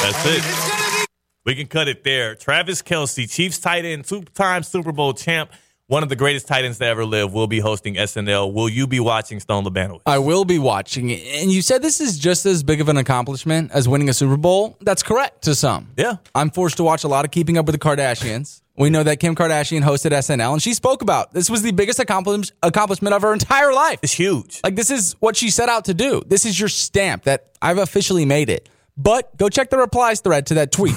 That's 0.03 0.25
it. 0.27 1.09
We 1.45 1.55
can 1.55 1.67
cut 1.67 1.89
it 1.89 2.05
there. 2.05 2.35
Travis 2.35 2.83
Kelce, 2.83 3.29
Chiefs 3.29 3.59
tight 3.59 3.85
end, 3.85 4.05
two-time 4.05 4.63
Super 4.63 4.93
Bowl 4.93 5.15
champ, 5.15 5.51
one 5.89 6.03
of 6.03 6.11
the 6.11 6.17
greatest 6.17 6.47
tight 6.47 6.65
ends 6.67 6.79
to 6.79 6.85
ever 6.85 7.05
live, 7.05 7.33
will 7.33 7.47
be 7.47 7.61
hosting 7.61 7.95
SNL. 7.95 8.53
Will 8.53 8.69
you 8.69 8.87
be 8.87 9.01
watching 9.01 9.41
Stone 9.41 9.65
Labanowitz? 9.65 10.03
I 10.05 10.19
will 10.19 10.45
be 10.45 10.59
watching 10.59 11.09
it. 11.09 11.23
And 11.43 11.51
you 11.51 11.63
said 11.63 11.81
this 11.81 11.99
is 12.01 12.19
just 12.19 12.45
as 12.45 12.63
big 12.63 12.83
of 12.83 12.91
an 12.91 12.99
accomplishment 12.99 13.73
as 13.73 13.89
winning 13.89 14.11
a 14.11 14.13
Super 14.13 14.37
Bowl. 14.37 14.77
That's 14.83 15.03
correct 15.03 15.43
to 15.45 15.55
some. 15.55 15.89
Yeah. 15.97 16.17
I'm 16.35 16.51
forced 16.51 16.77
to 16.77 16.85
watch 16.85 17.05
a 17.05 17.09
lot 17.09 17.25
of 17.25 17.31
Keeping 17.31 17.57
Up 17.57 17.65
with 17.65 17.75
the 17.75 17.79
Kardashians. 17.79 18.61
We 18.77 18.91
know 18.91 19.03
that 19.03 19.19
Kim 19.19 19.35
Kardashian 19.35 19.83
hosted 19.83 20.13
SNL 20.13 20.53
and 20.53 20.63
she 20.63 20.75
spoke 20.75 21.01
about 21.01 21.33
this 21.33 21.49
was 21.49 21.63
the 21.63 21.73
biggest 21.73 21.99
accomplish- 21.99 22.53
accomplishment 22.63 23.15
of 23.15 23.23
her 23.23 23.33
entire 23.33 23.73
life. 23.73 23.99
It's 24.03 24.13
huge. 24.13 24.61
Like 24.63 24.77
this 24.77 24.91
is 24.91 25.17
what 25.21 25.37
she 25.37 25.49
set 25.51 25.71
out 25.71 25.87
to 25.87 25.95
do. 25.95 26.23
This 26.27 26.45
is 26.45 26.61
your 26.61 26.69
stamp 26.69 27.25
that 27.25 27.49
I've 27.63 27.79
officially 27.79 28.27
made 28.27 28.51
it. 28.51 28.69
But 28.99 29.37
go 29.39 29.49
check 29.49 29.71
the 29.71 29.79
replies 29.79 30.21
thread 30.21 30.47
to 30.47 30.55
that 30.55 30.71
tweet. 30.71 30.95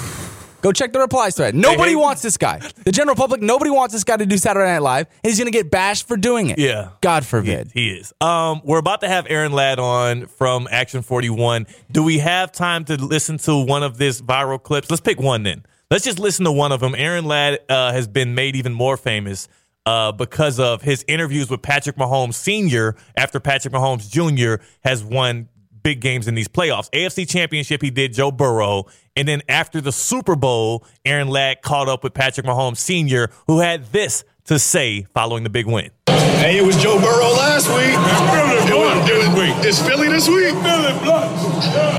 Go 0.62 0.72
check 0.72 0.92
the 0.92 1.00
replies 1.00 1.36
thread. 1.36 1.54
Nobody 1.56 1.96
wants 1.96 2.22
this 2.22 2.36
guy. 2.36 2.60
The 2.84 2.92
general 2.92 3.16
public, 3.16 3.42
nobody 3.42 3.70
wants 3.70 3.92
this 3.92 4.04
guy 4.04 4.16
to 4.16 4.24
do 4.24 4.38
Saturday 4.38 4.66
Night 4.66 4.80
Live. 4.80 5.06
And 5.22 5.30
he's 5.30 5.38
going 5.38 5.50
to 5.50 5.56
get 5.56 5.70
bashed 5.70 6.06
for 6.06 6.16
doing 6.16 6.50
it. 6.50 6.58
Yeah. 6.58 6.90
God 7.00 7.26
forbid. 7.26 7.72
He 7.74 7.90
is. 7.90 8.12
Um, 8.20 8.62
we're 8.64 8.78
about 8.78 9.00
to 9.00 9.08
have 9.08 9.26
Aaron 9.28 9.52
Ladd 9.52 9.80
on 9.80 10.26
from 10.26 10.68
Action 10.70 11.02
41. 11.02 11.66
Do 11.90 12.04
we 12.04 12.18
have 12.20 12.52
time 12.52 12.84
to 12.86 12.94
listen 12.96 13.38
to 13.38 13.64
one 13.64 13.82
of 13.82 13.98
this 13.98 14.22
viral 14.22 14.62
clips? 14.62 14.88
Let's 14.88 15.00
pick 15.00 15.20
one 15.20 15.42
then. 15.42 15.64
Let's 15.90 16.04
just 16.04 16.20
listen 16.20 16.44
to 16.44 16.52
one 16.52 16.70
of 16.70 16.80
them. 16.80 16.94
Aaron 16.96 17.24
Ladd 17.24 17.58
uh, 17.68 17.92
has 17.92 18.06
been 18.06 18.34
made 18.36 18.54
even 18.54 18.72
more 18.72 18.96
famous 18.96 19.48
uh, 19.84 20.12
because 20.12 20.60
of 20.60 20.82
his 20.82 21.04
interviews 21.08 21.50
with 21.50 21.60
Patrick 21.60 21.96
Mahomes 21.96 22.34
Sr. 22.34 22.94
after 23.16 23.40
Patrick 23.40 23.74
Mahomes 23.74 24.08
Jr. 24.08 24.62
has 24.84 25.02
won 25.02 25.48
big 25.82 26.00
games 26.00 26.28
in 26.28 26.34
these 26.34 26.48
playoffs. 26.48 26.88
AFC 26.90 27.28
Championship, 27.28 27.82
he 27.82 27.90
did 27.90 28.12
Joe 28.12 28.30
Burrow. 28.30 28.86
And 29.14 29.28
then 29.28 29.42
after 29.48 29.80
the 29.80 29.92
Super 29.92 30.36
Bowl, 30.36 30.84
Aaron 31.04 31.28
Ladd 31.28 31.62
caught 31.62 31.88
up 31.88 32.02
with 32.02 32.14
Patrick 32.14 32.46
Mahomes 32.46 32.78
Sr., 32.78 33.30
who 33.46 33.60
had 33.60 33.86
this 33.86 34.24
to 34.46 34.58
say 34.58 35.06
following 35.14 35.44
the 35.44 35.50
big 35.50 35.66
win. 35.66 35.90
Hey, 36.08 36.58
it 36.58 36.62
was 36.66 36.76
Joe 36.82 36.98
Burrow 36.98 37.30
last 37.30 37.68
week. 37.68 37.94
It 37.94 38.74
was, 38.74 39.10
it 39.10 39.56
was, 39.56 39.66
it's 39.66 39.86
Philly 39.86 40.08
this 40.08 40.28
week. 40.28 40.54
Philly 40.54 40.98
blunts. 41.04 41.98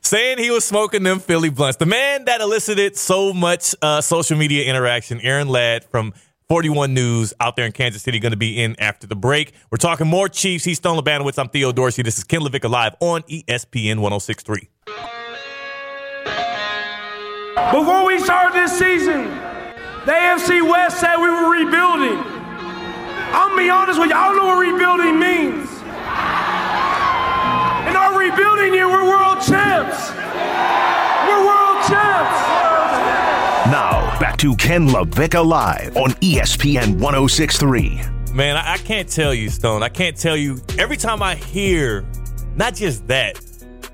Saying 0.00 0.38
he 0.38 0.50
was 0.50 0.64
smoking 0.64 1.02
them 1.02 1.18
Philly 1.18 1.50
blunts. 1.50 1.76
The 1.76 1.86
man 1.86 2.24
that 2.26 2.40
elicited 2.40 2.96
so 2.96 3.34
much 3.34 3.74
uh, 3.82 4.00
social 4.00 4.38
media 4.38 4.64
interaction, 4.64 5.20
Aaron 5.20 5.48
Ladd 5.48 5.84
from 5.84 6.14
41 6.48 6.94
News 6.94 7.34
out 7.40 7.56
there 7.56 7.66
in 7.66 7.72
Kansas 7.72 8.00
City, 8.02 8.18
going 8.18 8.32
to 8.32 8.38
be 8.38 8.62
in 8.62 8.74
after 8.78 9.06
the 9.06 9.16
break. 9.16 9.52
We're 9.70 9.76
talking 9.76 10.06
more 10.06 10.28
Chiefs. 10.28 10.64
He's 10.64 10.78
Stone 10.78 10.98
Labanowitz. 10.98 11.38
I'm 11.38 11.48
Theo 11.48 11.72
Dorsey. 11.72 12.02
This 12.02 12.16
is 12.16 12.24
Ken 12.24 12.40
LeVick 12.40 12.68
Live 12.70 12.94
on 13.00 13.22
ESPN 13.22 13.98
1063. 13.98 14.68
Before 17.72 18.06
we 18.06 18.18
started 18.18 18.54
this 18.54 18.78
season, 18.78 19.24
the 20.06 20.12
AFC 20.12 20.66
West 20.66 21.00
said 21.00 21.16
we 21.18 21.28
were 21.28 21.50
rebuilding. 21.50 22.16
I'm 22.16 23.50
gonna 23.50 23.62
be 23.62 23.68
honest 23.68 24.00
with 24.00 24.08
you, 24.08 24.16
I 24.16 24.28
don't 24.28 24.38
know 24.38 24.46
what 24.46 24.58
rebuilding 24.58 25.18
means. 25.20 25.68
In 27.90 27.94
our 27.94 28.18
rebuilding 28.18 28.72
year, 28.72 28.88
we're 28.88 29.04
world 29.04 29.42
champs. 29.42 30.10
We're 31.28 31.44
world 31.44 31.84
champs. 31.84 32.40
Now, 33.70 34.18
back 34.18 34.38
to 34.38 34.56
Ken 34.56 34.88
LaVicka 34.88 35.44
Live 35.44 35.94
on 35.98 36.12
ESPN 36.22 36.98
1063. 36.98 38.00
Man, 38.32 38.56
I, 38.56 38.72
I 38.72 38.78
can't 38.78 39.10
tell 39.10 39.34
you, 39.34 39.50
Stone. 39.50 39.82
I 39.82 39.90
can't 39.90 40.16
tell 40.16 40.38
you. 40.38 40.58
Every 40.78 40.96
time 40.96 41.22
I 41.22 41.34
hear, 41.34 42.06
not 42.56 42.74
just 42.74 43.06
that, 43.08 43.38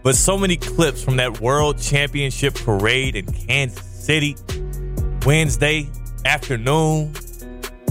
but 0.04 0.14
so 0.14 0.36
many 0.36 0.56
clips 0.56 1.02
from 1.02 1.16
that 1.16 1.40
World 1.40 1.80
Championship 1.80 2.54
parade 2.54 3.16
in 3.16 3.24
Kansas 3.24 3.82
City, 3.82 4.36
Wednesday 5.24 5.90
afternoon, 6.26 7.14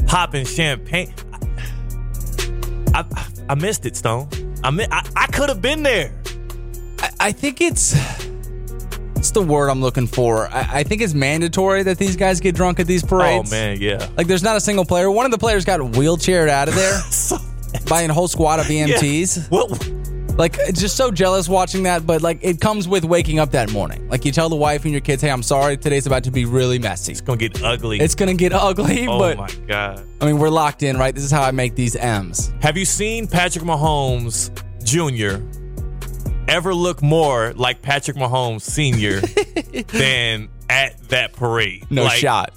popping 0.05 0.45
champagne. 0.45 1.11
I, 2.93 3.03
I, 3.16 3.28
I 3.49 3.55
missed 3.55 3.88
it, 3.88 3.95
Stone. 3.95 4.30
I, 4.64 4.70
mi- 4.70 4.88
I, 4.91 5.09
I 5.16 5.26
could 5.26 5.49
have 5.49 5.59
been 5.59 5.82
there. 5.82 6.14
I, 6.99 7.09
I 7.20 7.32
think 7.32 7.61
it's 7.61 7.95
it's 9.16 9.32
the 9.32 9.41
word 9.41 9.70
I'm 9.70 9.82
looking 9.82 10.05
for. 10.05 10.47
I, 10.49 10.68
I 10.72 10.84
think 10.84 11.01
it's 11.01 11.16
mandatory 11.16 11.82
that 11.82 11.97
these 11.97 12.16
guys 12.16 12.39
get 12.39 12.53
drunk 12.53 12.80
at 12.80 12.86
these 12.86 13.03
oh, 13.03 13.07
parades. 13.07 13.51
Oh, 13.51 13.55
man, 13.55 13.82
yeah. 13.82 14.07
Like 14.16 14.28
there's 14.28 14.43
not 14.43 14.55
a 14.55 14.61
single 14.61 14.86
player. 14.86 15.09
One 15.09 15.26
of 15.26 15.32
the 15.32 15.40
players 15.40 15.65
got 15.65 15.80
wheelchaired 15.80 16.48
out 16.48 16.68
of 16.68 16.76
there 16.76 17.02
by 17.90 18.03
a 18.03 18.14
whole 18.14 18.27
squad 18.27 18.60
of 18.60 18.65
EMTs. 18.68 19.49
What? 19.49 20.02
Like 20.38 20.57
just 20.73 20.95
so 20.97 21.11
jealous 21.11 21.47
watching 21.47 21.84
that, 21.84 22.07
but 22.07 22.23
like 22.23 22.39
it 22.41 22.60
comes 22.60 22.88
with 22.88 23.05
waking 23.05 23.38
up 23.38 23.51
that 23.51 23.72
morning. 23.72 24.10
Like 24.10 24.26
you 24.26 24.31
tell 24.31 24.49
the 24.49 24.55
wife 24.55 24.84
and 24.84 24.91
your 24.91 25.01
kids, 25.01 25.22
"Hey, 25.22 25.30
I'm 25.30 25.43
sorry. 25.43 25.77
Today's 25.77 26.07
about 26.07 26.23
to 26.23 26.31
be 26.31 26.45
really 26.45 26.80
messy. 26.80 27.11
It's 27.11 27.22
gonna 27.22 27.38
get 27.38 27.61
ugly. 27.61 27.99
It's 27.99 28.15
gonna 28.15 28.34
get 28.34 28.51
ugly." 28.51 29.07
oh 29.07 29.19
but 29.19 29.38
my 29.38 29.49
god. 29.68 30.03
I 30.22 30.26
mean, 30.26 30.39
we're 30.39 30.49
locked 30.49 30.81
in, 30.81 30.97
right? 30.97 31.14
This 31.14 31.23
is 31.23 31.30
how 31.31 31.43
I 31.43 31.51
make 31.51 31.76
these 31.76 31.95
M's. 31.95 32.51
Have 32.61 32.77
you 32.77 32.85
seen 32.85 33.27
Patrick 33.27 33.64
Mahomes 33.64 34.49
Jr. 34.84 35.43
ever 36.47 36.73
look 36.73 37.03
more 37.03 37.53
like 37.53 37.84
Patrick 37.84 38.18
Mahomes 38.18 38.61
Sr. 38.61 39.22
than 39.97 40.49
at 40.68 40.97
that 41.10 41.34
parade? 41.34 41.85
No 41.91 42.05
Like, 42.05 42.18
shot. 42.18 42.53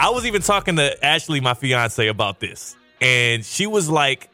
I 0.00 0.10
was 0.10 0.26
even 0.26 0.42
talking 0.42 0.76
to 0.76 1.04
Ashley, 1.04 1.40
my 1.40 1.54
fiance, 1.54 2.06
about 2.08 2.40
this, 2.40 2.76
and 3.00 3.44
she 3.44 3.66
was 3.68 3.88
like, 3.88 4.30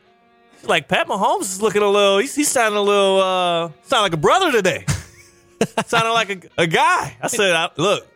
like 0.69 0.89
Pat 0.89 1.07
Mahomes 1.09 1.43
is 1.43 1.62
looking 1.62 1.82
a 1.82 1.89
little. 1.89 2.19
He's, 2.19 2.35
he's 2.35 2.49
sounding 2.51 2.78
a 2.78 2.82
little. 2.82 3.20
uh 3.20 3.70
Sound 3.82 4.03
like 4.03 4.12
a 4.15 4.19
brother 4.19 4.53
today. 4.53 4.85
sounding 5.86 6.12
like 6.12 6.31
a, 6.59 6.62
a 6.62 6.66
guy. 6.66 7.16
I 7.20 7.27
said, 7.28 7.53
I, 7.55 7.70
look. 7.77 8.07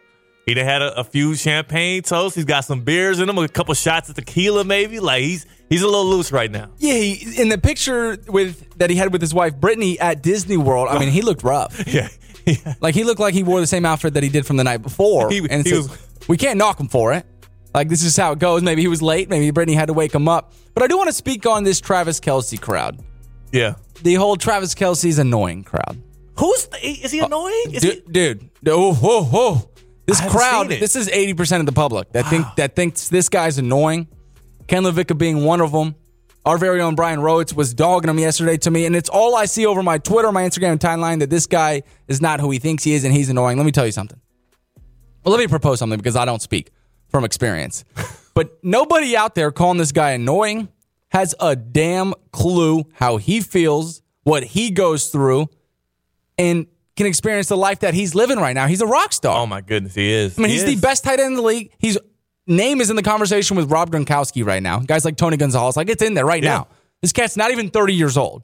He 0.46 0.54
done 0.54 0.64
had 0.64 0.80
a, 0.80 1.00
a 1.00 1.04
few 1.04 1.34
champagne 1.34 2.00
toasts. 2.02 2.34
He's 2.34 2.46
got 2.46 2.64
some 2.64 2.80
beers 2.80 3.20
in 3.20 3.28
him, 3.28 3.36
a 3.36 3.48
couple 3.48 3.74
shots 3.74 4.08
of 4.08 4.14
tequila, 4.14 4.64
maybe. 4.64 4.98
Like 4.98 5.20
he's 5.22 5.44
he's 5.68 5.82
a 5.82 5.86
little 5.86 6.06
loose 6.06 6.32
right 6.32 6.50
now. 6.50 6.70
Yeah, 6.78 6.94
he, 6.94 7.40
in 7.42 7.50
the 7.50 7.58
picture 7.58 8.16
with 8.28 8.78
that 8.78 8.88
he 8.88 8.96
had 8.96 9.12
with 9.12 9.20
his 9.20 9.34
wife 9.34 9.56
Brittany 9.56 10.00
at 10.00 10.22
Disney 10.22 10.56
World. 10.56 10.88
I 10.88 10.98
mean, 10.98 11.10
he 11.10 11.20
looked 11.20 11.42
rough. 11.42 11.84
Yeah, 12.46 12.72
Like 12.80 12.94
he 12.94 13.04
looked 13.04 13.20
like 13.20 13.34
he 13.34 13.42
wore 13.42 13.60
the 13.60 13.66
same 13.66 13.84
outfit 13.84 14.14
that 14.14 14.22
he 14.22 14.30
did 14.30 14.46
from 14.46 14.56
the 14.56 14.64
night 14.64 14.78
before. 14.78 15.28
He- 15.30 15.46
and 15.50 15.66
he 15.66 15.74
was- 15.74 15.90
we 16.28 16.38
can't 16.38 16.56
knock 16.56 16.80
him 16.80 16.88
for 16.88 17.12
it. 17.12 17.26
Like 17.74 17.88
this 17.88 18.02
is 18.02 18.16
how 18.16 18.32
it 18.32 18.38
goes. 18.38 18.62
Maybe 18.62 18.82
he 18.82 18.88
was 18.88 19.02
late. 19.02 19.28
Maybe 19.28 19.50
Brittany 19.50 19.76
had 19.76 19.86
to 19.86 19.92
wake 19.92 20.14
him 20.14 20.28
up. 20.28 20.52
But 20.74 20.82
I 20.82 20.86
do 20.86 20.96
want 20.96 21.08
to 21.08 21.14
speak 21.14 21.46
on 21.46 21.64
this 21.64 21.80
Travis 21.80 22.20
Kelce 22.20 22.60
crowd. 22.60 22.98
Yeah. 23.52 23.74
The 24.02 24.14
whole 24.14 24.36
Travis 24.36 24.74
Kelce's 24.74 25.18
annoying 25.18 25.64
crowd. 25.64 26.00
Who's 26.38 26.68
is 26.82 27.10
he 27.10 27.20
uh, 27.20 27.26
annoying? 27.26 27.72
Is 27.72 27.82
dude, 27.82 28.02
he, 28.06 28.12
dude, 28.12 28.50
oh, 28.68 28.94
whoa, 28.94 29.24
whoa. 29.24 29.70
This 30.06 30.20
crowd, 30.22 30.68
this 30.68 30.96
is 30.96 31.08
80% 31.08 31.60
of 31.60 31.66
the 31.66 31.72
public 31.72 32.12
that 32.12 32.26
think 32.26 32.46
that 32.56 32.74
thinks 32.74 33.08
this 33.08 33.28
guy's 33.28 33.58
annoying. 33.58 34.08
Ken 34.66 34.82
LaVicka 34.82 35.18
being 35.18 35.44
one 35.44 35.60
of 35.60 35.72
them. 35.72 35.94
Our 36.46 36.56
very 36.56 36.80
own 36.80 36.94
Brian 36.94 37.18
Rowitz 37.18 37.52
was 37.52 37.74
dogging 37.74 38.08
him 38.08 38.18
yesterday 38.18 38.56
to 38.58 38.70
me, 38.70 38.86
and 38.86 38.96
it's 38.96 39.10
all 39.10 39.36
I 39.36 39.44
see 39.44 39.66
over 39.66 39.82
my 39.82 39.98
Twitter, 39.98 40.32
my 40.32 40.44
Instagram 40.44 40.78
timeline 40.78 41.18
that 41.18 41.28
this 41.28 41.46
guy 41.46 41.82
is 42.06 42.22
not 42.22 42.40
who 42.40 42.50
he 42.50 42.58
thinks 42.58 42.84
he 42.84 42.94
is, 42.94 43.04
and 43.04 43.12
he's 43.12 43.28
annoying. 43.28 43.58
Let 43.58 43.66
me 43.66 43.72
tell 43.72 43.84
you 43.84 43.92
something. 43.92 44.18
Well, 45.24 45.32
let 45.34 45.40
me 45.40 45.46
propose 45.46 45.78
something 45.78 45.98
because 45.98 46.16
I 46.16 46.24
don't 46.24 46.40
speak 46.40 46.70
from 47.08 47.24
experience. 47.24 47.84
but 48.34 48.58
nobody 48.62 49.16
out 49.16 49.34
there 49.34 49.50
calling 49.50 49.78
this 49.78 49.92
guy 49.92 50.10
annoying 50.12 50.68
has 51.10 51.34
a 51.40 51.56
damn 51.56 52.12
clue 52.32 52.84
how 52.94 53.16
he 53.16 53.40
feels, 53.40 54.02
what 54.24 54.44
he 54.44 54.70
goes 54.70 55.08
through, 55.08 55.48
and 56.36 56.66
can 56.96 57.06
experience 57.06 57.48
the 57.48 57.56
life 57.56 57.80
that 57.80 57.94
he's 57.94 58.14
living 58.14 58.38
right 58.38 58.52
now. 58.54 58.66
He's 58.66 58.80
a 58.82 58.86
rock 58.86 59.12
star. 59.12 59.38
Oh 59.40 59.46
my 59.46 59.60
goodness, 59.60 59.94
he 59.94 60.10
is. 60.10 60.38
I 60.38 60.42
mean, 60.42 60.48
He 60.50 60.54
he's 60.56 60.64
is. 60.64 60.74
the 60.74 60.80
best 60.86 61.04
tight 61.04 61.20
end 61.20 61.28
in 61.28 61.34
the 61.34 61.42
league. 61.42 61.70
His 61.78 61.98
name 62.46 62.80
is 62.80 62.90
in 62.90 62.96
the 62.96 63.02
conversation 63.02 63.56
with 63.56 63.70
Rob 63.70 63.90
Gronkowski 63.90 64.44
right 64.44 64.62
now. 64.62 64.80
Guys 64.80 65.04
like 65.04 65.16
Tony 65.16 65.36
Gonzalez, 65.36 65.76
like 65.76 65.88
it's 65.88 66.02
in 66.02 66.14
there 66.14 66.26
right 66.26 66.42
Yeah. 66.42 66.50
now. 66.56 66.68
This 67.00 67.12
cat's 67.12 67.36
not 67.36 67.52
even 67.52 67.70
30 67.70 67.94
years 67.94 68.16
old. 68.16 68.42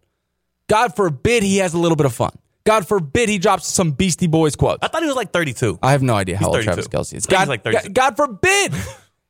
God 0.69 0.95
forbid 0.95 1.43
he 1.43 1.59
has 1.59 1.74
a 1.74 1.78
little 1.78 1.97
bit 1.97 2.07
of 2.07 2.15
fun. 2.15 2.31
God 2.65 2.89
forbid 2.89 3.28
he 3.28 3.39
drops 3.39 3.66
some 3.66 3.93
Beastie 3.93 4.27
Boys 4.27 4.57
quotes. 4.57 4.78
I 4.82 4.89
thought 4.89 5.03
he 5.03 5.07
was 5.07 5.16
like 5.16 5.32
32. 5.32 5.78
I 5.82 5.93
have 5.93 6.03
no 6.03 6.15
idea 6.15 6.36
how 6.36 6.47
He's 6.47 6.47
old 6.47 6.65
32. 6.65 6.65
Travis 6.66 6.89
Kelce 6.89 7.16
is. 7.16 7.27
I 7.27 7.28
think 7.28 7.39
he's 7.39 7.39
God, 7.39 7.49
like 7.49 7.65
32. 7.65 7.89
God, 7.89 7.95
God 7.95 8.16
forbid 8.16 8.73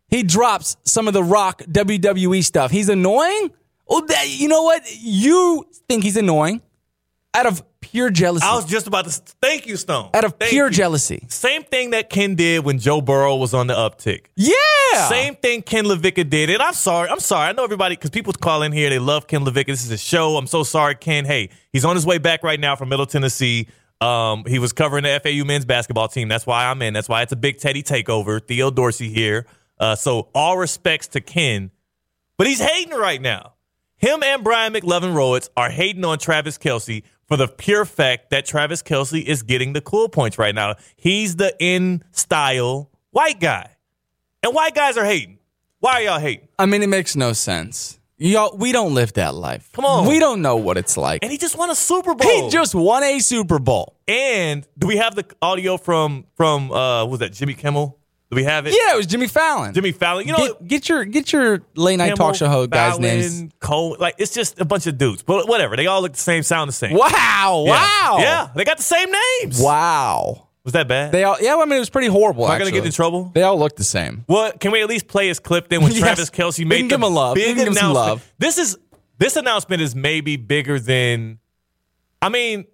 he 0.09 0.23
drops 0.23 0.77
some 0.85 1.09
of 1.09 1.15
the 1.15 1.23
rock 1.25 1.61
WWE 1.63 2.45
stuff. 2.45 2.71
He's 2.71 2.89
annoying. 2.89 3.51
Oh, 3.89 4.05
that, 4.07 4.29
you 4.29 4.49
know 4.49 4.63
what? 4.63 4.83
You 5.01 5.67
think 5.89 6.05
he's 6.05 6.17
annoying 6.17 6.63
out 7.35 7.47
of 7.47 7.63
pure 7.85 8.11
jealousy. 8.11 8.45
I 8.47 8.55
was 8.57 8.65
just 8.67 8.87
about 8.87 9.05
to. 9.07 9.11
Thank 9.41 9.67
you, 9.67 9.77
Stone. 9.77 10.11
out 10.15 10.25
of 10.25 10.35
Thank 10.39 10.51
pure 10.51 10.67
you. 10.67 10.73
jealousy. 10.73 11.25
Same 11.29 11.63
thing 11.63 11.91
that 11.91 12.11
Ken 12.11 12.35
did 12.35 12.65
when 12.65 12.79
Joe 12.79 13.01
Burrow 13.01 13.37
was 13.37 13.55
on 13.55 13.67
the 13.67 13.75
uptick. 13.75 14.27
Yeah. 14.37 14.55
Same 15.09 15.35
thing 15.37 15.63
Ken 15.63 15.85
LaVicka 15.85 16.29
did. 16.29 16.51
And 16.51 16.63
I'm 16.63 16.75
sorry. 16.75 17.09
I'm 17.09 17.21
sorry. 17.21 17.49
I 17.49 17.53
know 17.53 17.65
everybody, 17.65 17.95
because 17.97 18.11
people 18.11 18.33
call 18.33 18.63
in 18.63 18.73
here, 18.73 18.91
they 18.91 18.99
love 18.99 19.27
Ken 19.27 19.45
LaVicka. 19.45 19.67
This 19.67 19.85
is 19.85 19.91
a 19.91 19.99
show. 19.99 20.37
I'm 20.37 20.47
so 20.47 20.63
sorry, 20.63 20.95
Ken. 20.95 21.25
Hey, 21.25 21.51
he's 21.73 21.85
on 21.85 21.95
his 21.97 22.07
way 22.07 22.19
back 22.19 22.43
right 22.43 22.59
now 22.61 22.77
from 22.77 22.89
Middle 22.89 23.07
Tennessee. 23.07 23.69
Um, 24.01 24.45
he 24.47 24.59
was 24.59 24.73
covering 24.73 25.05
the 25.05 25.21
FAU 25.23 25.45
men's 25.45 25.65
basketball 25.65 26.09
team. 26.09 26.29
That's 26.29 26.47
why 26.47 26.67
I'm 26.67 26.83
in. 26.83 26.95
That's 26.95 27.09
why 27.09 27.23
it's 27.23 27.33
a 27.33 27.37
big 27.37 27.59
Teddy 27.59 27.83
takeover. 27.83 28.47
Theo 28.47 28.71
Dorsey 28.71 29.09
here. 29.09 29.47
Uh, 29.79 29.95
so 29.97 30.29
all 30.35 30.57
respects 30.59 31.09
to 31.09 31.21
Ken, 31.21 31.71
but 32.37 32.47
he's 32.47 32.61
hating 32.61 32.93
right 32.97 33.21
now. 33.21 33.55
Him 33.97 34.23
and 34.23 34.45
Brian 34.45 34.73
McLevin 34.75 35.15
Rowitz 35.15 35.49
are 35.57 35.71
hating 35.71 36.05
on 36.05 36.19
Travis 36.19 36.59
Kelce 36.59 37.03
for 37.35 37.39
the 37.39 37.49
pure 37.49 37.85
fact 37.85 38.31
that 38.31 38.47
Travis 38.47 38.81
Kelce 38.81 39.21
is 39.21 39.43
getting 39.43 39.73
the 39.73 39.81
cool 39.81 40.09
points 40.09 40.39
right 40.39 40.55
now. 40.55 40.77
He's 40.95 41.35
the 41.35 41.53
in 41.59 42.05
style 42.13 42.93
white 43.11 43.41
guy. 43.41 43.71
And 44.45 44.55
white 44.55 44.73
guys 44.73 44.97
are 44.97 45.05
hating. 45.05 45.39
Why 45.81 45.95
are 45.95 46.03
y'all 46.03 46.21
hating? 46.21 46.47
I 46.61 46.67
mean, 46.67 46.85
it 46.85 46.89
makes 46.89 47.17
no 47.17 47.33
sense. 47.33 47.99
Y'all, 48.19 48.57
we 48.57 48.71
don't 48.71 48.95
live 48.95 49.15
that 49.15 49.35
life. 49.35 49.69
Come 49.73 49.85
on. 49.85 50.07
We 50.07 50.21
don't 50.21 50.43
know 50.43 50.55
what 50.57 50.77
it's 50.77 50.97
like. 50.97 51.25
And 51.25 51.33
he 51.33 51.37
just 51.37 51.59
won 51.59 51.71
a 51.71 51.75
Super 51.75 52.15
Bowl. 52.15 52.31
He 52.45 52.51
just 52.51 52.73
won 52.73 53.03
a 53.03 53.19
Super 53.19 53.59
Bowl. 53.59 53.97
and 54.07 54.65
do 54.79 54.87
we 54.87 54.99
have 54.99 55.17
the 55.17 55.27
audio 55.43 55.77
from 55.77 56.27
from 56.37 56.71
uh 56.71 57.03
what 57.03 57.11
was 57.11 57.19
that 57.21 57.33
Jimmy 57.33 57.55
Kimmel? 57.55 57.99
Do 58.31 58.37
we 58.37 58.45
have 58.45 58.67
it? 58.67 58.71
Yeah, 58.71 58.95
it 58.95 58.97
was 58.97 59.07
Jimmy 59.07 59.29
Fallon. 59.29 59.75
Jimmy 59.75 59.93
Fallon. 59.93 60.27
You 60.27 60.33
know 60.33 60.39
get, 60.39 60.67
get 60.67 60.89
your 60.89 61.05
get 61.05 61.33
your 61.33 61.61
late 61.77 61.97
night 61.97 62.17
talk 62.17 62.35
show 62.35 62.49
host 62.49 62.71
guys' 62.71 62.93
Fallon, 62.93 63.03
names. 63.03 63.53
Cole, 63.61 63.97
like 64.01 64.17
it's 64.19 64.35
just 64.35 64.61
a 64.61 64.65
bunch 64.65 64.87
of 64.87 64.99
dudes. 64.99 65.23
But 65.23 65.47
whatever. 65.47 65.77
They 65.77 65.87
all 65.87 66.03
look 66.03 66.13
the 66.13 66.19
same, 66.19 66.43
sound 66.43 66.69
the 66.69 66.73
same. 66.73 66.97
Wow! 66.97 67.65
Yeah. 67.67 67.73
Wow! 67.73 68.17
Yeah, 68.19 68.49
they 68.55 68.65
got 68.65 68.79
the 68.79 68.83
same 68.83 69.09
names. 69.11 69.61
Wow! 69.61 70.49
Was 70.65 70.73
that 70.73 70.89
bad? 70.89 71.13
They 71.13 71.25
all 71.25 71.37
yeah. 71.41 71.57
I 71.57 71.65
mean, 71.67 71.77
it 71.77 71.79
was 71.81 71.91
pretty 71.91 72.09
horrible. 72.09 72.47
Am 72.47 72.53
I 72.53 72.59
gonna 72.59 72.71
get 72.71 72.87
in 72.87 72.93
trouble? 72.93 73.31
They 73.35 73.43
all 73.43 73.59
look 73.59 73.77
the 73.77 73.85
same. 73.85 74.25
What 74.27 74.59
can 74.61 74.73
we 74.73 74.81
at 74.81 74.89
least 74.89 75.07
play 75.07 75.29
his 75.29 75.39
clip 75.39 75.69
then 75.69 75.83
when 75.83 75.93
Yes. 75.95 76.01
Travis 76.01 76.31
Kelce 76.31 76.67
made 76.67 76.91
him 76.91 77.03
a 77.03 77.07
love. 77.09 77.35
Big 77.35 77.57
give 77.57 77.69
him 77.69 77.75
some 77.75 77.91
announcement? 77.91 77.95
love. 77.95 78.33
This 78.39 78.57
is 78.59 78.79
this 79.19 79.37
announcement 79.37 79.83
is 79.83 79.95
maybe 79.95 80.37
bigger 80.37 80.81
than 80.81 81.39
I 82.23 82.31
mean, 82.31 82.65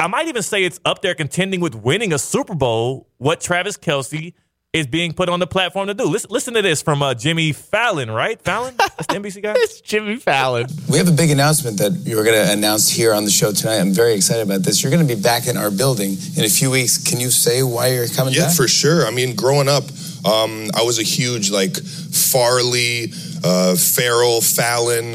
I 0.00 0.06
might 0.06 0.28
even 0.28 0.42
say 0.42 0.64
it's 0.64 0.80
up 0.86 1.02
there 1.02 1.14
contending 1.14 1.60
with 1.60 1.74
winning 1.74 2.14
a 2.14 2.18
Super 2.18 2.54
Bowl, 2.54 3.08
what 3.18 3.40
Travis 3.42 3.76
Kelce 3.76 4.32
is 4.74 4.86
being 4.86 5.14
put 5.14 5.30
on 5.30 5.40
the 5.40 5.46
platform 5.46 5.86
to 5.86 5.94
do. 5.94 6.04
Listen, 6.04 6.30
listen 6.30 6.52
to 6.54 6.60
this 6.60 6.82
from 6.82 7.02
uh, 7.02 7.14
Jimmy 7.14 7.52
Fallon, 7.52 8.10
right? 8.10 8.40
Fallon? 8.42 8.74
That's 8.76 9.06
the 9.06 9.14
NBC 9.14 9.42
guy? 9.42 9.54
It's 9.56 9.80
Jimmy 9.80 10.16
Fallon. 10.16 10.66
We 10.90 10.98
have 10.98 11.08
a 11.08 11.12
big 11.12 11.30
announcement 11.30 11.78
that 11.78 11.92
you're 12.04 12.22
going 12.22 12.36
to 12.36 12.52
announce 12.52 12.86
here 12.90 13.14
on 13.14 13.24
the 13.24 13.30
show 13.30 13.50
tonight. 13.50 13.78
I'm 13.78 13.94
very 13.94 14.12
excited 14.14 14.42
about 14.42 14.62
this. 14.64 14.82
You're 14.82 14.92
going 14.92 15.06
to 15.06 15.14
be 15.16 15.20
back 15.20 15.46
in 15.48 15.56
our 15.56 15.70
building 15.70 16.16
in 16.36 16.44
a 16.44 16.50
few 16.50 16.70
weeks. 16.70 16.98
Can 17.02 17.18
you 17.18 17.30
say 17.30 17.62
why 17.62 17.88
you're 17.88 18.08
coming 18.08 18.34
Yeah, 18.34 18.46
back? 18.48 18.56
for 18.56 18.68
sure. 18.68 19.06
I 19.06 19.10
mean, 19.10 19.34
growing 19.34 19.68
up, 19.68 19.84
um, 20.26 20.68
I 20.76 20.82
was 20.82 20.98
a 20.98 21.02
huge 21.02 21.50
like 21.50 21.74
Farley, 21.78 23.10
uh, 23.42 23.74
Farrell, 23.74 24.42
Fallon 24.42 25.14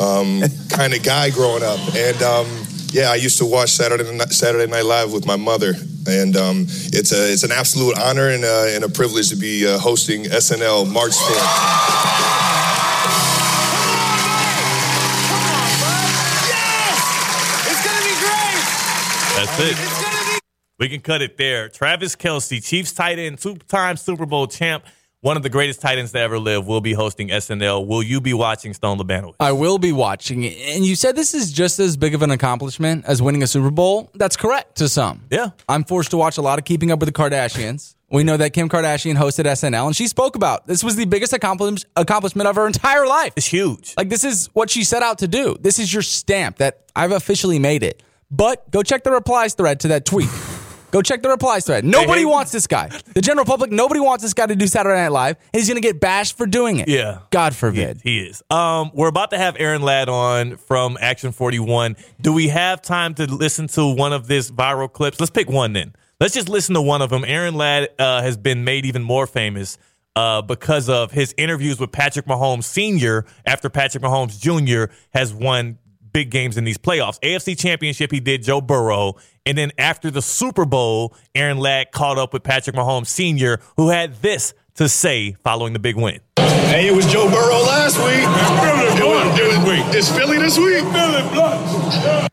um, 0.00 0.42
kind 0.70 0.94
of 0.94 1.02
guy 1.02 1.28
growing 1.28 1.62
up, 1.62 1.78
and 1.94 2.22
um, 2.22 2.46
yeah, 2.94 3.10
I 3.10 3.16
used 3.16 3.38
to 3.38 3.44
watch 3.44 3.70
Saturday 3.70 4.04
Night, 4.16 4.32
Saturday 4.32 4.70
Night 4.70 4.84
Live 4.84 5.12
with 5.12 5.26
my 5.26 5.34
mother, 5.34 5.74
and 6.06 6.36
um, 6.36 6.66
it's 6.68 7.10
a 7.10 7.32
it's 7.32 7.42
an 7.42 7.50
absolute 7.50 7.98
honor 7.98 8.28
and, 8.28 8.44
uh, 8.44 8.66
and 8.68 8.84
a 8.84 8.88
privilege 8.88 9.30
to 9.30 9.36
be 9.36 9.66
uh, 9.66 9.78
hosting 9.78 10.22
SNL 10.24 10.90
March 10.90 11.10
4th. 11.10 11.34
That's 19.34 19.58
it. 19.58 19.72
It's 19.72 19.98
gonna 20.06 20.38
be 20.38 20.40
We 20.78 20.88
can 20.88 21.00
cut 21.00 21.20
it 21.20 21.36
there. 21.36 21.68
Travis 21.68 22.14
Kelce, 22.14 22.64
Chiefs 22.64 22.92
tight 22.92 23.18
end, 23.18 23.40
two-time 23.40 23.96
Super 23.96 24.24
Bowl 24.24 24.46
champ, 24.46 24.84
one 25.24 25.38
of 25.38 25.42
the 25.42 25.48
greatest 25.48 25.80
tight 25.80 25.96
ends 25.96 26.12
to 26.12 26.18
ever 26.18 26.38
live, 26.38 26.66
will 26.66 26.82
be 26.82 26.92
hosting 26.92 27.28
SNL. 27.30 27.86
Will 27.86 28.02
you 28.02 28.20
be 28.20 28.34
watching 28.34 28.74
Stone 28.74 28.98
Labanowitz? 28.98 29.36
I 29.40 29.52
will 29.52 29.78
be 29.78 29.90
watching 29.90 30.44
it. 30.44 30.54
And 30.76 30.84
you 30.84 30.94
said 30.94 31.16
this 31.16 31.32
is 31.32 31.50
just 31.50 31.78
as 31.78 31.96
big 31.96 32.14
of 32.14 32.20
an 32.20 32.30
accomplishment 32.30 33.06
as 33.06 33.22
winning 33.22 33.42
a 33.42 33.46
Super 33.46 33.70
Bowl. 33.70 34.10
That's 34.12 34.36
correct 34.36 34.76
to 34.76 34.88
some. 34.88 35.22
Yeah. 35.30 35.52
I'm 35.66 35.82
forced 35.84 36.10
to 36.10 36.18
watch 36.18 36.36
a 36.36 36.42
lot 36.42 36.58
of 36.58 36.66
Keeping 36.66 36.92
Up 36.92 36.98
with 36.98 37.08
the 37.08 37.14
Kardashians. 37.14 37.94
We 38.10 38.22
know 38.22 38.36
that 38.36 38.52
Kim 38.52 38.68
Kardashian 38.68 39.14
hosted 39.16 39.46
SNL 39.46 39.86
and 39.86 39.96
she 39.96 40.08
spoke 40.08 40.36
about 40.36 40.66
this 40.66 40.84
was 40.84 40.94
the 40.94 41.06
biggest 41.06 41.32
accomplish- 41.32 41.86
accomplishment 41.96 42.46
of 42.46 42.56
her 42.56 42.66
entire 42.66 43.06
life. 43.06 43.32
It's 43.34 43.46
huge. 43.46 43.94
Like 43.96 44.10
this 44.10 44.24
is 44.24 44.50
what 44.52 44.68
she 44.68 44.84
set 44.84 45.02
out 45.02 45.20
to 45.20 45.26
do. 45.26 45.56
This 45.58 45.78
is 45.78 45.90
your 45.90 46.02
stamp 46.02 46.58
that 46.58 46.82
I've 46.94 47.12
officially 47.12 47.58
made 47.58 47.82
it. 47.82 48.02
But 48.30 48.70
go 48.70 48.82
check 48.82 49.04
the 49.04 49.10
replies 49.10 49.54
thread 49.54 49.80
to 49.80 49.88
that 49.88 50.04
tweet. 50.04 50.28
Go 50.94 51.02
check 51.02 51.22
the 51.22 51.28
replies 51.28 51.66
thread. 51.66 51.84
Nobody 51.84 52.24
wants 52.24 52.52
this 52.52 52.68
guy. 52.68 52.88
The 53.14 53.20
general 53.20 53.44
public, 53.44 53.72
nobody 53.72 53.98
wants 53.98 54.22
this 54.22 54.32
guy 54.32 54.46
to 54.46 54.54
do 54.54 54.68
Saturday 54.68 54.94
Night 54.94 55.10
Live, 55.10 55.36
and 55.52 55.58
he's 55.58 55.66
going 55.66 55.74
to 55.74 55.84
get 55.84 55.98
bashed 55.98 56.36
for 56.36 56.46
doing 56.46 56.78
it. 56.78 56.86
Yeah. 56.86 57.18
God 57.30 57.52
forbid. 57.52 58.00
He 58.04 58.20
is. 58.20 58.44
Um, 58.48 58.92
we're 58.94 59.08
about 59.08 59.30
to 59.30 59.36
have 59.36 59.56
Aaron 59.58 59.82
Ladd 59.82 60.08
on 60.08 60.56
from 60.56 60.96
Action 61.00 61.32
41. 61.32 61.96
Do 62.20 62.32
we 62.32 62.46
have 62.46 62.80
time 62.80 63.12
to 63.14 63.26
listen 63.26 63.66
to 63.70 63.92
one 63.92 64.12
of 64.12 64.28
this 64.28 64.52
viral 64.52 64.92
clips? 64.92 65.18
Let's 65.18 65.30
pick 65.32 65.50
one 65.50 65.72
then. 65.72 65.96
Let's 66.20 66.32
just 66.32 66.48
listen 66.48 66.76
to 66.76 66.80
one 66.82 67.02
of 67.02 67.10
them. 67.10 67.24
Aaron 67.26 67.56
Ladd 67.56 67.88
uh, 67.98 68.22
has 68.22 68.36
been 68.36 68.62
made 68.62 68.86
even 68.86 69.02
more 69.02 69.26
famous 69.26 69.78
uh, 70.14 70.42
because 70.42 70.88
of 70.88 71.10
his 71.10 71.34
interviews 71.36 71.80
with 71.80 71.90
Patrick 71.90 72.26
Mahomes 72.26 72.62
Sr. 72.62 73.24
after 73.44 73.68
Patrick 73.68 74.04
Mahomes 74.04 74.38
Jr. 74.38 74.92
has 75.12 75.34
won 75.34 75.76
big 76.14 76.30
games 76.30 76.56
in 76.56 76.64
these 76.64 76.78
playoffs. 76.78 77.20
AFC 77.20 77.58
Championship, 77.58 78.10
he 78.10 78.20
did 78.20 78.42
Joe 78.42 78.62
Burrow. 78.62 79.16
And 79.44 79.58
then 79.58 79.72
after 79.76 80.10
the 80.10 80.22
Super 80.22 80.64
Bowl, 80.64 81.14
Aaron 81.34 81.58
Ladd 81.58 81.92
caught 81.92 82.16
up 82.16 82.32
with 82.32 82.42
Patrick 82.42 82.74
Mahomes 82.74 83.08
Sr., 83.08 83.60
who 83.76 83.90
had 83.90 84.14
this 84.22 84.54
to 84.76 84.88
say 84.88 85.32
following 85.44 85.74
the 85.74 85.78
big 85.78 85.96
win. 85.96 86.20
Hey, 86.38 86.88
it 86.88 86.92
was 86.92 87.06
Joe 87.12 87.28
Burrow 87.28 87.62
last 87.64 87.98
week. 87.98 88.24
It 88.24 89.04
was, 89.04 89.38
it 89.38 89.88
was, 89.88 89.94
it's 89.94 90.10
Philly 90.10 90.38
this 90.38 90.56
week. 90.56 90.84
Philly 90.84 92.28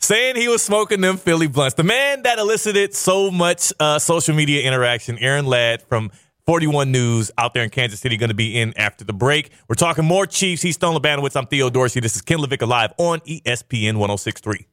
saying 0.00 0.36
he 0.36 0.48
was 0.48 0.62
smoking 0.62 1.00
them 1.02 1.18
Philly 1.18 1.46
blunts. 1.46 1.74
The 1.74 1.82
man 1.82 2.22
that 2.22 2.38
elicited 2.38 2.94
so 2.94 3.30
much 3.30 3.72
uh, 3.78 3.98
social 3.98 4.34
media 4.34 4.62
interaction, 4.62 5.18
Aaron 5.18 5.44
Ladd 5.44 5.82
from 5.82 6.10
41 6.48 6.90
News 6.90 7.30
out 7.36 7.52
there 7.52 7.62
in 7.62 7.68
Kansas 7.68 8.00
City, 8.00 8.16
going 8.16 8.30
to 8.30 8.34
be 8.34 8.58
in 8.58 8.72
after 8.78 9.04
the 9.04 9.12
break. 9.12 9.50
We're 9.68 9.74
talking 9.74 10.06
more 10.06 10.24
Chiefs. 10.24 10.62
He's 10.62 10.76
Stone 10.76 10.98
Labanowitz. 10.98 11.36
I'm 11.36 11.46
Theo 11.46 11.68
Dorsey. 11.68 12.00
This 12.00 12.16
is 12.16 12.22
Ken 12.22 12.38
LaVicka 12.38 12.66
Live 12.66 12.94
on 12.96 13.20
ESPN 13.20 13.98
1063. 13.98 14.66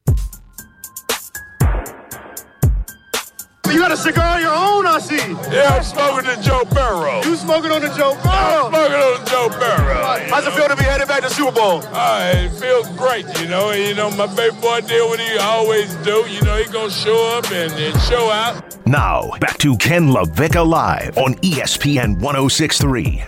You 3.76 3.82
got 3.82 3.92
a 3.92 3.96
cigar 3.98 4.36
of 4.36 4.40
your 4.40 4.54
own, 4.54 4.86
I 4.86 4.98
see. 5.00 5.16
Yeah, 5.54 5.76
I'm 5.76 5.82
smoking 5.82 6.24
the 6.24 6.40
Joe 6.40 6.64
Burrow. 6.64 7.22
You 7.22 7.36
smoking 7.36 7.70
on 7.70 7.82
the 7.82 7.88
Joe 7.88 8.16
I'm 8.22 8.22
Burrow. 8.22 8.70
smoking 8.70 8.94
on 8.94 9.20
the 9.22 9.30
Joe 9.30 9.48
Burrow. 9.50 10.16
you 10.16 10.32
How's 10.32 10.46
it 10.46 10.54
feel 10.54 10.68
to 10.68 10.76
be 10.76 10.84
headed 10.84 11.06
back 11.06 11.22
to 11.24 11.28
Super 11.28 11.52
Bowl? 11.52 11.82
Uh, 11.92 12.32
it 12.34 12.58
feels 12.58 12.88
great, 12.96 13.26
you 13.38 13.48
know. 13.48 13.72
You 13.72 13.94
know, 13.94 14.10
my 14.12 14.34
baby 14.34 14.56
boy 14.62 14.80
did 14.80 15.02
what 15.06 15.20
he 15.20 15.36
always 15.36 15.94
do. 15.96 16.24
You 16.26 16.40
know, 16.40 16.56
he 16.56 16.64
gonna 16.72 16.90
show 16.90 17.36
up 17.36 17.52
and, 17.52 17.70
and 17.74 18.00
show 18.04 18.30
out. 18.30 18.78
Now, 18.86 19.32
back 19.40 19.58
to 19.58 19.76
Ken 19.76 20.08
LaVicka 20.08 20.66
Live 20.66 21.18
on 21.18 21.34
ESPN 21.34 22.18
1063. 22.18 23.24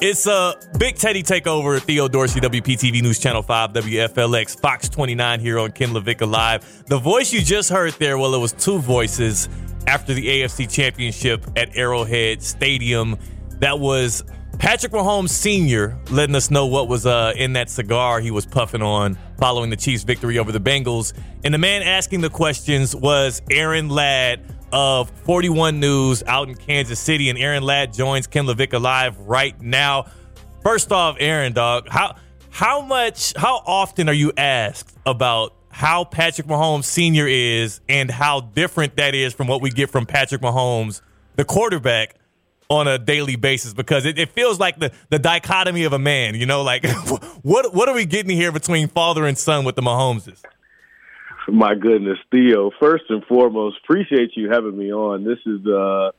It's 0.00 0.26
a 0.26 0.56
big 0.78 0.96
Teddy 0.96 1.22
takeover. 1.22 1.78
Theo 1.78 2.08
Dorsey, 2.08 2.40
WPTV 2.40 3.02
News 3.02 3.18
Channel 3.18 3.42
5, 3.42 3.74
WFLX, 3.74 4.58
Fox 4.58 4.88
29 4.88 5.40
here 5.40 5.58
on 5.58 5.70
Ken 5.70 5.90
LaVicka 5.90 6.26
Live. 6.26 6.86
The 6.86 6.98
voice 6.98 7.30
you 7.30 7.42
just 7.42 7.68
heard 7.68 7.92
there, 7.98 8.16
well, 8.16 8.34
it 8.34 8.40
was 8.40 8.52
two 8.52 8.78
voices 8.78 9.50
after 9.86 10.14
the 10.14 10.26
AFC 10.26 10.70
Championship 10.70 11.46
at 11.56 11.76
Arrowhead 11.76 12.42
Stadium. 12.42 13.16
That 13.60 13.78
was 13.78 14.24
Patrick 14.58 14.92
Mahomes 14.92 15.30
Sr. 15.30 15.98
letting 16.10 16.34
us 16.34 16.50
know 16.50 16.66
what 16.66 16.88
was 16.88 17.06
uh, 17.06 17.32
in 17.36 17.54
that 17.54 17.70
cigar 17.70 18.20
he 18.20 18.30
was 18.30 18.46
puffing 18.46 18.82
on 18.82 19.18
following 19.38 19.70
the 19.70 19.76
Chiefs' 19.76 20.04
victory 20.04 20.38
over 20.38 20.52
the 20.52 20.60
Bengals. 20.60 21.12
And 21.44 21.52
the 21.52 21.58
man 21.58 21.82
asking 21.82 22.20
the 22.20 22.30
questions 22.30 22.94
was 22.94 23.42
Aaron 23.50 23.88
Ladd 23.88 24.40
of 24.72 25.10
41 25.24 25.80
News 25.80 26.22
out 26.26 26.48
in 26.48 26.54
Kansas 26.54 27.00
City. 27.00 27.28
And 27.28 27.38
Aaron 27.38 27.62
Ladd 27.62 27.92
joins 27.92 28.26
Ken 28.26 28.46
LaVicka 28.46 28.80
Live 28.80 29.18
right 29.18 29.60
now. 29.60 30.06
First 30.62 30.92
off, 30.92 31.16
Aaron, 31.18 31.52
dog, 31.52 31.88
how 31.88 32.16
how 32.50 32.82
much, 32.82 33.32
how 33.34 33.62
often 33.66 34.08
are 34.08 34.14
you 34.14 34.32
asked 34.36 34.96
about 35.06 35.54
how 35.72 36.04
Patrick 36.04 36.46
Mahomes 36.46 36.84
Sr. 36.84 37.26
is 37.26 37.80
and 37.88 38.10
how 38.10 38.40
different 38.40 38.96
that 38.96 39.14
is 39.14 39.32
from 39.32 39.48
what 39.48 39.60
we 39.60 39.70
get 39.70 39.90
from 39.90 40.06
Patrick 40.06 40.42
Mahomes, 40.42 41.00
the 41.36 41.44
quarterback, 41.44 42.14
on 42.68 42.86
a 42.86 42.98
daily 42.98 43.36
basis? 43.36 43.74
Because 43.74 44.04
it, 44.04 44.18
it 44.18 44.30
feels 44.30 44.60
like 44.60 44.78
the, 44.78 44.92
the 45.08 45.18
dichotomy 45.18 45.84
of 45.84 45.92
a 45.92 45.98
man, 45.98 46.34
you 46.34 46.46
know, 46.46 46.62
like 46.62 46.86
what 47.42 47.74
what 47.74 47.88
are 47.88 47.94
we 47.94 48.04
getting 48.04 48.36
here 48.36 48.52
between 48.52 48.86
father 48.88 49.26
and 49.26 49.36
son 49.36 49.64
with 49.64 49.74
the 49.74 49.82
Mahomeses? 49.82 50.42
My 51.48 51.74
goodness, 51.74 52.18
Theo. 52.30 52.70
First 52.78 53.04
and 53.08 53.24
foremost, 53.24 53.78
appreciate 53.82 54.36
you 54.36 54.50
having 54.50 54.76
me 54.76 54.92
on. 54.92 55.24
This 55.24 55.38
is 55.46 55.66
uh 55.66 56.12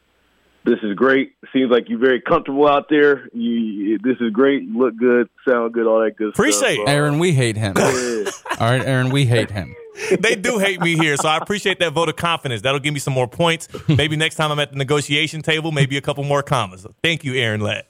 this 0.65 0.79
is 0.81 0.95
great. 0.95 1.33
Seems 1.51 1.69
like 1.69 1.89
you're 1.89 1.99
very 1.99 2.21
comfortable 2.21 2.67
out 2.67 2.87
there. 2.89 3.27
You, 3.33 3.97
this 3.99 4.17
is 4.21 4.31
great. 4.31 4.63
You 4.63 4.77
look 4.77 4.95
good, 4.97 5.29
sound 5.47 5.73
good, 5.73 5.85
all 5.85 6.01
that 6.03 6.15
good 6.15 6.33
stuff. 6.33 6.39
Appreciate 6.39 6.75
stuff. 6.75 6.87
it. 6.87 6.91
Aaron, 6.91 7.19
we 7.19 7.33
hate 7.33 7.57
him. 7.57 7.73
Yeah. 7.77 8.31
All 8.59 8.69
right, 8.69 8.85
Aaron, 8.85 9.09
we 9.09 9.25
hate 9.25 9.51
him. 9.51 9.75
they 10.19 10.35
do 10.35 10.59
hate 10.59 10.79
me 10.79 10.95
here, 10.95 11.17
so 11.17 11.27
I 11.27 11.37
appreciate 11.37 11.79
that 11.79 11.93
vote 11.93 12.07
of 12.09 12.15
confidence. 12.15 12.61
That'll 12.61 12.79
give 12.79 12.93
me 12.93 12.99
some 12.99 13.13
more 13.13 13.27
points. 13.27 13.67
Maybe 13.87 14.15
next 14.15 14.35
time 14.35 14.51
I'm 14.51 14.59
at 14.59 14.71
the 14.71 14.77
negotiation 14.77 15.41
table, 15.41 15.71
maybe 15.71 15.97
a 15.97 16.01
couple 16.01 16.23
more 16.23 16.43
commas. 16.43 16.85
Thank 17.03 17.23
you, 17.23 17.33
Aaron 17.35 17.61
Ladd. 17.61 17.85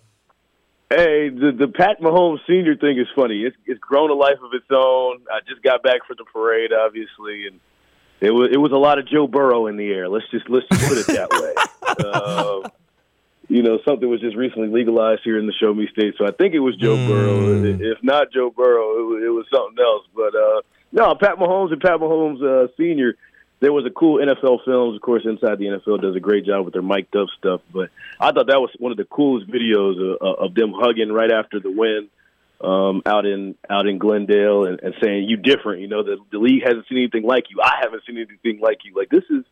Hey, 0.89 1.29
the 1.29 1.51
the 1.57 1.67
Pat 1.67 1.99
Mahomes 2.01 2.39
Senior 2.47 2.75
thing 2.75 2.99
is 2.99 3.07
funny. 3.15 3.43
It's 3.43 3.55
it's 3.65 3.79
grown 3.79 4.11
a 4.11 4.13
life 4.13 4.37
of 4.43 4.53
its 4.53 4.67
own. 4.71 5.21
I 5.31 5.39
just 5.47 5.63
got 5.63 5.81
back 5.81 6.05
from 6.05 6.17
the 6.19 6.25
parade, 6.25 6.71
obviously, 6.71 7.47
and 7.47 7.59
it 8.23 8.31
was 8.31 8.49
it 8.53 8.57
was 8.57 8.71
a 8.71 8.77
lot 8.77 8.99
of 8.99 9.07
Joe 9.07 9.27
Burrow 9.27 9.67
in 9.67 9.75
the 9.75 9.91
air. 9.91 10.07
Let's 10.07 10.25
just 10.31 10.49
let's 10.49 10.65
just 10.71 10.87
put 10.87 10.97
it 10.97 11.07
that 11.07 11.29
way. 11.29 11.53
Uh, 12.05 12.69
you 13.49 13.61
know, 13.61 13.79
something 13.83 14.09
was 14.09 14.21
just 14.21 14.37
recently 14.37 14.69
legalized 14.69 15.21
here 15.25 15.37
in 15.37 15.45
the 15.45 15.53
Show 15.53 15.73
Me 15.73 15.89
State, 15.91 16.15
so 16.17 16.25
I 16.25 16.31
think 16.31 16.53
it 16.53 16.59
was 16.59 16.77
Joe 16.77 16.95
Burrow. 16.95 17.63
If 17.65 18.01
not 18.01 18.31
Joe 18.31 18.49
Burrow, 18.49 18.97
it 18.97 19.03
was, 19.03 19.23
it 19.25 19.29
was 19.29 19.45
something 19.51 19.83
else. 19.83 20.07
But 20.15 20.33
uh, 20.35 20.61
no, 20.93 21.15
Pat 21.15 21.35
Mahomes 21.37 21.73
and 21.73 21.81
Pat 21.81 21.99
Mahomes 21.99 22.41
uh, 22.41 22.67
Senior. 22.77 23.15
There 23.59 23.73
was 23.73 23.85
a 23.85 23.89
cool 23.89 24.19
NFL 24.19 24.63
Films, 24.65 24.95
of 24.95 25.01
course. 25.01 25.23
Inside 25.25 25.57
the 25.57 25.65
NFL 25.65 26.01
does 26.01 26.15
a 26.15 26.21
great 26.21 26.45
job 26.45 26.63
with 26.63 26.73
their 26.73 26.81
mic'd 26.81 27.15
up 27.17 27.27
stuff, 27.37 27.61
but 27.73 27.89
I 28.19 28.31
thought 28.31 28.47
that 28.47 28.59
was 28.59 28.71
one 28.79 28.91
of 28.91 28.97
the 28.97 29.05
coolest 29.05 29.49
videos 29.49 30.15
of, 30.15 30.37
of 30.39 30.55
them 30.55 30.73
hugging 30.73 31.11
right 31.11 31.31
after 31.31 31.59
the 31.59 31.71
win 31.71 32.09
um, 32.64 33.02
out 33.06 33.26
in 33.26 33.56
out 33.69 33.88
in 33.88 33.98
Glendale 33.98 34.65
and, 34.65 34.80
and 34.81 34.94
saying 35.03 35.27
you 35.27 35.38
different. 35.38 35.81
You 35.81 35.88
know 35.88 36.03
the 36.03 36.18
the 36.31 36.40
league 36.40 36.64
hasn't 36.64 36.88
seen 36.88 36.99
anything 36.99 37.23
like 37.23 37.45
you. 37.49 37.61
I 37.61 37.80
haven't 37.81 38.03
seen 38.07 38.18
anything 38.18 38.61
like 38.61 38.80
you. 38.85 38.94
Like 38.95 39.10
this 39.10 39.23
is 39.30 39.44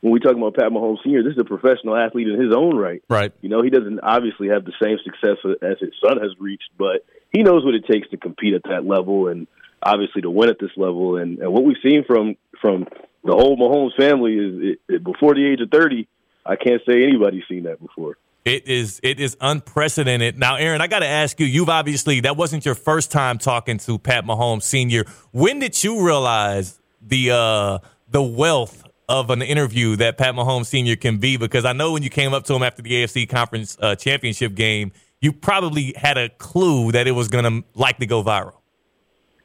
when 0.00 0.12
we 0.12 0.20
talk 0.20 0.36
about 0.36 0.54
Pat 0.54 0.70
Mahomes 0.70 1.02
Senior. 1.02 1.22
This 1.22 1.32
is 1.32 1.40
a 1.40 1.44
professional 1.44 1.96
athlete 1.96 2.28
in 2.28 2.40
his 2.40 2.54
own 2.54 2.76
right. 2.76 3.02
Right. 3.08 3.32
You 3.40 3.48
know 3.48 3.62
he 3.62 3.70
doesn't 3.70 4.00
obviously 4.00 4.48
have 4.48 4.64
the 4.64 4.74
same 4.82 4.98
success 5.04 5.38
as 5.62 5.78
his 5.80 5.94
son 6.04 6.18
has 6.20 6.30
reached, 6.38 6.70
but 6.78 7.04
he 7.32 7.42
knows 7.42 7.64
what 7.64 7.74
it 7.74 7.84
takes 7.90 8.08
to 8.10 8.16
compete 8.16 8.54
at 8.54 8.62
that 8.64 8.84
level 8.84 9.28
and 9.28 9.46
obviously 9.82 10.22
to 10.22 10.30
win 10.30 10.50
at 10.50 10.58
this 10.58 10.70
level. 10.76 11.16
And, 11.16 11.38
and 11.38 11.52
what 11.52 11.64
we've 11.64 11.76
seen 11.82 12.04
from 12.06 12.36
from 12.60 12.86
the 13.24 13.32
whole 13.32 13.56
Mahomes 13.56 13.96
family 13.98 14.34
is 14.34 14.54
it, 14.88 14.94
it, 14.94 15.04
before 15.04 15.34
the 15.34 15.46
age 15.46 15.60
of 15.60 15.70
thirty. 15.70 16.08
I 16.46 16.56
can't 16.56 16.80
say 16.88 17.02
anybody's 17.02 17.42
seen 17.46 17.64
that 17.64 17.78
before. 17.78 18.16
It 18.48 18.66
is 18.66 19.00
it 19.02 19.20
is 19.20 19.36
unprecedented. 19.40 20.38
Now, 20.38 20.56
Aaron, 20.56 20.80
I 20.80 20.86
got 20.86 21.00
to 21.00 21.06
ask 21.06 21.38
you. 21.38 21.46
You've 21.46 21.68
obviously 21.68 22.20
that 22.20 22.36
wasn't 22.36 22.64
your 22.64 22.74
first 22.74 23.10
time 23.10 23.38
talking 23.38 23.78
to 23.78 23.98
Pat 23.98 24.24
Mahomes 24.24 24.62
Senior. 24.62 25.04
When 25.32 25.58
did 25.58 25.82
you 25.82 26.04
realize 26.04 26.80
the 27.00 27.30
uh, 27.32 27.78
the 28.10 28.22
wealth 28.22 28.84
of 29.08 29.30
an 29.30 29.42
interview 29.42 29.96
that 29.96 30.18
Pat 30.18 30.34
Mahomes 30.34 30.66
Senior 30.66 30.96
can 30.96 31.18
be? 31.18 31.36
Because 31.36 31.64
I 31.64 31.72
know 31.72 31.92
when 31.92 32.02
you 32.02 32.10
came 32.10 32.34
up 32.34 32.44
to 32.44 32.54
him 32.54 32.62
after 32.62 32.82
the 32.82 32.90
AFC 32.90 33.28
Conference 33.28 33.76
uh, 33.80 33.94
Championship 33.94 34.54
game, 34.54 34.92
you 35.20 35.32
probably 35.32 35.94
had 35.96 36.16
a 36.16 36.28
clue 36.28 36.92
that 36.92 37.06
it 37.06 37.12
was 37.12 37.28
going 37.28 37.44
to 37.44 37.68
likely 37.74 38.06
go 38.06 38.22
viral. 38.22 38.54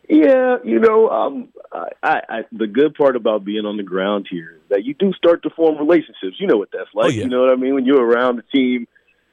Yeah, 0.09 0.57
you 0.63 0.79
know, 0.79 1.09
um, 1.09 1.49
I, 1.71 2.21
I, 2.27 2.39
the 2.51 2.67
good 2.67 2.93
part 2.93 3.15
about 3.15 3.45
being 3.45 3.65
on 3.65 3.77
the 3.77 3.83
ground 3.83 4.27
here 4.29 4.55
is 4.55 4.69
that 4.69 4.83
you 4.83 4.93
do 4.93 5.13
start 5.13 5.43
to 5.43 5.49
form 5.49 5.77
relationships. 5.77 6.35
You 6.39 6.47
know 6.47 6.57
what 6.57 6.69
that's 6.73 6.89
like. 6.93 7.05
Oh, 7.05 7.09
yeah. 7.09 7.23
You 7.23 7.29
know 7.29 7.41
what 7.41 7.51
I 7.51 7.55
mean? 7.55 7.73
When 7.73 7.85
you're 7.85 8.03
around 8.03 8.35
the 8.35 8.43
team, 8.53 8.87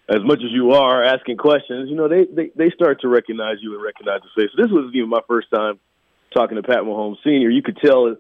as 0.09 0.21
much 0.23 0.39
as 0.39 0.51
you 0.53 0.73
are 0.73 1.03
asking 1.05 1.39
questions, 1.39 1.91
you 1.91 1.97
know 1.97 2.09
they 2.09 2.25
they, 2.25 2.51
they 2.55 2.71
start 2.71 3.01
to 3.01 3.09
recognize 3.09 3.57
you 3.61 3.75
and 3.75 3.83
recognize 3.83 4.21
the 4.23 4.43
face. 4.43 4.51
So 4.57 4.63
This 4.63 4.71
was 4.71 4.93
even 4.95 5.09
my 5.09 5.21
first 5.29 5.49
time 5.51 5.79
talking 6.33 6.57
to 6.57 6.63
Pat 6.63 6.79
Mahomes 6.79 7.17
Senior. 7.25 7.51
You 7.51 7.63
could 7.63 7.79
tell 7.85 8.17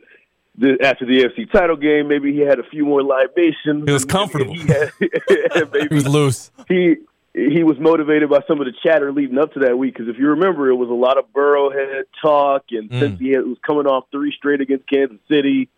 the, 0.58 0.76
after 0.82 1.06
the 1.06 1.24
AFC 1.24 1.50
title 1.52 1.76
game, 1.76 2.08
maybe 2.08 2.32
he 2.32 2.40
had 2.40 2.58
a 2.58 2.64
few 2.64 2.84
more 2.84 3.02
libations. 3.02 3.84
It 3.86 3.92
was 3.92 4.04
comfortable. 4.04 4.54
He, 4.60 4.66
had, 4.66 4.90
He 5.88 5.94
was 5.94 6.06
loose. 6.06 6.50
he 6.68 6.96
he 7.32 7.62
was 7.62 7.76
motivated 7.78 8.28
by 8.28 8.40
some 8.48 8.60
of 8.60 8.66
the 8.66 8.72
chatter 8.84 9.12
leading 9.12 9.38
up 9.38 9.52
to 9.52 9.60
that 9.60 9.78
week 9.78 9.94
because 9.94 10.08
if 10.08 10.18
you 10.18 10.30
remember, 10.30 10.68
it 10.68 10.74
was 10.74 10.88
a 10.88 10.92
lot 10.92 11.16
of 11.16 11.32
Burrowhead 11.32 12.04
talk, 12.22 12.64
and 12.70 12.90
Mm. 12.90 12.98
since 12.98 13.20
he 13.20 13.30
had, 13.30 13.46
was 13.46 13.58
coming 13.66 13.86
off 13.86 14.04
three 14.10 14.32
straight 14.36 14.60
against 14.60 14.88
Kansas 14.88 15.18
City, 15.28 15.68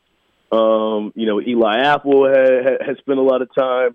um, 0.51 1.13
you 1.15 1.27
know, 1.27 1.41
Eli 1.41 1.79
Apple 1.79 2.27
had, 2.27 2.81
had, 2.87 2.97
spent 2.99 3.19
a 3.19 3.23
lot 3.23 3.43
of 3.43 3.55
time 3.55 3.95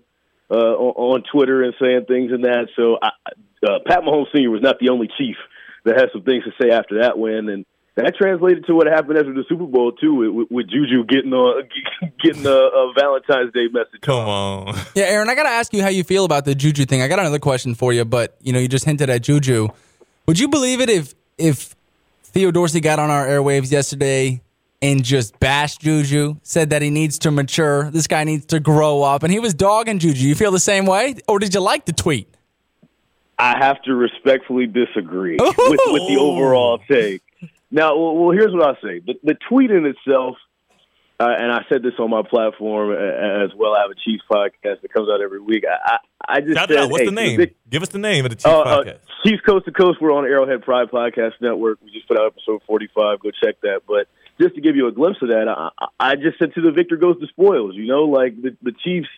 uh, 0.50 0.54
on, 0.54 1.20
on 1.20 1.22
Twitter 1.30 1.62
and 1.62 1.74
saying 1.80 2.04
things 2.06 2.32
and 2.32 2.44
that. 2.44 2.68
So 2.76 2.98
I, 3.00 3.10
uh, 3.66 3.78
Pat 3.86 4.00
Mahomes 4.00 4.32
Sr. 4.32 4.50
was 4.50 4.62
not 4.62 4.78
the 4.80 4.90
only 4.90 5.08
chief 5.18 5.36
that 5.84 5.96
had 5.96 6.10
some 6.12 6.22
things 6.22 6.44
to 6.44 6.52
say 6.60 6.70
after 6.70 7.00
that 7.00 7.18
win, 7.18 7.48
and 7.48 7.64
that 7.98 8.14
translated 8.14 8.64
to 8.66 8.74
what 8.74 8.86
happened 8.86 9.18
after 9.18 9.32
the 9.32 9.44
Super 9.48 9.66
Bowl 9.66 9.90
too, 9.90 10.14
with, 10.14 10.48
with 10.50 10.68
Juju 10.68 11.04
getting 11.04 11.32
a 11.32 11.62
getting 12.22 12.46
a, 12.46 12.50
a 12.50 12.92
Valentine's 12.96 13.52
Day 13.52 13.66
message. 13.72 14.00
Come 14.02 14.28
on. 14.28 14.76
Yeah, 14.94 15.04
Aaron, 15.04 15.28
I 15.28 15.34
got 15.34 15.42
to 15.42 15.48
ask 15.48 15.72
you 15.72 15.82
how 15.82 15.88
you 15.88 16.04
feel 16.04 16.24
about 16.24 16.44
the 16.44 16.54
Juju 16.54 16.86
thing. 16.86 17.02
I 17.02 17.08
got 17.08 17.18
another 17.18 17.40
question 17.40 17.74
for 17.74 17.92
you, 17.92 18.04
but 18.04 18.36
you 18.40 18.52
know, 18.52 18.60
you 18.60 18.68
just 18.68 18.84
hinted 18.84 19.10
at 19.10 19.22
Juju. 19.22 19.68
Would 20.26 20.38
you 20.38 20.48
believe 20.48 20.80
it 20.80 20.88
if 20.88 21.14
if 21.38 21.74
Theo 22.22 22.52
Dorsey 22.52 22.80
got 22.80 23.00
on 23.00 23.10
our 23.10 23.26
airwaves 23.26 23.72
yesterday 23.72 24.42
and 24.80 25.02
just 25.02 25.40
bashed 25.40 25.80
Juju, 25.80 26.36
said 26.44 26.70
that 26.70 26.82
he 26.82 26.90
needs 26.90 27.18
to 27.20 27.32
mature, 27.32 27.90
this 27.90 28.06
guy 28.06 28.22
needs 28.22 28.46
to 28.46 28.60
grow 28.60 29.02
up, 29.02 29.24
and 29.24 29.32
he 29.32 29.40
was 29.40 29.54
dogging 29.54 29.98
Juju? 29.98 30.24
You 30.24 30.36
feel 30.36 30.52
the 30.52 30.60
same 30.60 30.86
way, 30.86 31.16
or 31.26 31.40
did 31.40 31.52
you 31.52 31.60
like 31.60 31.84
the 31.84 31.92
tweet? 31.92 32.32
I 33.40 33.58
have 33.58 33.82
to 33.82 33.94
respectfully 33.94 34.66
disagree 34.66 35.36
with, 35.40 35.56
with 35.56 36.08
the 36.08 36.16
overall 36.20 36.78
take. 36.88 37.22
Now, 37.70 37.96
well, 37.96 38.16
well 38.16 38.30
here's 38.30 38.52
what 38.52 38.66
I'll 38.66 38.82
say: 38.82 39.00
the, 39.00 39.14
the 39.22 39.36
tweet 39.48 39.70
in 39.70 39.84
itself, 39.86 40.36
uh, 41.20 41.28
and 41.38 41.52
I 41.52 41.64
said 41.68 41.82
this 41.82 41.94
on 41.98 42.10
my 42.10 42.22
platform 42.22 42.90
uh, 42.90 43.44
as 43.44 43.50
well. 43.56 43.74
I 43.74 43.82
have 43.82 43.90
a 43.90 43.94
Chiefs 43.94 44.24
podcast 44.30 44.82
that 44.82 44.92
comes 44.92 45.08
out 45.10 45.20
every 45.20 45.40
week. 45.40 45.64
I, 45.68 45.92
I, 45.94 46.36
I 46.36 46.40
just 46.40 46.54
Shout 46.54 46.68
said, 46.68 46.78
out. 46.78 46.90
What's 46.90 47.02
hey, 47.02 47.06
the 47.06 47.12
name? 47.12 47.46
Give 47.68 47.82
us 47.82 47.90
the 47.90 47.98
name 47.98 48.24
of 48.24 48.30
the 48.30 48.36
Chiefs 48.36 48.46
uh, 48.46 48.60
uh, 48.60 48.84
podcast. 48.84 49.00
Chiefs 49.24 49.42
Coast 49.42 49.66
to 49.66 49.72
Coast. 49.72 50.00
We're 50.00 50.12
on 50.12 50.24
Arrowhead 50.24 50.62
Pride 50.62 50.88
Podcast 50.90 51.32
Network. 51.40 51.80
We 51.84 51.90
just 51.90 52.08
put 52.08 52.18
out 52.18 52.26
episode 52.26 52.62
45. 52.66 53.20
Go 53.20 53.30
check 53.30 53.60
that. 53.62 53.82
But 53.86 54.08
just 54.40 54.54
to 54.54 54.60
give 54.60 54.76
you 54.76 54.86
a 54.86 54.92
glimpse 54.92 55.18
of 55.20 55.28
that, 55.28 55.48
I, 55.48 55.70
I 55.78 56.12
I 56.12 56.14
just 56.14 56.38
said 56.38 56.54
to 56.54 56.62
the 56.62 56.70
victor 56.70 56.96
goes 56.96 57.16
the 57.20 57.26
spoils. 57.26 57.74
You 57.74 57.86
know, 57.86 58.04
like 58.04 58.40
the, 58.40 58.56
the 58.62 58.72
Chiefs 58.72 59.08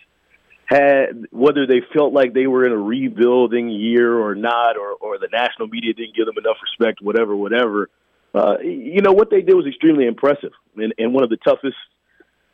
had 0.64 1.26
whether 1.32 1.66
they 1.66 1.82
felt 1.92 2.12
like 2.12 2.32
they 2.32 2.46
were 2.46 2.64
in 2.64 2.72
a 2.72 2.78
rebuilding 2.78 3.68
year 3.68 4.18
or 4.18 4.34
not, 4.34 4.76
or 4.76 4.94
or 4.94 5.18
the 5.18 5.28
national 5.32 5.68
media 5.68 5.92
didn't 5.92 6.16
give 6.16 6.26
them 6.26 6.38
enough 6.38 6.56
respect, 6.62 7.02
whatever, 7.02 7.36
whatever. 7.36 7.90
Uh, 8.34 8.58
you 8.62 9.02
know 9.02 9.12
what 9.12 9.30
they 9.30 9.42
did 9.42 9.54
was 9.54 9.66
extremely 9.66 10.06
impressive, 10.06 10.52
and, 10.76 10.94
and 10.98 11.12
one 11.12 11.24
of 11.24 11.30
the 11.30 11.38
toughest 11.38 11.76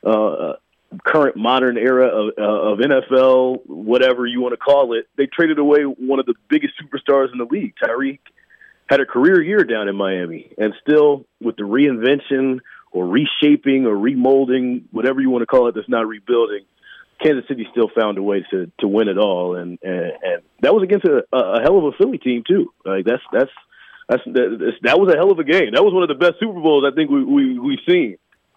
uh, 0.04 0.54
current 1.04 1.36
modern 1.36 1.76
era 1.76 2.06
of, 2.06 2.34
uh, 2.38 2.72
of 2.72 2.78
NFL, 2.78 3.66
whatever 3.66 4.26
you 4.26 4.40
want 4.40 4.52
to 4.52 4.56
call 4.56 4.96
it. 4.96 5.06
They 5.16 5.26
traded 5.26 5.58
away 5.58 5.82
one 5.82 6.20
of 6.20 6.26
the 6.26 6.34
biggest 6.48 6.74
superstars 6.80 7.32
in 7.32 7.38
the 7.38 7.44
league. 7.44 7.74
Tyreek 7.82 8.20
had 8.88 9.00
a 9.00 9.06
career 9.06 9.42
year 9.42 9.64
down 9.64 9.88
in 9.88 9.96
Miami, 9.96 10.52
and 10.58 10.74
still 10.80 11.26
with 11.40 11.56
the 11.56 11.64
reinvention 11.64 12.60
or 12.92 13.06
reshaping 13.06 13.84
or 13.86 13.94
remolding, 13.96 14.84
whatever 14.92 15.20
you 15.20 15.28
want 15.28 15.42
to 15.42 15.46
call 15.46 15.68
it, 15.68 15.74
that's 15.74 15.88
not 15.88 16.06
rebuilding. 16.06 16.64
Kansas 17.22 17.48
City 17.48 17.66
still 17.70 17.90
found 17.98 18.18
a 18.18 18.22
way 18.22 18.44
to 18.50 18.70
to 18.80 18.86
win 18.88 19.08
it 19.08 19.18
all, 19.18 19.56
and 19.56 19.78
and, 19.82 20.12
and 20.22 20.42
that 20.60 20.74
was 20.74 20.82
against 20.82 21.06
a, 21.06 21.24
a 21.32 21.62
hell 21.62 21.78
of 21.78 21.84
a 21.84 21.92
Philly 21.92 22.18
team 22.18 22.44
too. 22.46 22.72
Like 22.84 23.06
that's 23.06 23.22
that's 23.32 23.50
that's 24.08 24.22
that, 24.26 24.72
that 24.82 24.98
was 25.00 25.12
a 25.12 25.16
hell 25.16 25.30
of 25.30 25.38
a 25.38 25.44
game. 25.44 25.72
That 25.72 25.84
was 25.84 25.92
one 25.92 26.02
of 26.02 26.08
the 26.08 26.14
best 26.14 26.34
Super 26.40 26.60
Bowls 26.60 26.84
I 26.90 26.94
think 26.94 27.10
we, 27.10 27.24
we 27.24 27.58
we've 27.58 27.78
seen. 27.88 28.16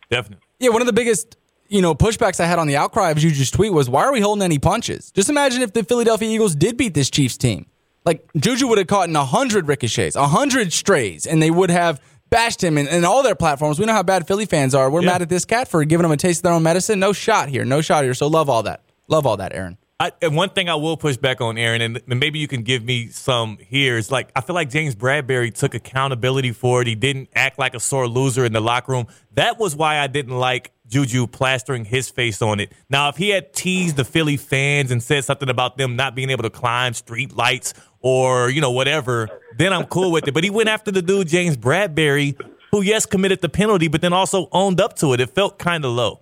Definitely. 0.10 0.44
Yeah, 0.60 0.70
one 0.70 0.82
of 0.82 0.88
the 0.88 0.94
biggest 0.94 1.38
you 1.68 1.82
know 1.82 1.94
pushbacks 1.96 2.40
I 2.40 2.46
had 2.46 2.60
on 2.60 2.68
the 2.68 2.76
outcry 2.78 3.12
of 3.12 3.18
Juju's 3.18 3.52
tweet 3.52 3.74
was, 3.74 3.90
"Why 3.90 4.04
are 4.04 4.12
we 4.12 4.22
holding 4.22 4.44
any 4.44 4.60
punches?" 4.60 5.12
Just 5.12 5.30
imagine 5.30 5.62
if 5.62 5.74
the 5.74 5.84
Philadelphia 5.84 6.30
Eagles 6.30 6.56
did 6.56 6.78
beat 6.78 6.94
this 6.94 7.10
Chiefs 7.10 7.38
team. 7.38 7.66
Like 8.06 8.26
Juju 8.36 8.68
would 8.68 8.78
have 8.78 8.88
caught 8.88 9.08
in 9.10 9.16
hundred 9.16 9.68
ricochets, 9.68 10.16
hundred 10.16 10.72
strays, 10.74 11.26
and 11.28 11.42
they 11.42 11.52
would 11.52 11.70
have 11.70 12.02
bashed 12.30 12.64
him 12.64 12.78
in, 12.78 12.88
in 12.88 13.04
all 13.06 13.24
their 13.24 13.36
platforms. 13.36 13.80
We 13.80 13.86
know 13.86 13.94
how 13.94 14.04
bad 14.04 14.28
Philly 14.28 14.46
fans 14.46 14.76
are. 14.76 14.90
We're 14.90 15.02
Yeah. 15.02 15.08
mad 15.14 15.22
at 15.24 15.30
this 15.30 15.46
cat 15.46 15.68
for 15.68 15.84
giving 15.84 16.04
them 16.04 16.12
a 16.12 16.18
taste 16.18 16.40
of 16.40 16.44
their 16.44 16.54
own 16.54 16.64
medicine. 16.64 17.00
No 17.00 17.12
shot 17.12 17.50
here. 17.50 17.66
No 17.66 17.82
shot 17.82 18.04
here. 18.04 18.14
So 18.14 18.28
love 18.28 18.50
all 18.50 18.64
that. 18.64 18.82
Love 19.08 19.26
all 19.26 19.38
that, 19.38 19.54
Aaron. 19.54 19.78
I, 20.02 20.14
and 20.22 20.34
one 20.34 20.50
thing 20.52 20.70
I 20.70 20.76
will 20.76 20.96
push 20.96 21.18
back 21.18 21.42
on, 21.42 21.58
Aaron, 21.58 21.82
and 21.82 22.02
maybe 22.08 22.40
you 22.40 22.48
can 22.48 22.64
give 22.64 22.86
me 22.86 23.10
some 23.10 23.58
here 23.58 23.98
is 23.98 24.10
like 24.10 24.32
I 24.34 24.40
feel 24.40 24.56
like 24.56 24.70
James 24.70 24.96
Bradberry 24.96 25.54
took 25.54 25.74
accountability 25.74 26.54
for 26.54 26.82
it. 26.82 26.88
He 26.88 26.96
didn't 26.96 27.28
act 27.36 27.60
like 27.60 27.76
a 27.76 27.82
sore 27.82 28.08
loser 28.08 28.46
in 28.46 28.54
the 28.54 28.62
locker 28.62 28.94
room. 28.94 29.08
That 29.34 29.60
was 29.60 29.76
why 29.76 30.00
I 30.00 30.08
didn't 30.08 30.38
like 30.40 30.72
Juju 30.88 31.28
plastering 31.28 31.84
his 31.84 32.10
face 32.10 32.42
on 32.42 32.62
it. 32.62 32.72
Now, 32.90 33.10
if 33.10 33.18
he 33.18 33.30
had 33.30 33.52
teased 33.52 33.98
the 33.98 34.06
Philly 34.06 34.38
fans 34.38 34.90
and 34.90 35.04
said 35.04 35.26
something 35.26 35.50
about 35.50 35.78
them 35.78 35.98
not 35.98 36.16
being 36.16 36.30
able 36.30 36.44
to 36.44 36.50
climb 36.50 36.94
street 36.94 37.36
lights 37.36 37.74
or 38.00 38.50
you 38.50 38.62
know 38.62 38.72
whatever, 38.72 39.28
then 39.58 39.74
I'm 39.74 39.86
cool 39.86 40.14
with 40.14 40.30
it. 40.30 40.34
But 40.34 40.46
he 40.46 40.50
went 40.50 40.70
after 40.70 40.92
the 40.92 41.02
dude 41.02 41.28
James 41.28 41.58
Bradberry, 41.58 42.40
who 42.72 42.82
yes 42.82 43.06
committed 43.06 43.42
the 43.42 43.50
penalty, 43.50 43.90
but 43.90 44.00
then 44.00 44.14
also 44.14 44.48
owned 44.54 44.80
up 44.80 44.96
to 44.98 45.12
it. 45.12 45.20
It 45.20 45.32
felt 45.32 45.60
kind 45.60 45.84
of 45.84 45.92
low. 45.92 46.22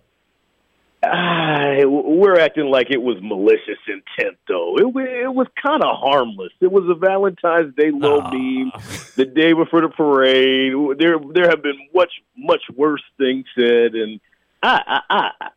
Ah, 1.13 1.85
we're 1.85 2.39
acting 2.39 2.65
like 2.65 2.88
it 2.91 3.01
was 3.01 3.17
malicious 3.21 3.79
intent, 3.88 4.38
though. 4.47 4.75
It, 4.77 4.85
it 5.23 5.34
was 5.34 5.47
kind 5.65 5.84
of 5.84 5.95
harmless. 5.99 6.51
It 6.61 6.71
was 6.71 6.84
a 6.89 6.95
Valentine's 6.95 7.73
Day 7.75 7.91
low 7.91 8.21
Ah. 8.21 8.31
meme, 8.31 8.71
the 9.15 9.25
day 9.25 9.53
before 9.53 9.81
the 9.81 9.89
parade. 9.89 10.73
There, 10.99 11.17
there 11.34 11.49
have 11.49 11.61
been 11.63 11.77
much, 11.93 12.11
much 12.38 12.61
worse 12.75 13.03
things 13.17 13.45
said, 13.57 13.93
and 13.95 14.19
I, 14.63 15.01
I, 15.09 15.31
I 15.39 15.49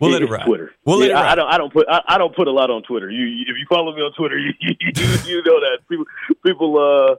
We'll 0.00 0.10
let 0.10 0.22
it 0.22 0.30
ride. 0.30 0.44
Twitter. 0.46 0.72
We'll 0.84 0.98
let 0.98 1.10
Yeah, 1.10 1.20
it 1.20 1.20
I, 1.20 1.22
ride. 1.22 1.30
I 1.30 1.34
don't. 1.36 1.48
I 1.54 1.58
don't 1.58 1.72
put. 1.72 1.86
I, 1.88 2.02
I 2.08 2.18
don't 2.18 2.34
put 2.34 2.48
a 2.48 2.50
lot 2.50 2.70
on 2.70 2.82
Twitter. 2.82 3.08
You, 3.08 3.24
you- 3.24 3.44
if 3.48 3.56
you 3.56 3.66
follow 3.68 3.94
me 3.94 4.00
on 4.02 4.12
Twitter, 4.14 4.36
you, 4.36 4.52
you, 4.60 4.74
you 5.26 5.42
know 5.44 5.60
that 5.60 5.78
people, 5.88 6.04
people, 6.44 6.76
uh, 6.78 7.14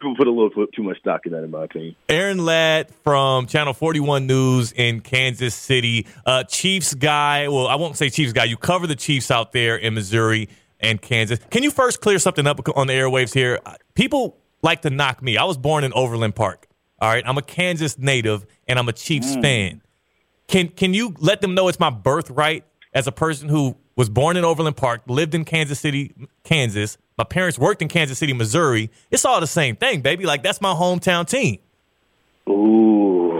people 0.00 0.14
put 0.16 0.26
a 0.26 0.30
little 0.30 0.50
too- 0.50 0.68
too 0.74 0.82
much 0.82 0.98
stock 0.98 1.26
in 1.26 1.32
that, 1.32 1.42
in 1.44 1.50
my 1.50 1.64
opinion. 1.64 1.96
Aaron 2.08 2.44
Ladd 2.44 2.90
from 3.02 3.46
Channel 3.46 3.72
41 3.74 4.26
News 4.26 4.72
in 4.72 5.00
Kansas 5.00 5.54
City. 5.54 6.06
Uh, 6.24 6.44
Chiefs 6.44 6.94
guy. 6.94 7.48
Well, 7.48 7.66
I 7.66 7.76
won't 7.76 7.96
say 7.96 8.10
Chiefs 8.10 8.32
guy. 8.32 8.44
You 8.44 8.56
cover 8.56 8.86
the 8.86 8.96
Chiefs 8.96 9.30
out 9.30 9.52
there 9.52 9.76
in 9.76 9.94
Missouri 9.94 10.48
and 10.80 11.00
Kansas. 11.00 11.38
Can 11.50 11.62
you 11.62 11.70
first 11.70 12.00
clear 12.00 12.18
something 12.18 12.46
up 12.46 12.60
on 12.76 12.86
the 12.86 12.92
airwaves 12.92 13.32
here? 13.32 13.60
People 13.94 14.36
like 14.62 14.82
to 14.82 14.90
knock 14.90 15.22
me. 15.22 15.36
I 15.36 15.44
was 15.44 15.56
born 15.56 15.84
in 15.84 15.92
Overland 15.94 16.34
Park. 16.34 16.66
All 16.98 17.08
right. 17.10 17.22
I'm 17.26 17.38
a 17.38 17.42
Kansas 17.42 17.98
native 17.98 18.46
and 18.68 18.78
I'm 18.78 18.88
a 18.88 18.92
Chiefs 18.92 19.34
fan. 19.36 19.82
Can 20.48 20.68
can 20.68 20.94
you 20.94 21.14
let 21.18 21.40
them 21.40 21.54
know 21.54 21.68
it's 21.68 21.80
my 21.80 21.90
birthright 21.90 22.64
as 22.94 23.06
a 23.06 23.12
person 23.12 23.48
who 23.48 23.76
was 23.96 24.08
born 24.08 24.36
in 24.36 24.44
Overland 24.44 24.76
Park, 24.76 25.02
lived 25.06 25.34
in 25.34 25.44
Kansas 25.44 25.80
City, 25.80 26.14
Kansas. 26.44 26.98
My 27.18 27.24
parents 27.24 27.58
worked 27.58 27.80
in 27.82 27.88
Kansas 27.88 28.18
City, 28.18 28.32
Missouri. 28.34 28.90
It's 29.10 29.24
all 29.24 29.40
the 29.40 29.46
same 29.46 29.74
thing, 29.76 30.02
baby. 30.02 30.24
Like 30.26 30.42
that's 30.42 30.60
my 30.60 30.74
hometown 30.74 31.26
team. 31.26 31.58
Ooh, 32.48 33.32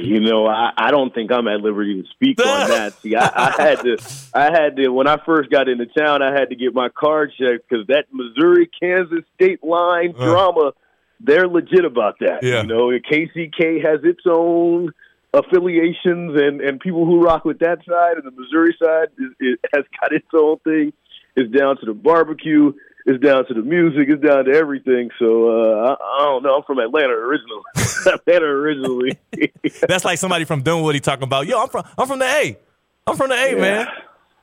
you 0.00 0.20
know, 0.20 0.46
I, 0.46 0.70
I 0.76 0.90
don't 0.90 1.12
think 1.14 1.32
I'm 1.32 1.48
at 1.48 1.60
liberty 1.60 2.02
to 2.02 2.08
speak 2.10 2.38
on 2.44 2.68
that. 2.68 2.92
See, 3.00 3.16
I, 3.16 3.24
I 3.34 3.62
had 3.62 3.80
to, 3.80 3.96
I 4.34 4.44
had 4.44 4.76
to 4.76 4.88
when 4.90 5.08
I 5.08 5.16
first 5.24 5.50
got 5.50 5.68
into 5.68 5.86
town, 5.86 6.22
I 6.22 6.32
had 6.32 6.50
to 6.50 6.56
get 6.56 6.74
my 6.74 6.88
card 6.90 7.32
checked 7.38 7.68
because 7.68 7.86
that 7.88 8.04
Missouri 8.12 8.68
Kansas 8.80 9.24
state 9.34 9.64
line 9.64 10.14
Uh. 10.18 10.24
drama, 10.24 10.72
they're 11.20 11.48
legit 11.48 11.84
about 11.84 12.18
that. 12.20 12.42
Yeah. 12.42 12.60
You 12.62 12.66
know, 12.68 12.90
KCK 12.90 13.82
has 13.84 14.00
its 14.04 14.20
own 14.28 14.92
affiliations 15.34 16.32
and 16.40 16.60
and 16.60 16.80
people 16.80 17.04
who 17.04 17.22
rock 17.22 17.44
with 17.44 17.58
that 17.60 17.78
side, 17.88 18.16
and 18.16 18.24
the 18.24 18.30
Missouri 18.30 18.74
side 18.82 19.08
is, 19.18 19.32
it 19.40 19.60
has 19.74 19.84
got 20.00 20.12
its 20.12 20.26
own 20.34 20.58
thing. 20.60 20.92
It's 21.36 21.50
down 21.56 21.76
to 21.78 21.86
the 21.86 21.94
barbecue. 21.94 22.72
It's 23.08 23.22
down 23.22 23.46
to 23.46 23.54
the 23.54 23.62
music. 23.62 24.08
It's 24.08 24.20
down 24.22 24.46
to 24.46 24.50
everything. 24.52 25.10
So 25.18 25.48
uh, 25.48 25.86
I, 25.90 25.92
I 25.92 26.24
don't 26.24 26.42
know. 26.42 26.56
I'm 26.56 26.62
from 26.64 26.78
Atlanta 26.80 27.12
originally. 27.12 27.62
Atlanta 28.06 28.46
originally. 28.46 29.18
That's 29.88 30.04
like 30.04 30.18
somebody 30.18 30.44
from 30.44 30.62
Dunwoody 30.62 30.98
talking 31.00 31.22
about, 31.22 31.46
yo, 31.46 31.62
I'm 31.62 31.68
from 31.68 31.84
I'm 31.96 32.08
from 32.08 32.18
the 32.18 32.24
A. 32.24 32.58
I'm 33.06 33.16
from 33.16 33.28
the 33.28 33.36
A, 33.36 33.50
Yeah. 33.54 33.60
man. 33.60 33.86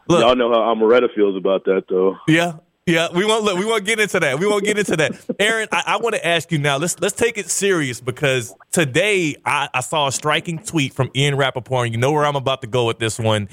Y'all 0.10 0.36
know 0.36 0.52
how 0.54 0.76
Marietta 0.76 1.08
feels 1.16 1.36
about 1.36 1.66
that, 1.66 1.84
though. 1.90 2.18
Yeah. 2.28 2.54
Yeah, 2.86 3.08
we 3.14 3.26
won't 3.26 3.46
look. 3.46 3.58
We 3.58 3.66
won't 3.66 3.86
get 3.86 4.02
into 4.02 4.20
that. 4.20 4.40
We 4.40 4.46
won't 4.46 4.66
get 4.66 4.78
into 4.78 4.98
that. 4.98 5.14
Aaron, 5.40 5.70
I, 5.72 5.84
I 5.88 5.98
want 5.98 6.16
to 6.16 6.28
ask 6.28 6.52
you 6.52 6.58
now. 6.58 6.78
Let's 6.78 7.00
let's 7.00 7.16
take 7.16 7.38
it 7.38 7.50
serious 7.50 8.02
because 8.02 8.54
today 8.72 9.38
I, 9.46 9.70
I 9.74 9.80
saw 9.80 10.08
a 10.08 10.12
striking 10.12 10.60
tweet 10.60 10.94
from 10.94 11.10
Ian 11.16 11.38
Rapoport. 11.38 11.86
And 11.86 11.96
you 11.96 12.00
know 12.00 12.12
where 12.12 12.26
I'm 12.26 12.36
about 12.36 12.62
to 12.62 12.68
go 12.68 12.86
with 12.86 13.00
this 13.00 13.18
one. 13.18 13.48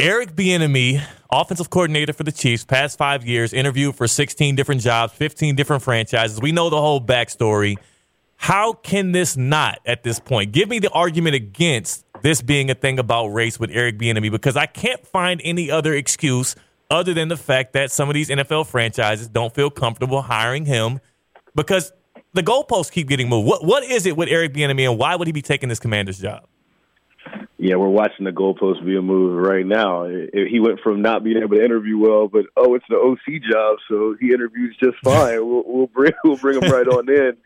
Eric 0.00 0.34
Bieniemy, 0.34 1.00
offensive 1.30 1.70
coordinator 1.70 2.12
for 2.12 2.24
the 2.24 2.32
Chiefs, 2.32 2.64
past 2.64 2.98
five 2.98 3.24
years, 3.24 3.52
interviewed 3.52 3.94
for 3.94 4.08
16 4.08 4.56
different 4.56 4.80
jobs, 4.80 5.12
15 5.12 5.54
different 5.54 5.84
franchises. 5.84 6.40
We 6.40 6.50
know 6.50 6.68
the 6.68 6.80
whole 6.80 7.00
backstory. 7.00 7.76
How 8.34 8.72
can 8.72 9.12
this 9.12 9.36
not, 9.36 9.78
at 9.86 10.02
this 10.02 10.18
point, 10.18 10.50
give 10.50 10.68
me 10.68 10.80
the 10.80 10.90
argument 10.90 11.36
against 11.36 12.04
this 12.22 12.42
being 12.42 12.68
a 12.70 12.74
thing 12.74 12.98
about 12.98 13.28
race 13.28 13.60
with 13.60 13.70
Eric 13.70 13.96
Bieniemy? 13.96 14.32
Because 14.32 14.56
I 14.56 14.66
can't 14.66 15.06
find 15.06 15.40
any 15.44 15.70
other 15.70 15.94
excuse 15.94 16.56
other 16.90 17.14
than 17.14 17.28
the 17.28 17.36
fact 17.36 17.72
that 17.72 17.90
some 17.90 18.08
of 18.08 18.14
these 18.14 18.28
NFL 18.28 18.66
franchises 18.66 19.28
don't 19.28 19.54
feel 19.54 19.70
comfortable 19.70 20.22
hiring 20.22 20.64
him 20.64 21.00
because 21.54 21.92
the 22.32 22.42
goalposts 22.42 22.90
keep 22.90 23.08
getting 23.08 23.28
moved. 23.28 23.46
What 23.46 23.64
what 23.64 23.84
is 23.84 24.06
it 24.06 24.16
with 24.16 24.28
Eric 24.28 24.52
Bieniemy, 24.52 24.88
and 24.88 24.98
why 24.98 25.16
would 25.16 25.28
he 25.28 25.32
be 25.32 25.42
taking 25.42 25.68
this 25.68 25.78
commander's 25.78 26.18
job? 26.18 26.46
Yeah, 27.56 27.76
we're 27.76 27.88
watching 27.88 28.26
the 28.26 28.30
goalposts 28.30 28.84
being 28.84 29.04
moved 29.04 29.46
right 29.46 29.64
now. 29.64 30.04
He 30.04 30.60
went 30.60 30.80
from 30.80 31.00
not 31.00 31.24
being 31.24 31.38
able 31.38 31.56
to 31.56 31.64
interview 31.64 31.96
well, 31.96 32.28
but 32.28 32.44
oh, 32.56 32.74
it's 32.74 32.84
the 32.90 32.96
OC 32.96 33.40
job, 33.50 33.78
so 33.88 34.16
he 34.20 34.32
interviews 34.34 34.76
just 34.82 34.96
fine. 35.04 35.46
we'll, 35.46 35.62
we'll 35.64 35.86
bring 35.86 36.12
we'll 36.24 36.36
bring 36.36 36.60
him 36.60 36.70
right 36.70 36.86
on 36.86 37.08
in, 37.08 37.36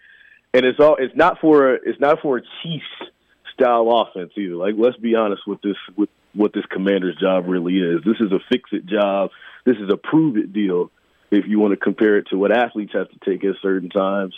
and 0.55 0.65
it's 0.65 0.81
all 0.81 0.97
it's 0.97 1.15
not 1.15 1.39
for 1.40 1.74
a, 1.74 1.78
it's 1.85 2.01
not 2.01 2.20
for 2.20 2.39
a 2.39 2.43
Chiefs 2.62 3.12
style 3.55 3.89
offense 3.90 4.32
either. 4.36 4.56
Like 4.56 4.74
let's 4.77 4.97
be 4.97 5.15
honest 5.15 5.43
with 5.47 5.60
this 5.62 5.77
with 5.97 6.09
what 6.39 6.52
this 6.52 6.65
commander's 6.70 7.16
job 7.16 7.44
really 7.48 7.74
is. 7.78 8.01
This 8.05 8.16
is 8.20 8.31
a 8.31 8.39
fix 8.51 8.70
it 8.73 8.86
job. 8.86 9.31
This 9.66 9.77
is 9.77 9.90
a 9.93 9.97
prove 9.97 10.36
it 10.36 10.52
deal. 10.52 10.90
If 11.31 11.44
you 11.47 11.59
want 11.59 11.73
to 11.73 11.77
compare 11.77 12.16
it 12.16 12.28
to 12.31 12.39
what 12.39 12.52
athletes 12.52 12.93
have 12.94 13.10
to 13.10 13.19
take 13.28 13.44
at 13.44 13.56
certain 13.60 13.90
times, 13.90 14.35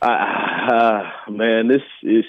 uh, 0.00 1.02
man, 1.28 1.68
this 1.68 1.82
is 2.02 2.24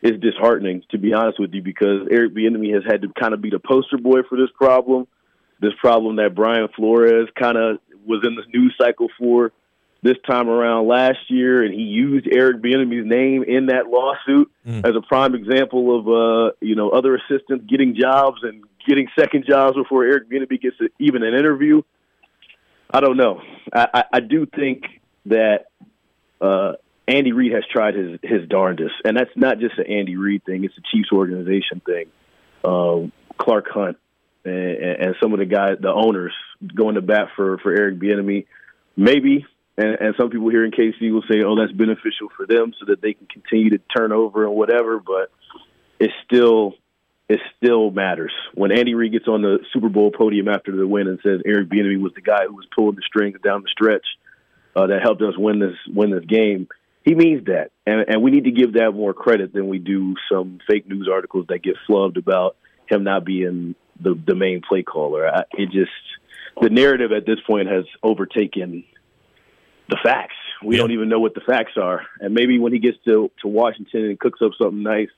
is 0.00 0.20
disheartening 0.20 0.82
to 0.90 0.98
be 0.98 1.14
honest 1.14 1.40
with 1.40 1.52
you 1.54 1.62
because 1.62 2.06
Eric 2.10 2.34
Bieniemy 2.34 2.74
has 2.74 2.84
had 2.86 3.02
to 3.02 3.08
kind 3.18 3.32
of 3.34 3.40
be 3.40 3.50
the 3.50 3.58
poster 3.58 3.98
boy 3.98 4.20
for 4.28 4.36
this 4.36 4.50
problem, 4.54 5.06
this 5.60 5.72
problem 5.80 6.16
that 6.16 6.34
Brian 6.34 6.68
Flores 6.76 7.28
kind 7.38 7.56
of 7.56 7.78
was 8.06 8.22
in 8.24 8.36
the 8.36 8.42
news 8.52 8.74
cycle 8.78 9.08
for 9.18 9.50
this 10.04 10.18
time 10.28 10.50
around 10.50 10.86
last 10.86 11.30
year, 11.30 11.64
and 11.64 11.72
he 11.72 11.80
used 11.80 12.28
Eric 12.30 12.60
Bieniemy's 12.62 13.06
name 13.06 13.42
in 13.42 13.66
that 13.66 13.86
lawsuit 13.88 14.52
as 14.84 14.94
a 14.94 15.00
prime 15.00 15.34
example 15.34 15.98
of 15.98 16.06
uh, 16.06 16.52
you 16.60 16.76
know 16.76 16.90
other 16.90 17.16
assistants 17.16 17.64
getting 17.66 17.96
jobs 17.98 18.42
and 18.42 18.64
getting 18.86 19.08
second 19.18 19.46
jobs 19.48 19.76
before 19.76 20.04
Eric 20.04 20.30
Bieniemy 20.30 20.60
gets 20.60 20.76
a, 20.82 20.88
even 20.98 21.22
an 21.22 21.32
interview. 21.34 21.80
I 22.90 23.00
don't 23.00 23.16
know. 23.16 23.40
I, 23.72 23.88
I, 23.94 24.04
I 24.12 24.20
do 24.20 24.44
think 24.44 24.82
that 25.24 25.68
uh, 26.38 26.72
Andy 27.08 27.32
Reid 27.32 27.52
has 27.52 27.64
tried 27.72 27.94
his 27.94 28.20
his 28.22 28.46
darndest, 28.46 28.94
and 29.06 29.16
that's 29.16 29.34
not 29.36 29.58
just 29.58 29.78
an 29.78 29.86
Andy 29.86 30.16
Reid 30.16 30.44
thing; 30.44 30.64
it's 30.64 30.76
a 30.76 30.82
Chiefs 30.92 31.12
organization 31.12 31.80
thing. 31.80 32.06
Um, 32.62 33.10
Clark 33.38 33.68
Hunt 33.70 33.96
and, 34.44 34.54
and 34.54 35.14
some 35.22 35.32
of 35.32 35.38
the 35.38 35.46
guys, 35.46 35.78
the 35.80 35.90
owners, 35.90 36.34
going 36.74 36.96
to 36.96 37.02
bat 37.02 37.28
for 37.36 37.56
for 37.56 37.72
Eric 37.72 37.98
Bieniemy, 37.98 38.44
maybe. 38.98 39.46
And, 39.76 39.96
and 40.00 40.14
some 40.18 40.30
people 40.30 40.50
here 40.50 40.64
in 40.64 40.70
KC 40.70 41.12
will 41.12 41.24
say, 41.28 41.42
"Oh, 41.44 41.56
that's 41.56 41.72
beneficial 41.72 42.28
for 42.36 42.46
them, 42.46 42.72
so 42.78 42.86
that 42.86 43.00
they 43.00 43.14
can 43.14 43.26
continue 43.26 43.70
to 43.70 43.80
turn 43.96 44.12
over 44.12 44.44
and 44.44 44.54
whatever." 44.54 45.00
But 45.00 45.30
it 45.98 46.10
still 46.24 46.74
it 47.28 47.40
still 47.56 47.90
matters 47.90 48.32
when 48.54 48.70
Andy 48.70 48.94
Reid 48.94 49.12
gets 49.12 49.28
on 49.28 49.42
the 49.42 49.58
Super 49.72 49.88
Bowl 49.88 50.10
podium 50.10 50.48
after 50.48 50.76
the 50.76 50.86
win 50.86 51.08
and 51.08 51.18
says 51.22 51.40
Eric 51.46 51.68
Bieniemy 51.68 52.00
was 52.00 52.12
the 52.14 52.20
guy 52.20 52.44
who 52.46 52.54
was 52.54 52.66
pulling 52.74 52.96
the 52.96 53.02
strings 53.06 53.38
down 53.42 53.62
the 53.62 53.68
stretch 53.68 54.04
uh, 54.76 54.86
that 54.86 55.00
helped 55.02 55.22
us 55.22 55.34
win 55.36 55.58
this 55.58 55.76
win 55.88 56.10
this 56.10 56.24
game. 56.24 56.68
He 57.02 57.14
means 57.14 57.46
that, 57.46 57.70
and, 57.86 58.04
and 58.08 58.22
we 58.22 58.30
need 58.30 58.44
to 58.44 58.50
give 58.50 58.74
that 58.74 58.92
more 58.92 59.12
credit 59.12 59.52
than 59.52 59.68
we 59.68 59.78
do 59.78 60.14
some 60.30 60.58
fake 60.66 60.88
news 60.88 61.08
articles 61.12 61.46
that 61.48 61.62
get 61.62 61.76
flubbed 61.88 62.16
about 62.16 62.56
him 62.88 63.04
not 63.04 63.24
being 63.24 63.74
the 64.00 64.14
the 64.26 64.34
main 64.34 64.60
play 64.66 64.82
caller. 64.82 65.26
I, 65.26 65.42
it 65.52 65.70
just 65.70 65.90
the 66.60 66.70
narrative 66.70 67.12
at 67.12 67.26
this 67.26 67.38
point 67.46 67.68
has 67.68 67.84
overtaken 68.02 68.84
the 69.88 69.98
facts. 70.02 70.34
We 70.62 70.76
don't 70.76 70.92
even 70.92 71.08
know 71.08 71.20
what 71.20 71.34
the 71.34 71.40
facts 71.40 71.72
are, 71.76 72.06
and 72.20 72.32
maybe 72.32 72.58
when 72.58 72.72
he 72.72 72.78
gets 72.78 72.96
to 73.04 73.30
to 73.42 73.48
Washington 73.48 74.04
and 74.04 74.18
cooks 74.18 74.40
up 74.42 74.52
something 74.56 74.82
nice, 74.82 75.10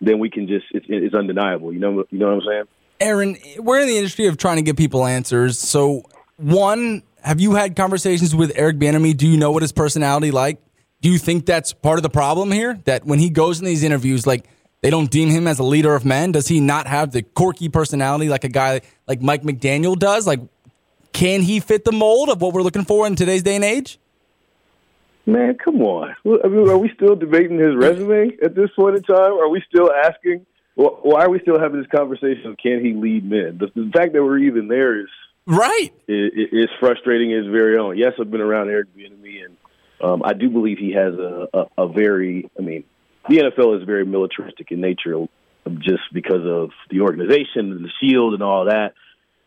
then 0.00 0.18
we 0.18 0.30
can 0.30 0.46
just 0.46 0.66
it's, 0.70 0.86
it's 0.88 1.14
undeniable. 1.14 1.72
You 1.72 1.80
know, 1.80 2.04
you 2.10 2.18
know 2.18 2.26
what 2.26 2.44
I'm 2.44 2.48
saying? 2.48 2.64
Aaron, 3.00 3.36
we're 3.58 3.80
in 3.80 3.88
the 3.88 3.96
industry 3.96 4.26
of 4.26 4.36
trying 4.36 4.56
to 4.56 4.62
get 4.62 4.76
people 4.76 5.04
answers. 5.04 5.58
So, 5.58 6.04
one, 6.36 7.02
have 7.22 7.40
you 7.40 7.54
had 7.54 7.74
conversations 7.74 8.34
with 8.34 8.52
Eric 8.54 8.78
Bieniemy? 8.78 9.16
Do 9.16 9.26
you 9.26 9.36
know 9.36 9.50
what 9.50 9.62
his 9.62 9.72
personality 9.72 10.30
like? 10.30 10.62
Do 11.00 11.10
you 11.10 11.18
think 11.18 11.46
that's 11.46 11.72
part 11.72 11.98
of 11.98 12.04
the 12.04 12.10
problem 12.10 12.52
here? 12.52 12.78
That 12.84 13.04
when 13.04 13.18
he 13.18 13.28
goes 13.28 13.58
in 13.58 13.64
these 13.64 13.82
interviews, 13.82 14.24
like 14.24 14.46
they 14.82 14.90
don't 14.90 15.10
deem 15.10 15.30
him 15.30 15.48
as 15.48 15.58
a 15.58 15.64
leader 15.64 15.94
of 15.94 16.04
men. 16.04 16.32
Does 16.32 16.46
he 16.46 16.60
not 16.60 16.86
have 16.86 17.10
the 17.10 17.22
quirky 17.22 17.68
personality 17.68 18.28
like 18.28 18.44
a 18.44 18.48
guy 18.48 18.82
like 19.08 19.20
Mike 19.20 19.42
McDaniel 19.42 19.98
does? 19.98 20.26
Like, 20.26 20.40
can 21.12 21.42
he 21.42 21.60
fit 21.60 21.84
the 21.84 21.92
mold 21.92 22.28
of 22.28 22.40
what 22.40 22.52
we're 22.52 22.62
looking 22.62 22.84
for 22.84 23.06
in 23.06 23.16
today's 23.16 23.42
day 23.42 23.56
and 23.56 23.64
age? 23.64 23.98
Man, 25.24 25.56
come 25.56 25.82
on. 25.82 26.14
I 26.24 26.48
mean, 26.48 26.68
are 26.68 26.78
we 26.78 26.90
still 26.94 27.14
debating 27.14 27.58
his 27.58 27.76
resume 27.76 28.36
at 28.42 28.54
this 28.54 28.70
point 28.74 28.96
in 28.96 29.02
time? 29.02 29.32
Are 29.32 29.48
we 29.48 29.62
still 29.68 29.90
asking? 29.92 30.46
Why 30.74 31.24
are 31.24 31.30
we 31.30 31.38
still 31.40 31.60
having 31.60 31.80
this 31.80 31.90
conversation 31.94 32.46
of 32.46 32.56
can 32.56 32.84
he 32.84 32.94
lead 32.94 33.28
men? 33.28 33.58
The, 33.58 33.66
the 33.74 33.90
fact 33.92 34.14
that 34.14 34.22
we're 34.22 34.38
even 34.38 34.68
there 34.68 35.00
is 35.00 35.08
Right. 35.46 35.90
It, 36.06 36.48
it's 36.52 36.72
frustrating 36.78 37.30
his 37.30 37.46
very 37.46 37.76
own. 37.78 37.98
Yes, 37.98 38.12
I've 38.20 38.30
been 38.30 38.40
around 38.40 38.68
Eric 38.70 38.88
Bieniemy, 38.96 39.44
and 39.44 39.56
um, 40.00 40.22
I 40.24 40.34
do 40.34 40.48
believe 40.48 40.78
he 40.78 40.92
has 40.92 41.14
a, 41.14 41.48
a, 41.52 41.64
a 41.78 41.88
very. 41.88 42.48
I 42.56 42.62
mean, 42.62 42.84
the 43.28 43.38
NFL 43.38 43.80
is 43.80 43.86
very 43.86 44.04
militaristic 44.04 44.70
in 44.70 44.80
nature, 44.80 45.26
just 45.78 46.02
because 46.12 46.46
of 46.46 46.70
the 46.90 47.00
organization 47.00 47.72
and 47.72 47.84
the 47.84 47.90
shield 48.00 48.34
and 48.34 48.42
all 48.42 48.66
that. 48.66 48.94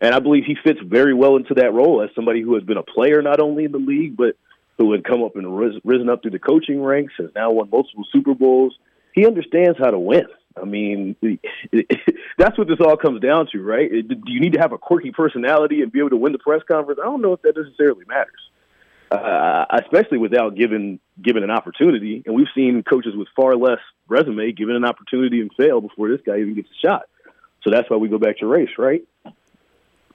And 0.02 0.14
I 0.14 0.20
believe 0.20 0.44
he 0.46 0.58
fits 0.62 0.80
very 0.86 1.14
well 1.14 1.38
into 1.38 1.54
that 1.56 1.72
role 1.72 2.02
as 2.04 2.10
somebody 2.14 2.42
who 2.42 2.56
has 2.56 2.64
been 2.64 2.78
a 2.78 2.84
player 2.84 3.22
not 3.22 3.40
only 3.40 3.64
in 3.64 3.72
the 3.72 3.78
league 3.78 4.18
but 4.18 4.36
who 4.78 4.92
had 4.92 5.04
come 5.04 5.24
up 5.24 5.36
and 5.36 5.58
ris- 5.58 5.82
risen 5.84 6.10
up 6.10 6.22
through 6.22 6.32
the 6.32 6.40
coaching 6.40 6.82
ranks, 6.82 7.14
has 7.18 7.30
now 7.36 7.52
won 7.52 7.70
multiple 7.70 8.06
Super 8.12 8.34
Bowls. 8.34 8.78
He 9.14 9.26
understands 9.26 9.78
how 9.80 9.92
to 9.92 10.00
win. 10.00 10.26
I 10.62 10.66
mean, 10.66 11.16
that's 12.38 12.58
what 12.58 12.68
this 12.68 12.80
all 12.80 12.98
comes 12.98 13.22
down 13.22 13.48
to, 13.52 13.62
right? 13.62 13.90
Do 13.90 14.16
you 14.26 14.40
need 14.40 14.54
to 14.54 14.60
have 14.60 14.72
a 14.72 14.78
quirky 14.78 15.12
personality 15.12 15.82
and 15.82 15.92
be 15.92 16.00
able 16.00 16.12
to 16.12 16.18
win 16.18 16.32
the 16.32 16.40
press 16.40 16.62
conference? 16.70 17.00
I 17.02 17.06
don't 17.06 17.22
know 17.22 17.34
if 17.34 17.42
that 17.42 17.56
necessarily 17.58 18.06
matters, 18.08 18.32
uh, 19.12 19.66
especially 19.82 20.18
without 20.18 20.56
given 20.56 21.00
given 21.22 21.44
an 21.44 21.52
opportunity. 21.52 22.24
And 22.26 22.36
we've 22.36 22.48
seen 22.56 22.84
coaches 22.84 23.16
with 23.16 23.28
far 23.36 23.56
less 23.56 23.80
resume 24.08 24.52
given 24.52 24.76
an 24.76 24.86
opportunity 24.86 25.42
and 25.42 25.52
fail 25.58 25.82
before 25.82 26.10
this 26.10 26.22
guy 26.26 26.40
even 26.40 26.56
gets 26.56 26.70
a 26.70 26.88
shot. 26.88 27.04
So 27.64 27.72
that's 27.72 27.90
why 27.90 27.98
we 27.98 28.10
go 28.10 28.20
back 28.20 28.38
to 28.38 28.46
race, 28.46 28.70
right? 28.78 29.04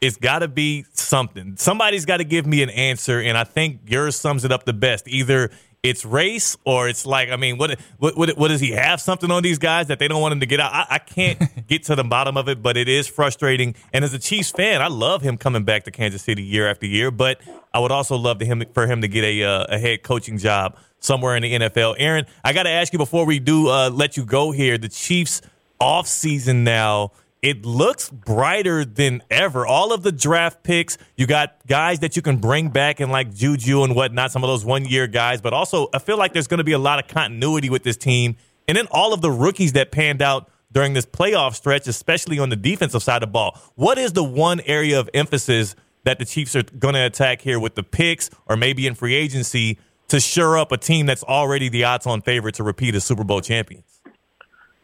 It's 0.01 0.16
got 0.16 0.39
to 0.39 0.49
be 0.49 0.87
something. 1.11 1.57
Somebody's 1.57 2.07
got 2.07 2.19
to 2.19 2.24
give 2.24 2.47
me 2.47 2.62
an 2.62 2.70
answer, 2.70 3.20
and 3.20 3.37
I 3.37 3.45
think 3.45 3.81
yours 3.87 4.16
sums 4.16 4.45
it 4.45 4.53
up 4.53 4.65
the 4.65 4.73
best. 4.73 5.09
Either 5.09 5.51
it's 5.82 6.05
race 6.05 6.57
or 6.65 6.89
it's 6.89 7.07
like 7.07 7.31
I 7.31 7.37
mean, 7.37 7.59
what 7.59 7.78
what 7.99 8.16
what, 8.16 8.37
what 8.39 8.49
does 8.49 8.61
he 8.61 8.70
have 8.73 9.01
something 9.01 9.31
on 9.31 9.43
these 9.43 9.59
guys 9.59 9.89
that 9.89 9.99
they 9.99 10.09
don't 10.09 10.20
want 10.20 10.32
him 10.32 10.41
to 10.41 10.47
get 10.47 10.61
out? 10.61 10.73
I, 10.73 10.87
I 10.91 10.99
can't 10.99 11.41
get 11.66 11.85
to 11.85 11.97
the 11.97 12.05
bottom 12.05 12.37
of 12.37 12.49
it, 12.49 12.62
but 12.62 12.77
it 12.77 12.89
is 12.89 13.09
frustrating. 13.09 13.74
And 13.93 14.05
as 14.05 14.15
a 14.15 14.19
Chiefs 14.19 14.51
fan, 14.51 14.81
I 14.81 14.89
love 14.89 15.23
him 15.23 15.37
coming 15.37 15.65
back 15.65 15.85
to 15.85 15.91
Kansas 15.91 16.23
City 16.23 16.43
year 16.43 16.69
after 16.69 16.87
year. 16.87 17.11
But 17.11 17.41
I 17.74 17.81
would 17.81 17.93
also 17.93 18.16
love 18.16 18.39
to 18.39 18.45
him 18.47 18.62
for 18.73 18.87
him 18.87 19.01
to 19.03 19.09
get 19.09 19.24
a 19.24 19.43
uh, 19.43 19.66
a 19.69 19.78
head 19.78 20.03
coaching 20.03 20.39
job 20.39 20.78
somewhere 21.01 21.37
in 21.37 21.43
the 21.43 21.53
NFL. 21.53 21.97
Aaron, 21.99 22.27
I 22.45 22.53
got 22.53 22.65
to 22.65 22.70
ask 22.70 22.93
you 22.93 22.99
before 22.99 23.27
we 23.27 23.39
do 23.39 23.69
uh, 23.69 23.91
let 23.91 24.16
you 24.16 24.24
go 24.24 24.53
here. 24.53 24.78
The 24.78 24.89
Chiefs 24.89 25.43
off 25.81 26.07
season 26.07 26.62
now 26.62 27.12
it 27.42 27.64
looks 27.64 28.10
brighter 28.10 28.84
than 28.84 29.22
ever. 29.30 29.66
All 29.66 29.92
of 29.92 30.02
the 30.02 30.12
draft 30.12 30.62
picks, 30.62 30.98
you 31.16 31.26
got 31.26 31.56
guys 31.66 32.00
that 32.00 32.16
you 32.16 32.22
can 32.22 32.36
bring 32.36 32.68
back 32.68 33.00
and 33.00 33.10
like 33.10 33.34
Juju 33.34 33.82
and 33.82 33.94
whatnot, 33.94 34.32
some 34.32 34.44
of 34.44 34.48
those 34.48 34.64
one 34.64 34.84
year 34.84 35.06
guys, 35.06 35.40
but 35.40 35.52
also 35.52 35.88
I 35.94 35.98
feel 35.98 36.18
like 36.18 36.32
there's 36.32 36.46
going 36.46 36.58
to 36.58 36.64
be 36.64 36.72
a 36.72 36.78
lot 36.78 37.02
of 37.02 37.08
continuity 37.08 37.70
with 37.70 37.82
this 37.82 37.96
team. 37.96 38.36
And 38.68 38.76
then 38.76 38.86
all 38.90 39.12
of 39.14 39.20
the 39.20 39.30
rookies 39.30 39.72
that 39.72 39.90
panned 39.90 40.22
out 40.22 40.50
during 40.72 40.92
this 40.92 41.06
playoff 41.06 41.54
stretch, 41.54 41.88
especially 41.88 42.38
on 42.38 42.48
the 42.48 42.56
defensive 42.56 43.02
side 43.02 43.22
of 43.22 43.28
the 43.28 43.32
ball. 43.32 43.58
What 43.74 43.98
is 43.98 44.12
the 44.12 44.24
one 44.24 44.60
area 44.60 45.00
of 45.00 45.10
emphasis 45.14 45.74
that 46.04 46.18
the 46.18 46.24
Chiefs 46.24 46.54
are 46.54 46.62
going 46.62 46.94
to 46.94 47.04
attack 47.04 47.40
here 47.40 47.58
with 47.58 47.74
the 47.74 47.82
picks 47.82 48.30
or 48.46 48.56
maybe 48.56 48.86
in 48.86 48.94
free 48.94 49.14
agency 49.14 49.78
to 50.08 50.20
shore 50.20 50.58
up 50.58 50.72
a 50.72 50.76
team 50.76 51.06
that's 51.06 51.22
already 51.24 51.68
the 51.68 51.84
odds 51.84 52.06
on 52.06 52.20
favorite 52.20 52.54
to 52.56 52.62
repeat 52.62 52.94
as 52.94 53.04
Super 53.04 53.24
Bowl 53.24 53.40
champions? 53.40 53.89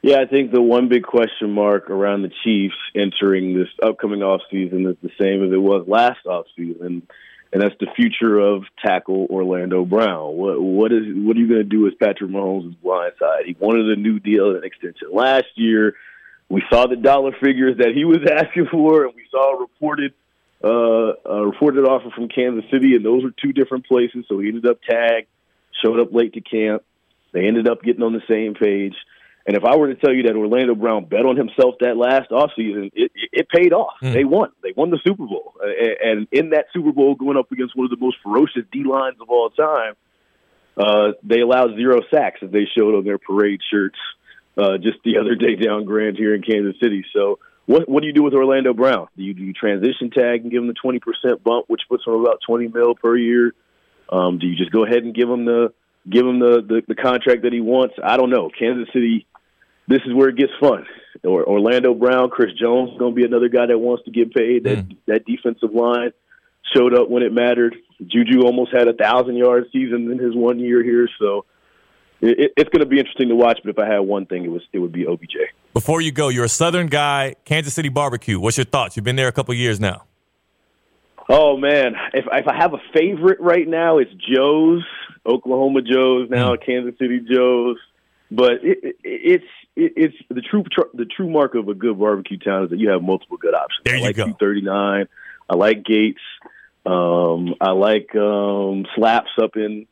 Yeah, 0.06 0.20
I 0.20 0.26
think 0.26 0.52
the 0.52 0.62
one 0.62 0.88
big 0.88 1.02
question 1.02 1.50
mark 1.50 1.90
around 1.90 2.22
the 2.22 2.30
Chiefs 2.44 2.76
entering 2.94 3.58
this 3.58 3.66
upcoming 3.82 4.20
offseason 4.20 4.88
is 4.88 4.96
the 5.02 5.10
same 5.20 5.44
as 5.44 5.52
it 5.52 5.60
was 5.60 5.88
last 5.88 6.20
offseason, 6.24 7.02
and 7.52 7.60
that's 7.60 7.74
the 7.80 7.88
future 7.96 8.38
of 8.38 8.62
tackle 8.80 9.26
Orlando 9.28 9.84
Brown. 9.84 10.36
What 10.36 10.62
what 10.62 10.92
is 10.92 11.02
what 11.08 11.36
are 11.36 11.40
you 11.40 11.48
going 11.48 11.58
to 11.58 11.64
do 11.64 11.80
with 11.80 11.98
Patrick 11.98 12.30
Mahomes' 12.30 12.80
blind 12.80 13.14
side? 13.18 13.46
He 13.46 13.56
wanted 13.58 13.98
a 13.98 14.00
new 14.00 14.20
deal 14.20 14.50
and 14.50 14.58
an 14.58 14.64
extension 14.64 15.08
last 15.12 15.48
year. 15.56 15.96
We 16.48 16.62
saw 16.70 16.86
the 16.86 16.94
dollar 16.94 17.32
figures 17.32 17.78
that 17.78 17.90
he 17.92 18.04
was 18.04 18.18
asking 18.30 18.68
for, 18.70 19.06
and 19.06 19.12
we 19.16 19.24
saw 19.32 19.56
a 19.56 19.60
reported 19.60 20.14
uh, 20.62 21.14
a 21.28 21.46
reported 21.46 21.84
offer 21.84 22.10
from 22.14 22.28
Kansas 22.28 22.70
City, 22.70 22.94
and 22.94 23.04
those 23.04 23.24
were 23.24 23.32
two 23.42 23.52
different 23.52 23.88
places. 23.88 24.24
So 24.28 24.38
he 24.38 24.46
ended 24.46 24.66
up 24.66 24.78
tagged, 24.88 25.26
showed 25.84 25.98
up 25.98 26.14
late 26.14 26.34
to 26.34 26.40
camp. 26.42 26.84
They 27.32 27.48
ended 27.48 27.68
up 27.68 27.82
getting 27.82 28.04
on 28.04 28.12
the 28.12 28.22
same 28.28 28.54
page. 28.54 28.94
And 29.46 29.56
if 29.56 29.64
I 29.64 29.76
were 29.76 29.86
to 29.86 29.94
tell 29.94 30.12
you 30.12 30.24
that 30.24 30.34
Orlando 30.34 30.74
Brown 30.74 31.04
bet 31.04 31.24
on 31.24 31.36
himself 31.36 31.76
that 31.80 31.96
last 31.96 32.30
offseason, 32.30 32.90
it, 32.94 33.12
it 33.14 33.48
paid 33.48 33.72
off. 33.72 33.94
Mm. 34.02 34.12
They 34.12 34.24
won. 34.24 34.50
They 34.62 34.72
won 34.76 34.90
the 34.90 34.98
Super 35.06 35.24
Bowl. 35.24 35.54
And 35.62 36.26
in 36.32 36.50
that 36.50 36.66
Super 36.72 36.90
Bowl, 36.90 37.14
going 37.14 37.36
up 37.36 37.52
against 37.52 37.76
one 37.76 37.84
of 37.84 37.90
the 37.90 38.04
most 38.04 38.16
ferocious 38.24 38.64
D 38.72 38.82
lines 38.82 39.16
of 39.20 39.30
all 39.30 39.50
time, 39.50 39.94
uh, 40.76 41.12
they 41.22 41.40
allowed 41.40 41.76
zero 41.76 42.00
sacks 42.12 42.40
as 42.42 42.50
they 42.50 42.66
showed 42.76 42.96
on 42.96 43.04
their 43.04 43.18
parade 43.18 43.60
shirts 43.70 43.98
uh, 44.58 44.78
just 44.78 44.98
the 45.04 45.16
other 45.20 45.36
day 45.36 45.54
down 45.54 45.84
Grand 45.84 46.16
here 46.16 46.34
in 46.34 46.42
Kansas 46.42 46.74
City. 46.82 47.04
So, 47.14 47.38
what 47.66 47.88
what 47.88 48.00
do 48.00 48.06
you 48.08 48.12
do 48.12 48.22
with 48.22 48.34
Orlando 48.34 48.74
Brown? 48.74 49.08
Do 49.16 49.22
you, 49.22 49.34
do 49.34 49.42
you 49.42 49.52
transition 49.52 50.10
tag 50.10 50.42
and 50.42 50.50
give 50.50 50.62
him 50.62 50.68
the 50.68 50.74
twenty 50.74 50.98
percent 50.98 51.42
bump, 51.42 51.66
which 51.68 51.82
puts 51.88 52.04
him 52.06 52.14
about 52.14 52.40
twenty 52.46 52.68
mil 52.68 52.94
per 52.94 53.16
year? 53.16 53.54
Um, 54.10 54.38
do 54.38 54.46
you 54.46 54.56
just 54.56 54.70
go 54.70 54.84
ahead 54.84 55.02
and 55.02 55.14
give 55.14 55.28
him 55.28 55.44
the 55.44 55.72
give 56.08 56.26
him 56.26 56.38
the, 56.38 56.62
the 56.66 56.82
the 56.88 56.94
contract 56.94 57.42
that 57.42 57.52
he 57.52 57.60
wants? 57.60 57.94
I 58.02 58.16
don't 58.16 58.30
know. 58.30 58.50
Kansas 58.56 58.88
City 58.92 59.26
this 59.88 60.00
is 60.06 60.14
where 60.14 60.28
it 60.28 60.36
gets 60.36 60.52
fun. 60.60 60.86
Or 61.24 61.44
Orlando 61.44 61.94
Brown, 61.94 62.30
Chris 62.30 62.52
Jones 62.60 62.98
going 62.98 63.14
to 63.14 63.16
be 63.16 63.24
another 63.24 63.48
guy 63.48 63.66
that 63.66 63.78
wants 63.78 64.04
to 64.04 64.10
get 64.10 64.34
paid. 64.34 64.64
That 64.64 64.78
mm. 64.78 64.96
that 65.06 65.24
defensive 65.24 65.72
line 65.72 66.12
showed 66.74 66.94
up 66.94 67.08
when 67.08 67.22
it 67.22 67.32
mattered. 67.32 67.76
Juju 68.04 68.42
almost 68.42 68.72
had 68.72 68.88
a 68.88 68.92
thousand 68.92 69.36
yard 69.36 69.66
season 69.72 70.10
in 70.10 70.18
his 70.18 70.34
one 70.34 70.58
year 70.58 70.82
here, 70.82 71.08
so 71.18 71.46
it, 72.20 72.52
it's 72.56 72.70
going 72.70 72.80
to 72.80 72.86
be 72.86 72.98
interesting 72.98 73.28
to 73.28 73.34
watch. 73.34 73.60
But 73.64 73.70
if 73.70 73.78
I 73.78 73.86
had 73.86 74.00
one 74.00 74.26
thing, 74.26 74.44
it 74.44 74.50
was 74.50 74.62
it 74.72 74.78
would 74.78 74.92
be 74.92 75.06
OBJ. 75.06 75.36
Before 75.72 76.00
you 76.00 76.12
go, 76.12 76.28
you're 76.28 76.44
a 76.44 76.48
Southern 76.48 76.88
guy, 76.88 77.34
Kansas 77.44 77.74
City 77.74 77.88
barbecue. 77.88 78.38
What's 78.38 78.56
your 78.56 78.66
thoughts? 78.66 78.96
You've 78.96 79.04
been 79.04 79.16
there 79.16 79.28
a 79.28 79.32
couple 79.32 79.54
years 79.54 79.80
now. 79.80 80.04
Oh 81.28 81.56
man, 81.56 81.94
if 82.14 82.24
if 82.30 82.46
I 82.46 82.56
have 82.56 82.74
a 82.74 82.80
favorite 82.94 83.40
right 83.40 83.66
now, 83.66 83.98
it's 83.98 84.12
Joe's, 84.12 84.84
Oklahoma 85.24 85.82
Joe's 85.82 86.30
now, 86.30 86.54
mm. 86.54 86.64
Kansas 86.64 86.94
City 86.98 87.20
Joe's. 87.20 87.78
But 88.30 88.64
it, 88.64 88.78
it, 88.82 88.96
it's 89.02 89.44
it, 89.76 89.92
it's 89.96 90.16
the 90.28 90.40
true 90.40 90.64
the 90.94 91.04
true 91.04 91.30
mark 91.30 91.54
of 91.54 91.68
a 91.68 91.74
good 91.74 91.98
barbecue 91.98 92.38
town 92.38 92.64
is 92.64 92.70
that 92.70 92.78
you 92.78 92.90
have 92.90 93.02
multiple 93.02 93.36
good 93.36 93.54
options. 93.54 93.84
There 93.84 93.94
I 93.94 93.98
you 93.98 94.04
like 94.04 94.16
go. 94.16 94.32
Thirty 94.40 94.62
nine. 94.62 95.06
I 95.48 95.54
like 95.54 95.84
Gates. 95.84 96.20
Um, 96.84 97.54
I 97.60 97.70
like 97.70 98.14
um, 98.16 98.86
Slaps 98.96 99.30
up 99.40 99.56
in 99.56 99.86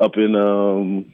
up 0.00 0.16
in 0.16 0.34
um, 0.34 1.12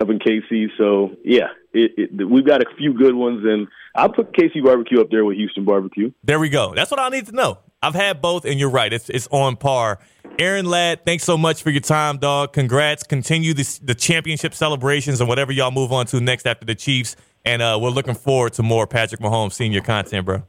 up 0.00 0.10
in 0.10 0.18
KC. 0.18 0.68
So 0.76 1.12
yeah, 1.24 1.48
it, 1.72 1.92
it, 1.96 2.28
we've 2.28 2.46
got 2.46 2.62
a 2.62 2.66
few 2.76 2.94
good 2.94 3.14
ones, 3.14 3.44
and 3.44 3.68
I'll 3.94 4.12
put 4.12 4.32
KC 4.32 4.62
barbecue 4.64 5.00
up 5.00 5.10
there 5.10 5.24
with 5.24 5.36
Houston 5.36 5.64
barbecue. 5.64 6.12
There 6.24 6.38
we 6.38 6.48
go. 6.48 6.74
That's 6.74 6.90
what 6.90 7.00
I 7.00 7.08
need 7.08 7.26
to 7.26 7.32
know. 7.32 7.58
I've 7.82 7.94
had 7.94 8.20
both, 8.20 8.44
and 8.44 8.58
you're 8.58 8.70
right. 8.70 8.92
It's 8.92 9.08
it's 9.08 9.28
on 9.30 9.56
par. 9.56 9.98
Aaron 10.38 10.66
Ladd, 10.66 11.06
thanks 11.06 11.24
so 11.24 11.38
much 11.38 11.62
for 11.62 11.70
your 11.70 11.80
time, 11.80 12.18
dog. 12.18 12.52
Congrats. 12.52 13.02
Continue 13.02 13.54
the, 13.54 13.80
the 13.82 13.94
championship 13.94 14.52
celebrations 14.52 15.20
and 15.20 15.28
whatever 15.28 15.50
y'all 15.50 15.70
move 15.70 15.92
on 15.92 16.04
to 16.06 16.20
next 16.20 16.46
after 16.46 16.66
the 16.66 16.74
Chiefs. 16.74 17.16
And 17.46 17.62
uh, 17.62 17.78
we're 17.80 17.90
looking 17.90 18.14
forward 18.14 18.52
to 18.54 18.62
more 18.62 18.86
Patrick 18.86 19.20
Mahomes 19.20 19.52
senior 19.52 19.80
content, 19.80 20.26
bro. 20.26 20.42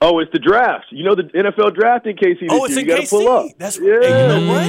Oh, 0.00 0.20
it's 0.20 0.30
the 0.32 0.38
draft. 0.38 0.86
You 0.90 1.02
know 1.04 1.14
the 1.14 1.24
NFL 1.24 1.74
draft 1.74 2.06
in 2.06 2.16
KC. 2.16 2.46
oh, 2.50 2.64
it's 2.64 2.76
year. 2.76 2.80
in 2.80 2.88
you 2.88 2.94
KC. 3.02 3.10
Pull 3.10 3.28
up. 3.28 3.46
That's 3.58 3.78
yeah. 3.78 3.84
You 3.84 4.28
know 4.28 4.52
what? 4.52 4.68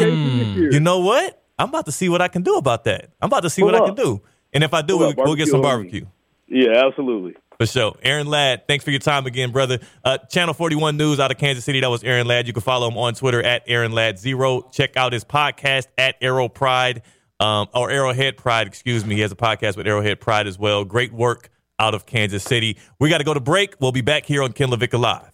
You 0.74 0.80
know 0.80 1.00
what? 1.00 1.44
I'm 1.58 1.70
about 1.70 1.86
to 1.86 1.92
see 1.92 2.10
what 2.10 2.22
I 2.22 2.28
can 2.28 2.42
do 2.42 2.56
about 2.56 2.84
that. 2.86 3.12
I'm 3.22 3.28
about 3.28 3.44
to 3.44 3.50
see 3.50 3.62
pull 3.62 3.72
what 3.72 3.76
up. 3.76 3.84
I 3.84 3.86
can 3.88 3.96
do. 3.96 4.22
And 4.54 4.64
if 4.64 4.74
I 4.74 4.82
do, 4.82 4.98
we'll, 4.98 5.10
up. 5.10 5.18
we'll 5.18 5.36
get 5.36 5.48
some 5.48 5.62
Barbecue 5.62 6.02
barbecue. 6.02 6.66
Yeah, 6.72 6.86
absolutely. 6.86 7.36
For 7.58 7.66
sure. 7.66 7.96
Aaron 8.02 8.28
Ladd, 8.28 8.68
thanks 8.68 8.84
for 8.84 8.92
your 8.92 9.00
time 9.00 9.26
again, 9.26 9.52
brother. 9.52 9.80
Uh, 10.04 10.18
Channel 10.18 10.54
41 10.54 10.98
News 10.98 11.20
out 11.20 11.32
of 11.32 11.38
Kansas 11.38 11.64
City. 11.64 11.80
That 11.80 11.90
was 11.90 12.04
Aaron 12.04 12.28
Ladd. 12.28 12.48
You 12.48 12.54
can 12.54 12.62
follow 12.62 12.90
him 12.90 12.98
on 12.98 13.14
Twitter 13.14 13.42
at 13.42 13.64
Aaron 13.68 13.94
Ladd 13.94 14.20
Zero. 14.20 14.70
Check 14.72 14.98
out 14.98 15.14
his 15.14 15.24
podcast 15.24 15.88
at 15.98 16.16
Arrow 16.22 16.50
Pride, 16.50 17.02
um, 17.40 17.68
or 17.74 17.92
Arrowhead 17.92 18.38
Pride, 18.38 18.68
excuse 18.68 19.06
me. 19.06 19.16
He 19.16 19.22
has 19.22 19.32
a 19.32 19.36
podcast 19.36 19.78
with 19.78 19.88
Arrowhead 19.88 20.20
Pride 20.20 20.48
as 20.48 20.58
well. 20.58 20.86
Great 20.86 21.14
work 21.14 21.50
out 21.80 21.94
of 21.94 22.06
Kansas 22.06 22.44
City. 22.44 22.78
We 23.00 23.10
got 23.10 23.18
to 23.18 23.24
go 23.24 23.34
to 23.34 23.40
break. 23.40 23.76
We'll 23.80 23.92
be 23.92 24.02
back 24.02 24.26
here 24.26 24.44
on 24.44 24.54
Ken 24.54 24.70
LaVicka 24.70 25.00
Live. 25.00 25.32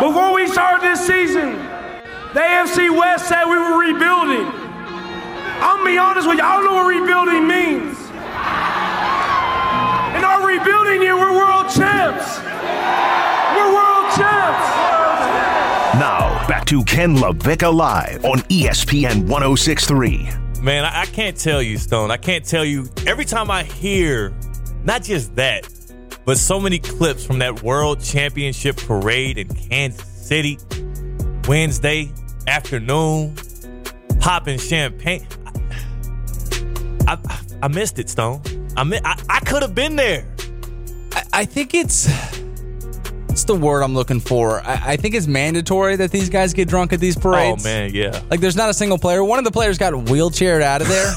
Before 0.00 0.34
we 0.34 0.46
started 0.46 0.82
this 0.82 1.06
season, 1.06 1.52
the 2.34 2.40
AFC 2.40 2.94
West 2.96 3.28
said 3.28 3.44
we 3.46 3.56
were 3.56 3.78
rebuilding. 3.78 4.46
I'm 5.58 5.78
gonna 5.78 5.90
be 5.90 5.96
honest 5.96 6.28
with 6.28 6.36
you, 6.36 6.44
I 6.44 6.56
don't 6.56 6.66
know 6.66 6.74
what 6.74 6.86
rebuilding 6.86 7.48
means. 7.48 7.96
In 10.16 10.24
our 10.24 10.44
rebuilding 10.46 11.00
year, 11.00 11.16
we're 11.16 11.32
world 11.32 11.70
champs. 11.72 12.40
We're 13.56 13.72
world 13.72 14.12
champs. 14.12 14.68
Now, 15.96 16.20
back 16.20 16.25
to 16.66 16.82
Ken 16.82 17.14
LaVicka 17.16 17.72
Live 17.72 18.24
on 18.24 18.38
ESPN 18.40 19.28
1063. 19.28 20.28
Man, 20.60 20.84
I, 20.84 21.02
I 21.02 21.06
can't 21.06 21.36
tell 21.36 21.62
you, 21.62 21.78
Stone. 21.78 22.10
I 22.10 22.16
can't 22.16 22.44
tell 22.44 22.64
you. 22.64 22.88
Every 23.06 23.24
time 23.24 23.52
I 23.52 23.62
hear, 23.62 24.34
not 24.82 25.04
just 25.04 25.36
that, 25.36 25.68
but 26.24 26.38
so 26.38 26.58
many 26.58 26.80
clips 26.80 27.24
from 27.24 27.38
that 27.38 27.62
World 27.62 28.00
Championship 28.02 28.78
parade 28.78 29.38
in 29.38 29.46
Kansas 29.46 30.04
City, 30.08 30.58
Wednesday 31.46 32.12
afternoon, 32.48 33.36
popping 34.18 34.58
champagne. 34.58 35.24
I, 37.06 37.16
I, 37.28 37.40
I 37.62 37.68
missed 37.68 38.00
it, 38.00 38.10
Stone. 38.10 38.42
I, 38.76 38.82
I, 39.04 39.22
I 39.30 39.40
could 39.40 39.62
have 39.62 39.76
been 39.76 39.94
there. 39.94 40.26
I, 41.12 41.22
I 41.32 41.44
think 41.44 41.74
it's 41.74 42.08
the 43.46 43.54
word 43.54 43.82
I'm 43.82 43.94
looking 43.94 44.20
for? 44.20 44.60
I, 44.60 44.92
I 44.92 44.96
think 44.96 45.14
it's 45.14 45.26
mandatory 45.26 45.96
that 45.96 46.10
these 46.10 46.28
guys 46.28 46.52
get 46.54 46.68
drunk 46.68 46.92
at 46.92 47.00
these 47.00 47.16
oh, 47.16 47.20
parades. 47.20 47.64
Oh 47.64 47.68
man, 47.68 47.94
yeah. 47.94 48.20
Like, 48.30 48.40
there's 48.40 48.56
not 48.56 48.70
a 48.70 48.74
single 48.74 48.98
player. 48.98 49.24
One 49.24 49.38
of 49.38 49.44
the 49.44 49.50
players 49.50 49.78
got 49.78 49.92
wheelchaired 49.92 50.62
out 50.62 50.82
of 50.82 50.88
there 50.88 51.14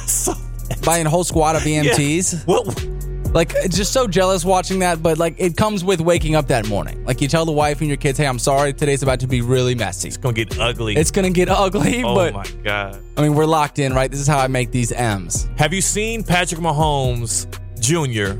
by 0.85 0.97
a 0.97 1.10
whole 1.10 1.23
squad 1.23 1.56
of 1.56 1.61
EMTs. 1.64 2.45
What? 2.45 3.34
Like, 3.34 3.53
just 3.69 3.93
so 3.93 4.07
jealous 4.07 4.43
watching 4.43 4.80
that, 4.80 5.03
but 5.03 5.19
like, 5.19 5.35
it 5.38 5.56
comes 5.56 5.84
with 5.84 6.01
waking 6.01 6.35
up 6.35 6.47
that 6.47 6.68
morning. 6.68 7.06
Like, 7.06 7.22
you 7.22 7.27
tell 7.27 7.45
the 7.45 7.51
wife 7.51 7.80
and 7.80 7.88
your 7.88 7.97
kids, 7.97 8.18
hey, 8.18 8.26
I'm 8.26 8.39
sorry, 8.39 8.73
today's 8.73 9.03
about 9.03 9.19
to 9.19 9.27
be 9.27 9.41
really 9.41 9.76
messy. 9.76 10.07
It's 10.07 10.18
gonna 10.18 10.34
get 10.34 10.57
ugly. 10.57 10.95
It's 10.95 11.11
gonna 11.11 11.30
get 11.30 11.47
ugly, 11.47 12.03
oh 12.03 12.15
but 12.15 12.34
my 12.34 12.45
god. 12.64 13.03
I 13.18 13.22
mean, 13.22 13.35
we're 13.35 13.45
locked 13.45 13.77
in, 13.77 13.93
right? 13.93 14.10
This 14.10 14.19
is 14.19 14.27
how 14.27 14.39
I 14.39 14.47
make 14.47 14.72
these 14.72 14.91
M's. 14.91 15.47
Have 15.57 15.73
you 15.73 15.81
seen 15.81 16.23
Patrick 16.23 16.60
Mahomes 16.60 17.45
Jr. 17.80 18.39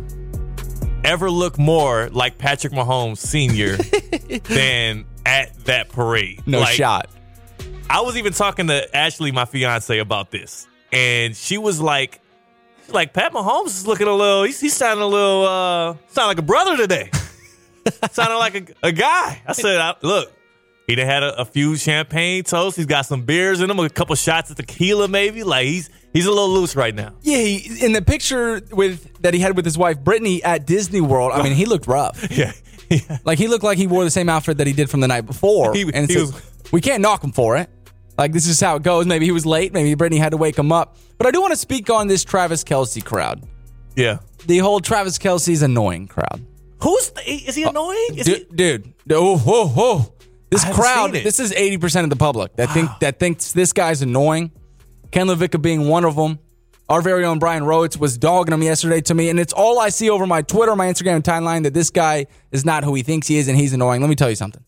ever 1.10 1.30
look 1.32 1.58
more 1.58 2.10
like 2.10 2.38
Patrick 2.38 2.72
Mahomes 2.74 3.18
Sr. 3.18 3.78
than 4.54 5.06
at 5.26 5.56
that 5.66 5.90
parade? 5.90 6.42
No 6.46 6.60
Like, 6.60 6.76
shot. 6.76 7.10
I 7.90 8.02
was 8.02 8.16
even 8.18 8.34
talking 8.34 8.68
to 8.68 8.96
Ashley, 8.96 9.32
my 9.32 9.46
fiance, 9.46 9.98
about 9.98 10.30
this, 10.32 10.68
and 10.94 11.36
she 11.36 11.58
was 11.58 11.82
like, 11.82 12.20
like 12.90 13.14
Pat 13.14 13.34
Mahomes 13.34 13.68
is 13.68 13.88
looking 13.88 14.08
a 14.08 14.14
little. 14.14 14.44
He's, 14.44 14.60
he's 14.60 14.76
sounding 14.76 15.04
a 15.04 15.08
little. 15.08 15.46
uh 15.46 15.96
Sound 16.10 16.28
like 16.28 16.38
a 16.38 16.44
brother 16.44 16.78
today. 16.78 17.10
sounding 18.12 18.38
like 18.38 18.56
a, 18.56 18.88
a 18.88 18.92
guy. 18.92 19.42
I 19.46 19.54
said, 19.54 19.78
I, 19.82 19.96
look. 20.04 20.32
He 20.90 20.96
done 20.96 21.06
had 21.06 21.22
a, 21.24 21.42
a 21.42 21.46
few 21.46 21.76
champagne 21.76 22.44
toasts. 22.44 22.76
He's 22.78 22.88
got 22.88 23.06
some 23.06 23.22
beers 23.22 23.62
in 23.62 23.70
him, 23.70 23.80
a 23.80 23.90
couple 23.90 24.16
shots 24.16 24.50
of 24.50 24.56
tequila, 24.58 25.08
maybe. 25.08 25.44
Like 25.44 25.68
he's 25.68 25.90
he's 26.14 26.26
a 26.26 26.30
little 26.32 26.50
loose 26.50 26.76
right 26.76 26.96
now. 26.96 27.14
Yeah, 27.22 27.38
he, 27.38 27.86
in 27.86 27.94
the 27.94 28.02
picture 28.02 28.60
with 28.72 29.22
that 29.22 29.34
he 29.36 29.40
had 29.40 29.56
with 29.56 29.66
his 29.66 29.78
wife 29.78 30.00
Brittany 30.00 30.44
at 30.44 30.66
Disney 30.66 31.00
World, 31.02 31.32
I 31.34 31.44
mean, 31.44 31.54
he 31.54 31.66
looked 31.66 31.86
rough. 31.88 32.26
Yeah, 32.92 33.18
Like 33.24 33.38
he 33.38 33.48
looked 33.48 33.64
like 33.64 33.78
he 33.78 33.86
wore 33.86 34.04
the 34.04 34.10
same 34.10 34.30
outfit 34.30 34.58
that 34.58 34.66
he 34.66 34.74
did 34.74 34.90
from 34.90 35.00
the 35.02 35.08
night 35.08 35.28
before. 35.28 35.74
He- 35.76 35.92
and 35.94 36.10
he 36.10 36.18
was- 36.18 36.34
we 36.72 36.82
can't 36.82 37.02
knock 37.04 37.24
him 37.24 37.32
for 37.34 37.56
it. 37.58 37.70
Like 38.18 38.32
this 38.34 38.48
is 38.48 38.60
how 38.60 38.76
it 38.78 38.82
goes. 38.84 39.06
Maybe 39.06 39.26
he 39.26 39.32
was 39.32 39.46
late. 39.46 39.74
Maybe 39.74 39.94
Brittany 39.94 40.20
had 40.20 40.32
to 40.32 40.38
wake 40.38 40.58
him 40.58 40.72
up. 40.72 40.98
But 41.20 41.28
I 41.28 41.32
do 41.32 41.40
want 41.40 41.52
to 41.52 41.58
speak 41.60 41.90
on 41.92 42.08
this 42.08 42.24
Travis 42.24 42.64
Kelce 42.64 43.06
crowd. 43.06 43.44
Yeah. 43.96 44.20
The 44.48 44.58
whole 44.58 44.80
Travis 44.80 45.20
Kelce's 45.20 45.62
annoying 45.62 46.08
crowd. 46.08 46.44
Who's 46.82 47.12
is 47.28 47.54
he 47.56 47.64
uh, 47.66 47.70
annoying? 47.70 48.08
Is 48.16 48.26
dude, 48.26 48.56
dude, 48.56 48.94
oh, 49.12 49.38
whoa, 49.38 49.68
whoa. 49.68 50.14
This 50.50 50.66
crowd, 50.66 51.14
this 51.14 51.40
is 51.40 51.54
80% 51.54 52.06
of 52.06 52.10
the 52.10 52.16
public 52.16 52.56
that 52.56 52.70
think 52.72 52.90
that 53.02 53.20
thinks 53.20 53.54
this 53.54 53.72
guy's 53.72 54.02
annoying. 54.02 54.52
Ken 55.12 55.28
LaVicka 55.28 55.62
being 55.62 55.88
one 55.88 56.06
of 56.06 56.16
them. 56.16 56.40
Our 56.88 57.04
very 57.04 57.24
own 57.24 57.38
Brian 57.38 57.64
Rhodes 57.64 58.00
was 58.00 58.18
dogging 58.18 58.52
him 58.54 58.64
yesterday 58.64 59.00
to 59.02 59.14
me, 59.14 59.30
and 59.30 59.40
it's 59.40 59.54
all 59.54 59.80
I 59.80 59.90
see 59.90 60.10
over 60.10 60.26
my 60.26 60.42
Twitter, 60.42 60.76
my 60.76 60.88
Instagram 60.88 61.22
timeline 61.22 61.64
that 61.64 61.74
this 61.76 61.92
guy 61.92 62.26
is 62.52 62.66
not 62.66 62.84
who 62.84 62.96
he 62.96 63.04
thinks 63.04 63.28
he 63.28 63.38
is, 63.38 63.48
and 63.48 63.56
he's 63.56 63.74
annoying. 63.74 64.02
Let 64.02 64.10
me 64.10 64.16
tell 64.16 64.30
you 64.30 64.36
something. 64.36 64.64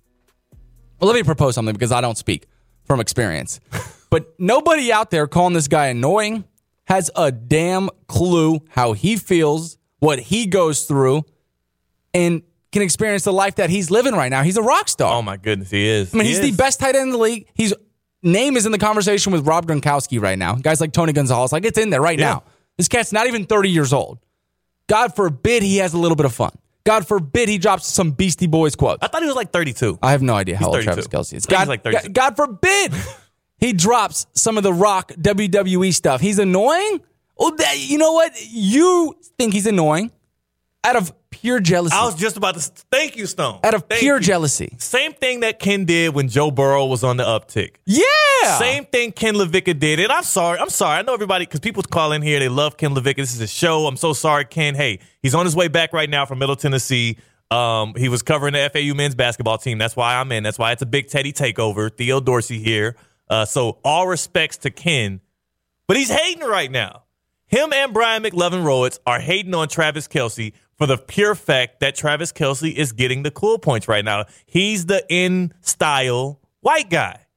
Well, 0.99 1.07
let 1.07 1.15
me 1.15 1.23
propose 1.23 1.55
something 1.55 1.73
because 1.73 1.91
I 1.91 1.99
don't 1.99 2.17
speak 2.17 2.45
from 2.83 2.99
experience. 2.99 3.59
but 4.11 4.39
nobody 4.39 4.91
out 4.91 5.09
there 5.09 5.25
calling 5.25 5.53
this 5.53 5.67
guy 5.67 5.87
annoying 5.87 6.43
has 6.85 7.09
a 7.15 7.31
damn 7.31 7.89
clue 8.07 8.59
how 8.69 8.93
he 8.93 9.17
feels, 9.17 9.79
what 9.97 10.19
he 10.19 10.45
goes 10.45 10.83
through, 10.83 11.23
and 12.13 12.43
can 12.71 12.81
experience 12.81 13.23
the 13.23 13.33
life 13.33 13.55
that 13.55 13.69
he's 13.69 13.91
living 13.91 14.13
right 14.13 14.29
now. 14.29 14.43
He's 14.43 14.57
a 14.57 14.61
rock 14.63 14.87
star. 14.89 15.13
Oh 15.13 15.21
my 15.21 15.37
goodness, 15.37 15.69
he 15.71 15.85
is. 15.87 16.13
I 16.13 16.17
mean, 16.17 16.25
He 16.25 16.29
he's 16.31 16.39
is. 16.39 16.51
the 16.51 16.55
best 16.57 16.79
tight 16.79 16.95
end 16.95 17.07
in 17.07 17.09
the 17.11 17.17
league. 17.17 17.47
His 17.53 17.75
name 18.23 18.55
is 18.55 18.65
in 18.65 18.71
the 18.71 18.77
conversation 18.77 19.31
with 19.31 19.45
Rob 19.45 19.65
Gronkowski 19.65 20.21
right 20.21 20.37
now. 20.37 20.55
Guys 20.55 20.79
like 20.79 20.91
Tony 20.93 21.11
Gonzalez, 21.13 21.51
like 21.51 21.65
it's 21.65 21.77
in 21.77 21.89
there 21.89 22.01
right 22.01 22.17
Yeah. 22.19 22.29
now. 22.33 22.43
This 22.77 22.87
cat's 22.87 23.11
not 23.11 23.27
even 23.27 23.45
30 23.45 23.69
years 23.69 23.93
old. 23.93 24.19
God 24.87 25.15
forbid 25.15 25.63
he 25.63 25.77
has 25.77 25.93
a 25.93 25.97
little 25.97 26.15
bit 26.15 26.25
of 26.25 26.33
fun. 26.33 26.51
God 26.83 27.07
forbid 27.07 27.47
he 27.47 27.57
drops 27.59 27.85
some 27.85 28.11
Beastie 28.11 28.47
Boys 28.47 28.75
quotes. 28.75 29.03
I 29.03 29.07
thought 29.07 29.21
he 29.21 29.27
was 29.27 29.35
like 29.35 29.51
32. 29.51 29.99
I 30.01 30.11
have 30.11 30.21
no 30.21 30.33
idea 30.33 30.55
how 30.55 30.61
He's 30.61 30.67
old 30.67 30.75
32. 30.85 30.85
Travis 30.85 31.07
Kelce 31.07 31.37
is. 31.37 31.43
He's 31.43 31.45
God, 31.45 31.67
like 31.67 31.83
32. 31.83 32.09
God, 32.09 32.13
God 32.13 32.35
forbid 32.37 32.93
he 33.59 33.73
drops 33.73 34.25
some 34.33 34.57
of 34.57 34.63
the 34.63 34.73
rock 34.73 35.11
WWE 35.13 35.93
stuff. 35.93 36.21
He's 36.21 36.39
annoying. 36.39 37.01
Well, 37.37 37.55
that, 37.55 37.77
you 37.79 37.97
know 37.99 38.13
what? 38.13 38.33
You 38.49 39.15
think 39.37 39.53
he's 39.53 39.67
annoying 39.67 40.11
out 40.83 40.95
of 40.95 41.13
pure 41.29 41.59
jealousy. 41.59 41.95
I 41.95 42.05
was 42.05 42.15
just 42.15 42.37
about 42.37 42.55
to. 42.55 42.61
Thank 42.91 43.15
you, 43.15 43.25
Stone. 43.25 43.59
out 43.63 43.73
of 43.73 43.83
Thank 43.83 44.01
pure 44.01 44.17
you. 44.17 44.21
jealousy. 44.21 44.75
Same 44.77 45.13
thing 45.13 45.41
that 45.41 45.59
Ken 45.59 45.85
did 45.85 46.13
when 46.13 46.27
Joe 46.27 46.51
Burrow 46.51 46.85
was 46.85 47.03
on 47.03 47.17
the 47.17 47.23
uptick. 47.23 47.75
Yeah. 47.85 48.03
Same 48.57 48.85
thing 48.85 49.11
Ken 49.11 49.35
LaVicka 49.35 49.77
did. 49.79 49.99
And 49.99 50.11
I'm 50.11 50.23
sorry. 50.23 50.59
I'm 50.59 50.69
sorry. 50.69 50.99
I 50.99 51.01
know 51.03 51.13
everybody, 51.13 51.45
because 51.45 51.59
people 51.59 51.83
call 51.83 52.11
in 52.11 52.21
here, 52.21 52.39
they 52.39 52.49
love 52.49 52.77
Ken 52.77 52.93
LaVicka. 52.95 53.17
This 53.17 53.33
is 53.35 53.41
a 53.41 53.47
show. 53.47 53.85
I'm 53.87 53.97
so 53.97 54.13
sorry, 54.13 54.45
Ken. 54.45 54.75
Hey, 54.75 54.99
he's 55.21 55.35
on 55.35 55.45
his 55.45 55.55
way 55.55 55.67
back 55.67 55.93
right 55.93 56.09
now 56.09 56.25
from 56.25 56.39
Middle 56.39 56.55
Tennessee. 56.55 57.17
Um, 57.51 57.93
he 57.95 58.07
was 58.07 58.21
covering 58.21 58.53
the 58.53 58.69
FAU 58.73 58.95
men's 58.95 59.13
basketball 59.13 59.57
team. 59.57 59.77
That's 59.77 59.95
why 59.95 60.15
I'm 60.15 60.31
in. 60.31 60.41
That's 60.43 60.57
why 60.57 60.71
it's 60.71 60.81
a 60.81 60.85
big 60.85 61.09
Teddy 61.09 61.33
takeover. 61.33 61.95
Theo 61.95 62.19
Dorsey 62.21 62.59
here. 62.59 62.95
Uh, 63.29 63.45
so 63.45 63.77
all 63.83 64.07
respects 64.07 64.57
to 64.57 64.69
Ken, 64.71 65.21
but 65.87 65.95
he's 65.97 66.09
hating 66.09 66.43
right 66.43 66.71
now. 66.71 67.03
Him 67.47 67.73
and 67.73 67.93
Brian 67.93 68.23
McLovin 68.23 68.63
Rowitz 68.63 68.99
are 69.05 69.19
hating 69.19 69.53
on 69.53 69.67
Travis 69.67 70.07
Kelce 70.07 70.53
for 70.81 70.87
the 70.87 70.97
pure 70.97 71.35
fact 71.35 71.79
that 71.81 71.93
Travis 71.93 72.31
Kelce 72.31 72.73
is 72.73 72.91
getting 72.91 73.21
the 73.21 73.29
cool 73.29 73.59
points 73.59 73.87
right 73.87 74.03
now. 74.03 74.25
He's 74.47 74.87
the 74.87 75.05
in 75.09 75.53
style 75.61 76.39
white 76.61 76.89
guy. 76.89 77.27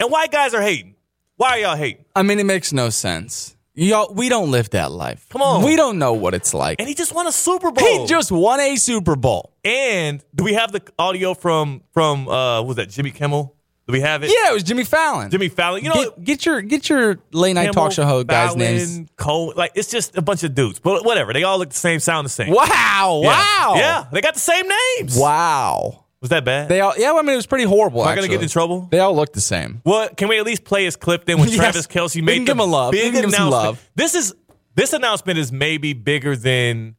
And 0.00 0.10
white 0.10 0.32
guys 0.32 0.54
are 0.54 0.62
hating. 0.62 0.94
Why 1.36 1.50
are 1.50 1.58
y'all 1.58 1.76
hating? 1.76 2.06
I 2.16 2.22
mean, 2.22 2.38
it 2.38 2.46
makes 2.46 2.72
no 2.72 2.88
sense. 2.88 3.54
Y'all, 3.74 4.14
we 4.14 4.30
don't 4.30 4.50
live 4.50 4.70
that 4.70 4.90
life. 4.90 5.28
Come 5.28 5.42
on. 5.42 5.66
We 5.66 5.76
don't 5.76 5.98
know 5.98 6.14
what 6.14 6.32
it's 6.32 6.54
like. 6.54 6.80
And 6.80 6.88
he 6.88 6.94
just 6.94 7.14
won 7.14 7.26
a 7.26 7.32
Super 7.32 7.70
Bowl. 7.70 7.86
He 7.86 8.06
just 8.06 8.32
won 8.32 8.58
a 8.58 8.76
Super 8.76 9.16
Bowl. 9.16 9.52
and 9.66 10.24
do 10.34 10.44
we 10.44 10.54
have 10.54 10.72
the 10.72 10.80
audio 10.98 11.34
from 11.34 11.82
from 11.92 12.26
uh 12.26 12.62
what 12.62 12.68
was 12.68 12.76
that 12.76 12.88
Jimmy 12.88 13.10
Kimmel? 13.10 13.54
Do 13.88 13.92
we 13.92 14.00
have 14.02 14.22
it? 14.22 14.28
Yeah, 14.28 14.50
it 14.50 14.52
was 14.52 14.62
Jimmy 14.64 14.84
Fallon. 14.84 15.30
Jimmy 15.30 15.48
Fallon. 15.48 15.82
You 15.82 15.88
know 15.88 15.94
get, 15.94 16.24
get 16.24 16.46
your 16.46 16.60
get 16.60 16.90
your 16.90 17.18
late 17.32 17.54
night 17.54 17.72
talk 17.72 17.90
show 17.90 18.04
ho- 18.04 18.22
guys' 18.22 18.48
Fallon, 18.48 18.58
names. 18.58 19.10
Cole, 19.16 19.54
like 19.56 19.72
it's 19.74 19.90
just 19.90 20.18
a 20.18 20.20
bunch 20.20 20.42
of 20.44 20.54
dudes. 20.54 20.78
But 20.78 21.06
whatever. 21.06 21.32
They 21.32 21.42
all 21.42 21.58
look 21.58 21.70
the 21.70 21.74
same, 21.74 21.98
sound 21.98 22.26
the 22.26 22.30
same. 22.30 22.52
Wow! 22.52 23.20
Yeah. 23.22 23.28
Wow! 23.28 23.74
Yeah, 23.76 24.04
they 24.12 24.20
got 24.20 24.34
the 24.34 24.40
same 24.40 24.66
names. 24.98 25.16
Wow! 25.18 26.04
Was 26.20 26.28
that 26.28 26.44
bad? 26.44 26.68
They 26.68 26.82
all 26.82 26.92
yeah. 26.98 27.14
I 27.14 27.22
mean, 27.22 27.32
it 27.32 27.36
was 27.36 27.46
pretty 27.46 27.64
horrible. 27.64 28.02
Am 28.02 28.08
I 28.08 28.14
gonna 28.14 28.28
get 28.28 28.42
in 28.42 28.48
trouble? 28.50 28.88
They 28.90 28.98
all 28.98 29.16
look 29.16 29.32
the 29.32 29.40
same. 29.40 29.80
Well, 29.86 30.10
can 30.10 30.28
we 30.28 30.38
at 30.38 30.44
least 30.44 30.64
play 30.64 30.84
his 30.84 30.96
clip 30.96 31.24
then 31.24 31.38
when 31.38 31.48
Yes. 31.48 31.56
Travis 31.56 31.86
Kelce 31.86 32.22
made 32.22 32.40
give 32.40 32.48
him 32.48 32.60
a 32.60 32.64
love. 32.66 32.92
Big 32.92 33.14
give 33.14 33.24
him 33.24 33.30
some 33.30 33.48
love. 33.48 33.88
This 33.94 34.14
is 34.14 34.34
this 34.74 34.92
announcement 34.92 35.38
is 35.38 35.50
maybe 35.50 35.94
bigger 35.94 36.36
than. 36.36 36.94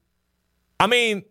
I 0.80 0.88
mean, 0.88 1.24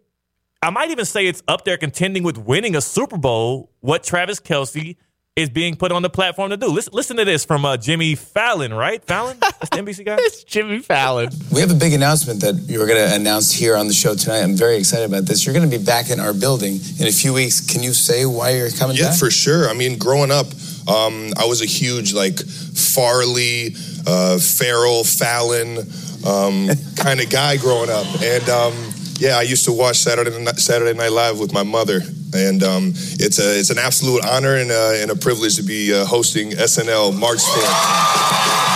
I 0.62 0.70
might 0.70 0.90
even 0.90 1.04
say 1.04 1.26
it's 1.26 1.42
up 1.48 1.64
there 1.64 1.78
contending 1.78 2.22
with 2.22 2.38
winning 2.38 2.76
a 2.76 2.80
Super 2.80 3.18
Bowl. 3.18 3.72
What 3.80 4.04
Travis 4.04 4.38
Kelce 4.38 4.96
is 5.38 5.48
being 5.50 5.76
put 5.76 5.92
on 5.92 6.02
the 6.02 6.10
platform 6.10 6.50
to 6.50 6.56
do. 6.56 6.66
Listen, 6.66 6.92
listen 6.92 7.16
to 7.16 7.24
this 7.24 7.44
from 7.44 7.64
uh, 7.64 7.76
Jimmy 7.76 8.16
Fallon, 8.16 8.74
right? 8.74 9.02
Fallon, 9.04 9.36
that's 9.40 9.70
the 9.70 9.76
NBC 9.76 10.04
guy. 10.04 10.16
It's 10.20 10.42
Jimmy 10.42 10.80
Fallon. 10.80 11.30
We 11.52 11.60
have 11.60 11.70
a 11.70 11.74
big 11.74 11.92
announcement 11.92 12.40
that 12.40 12.54
you're 12.66 12.86
going 12.88 12.98
to 13.08 13.14
announce 13.14 13.52
here 13.52 13.76
on 13.76 13.86
the 13.86 13.94
show 13.94 14.14
tonight. 14.16 14.40
I'm 14.40 14.56
very 14.56 14.76
excited 14.76 15.04
about 15.04 15.26
this. 15.26 15.46
You're 15.46 15.54
going 15.54 15.68
to 15.70 15.78
be 15.78 15.82
back 15.82 16.10
in 16.10 16.18
our 16.18 16.34
building 16.34 16.80
in 16.98 17.06
a 17.06 17.12
few 17.12 17.32
weeks. 17.32 17.60
Can 17.64 17.82
you 17.84 17.92
say 17.92 18.26
why 18.26 18.50
you're 18.56 18.70
coming 18.70 18.96
Yeah, 18.96 19.10
back? 19.10 19.18
for 19.18 19.30
sure. 19.30 19.68
I 19.68 19.74
mean, 19.74 19.96
growing 19.96 20.32
up, 20.32 20.46
um, 20.88 21.32
I 21.38 21.44
was 21.46 21.62
a 21.62 21.66
huge 21.66 22.12
like 22.14 22.38
Farley, 22.44 23.74
uh, 24.06 24.38
Farrell, 24.38 25.04
Fallon 25.04 25.78
um, 26.26 26.68
kind 26.96 27.20
of 27.20 27.30
guy 27.30 27.56
growing 27.58 27.90
up, 27.90 28.06
and 28.22 28.48
um, 28.48 28.74
yeah, 29.18 29.36
I 29.36 29.42
used 29.42 29.64
to 29.64 29.72
watch 29.72 29.96
Saturday 29.96 30.36
Night, 30.38 30.58
Saturday 30.58 30.96
Night 30.96 31.10
Live 31.10 31.40
with 31.40 31.52
my 31.52 31.64
mother, 31.64 32.00
and 32.34 32.62
um, 32.62 32.92
it's 33.18 33.38
a 33.38 33.58
it's 33.58 33.70
an 33.70 33.78
absolute 33.78 34.24
honor 34.24 34.54
and, 34.56 34.70
uh, 34.70 34.92
and 34.94 35.10
a 35.10 35.16
privilege 35.16 35.56
to 35.56 35.62
be 35.62 35.92
uh, 35.92 36.04
hosting 36.04 36.50
SNL 36.52 37.18
March 37.18 37.38
4th. 37.38 38.68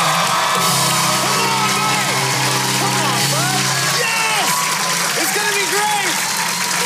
It's 5.23 5.33
gonna 5.37 5.55
be 5.55 5.67
great. 5.71 6.15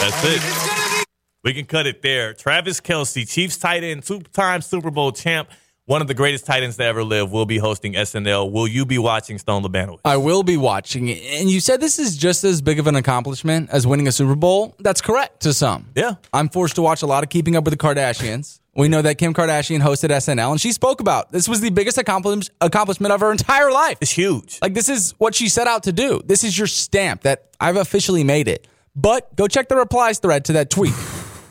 That's 0.01 0.25
it. 0.25 1.07
We 1.43 1.55
can 1.55 1.65
cut 1.65 1.87
it 1.87 2.03
there. 2.03 2.35
Travis 2.35 2.81
Kelce, 2.81 3.27
Chiefs 3.27 3.57
tight 3.57 3.85
end, 3.85 4.03
two-time 4.03 4.61
Super 4.61 4.91
Bowl 4.91 5.13
champ, 5.13 5.49
one 5.87 6.03
of 6.03 6.09
the 6.09 6.15
greatest 6.15 6.45
tight 6.45 6.65
ends 6.65 6.77
to 6.77 6.85
ever 6.85 7.05
live, 7.05 7.31
will 7.31 7.47
be 7.47 7.59
hosting 7.59 7.95
SNL. 7.95 8.51
Will 8.51 8.67
you 8.67 8.85
be 8.85 8.99
watching 8.99 9.39
Stone 9.39 9.63
Labanowitz? 9.63 10.01
I 10.05 10.17
will 10.17 10.43
be 10.43 10.57
watching 10.57 11.09
it. 11.09 11.23
And 11.41 11.49
you 11.49 11.61
said 11.61 11.81
this 11.81 12.01
is 12.01 12.17
just 12.17 12.43
as 12.43 12.61
big 12.61 12.81
of 12.81 12.89
an 12.89 12.97
accomplishment 12.97 13.71
as 13.71 13.87
winning 13.87 14.09
a 14.09 14.13
Super 14.13 14.35
Bowl. 14.35 14.75
That's 14.81 15.01
correct 15.01 15.41
to 15.43 15.55
some. 15.55 15.89
Yeah. 15.95 16.17
I'm 16.33 16.49
forced 16.49 16.75
to 16.75 16.83
watch 16.83 17.03
a 17.03 17.07
lot 17.07 17.23
of 17.23 17.31
Keeping 17.31 17.55
Up 17.55 17.65
with 17.65 17.73
the 17.73 17.79
Kardashians. 17.79 18.59
We 18.75 18.89
know 18.89 19.01
that 19.01 19.17
Kim 19.17 19.33
Kardashian 19.33 19.81
hosted 19.81 20.11
SNL 20.11 20.51
and 20.51 20.61
she 20.61 20.73
spoke 20.73 21.01
about 21.01 21.31
this 21.33 21.49
was 21.49 21.61
the 21.61 21.71
biggest 21.71 21.99
accomplish- 21.99 22.51
accomplishment 22.61 23.13
of 23.15 23.21
her 23.21 23.31
entire 23.31 23.71
life. 23.71 23.97
It's 24.01 24.11
huge. 24.11 24.59
Like 24.61 24.75
this 24.75 24.89
is 24.89 25.15
what 25.19 25.35
she 25.37 25.49
set 25.49 25.69
out 25.69 25.85
to 25.85 25.93
do. 25.93 26.21
This 26.27 26.43
is 26.43 26.59
your 26.59 26.67
stamp 26.67 27.23
that 27.23 27.47
I've 27.61 27.77
officially 27.77 28.25
made 28.25 28.49
it. 28.49 28.67
But 28.97 29.35
go 29.37 29.47
check 29.47 29.69
the 29.69 29.77
replies 29.77 30.19
thread 30.19 30.47
to 30.47 30.55
that 30.55 30.69
tweet. 30.71 30.95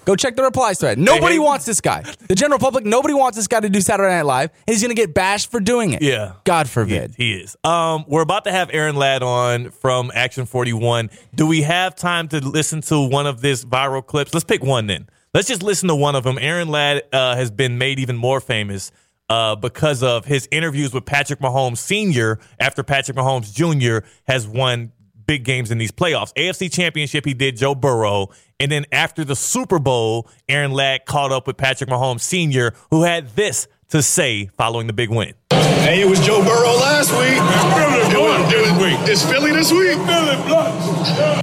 Go 0.06 0.16
check 0.16 0.36
the 0.36 0.44
replies 0.44 0.80
thread. 0.80 0.98
Nobody 0.98 1.40
wants 1.40 1.66
this 1.66 1.82
guy. 1.82 2.04
The 2.28 2.36
general 2.36 2.60
public, 2.60 2.86
nobody 2.86 3.14
wants 3.14 3.38
this 3.38 3.48
guy 3.48 3.60
to 3.60 3.70
do 3.70 3.82
Saturday 3.82 4.10
Night 4.16 4.26
Live. 4.26 4.52
And 4.68 4.74
he's 4.74 4.82
going 4.82 4.96
to 4.96 5.00
get 5.02 5.14
bashed 5.14 5.50
for 5.52 5.60
doing 5.60 5.94
it. 5.94 6.02
Yeah. 6.02 6.34
God 6.44 6.68
He, 6.68 6.72
forbid. 6.72 7.16
he 7.18 7.34
is. 7.34 7.58
Um, 7.64 8.06
we're 8.08 8.22
about 8.22 8.44
to 8.46 8.52
have 8.52 8.70
Aaron 8.72 8.96
Ladd 8.96 9.24
on 9.24 9.72
from 9.72 10.12
Action 10.14 10.46
41. 10.46 11.10
Do 11.34 11.48
we 11.48 11.64
have 11.64 11.96
time 11.96 12.28
to 12.30 12.40
listen 12.40 12.82
to 12.82 13.02
one 13.08 13.26
of 13.28 13.42
this 13.42 13.66
viral 13.66 14.06
clips? 14.06 14.34
Let's 14.34 14.44
pick 14.46 14.64
one 14.64 14.88
then. 14.88 15.08
Let's 15.34 15.48
just 15.48 15.64
listen 15.64 15.90
to 15.90 15.96
one 15.96 16.16
of 16.16 16.24
them. 16.24 16.38
Aaron 16.40 16.70
Ladd 16.70 17.04
uh, 17.12 17.36
has 17.36 17.52
been 17.52 17.78
made 17.78 18.00
even 18.00 18.16
more 18.16 18.40
famous 18.40 18.92
uh, 19.30 19.56
because 19.56 20.04
of 20.04 20.26
his 20.26 20.48
interviews 20.52 20.94
with 20.94 21.06
Patrick 21.06 21.40
Mahomes 21.40 21.78
Sr. 21.80 22.40
after 22.60 22.84
Patrick 22.84 23.18
Mahomes 23.18 23.54
Jr. 23.54 24.06
has 24.28 24.48
won 24.48 24.92
big 25.26 25.44
games 25.44 25.72
in 25.72 25.78
these 25.80 25.92
playoffs. 25.92 26.32
AFC 26.36 26.72
Championship, 26.72 27.26
he 27.26 27.34
did 27.34 27.58
Joe 27.58 27.74
Burrow. 27.76 28.30
And 28.60 28.72
then 28.72 28.86
after 28.92 29.26
the 29.26 29.36
Super 29.36 29.80
Bowl, 29.80 30.30
Aaron 30.48 30.72
Ladd 30.72 31.06
caught 31.06 31.32
up 31.32 31.46
with 31.48 31.58
Patrick 31.58 31.90
Mahomes 31.90 32.22
Sr., 32.22 32.74
who 32.90 33.04
had 33.04 33.30
this 33.36 33.68
to 33.90 34.02
say 34.02 34.48
following 34.58 34.88
the 34.88 34.94
big 34.94 35.10
win. 35.10 35.34
Hey, 35.52 36.02
it 36.02 36.10
was 36.10 36.20
Joe 36.26 36.44
Burrow 36.44 36.74
last 36.74 37.12
week. 37.12 37.38
It 37.38 38.18
was, 38.18 38.54
it 38.54 39.00
was, 39.02 39.10
it's 39.10 39.26
Philly 39.26 39.52
this 39.52 39.72
week. 39.72 39.98
Philly 40.08 40.36
Blunts. 40.48 41.42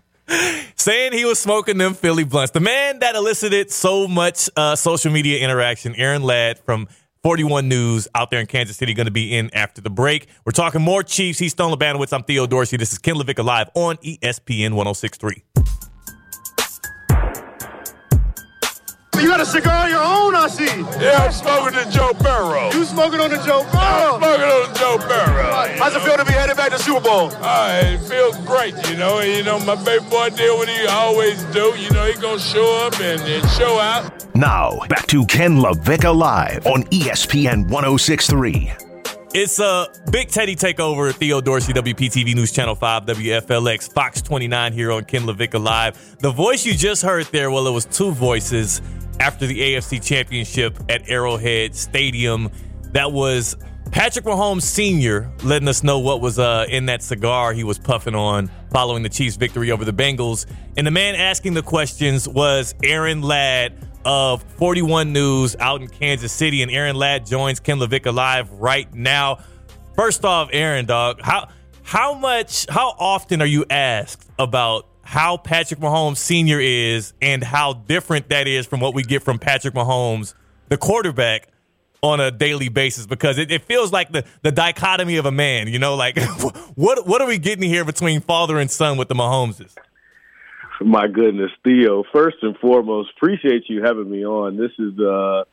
Saying 0.76 1.12
he 1.12 1.24
was 1.24 1.38
smoking 1.38 1.78
them 1.78 1.94
Philly 1.94 2.24
blunts. 2.24 2.50
The 2.50 2.60
man 2.60 3.00
that 3.00 3.14
elicited 3.14 3.70
so 3.70 4.08
much 4.08 4.50
uh, 4.56 4.74
social 4.74 5.12
media 5.12 5.38
interaction, 5.44 5.94
Aaron 5.94 6.22
Ladd 6.22 6.58
from 6.58 6.88
41 7.22 7.68
News 7.68 8.08
out 8.16 8.30
there 8.30 8.40
in 8.40 8.46
Kansas 8.46 8.76
City, 8.78 8.94
going 8.94 9.06
to 9.06 9.12
be 9.12 9.36
in 9.36 9.54
after 9.54 9.80
the 9.80 9.90
break. 9.90 10.26
We're 10.44 10.52
talking 10.52 10.82
more 10.82 11.04
Chiefs. 11.04 11.38
He's 11.38 11.52
Stone 11.52 11.72
Labanowitz. 11.72 12.12
I'm 12.12 12.24
Theo 12.24 12.46
Dorsey. 12.48 12.78
This 12.78 12.92
is 12.92 12.98
Ken 12.98 13.14
LaVicka 13.14 13.44
Live 13.44 13.70
on 13.74 13.96
ESPN 13.98 14.72
1063. 14.74 15.44
You 19.22 19.28
got 19.28 19.40
a 19.40 19.46
cigar 19.46 19.84
on 19.84 19.88
your 19.90 20.02
own, 20.02 20.34
I 20.34 20.48
see. 20.48 20.64
Yeah, 21.00 21.22
I'm 21.22 21.30
smoking 21.30 21.78
the 21.78 21.88
Joe 21.92 22.12
Burrow. 22.12 22.72
You 22.72 22.84
smoking 22.84 23.20
on 23.20 23.30
the 23.30 23.36
Joe 23.36 23.60
I'm 23.70 23.70
Burrow. 23.70 24.18
smoking 24.18 24.44
on 24.50 24.72
the 24.72 24.78
Joe 24.80 24.98
Burrow. 24.98 25.72
you 25.72 25.78
How's 25.80 25.94
it 25.94 26.00
feel 26.02 26.16
to 26.16 26.24
be 26.24 26.32
headed 26.32 26.56
back 26.56 26.72
to 26.72 26.78
Super 26.80 27.00
Bowl? 27.00 27.30
Ah, 27.34 27.78
it 27.78 27.98
feels 28.00 28.36
great, 28.38 28.74
you 28.90 28.96
know. 28.96 29.20
And, 29.20 29.30
you 29.30 29.44
know, 29.44 29.60
my 29.60 29.76
baby 29.84 30.04
boy 30.10 30.30
did 30.30 30.50
what 30.58 30.68
he 30.68 30.86
always 30.88 31.40
do. 31.54 31.72
You 31.78 31.88
know, 31.90 32.04
he 32.04 32.20
gonna 32.20 32.40
show 32.40 32.84
up 32.84 32.98
and, 33.00 33.20
and 33.22 33.48
show 33.50 33.78
out. 33.78 34.26
Now, 34.34 34.80
back 34.88 35.06
to 35.06 35.24
Ken 35.26 35.58
LaVicka 35.58 36.12
Live 36.12 36.66
on 36.66 36.82
ESPN 36.84 37.68
1063. 37.70 38.72
It's 39.34 39.60
a 39.60 39.86
big 40.10 40.28
Teddy 40.30 40.56
takeover. 40.56 41.14
Theo 41.14 41.40
Dorsey, 41.40 41.72
WPTV 41.72 42.34
News 42.34 42.50
Channel 42.50 42.74
5, 42.74 43.06
WFLX, 43.06 43.90
Fox 43.92 44.20
29 44.20 44.72
here 44.72 44.90
on 44.90 45.04
Ken 45.04 45.22
LaVicka 45.22 45.62
Live. 45.62 46.18
The 46.18 46.30
voice 46.32 46.66
you 46.66 46.74
just 46.74 47.02
heard 47.02 47.24
there, 47.26 47.50
well, 47.52 47.66
it 47.68 47.70
was 47.70 47.84
two 47.84 48.10
voices 48.10 48.82
after 49.22 49.46
the 49.46 49.60
AFC 49.60 50.04
Championship 50.04 50.76
at 50.88 51.08
Arrowhead 51.08 51.76
Stadium. 51.76 52.50
That 52.90 53.12
was 53.12 53.54
Patrick 53.92 54.24
Mahomes 54.24 54.62
Sr. 54.62 55.30
letting 55.44 55.68
us 55.68 55.84
know 55.84 56.00
what 56.00 56.20
was 56.20 56.40
uh, 56.40 56.66
in 56.68 56.86
that 56.86 57.02
cigar 57.02 57.52
he 57.52 57.62
was 57.62 57.78
puffing 57.78 58.16
on 58.16 58.50
following 58.72 59.04
the 59.04 59.08
Chiefs' 59.08 59.36
victory 59.36 59.70
over 59.70 59.84
the 59.84 59.92
Bengals. 59.92 60.46
And 60.76 60.84
the 60.84 60.90
man 60.90 61.14
asking 61.14 61.54
the 61.54 61.62
questions 61.62 62.28
was 62.28 62.74
Aaron 62.82 63.22
Ladd 63.22 63.88
of 64.04 64.42
41 64.56 65.12
News 65.12 65.54
out 65.60 65.80
in 65.80 65.86
Kansas 65.86 66.32
City. 66.32 66.62
And 66.62 66.72
Aaron 66.72 66.96
Ladd 66.96 67.24
joins 67.24 67.60
Ken 67.60 67.78
LaVicka 67.78 68.12
Live 68.12 68.50
right 68.50 68.92
now. 68.92 69.38
First 69.94 70.24
off, 70.24 70.48
Aaron, 70.52 70.84
dog, 70.84 71.20
how 71.22 71.48
how 71.84 72.14
much, 72.14 72.66
how 72.68 72.88
often 72.98 73.40
are 73.40 73.46
you 73.46 73.66
asked 73.70 74.28
about 74.36 74.88
how 75.02 75.36
Patrick 75.36 75.80
Mahomes 75.80 76.18
Sr. 76.18 76.60
is 76.60 77.12
and 77.20 77.42
how 77.42 77.74
different 77.74 78.28
that 78.30 78.46
is 78.46 78.66
from 78.66 78.80
what 78.80 78.94
we 78.94 79.02
get 79.02 79.22
from 79.22 79.38
Patrick 79.38 79.74
Mahomes, 79.74 80.34
the 80.68 80.76
quarterback, 80.76 81.48
on 82.02 82.18
a 82.20 82.30
daily 82.30 82.68
basis? 82.68 83.06
Because 83.06 83.38
it, 83.38 83.50
it 83.50 83.62
feels 83.62 83.92
like 83.92 84.12
the, 84.12 84.24
the 84.42 84.52
dichotomy 84.52 85.16
of 85.16 85.26
a 85.26 85.32
man, 85.32 85.68
you 85.68 85.78
know, 85.78 85.94
like 85.94 86.18
what 86.74 87.06
what 87.06 87.20
are 87.20 87.28
we 87.28 87.38
getting 87.38 87.68
here 87.68 87.84
between 87.84 88.20
father 88.20 88.58
and 88.58 88.70
son 88.70 88.96
with 88.96 89.08
the 89.08 89.14
Mahomeses? 89.14 89.74
My 90.80 91.06
goodness, 91.06 91.50
Theo. 91.62 92.02
First 92.12 92.38
and 92.42 92.56
foremost, 92.58 93.10
appreciate 93.16 93.68
you 93.68 93.84
having 93.84 94.10
me 94.10 94.24
on. 94.24 94.56
This 94.56 94.72
is 94.78 94.98
uh, 94.98 95.44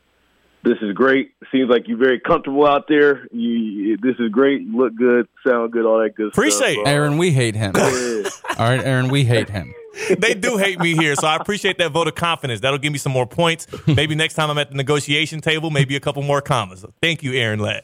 this 0.63 0.77
is 0.81 0.93
great. 0.93 1.31
Seems 1.51 1.69
like 1.69 1.87
you're 1.87 1.97
very 1.97 2.19
comfortable 2.19 2.65
out 2.65 2.85
there. 2.87 3.27
You, 3.31 3.97
this 3.97 4.15
is 4.19 4.29
great. 4.29 4.61
Look 4.67 4.95
good, 4.95 5.27
sound 5.47 5.71
good, 5.71 5.85
all 5.85 5.99
that 5.99 6.15
good 6.15 6.31
stuff. 6.31 6.37
Appreciate 6.37 6.73
stuff. 6.73 6.87
it. 6.87 6.89
Aaron, 6.89 7.17
we 7.17 7.31
hate 7.31 7.55
him. 7.55 7.73
All 7.75 8.67
right, 8.67 8.83
Aaron, 8.83 9.07
we 9.07 9.23
hate 9.23 9.49
him. 9.49 9.73
they 10.19 10.33
do 10.33 10.57
hate 10.57 10.79
me 10.79 10.95
here, 10.95 11.15
so 11.15 11.27
I 11.27 11.35
appreciate 11.35 11.77
that 11.77 11.91
vote 11.91 12.07
of 12.07 12.15
confidence. 12.15 12.61
That'll 12.61 12.79
give 12.79 12.91
me 12.91 12.99
some 12.99 13.11
more 13.11 13.25
points. 13.25 13.67
Maybe 13.87 14.15
next 14.15 14.35
time 14.35 14.49
I'm 14.49 14.57
at 14.57 14.69
the 14.69 14.75
negotiation 14.75 15.41
table, 15.41 15.69
maybe 15.69 15.95
a 15.95 15.99
couple 15.99 16.21
more 16.23 16.41
commas. 16.41 16.85
Thank 17.01 17.23
you, 17.23 17.33
Aaron 17.33 17.59
Ladd. 17.59 17.83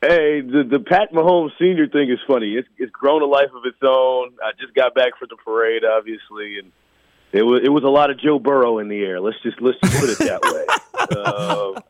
Hey, 0.00 0.40
the 0.40 0.64
the 0.68 0.80
Pat 0.80 1.12
Mahomes 1.12 1.50
Senior 1.60 1.86
thing 1.86 2.10
is 2.10 2.18
funny. 2.26 2.54
It's 2.54 2.66
it's 2.76 2.90
grown 2.90 3.22
a 3.22 3.26
life 3.26 3.50
of 3.54 3.62
its 3.64 3.78
own. 3.84 4.32
I 4.42 4.50
just 4.60 4.74
got 4.74 4.94
back 4.94 5.16
from 5.16 5.28
the 5.30 5.36
parade, 5.36 5.84
obviously, 5.84 6.58
and 6.58 6.72
it 7.32 7.42
was 7.42 7.62
it 7.64 7.70
was 7.70 7.84
a 7.84 7.88
lot 7.88 8.10
of 8.10 8.18
Joe 8.18 8.38
Burrow 8.38 8.78
in 8.78 8.88
the 8.88 9.00
air. 9.02 9.20
Let's 9.20 9.40
just 9.42 9.60
let's 9.60 9.78
just 9.82 10.00
put 10.00 10.10
it 10.10 10.18
that 10.18 10.42
way. 10.42 11.16
um, 11.22 11.82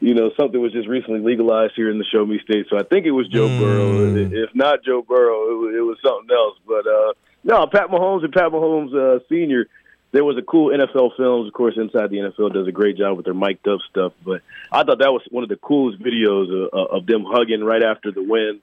you 0.00 0.14
know, 0.14 0.32
something 0.36 0.60
was 0.60 0.72
just 0.72 0.88
recently 0.88 1.20
legalized 1.20 1.74
here 1.76 1.90
in 1.90 1.98
the 1.98 2.04
Show 2.04 2.26
Me 2.26 2.40
State, 2.42 2.66
so 2.68 2.76
I 2.76 2.82
think 2.82 3.06
it 3.06 3.12
was 3.12 3.28
Joe 3.28 3.46
Burrow. 3.46 4.16
If 4.16 4.50
not 4.54 4.82
Joe 4.82 5.02
Burrow, 5.02 5.50
it 5.52 5.58
was, 5.58 5.74
it 5.76 5.80
was 5.80 5.98
something 6.04 6.34
else. 6.34 6.58
But 6.66 6.86
uh, 6.90 7.12
no, 7.44 7.66
Pat 7.66 7.88
Mahomes 7.88 8.24
and 8.24 8.32
Pat 8.32 8.50
Mahomes 8.50 8.94
uh, 8.94 9.20
Senior. 9.28 9.66
There 10.10 10.24
was 10.24 10.36
a 10.36 10.42
cool 10.42 10.76
NFL 10.76 11.16
Films, 11.16 11.46
of 11.46 11.54
course. 11.54 11.74
Inside 11.76 12.10
the 12.10 12.18
NFL 12.18 12.52
does 12.52 12.66
a 12.66 12.72
great 12.72 12.98
job 12.98 13.16
with 13.16 13.24
their 13.24 13.34
mic'd 13.34 13.66
up 13.68 13.80
stuff, 13.88 14.12
but 14.24 14.42
I 14.70 14.82
thought 14.82 14.98
that 14.98 15.12
was 15.12 15.22
one 15.30 15.42
of 15.42 15.48
the 15.48 15.56
coolest 15.56 16.02
videos 16.02 16.50
of, 16.50 16.90
of 16.90 17.06
them 17.06 17.24
hugging 17.26 17.62
right 17.62 17.82
after 17.82 18.10
the 18.10 18.22
win 18.22 18.60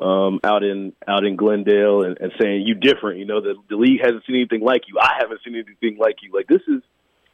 um, 0.00 0.40
out 0.44 0.62
in 0.62 0.92
out 1.06 1.24
in 1.24 1.36
Glendale 1.36 2.02
and, 2.02 2.18
and 2.20 2.32
saying 2.40 2.62
you 2.66 2.74
different. 2.74 3.18
You 3.18 3.26
know, 3.26 3.40
the, 3.40 3.54
the 3.68 3.76
league 3.76 4.00
hasn't 4.00 4.24
seen 4.26 4.36
anything 4.36 4.60
like 4.60 4.82
you. 4.88 4.98
I 5.00 5.18
haven't 5.20 5.40
seen 5.44 5.54
anything 5.54 5.98
like 5.98 6.16
you. 6.22 6.32
Like 6.32 6.46
this 6.46 6.62
is 6.68 6.82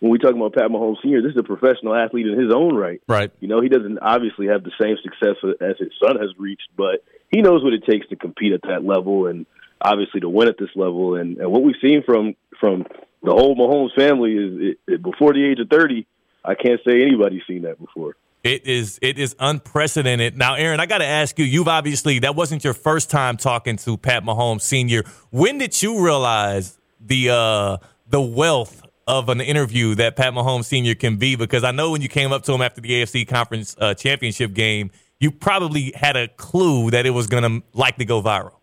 when 0.01 0.11
we 0.11 0.19
talk 0.19 0.35
about 0.35 0.55
Pat 0.55 0.71
Mahomes 0.71 0.97
Senior. 1.03 1.23
This 1.23 1.33
is 1.33 1.39
a 1.39 1.43
professional 1.43 1.95
athlete 1.95 2.27
in 2.27 2.39
his 2.39 2.53
own 2.55 2.75
right. 2.75 3.01
Right. 3.07 3.31
You 3.41 3.49
know, 3.49 3.61
he 3.61 3.69
doesn't 3.69 3.99
obviously 4.01 4.47
have 4.49 4.65
the 4.65 4.73
same 4.81 4.97
success 5.03 5.37
as 5.61 5.77
his 5.79 5.93
son 6.03 6.17
has 6.21 6.31
reached, 6.39 6.69
but 6.77 7.05
he 7.31 7.43
knows 7.43 7.63
what 7.63 7.73
it 7.73 7.85
takes 7.85 8.09
to 8.09 8.17
compete 8.17 8.53
at 8.53 8.63
that 8.63 8.85
level 8.85 9.27
and 9.27 9.47
obviously 9.81 10.21
to 10.21 10.29
win 10.29 10.49
at 10.49 10.59
this 10.59 10.71
level. 10.75 11.17
And, 11.17 11.39
and 11.39 11.51
what 11.51 11.63
we've 11.63 11.77
seen 11.83 12.03
from 12.05 12.35
from 12.61 12.87
the 13.23 13.33
whole 13.33 13.57
Mahomes 13.57 13.95
family 13.97 14.33
is 14.33 14.77
it, 14.87 14.93
it, 14.95 15.03
before 15.03 15.33
the 15.33 15.45
age 15.45 15.61
of 15.61 15.69
thirty. 15.69 16.07
I 16.47 16.55
can't 16.55 16.79
say 16.87 17.01
anybody's 17.01 17.41
seen 17.47 17.63
that 17.63 17.81
before. 17.81 18.17
It 18.45 18.67
is 18.67 18.99
it 19.01 19.19
is 19.19 19.35
unprecedented. 19.41 20.37
Now, 20.37 20.55
Aaron, 20.55 20.79
I 20.79 20.85
got 20.85 20.99
to 20.99 21.07
ask 21.07 21.39
you. 21.39 21.47
You've 21.47 21.67
obviously 21.67 22.19
that 22.21 22.37
wasn't 22.37 22.63
your 22.63 22.75
first 22.75 23.09
time 23.09 23.39
talking 23.39 23.79
to 23.79 23.97
Pat 23.97 24.23
Mahomes 24.23 24.61
Senior. 24.61 25.05
When 25.31 25.57
did 25.57 25.83
you 25.83 26.05
realize 26.05 26.79
the 27.01 27.31
uh, 27.31 27.77
the 28.07 28.21
wealth 28.21 28.83
of 29.07 29.31
an 29.31 29.41
interview 29.41 29.95
that 29.95 30.17
Pat 30.17 30.35
Mahomes 30.35 30.67
Senior 30.67 30.95
can 30.95 31.17
be? 31.17 31.37
Because 31.37 31.65
I 31.65 31.71
know 31.71 31.91
when 31.91 32.03
you 32.03 32.09
came 32.11 32.33
up 32.33 32.43
to 32.43 32.53
him 32.53 32.61
after 32.61 32.83
the 32.83 32.91
AFC 32.91 33.27
Conference 33.27 33.77
uh, 33.79 33.95
Championship 33.95 34.53
game, 34.53 34.91
you 35.19 35.31
probably 35.31 35.93
had 35.97 36.15
a 36.15 36.29
clue 36.29 36.91
that 36.91 37.07
it 37.07 37.11
was 37.11 37.27
going 37.27 37.45
to 37.45 37.67
likely 37.73 38.05
go 38.05 38.21
viral. 38.23 38.57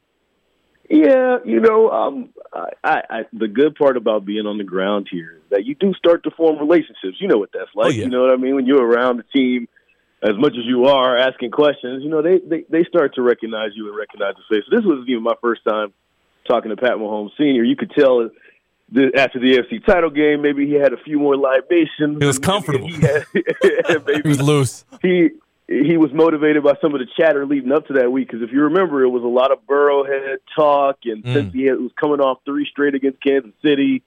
Yeah, 0.92 1.40
you 1.44 1.60
know, 1.60 1.90
um, 1.90 2.30
I, 2.54 2.70
I, 2.84 3.22
the 3.32 3.48
good 3.48 3.76
part 3.76 3.96
about 3.98 4.26
being 4.26 4.46
on 4.46 4.58
the 4.58 4.64
ground 4.64 5.08
here 5.10 5.38
is 5.38 5.50
that 5.52 5.66
you 5.66 5.76
do 5.76 5.94
start 5.94 6.24
to 6.24 6.32
form 6.32 6.60
relationships. 6.60 7.18
You 7.20 7.28
know 7.28 7.38
what 7.38 7.52
that's 7.54 7.74
like. 7.76 7.88
Oh, 7.88 7.90
yeah. 7.90 8.04
You 8.04 8.10
know 8.10 8.22
what 8.22 8.34
I 8.34 8.36
mean? 8.36 8.56
When 8.56 8.66
you're 8.66 8.86
around 8.86 9.18
the 9.18 9.24
team 9.24 9.68
as 10.22 10.38
much 10.38 10.54
as 10.54 10.66
you 10.66 10.86
are 10.86 11.18
asking 11.18 11.52
questions, 11.52 12.04
you 12.04 12.10
know, 12.10 12.22
they, 12.22 12.40
they, 12.40 12.66
they 12.70 12.84
start 12.84 13.16
to 13.16 13.22
recognize 13.22 13.72
you 13.76 13.88
and 13.88 13.98
recognize 13.98 14.36
the 14.36 14.56
face. 14.56 14.66
This 14.70 14.82
was 14.84 15.06
even 15.08 15.24
my 15.24 15.36
first 15.42 15.64
time 15.64 15.94
talking 16.48 16.70
to 16.70 16.76
Pat 16.76 16.94
Mahomes 16.94 17.32
Sr. 17.38 17.64
You 17.64 17.76
could 17.76 17.92
tell 17.92 18.30
that 18.92 19.16
after 19.16 19.40
the 19.40 19.58
AFC 19.58 19.86
title 19.86 20.10
game, 20.10 20.42
maybe 20.42 20.68
he 20.68 20.74
had 20.74 20.94
a 20.94 20.98
few 20.98 21.20
more 21.20 21.38
libations. 21.38 22.18
It 22.22 22.26
was 22.26 22.40
comfortable. 22.40 22.88
He, 22.88 23.02
had, 23.02 23.26
He 24.24 24.28
was 24.28 24.42
loose. 24.42 24.86
he 25.02 25.30
he 25.72 25.98
was 25.98 26.12
motivated 26.14 26.64
by 26.64 26.74
some 26.82 26.94
of 26.94 27.00
the 27.00 27.08
chatter 27.18 27.46
leading 27.46 27.72
up 27.72 27.88
to 27.88 27.94
that 27.94 28.12
week 28.12 28.28
because 28.28 28.44
if 28.44 28.52
you 28.52 28.64
remember, 28.64 29.04
it 29.04 29.10
was 29.10 29.24
a 29.24 29.28
lot 29.28 29.52
of 29.52 29.60
Burrowhead 29.66 30.38
talk, 30.56 30.98
and 31.06 31.24
Mm. 31.24 31.34
since 31.34 31.54
he 31.54 31.64
had, 31.66 31.80
was 31.80 31.92
coming 32.00 32.20
off 32.20 32.40
three 32.44 32.68
straight 32.70 32.96
against 32.96 33.22
Kansas 33.22 33.54
City, 33.64 34.04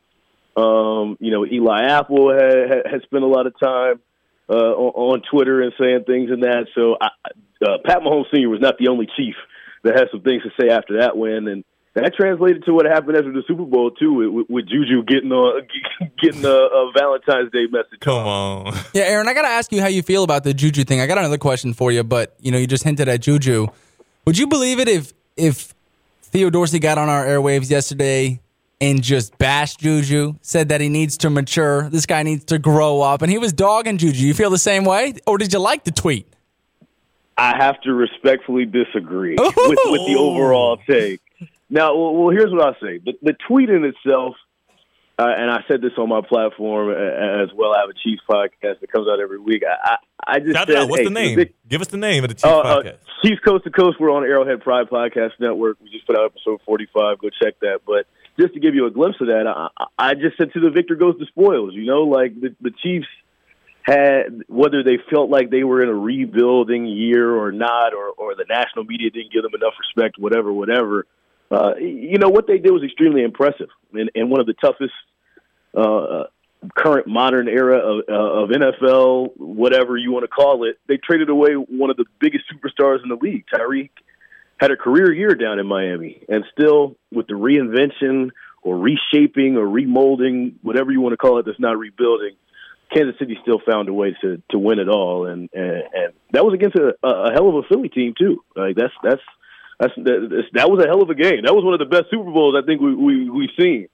um, 0.56 1.16
you 1.20 1.30
know 1.30 1.46
Eli 1.46 1.84
Apple 1.84 2.32
had, 2.32 2.86
had, 2.86 3.02
spent 3.02 3.24
a 3.24 3.26
lot 3.26 3.46
of 3.46 3.58
time 3.58 4.00
uh, 4.48 4.52
on, 4.54 5.14
on 5.14 5.22
Twitter 5.30 5.62
and 5.62 5.72
saying 5.80 6.04
things 6.04 6.30
and 6.30 6.42
that. 6.42 6.66
So 6.74 6.96
I, 7.00 7.08
uh, 7.66 7.78
Pat 7.84 8.00
Mahomes 8.00 8.30
Sr. 8.32 8.48
was 8.48 8.60
not 8.60 8.76
the 8.78 8.88
only 8.88 9.08
Chief 9.16 9.34
that 9.82 9.98
had 9.98 10.08
some 10.10 10.20
things 10.20 10.42
to 10.42 10.50
say 10.60 10.68
after 10.68 10.98
that 11.00 11.16
win, 11.16 11.48
and 11.48 11.64
that 11.94 12.12
translated 12.14 12.64
to 12.64 12.74
what 12.74 12.86
happened 12.86 13.16
after 13.16 13.32
the 13.32 13.42
Super 13.46 13.64
Bowl 13.64 13.90
too, 13.92 14.32
with, 14.32 14.46
with 14.50 14.68
Juju 14.68 15.04
getting 15.04 15.30
on 15.30 15.62
getting 16.20 16.44
a, 16.44 16.48
a 16.48 16.92
Valentine's 16.96 17.52
Day 17.52 17.66
message. 17.70 18.00
Come 18.00 18.26
on. 18.26 18.74
Yeah, 18.92 19.04
Aaron, 19.04 19.26
I 19.26 19.34
got 19.34 19.42
to 19.42 19.48
ask 19.48 19.72
you 19.72 19.80
how 19.80 19.88
you 19.88 20.02
feel 20.02 20.22
about 20.22 20.44
the 20.44 20.54
Juju 20.54 20.84
thing. 20.84 21.00
I 21.00 21.06
got 21.06 21.18
another 21.18 21.38
question 21.38 21.74
for 21.74 21.90
you, 21.90 22.04
but 22.04 22.36
you 22.40 22.52
know, 22.52 22.58
you 22.58 22.66
just 22.66 22.84
hinted 22.84 23.08
at 23.08 23.22
Juju. 23.22 23.66
Would 24.26 24.38
you 24.38 24.46
believe 24.46 24.78
it 24.78 24.88
if 24.88 25.12
if 25.36 25.74
Theo 26.22 26.50
Dorsey 26.50 26.78
got 26.78 26.98
on 26.98 27.08
our 27.08 27.24
airwaves 27.24 27.70
yesterday 27.70 28.40
and 28.80 29.02
just 29.02 29.36
bashed 29.38 29.80
Juju, 29.80 30.34
said 30.42 30.68
that 30.68 30.80
he 30.80 30.88
needs 30.88 31.16
to 31.18 31.30
mature, 31.30 31.88
this 31.90 32.06
guy 32.06 32.22
needs 32.22 32.44
to 32.46 32.58
grow 32.58 33.00
up, 33.00 33.22
and 33.22 33.30
he 33.30 33.38
was 33.38 33.52
dogging 33.52 33.98
Juju? 33.98 34.26
You 34.26 34.34
feel 34.34 34.50
the 34.50 34.58
same 34.58 34.84
way, 34.84 35.14
or 35.26 35.38
did 35.38 35.52
you 35.52 35.58
like 35.58 35.84
the 35.84 35.92
tweet? 35.92 36.28
I 37.36 37.56
have 37.56 37.80
to 37.82 37.92
respectfully 37.92 38.64
disagree 38.64 39.36
with, 39.38 39.54
with 39.56 40.06
the 40.06 40.16
overall 40.18 40.78
oh. 40.80 40.92
take. 40.92 41.20
Now, 41.70 41.96
well, 41.96 42.30
here's 42.30 42.52
what 42.52 42.62
I'll 42.62 42.76
say: 42.80 42.98
the, 43.04 43.12
the 43.22 43.34
tweet 43.48 43.70
in 43.70 43.84
itself 43.84 44.36
uh, 45.16 45.28
and 45.28 45.48
I 45.48 45.60
said 45.68 45.80
this 45.80 45.92
on 45.96 46.08
my 46.08 46.22
platform 46.26 46.88
uh, 46.90 47.42
as 47.42 47.48
well. 47.54 47.72
I 47.72 47.80
have 47.80 47.90
a 47.90 47.94
Chiefs 47.94 48.22
podcast 48.28 48.80
that 48.80 48.90
comes 48.90 49.06
out 49.08 49.20
every 49.20 49.38
week. 49.38 49.62
I, 49.64 49.90
I, 49.92 49.96
I 50.26 50.38
just 50.40 50.54
Shout 50.54 50.66
said, 50.66 50.76
out. 50.76 50.88
What's 50.88 51.02
hey, 51.02 51.04
the 51.04 51.10
name? 51.10 51.50
Give 51.68 51.80
us 51.80 51.86
the 51.86 51.98
name 51.98 52.24
of 52.24 52.30
the 52.30 52.34
Chiefs 52.34 52.44
uh, 52.44 52.58
uh, 52.58 52.82
podcast. 52.82 52.98
Chiefs 53.22 53.40
Coast 53.46 53.62
to 53.62 53.70
Coast. 53.70 54.00
We're 54.00 54.10
on 54.10 54.24
Arrowhead 54.24 54.62
Pride 54.62 54.88
Podcast 54.90 55.30
Network. 55.38 55.78
We 55.80 55.90
just 55.90 56.04
put 56.06 56.18
out 56.18 56.24
episode 56.24 56.60
45. 56.66 57.18
Go 57.18 57.28
check 57.30 57.60
that. 57.60 57.82
But 57.86 58.06
just 58.40 58.54
to 58.54 58.60
give 58.60 58.74
you 58.74 58.86
a 58.86 58.90
glimpse 58.90 59.18
of 59.20 59.28
that, 59.28 59.46
I, 59.46 59.84
I 59.96 60.14
just 60.14 60.36
said 60.36 60.52
to 60.54 60.60
the 60.60 60.70
victor 60.70 60.96
goes 60.96 61.14
the 61.20 61.26
spoils. 61.26 61.74
You 61.74 61.86
know, 61.86 62.02
like 62.02 62.34
the, 62.40 62.56
the 62.60 62.72
Chiefs 62.82 63.06
had 63.82 64.42
whether 64.48 64.82
they 64.82 64.98
felt 65.12 65.30
like 65.30 65.48
they 65.48 65.62
were 65.62 65.80
in 65.80 65.90
a 65.90 65.94
rebuilding 65.94 66.86
year 66.86 67.30
or 67.32 67.52
not, 67.52 67.94
or 67.94 68.08
or 68.08 68.34
the 68.34 68.46
national 68.48 68.84
media 68.84 69.10
didn't 69.10 69.32
give 69.32 69.44
them 69.44 69.54
enough 69.54 69.74
respect, 69.78 70.18
whatever, 70.18 70.52
whatever. 70.52 71.06
Uh, 71.50 71.74
you 71.76 72.18
know 72.18 72.28
what 72.28 72.46
they 72.46 72.58
did 72.58 72.72
was 72.72 72.82
extremely 72.82 73.22
impressive, 73.22 73.68
and, 73.92 74.10
and 74.14 74.30
one 74.30 74.40
of 74.40 74.46
the 74.46 74.54
toughest 74.54 74.92
uh, 75.76 76.24
current 76.74 77.06
modern 77.06 77.48
era 77.48 77.78
of, 77.78 78.04
uh, 78.08 78.42
of 78.42 78.50
NFL, 78.50 79.36
whatever 79.36 79.96
you 79.96 80.12
want 80.12 80.24
to 80.24 80.28
call 80.28 80.64
it. 80.64 80.78
They 80.88 80.96
traded 80.96 81.28
away 81.28 81.54
one 81.54 81.90
of 81.90 81.96
the 81.96 82.06
biggest 82.20 82.44
superstars 82.52 83.02
in 83.02 83.08
the 83.08 83.16
league. 83.16 83.44
Tyreek 83.52 83.90
had 84.58 84.70
a 84.70 84.76
career 84.76 85.12
year 85.12 85.34
down 85.34 85.58
in 85.58 85.66
Miami, 85.66 86.22
and 86.28 86.44
still 86.52 86.96
with 87.12 87.26
the 87.26 87.34
reinvention 87.34 88.30
or 88.62 88.78
reshaping 88.78 89.56
or 89.56 89.66
remolding, 89.66 90.54
whatever 90.62 90.90
you 90.90 91.00
want 91.00 91.12
to 91.12 91.16
call 91.16 91.38
it, 91.38 91.46
that's 91.46 91.60
not 91.60 91.78
rebuilding. 91.78 92.36
Kansas 92.94 93.18
City 93.18 93.36
still 93.42 93.60
found 93.66 93.88
a 93.88 93.92
way 93.92 94.16
to 94.20 94.40
to 94.50 94.58
win 94.58 94.78
it 94.78 94.88
all, 94.88 95.26
and 95.26 95.48
and, 95.52 95.82
and 95.92 96.12
that 96.32 96.44
was 96.44 96.54
against 96.54 96.76
a, 96.76 96.94
a 97.02 97.32
hell 97.32 97.48
of 97.48 97.56
a 97.56 97.62
Philly 97.68 97.88
team 97.88 98.14
too. 98.16 98.44
Like 98.54 98.76
that's 98.76 98.92
that's 99.02 99.22
that's 99.80 99.92
that, 99.96 100.44
that 100.54 100.70
was 100.70 100.84
a 100.84 100.86
hell 100.86 101.02
of 101.02 101.10
a 101.10 101.14
game. 101.14 101.42
That 101.44 101.54
was 101.54 101.64
one 101.64 101.74
of 101.74 101.78
the 101.80 101.86
best 101.86 102.04
Super 102.10 102.30
Bowls 102.30 102.54
I 102.60 102.64
think 102.64 102.80
we, 102.80 102.94
we 102.94 103.30
we've 103.30 103.50
seen. 103.58 103.88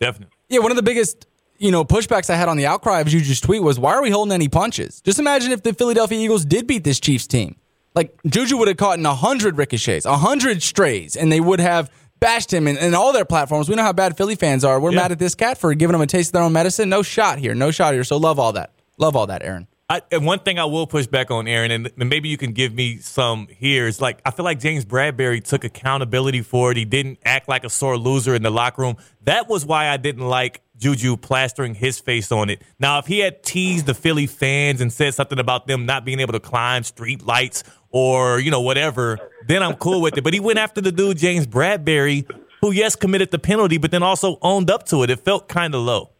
Definitely. 0.00 0.32
Yeah, 0.48 0.60
one 0.60 0.70
of 0.70 0.76
the 0.76 0.82
biggest 0.82 1.26
you 1.58 1.70
know 1.70 1.84
pushbacks 1.84 2.30
I 2.30 2.36
had 2.36 2.48
on 2.48 2.56
the 2.56 2.66
outcry 2.66 3.00
of 3.00 3.06
Juju's 3.08 3.40
tweet 3.40 3.62
was, 3.62 3.78
"Why 3.78 3.92
are 3.94 4.02
we 4.02 4.10
holding 4.10 4.32
any 4.32 4.48
punches?" 4.48 5.00
Just 5.02 5.18
imagine 5.18 5.52
if 5.52 5.62
the 5.62 5.72
Philadelphia 5.74 6.18
Eagles 6.18 6.44
did 6.44 6.66
beat 6.66 6.84
this 6.84 7.00
Chiefs 7.00 7.26
team. 7.26 7.56
Like 7.94 8.14
Juju 8.26 8.56
would 8.58 8.68
have 8.68 8.76
caught 8.76 8.98
in 8.98 9.04
hundred 9.04 9.56
ricochets, 9.56 10.04
hundred 10.06 10.62
strays, 10.62 11.16
and 11.16 11.32
they 11.32 11.40
would 11.40 11.60
have 11.60 11.90
bashed 12.20 12.52
him 12.52 12.66
in, 12.66 12.76
in 12.78 12.94
all 12.94 13.12
their 13.12 13.24
platforms. 13.24 13.68
We 13.68 13.74
know 13.74 13.82
how 13.82 13.92
bad 13.92 14.16
Philly 14.16 14.34
fans 14.36 14.64
are. 14.64 14.80
We're 14.80 14.90
Yeah. 14.92 15.00
mad 15.02 15.12
at 15.12 15.18
this 15.18 15.34
cat 15.34 15.58
for 15.58 15.72
giving 15.74 15.92
them 15.92 16.00
a 16.00 16.06
taste 16.06 16.28
of 16.30 16.32
their 16.34 16.42
own 16.42 16.52
medicine. 16.52 16.88
No 16.88 17.02
shot 17.02 17.38
here. 17.38 17.54
No 17.54 17.70
shot 17.70 17.92
here. 17.94 18.04
So 18.04 18.16
love 18.16 18.38
all 18.38 18.52
that. 18.52 18.72
Love 18.98 19.16
all 19.16 19.26
that, 19.26 19.42
Aaron. 19.42 19.66
I, 19.88 20.02
and 20.10 20.26
one 20.26 20.40
thing 20.40 20.58
I 20.58 20.64
will 20.64 20.88
push 20.88 21.06
back 21.06 21.30
on, 21.30 21.46
Aaron, 21.46 21.70
and 21.70 21.92
and 21.96 22.08
maybe 22.10 22.28
you 22.28 22.36
can 22.36 22.52
give 22.52 22.74
me 22.74 22.98
some 22.98 23.46
here 23.48 23.86
is 23.86 24.00
like 24.00 24.20
I 24.24 24.32
feel 24.32 24.44
like 24.44 24.58
James 24.58 24.84
Bradberry 24.84 25.42
took 25.44 25.62
accountability 25.62 26.42
for 26.42 26.72
it. 26.72 26.76
He 26.76 26.84
didn't 26.84 27.20
act 27.24 27.48
like 27.48 27.62
a 27.62 27.70
sore 27.70 27.96
loser 27.96 28.34
in 28.34 28.42
the 28.42 28.50
locker 28.50 28.82
room. 28.82 28.96
That 29.22 29.48
was 29.48 29.64
why 29.64 29.88
I 29.88 29.96
didn't 29.96 30.26
like 30.26 30.60
Juju 30.76 31.16
plastering 31.18 31.76
his 31.76 32.00
face 32.00 32.32
on 32.32 32.50
it. 32.50 32.62
Now, 32.80 32.98
if 32.98 33.06
he 33.06 33.20
had 33.20 33.44
teased 33.44 33.86
the 33.86 33.94
Philly 33.94 34.26
fans 34.26 34.80
and 34.80 34.92
said 34.92 35.14
something 35.14 35.38
about 35.38 35.68
them 35.68 35.86
not 35.86 36.04
being 36.04 36.18
able 36.18 36.32
to 36.32 36.40
climb 36.40 36.82
street 36.82 37.24
lights 37.24 37.62
or 37.90 38.40
you 38.40 38.50
know 38.50 38.62
whatever, 38.62 39.20
then 39.46 39.62
I'm 39.62 39.74
cool 39.74 40.00
with 40.00 40.18
it. 40.18 40.24
But 40.24 40.34
he 40.34 40.40
went 40.40 40.58
after 40.58 40.80
the 40.80 40.90
dude 40.90 41.16
James 41.16 41.46
Bradberry, 41.46 42.28
who 42.60 42.72
yes 42.72 42.96
committed 42.96 43.30
the 43.30 43.38
penalty, 43.38 43.78
but 43.78 43.92
then 43.92 44.02
also 44.02 44.38
owned 44.42 44.68
up 44.68 44.84
to 44.86 45.04
it. 45.04 45.10
It 45.10 45.20
felt 45.20 45.46
kind 45.48 45.76
of 45.76 45.82
low. 45.82 46.10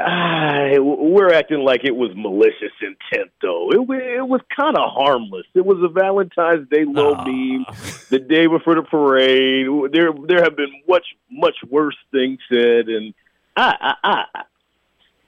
Ah, 0.00 0.68
we're 0.78 1.32
acting 1.32 1.60
like 1.60 1.82
it 1.84 1.94
was 1.96 2.10
malicious 2.14 2.72
intent, 2.80 3.30
though. 3.42 3.70
It, 3.70 3.78
it 3.80 4.26
was 4.26 4.40
kind 4.58 4.76
of 4.76 4.90
harmless. 4.92 5.46
It 5.54 5.64
was 5.64 5.78
a 5.82 5.88
Valentine's 5.88 6.68
Day 6.68 6.84
low 6.84 7.22
beam, 7.24 7.64
the 8.10 8.18
day 8.18 8.46
before 8.46 8.74
the 8.76 8.82
parade. 8.82 9.66
There, 9.92 10.10
there 10.26 10.42
have 10.42 10.56
been 10.56 10.72
much, 10.88 11.06
much 11.30 11.56
worse 11.68 11.96
things 12.12 12.38
said, 12.50 12.88
and 12.88 13.14
I, 13.56 13.94
I, 14.04 14.24
I 14.34 14.42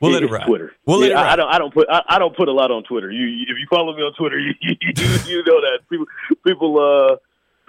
We'll 0.00 0.12
let 0.12 0.22
it 0.22 0.26
it's 0.26 0.32
ride. 0.32 0.46
Twitter. 0.46 0.72
We'll 0.86 1.04
Yeah, 1.04 1.08
it 1.10 1.14
I- 1.16 1.32
I 1.32 1.36
don't. 1.36 1.48
I 1.54 1.58
don't 1.58 1.74
put. 1.74 1.86
I, 1.90 2.02
I 2.08 2.18
don't 2.18 2.34
put 2.34 2.48
a 2.48 2.52
lot 2.52 2.70
on 2.70 2.84
Twitter. 2.84 3.10
You, 3.10 3.26
you- 3.26 3.46
if 3.50 3.58
you 3.58 3.66
follow 3.68 3.94
me 3.94 4.02
on 4.02 4.14
Twitter, 4.14 4.38
you, 4.38 4.54
you, 4.62 4.76
you 5.26 5.44
know 5.44 5.60
that 5.60 5.80
people, 5.90 6.06
people, 6.46 6.78
uh, 6.78 7.16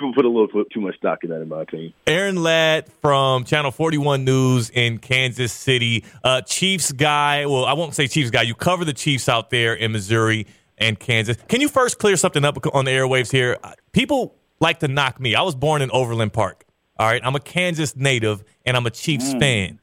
people 0.02 0.14
put 0.14 0.26
a 0.26 0.30
little 0.30 0.66
too 0.66 0.82
much 0.82 0.98
stock 0.98 1.24
in 1.24 1.30
that, 1.30 1.42
in 1.42 1.48
my 1.48 1.62
opinion. 1.62 1.94
Aaron 2.08 2.42
Ladd 2.42 2.92
from 3.02 3.44
Channel 3.44 3.72
41 3.72 4.26
News 4.26 4.70
in 4.72 4.98
Kansas 4.98 5.54
City. 5.54 6.04
Uh, 6.24 6.42
Chiefs 6.42 6.92
guy. 6.92 7.46
Well, 7.46 7.66
I 7.66 7.74
won't 7.74 7.94
say 7.94 8.08
Chiefs 8.08 8.32
guy. 8.32 8.42
You 8.42 8.56
cover 8.56 8.84
the 8.84 8.94
Chiefs 8.94 9.30
out 9.30 9.52
there 9.52 9.74
in 9.74 9.92
Missouri 9.92 10.48
and 10.78 11.00
Kansas. 11.00 11.38
Can 11.48 11.62
you 11.62 11.70
first 11.70 12.00
clear 12.00 12.18
something 12.18 12.44
up 12.44 12.58
on 12.74 12.86
the 12.86 12.92
airwaves 12.92 13.32
here? 13.32 13.58
Uh, 13.64 13.74
People 13.92 14.36
like 14.60 14.80
to 14.80 14.88
knock 14.88 15.20
me. 15.20 15.36
I 15.36 15.42
was 15.42 15.56
born 15.56 15.82
in 15.82 15.92
Overland 15.92 16.34
Park. 16.34 16.66
All 16.98 17.08
right. 17.08 17.22
I'm 17.24 17.36
a 17.36 17.40
Kansas 17.40 17.96
native 17.96 18.44
and 18.66 18.76
I'm 18.76 18.86
a 18.86 18.92
Chiefs 18.92 19.34
fan. 19.34 19.80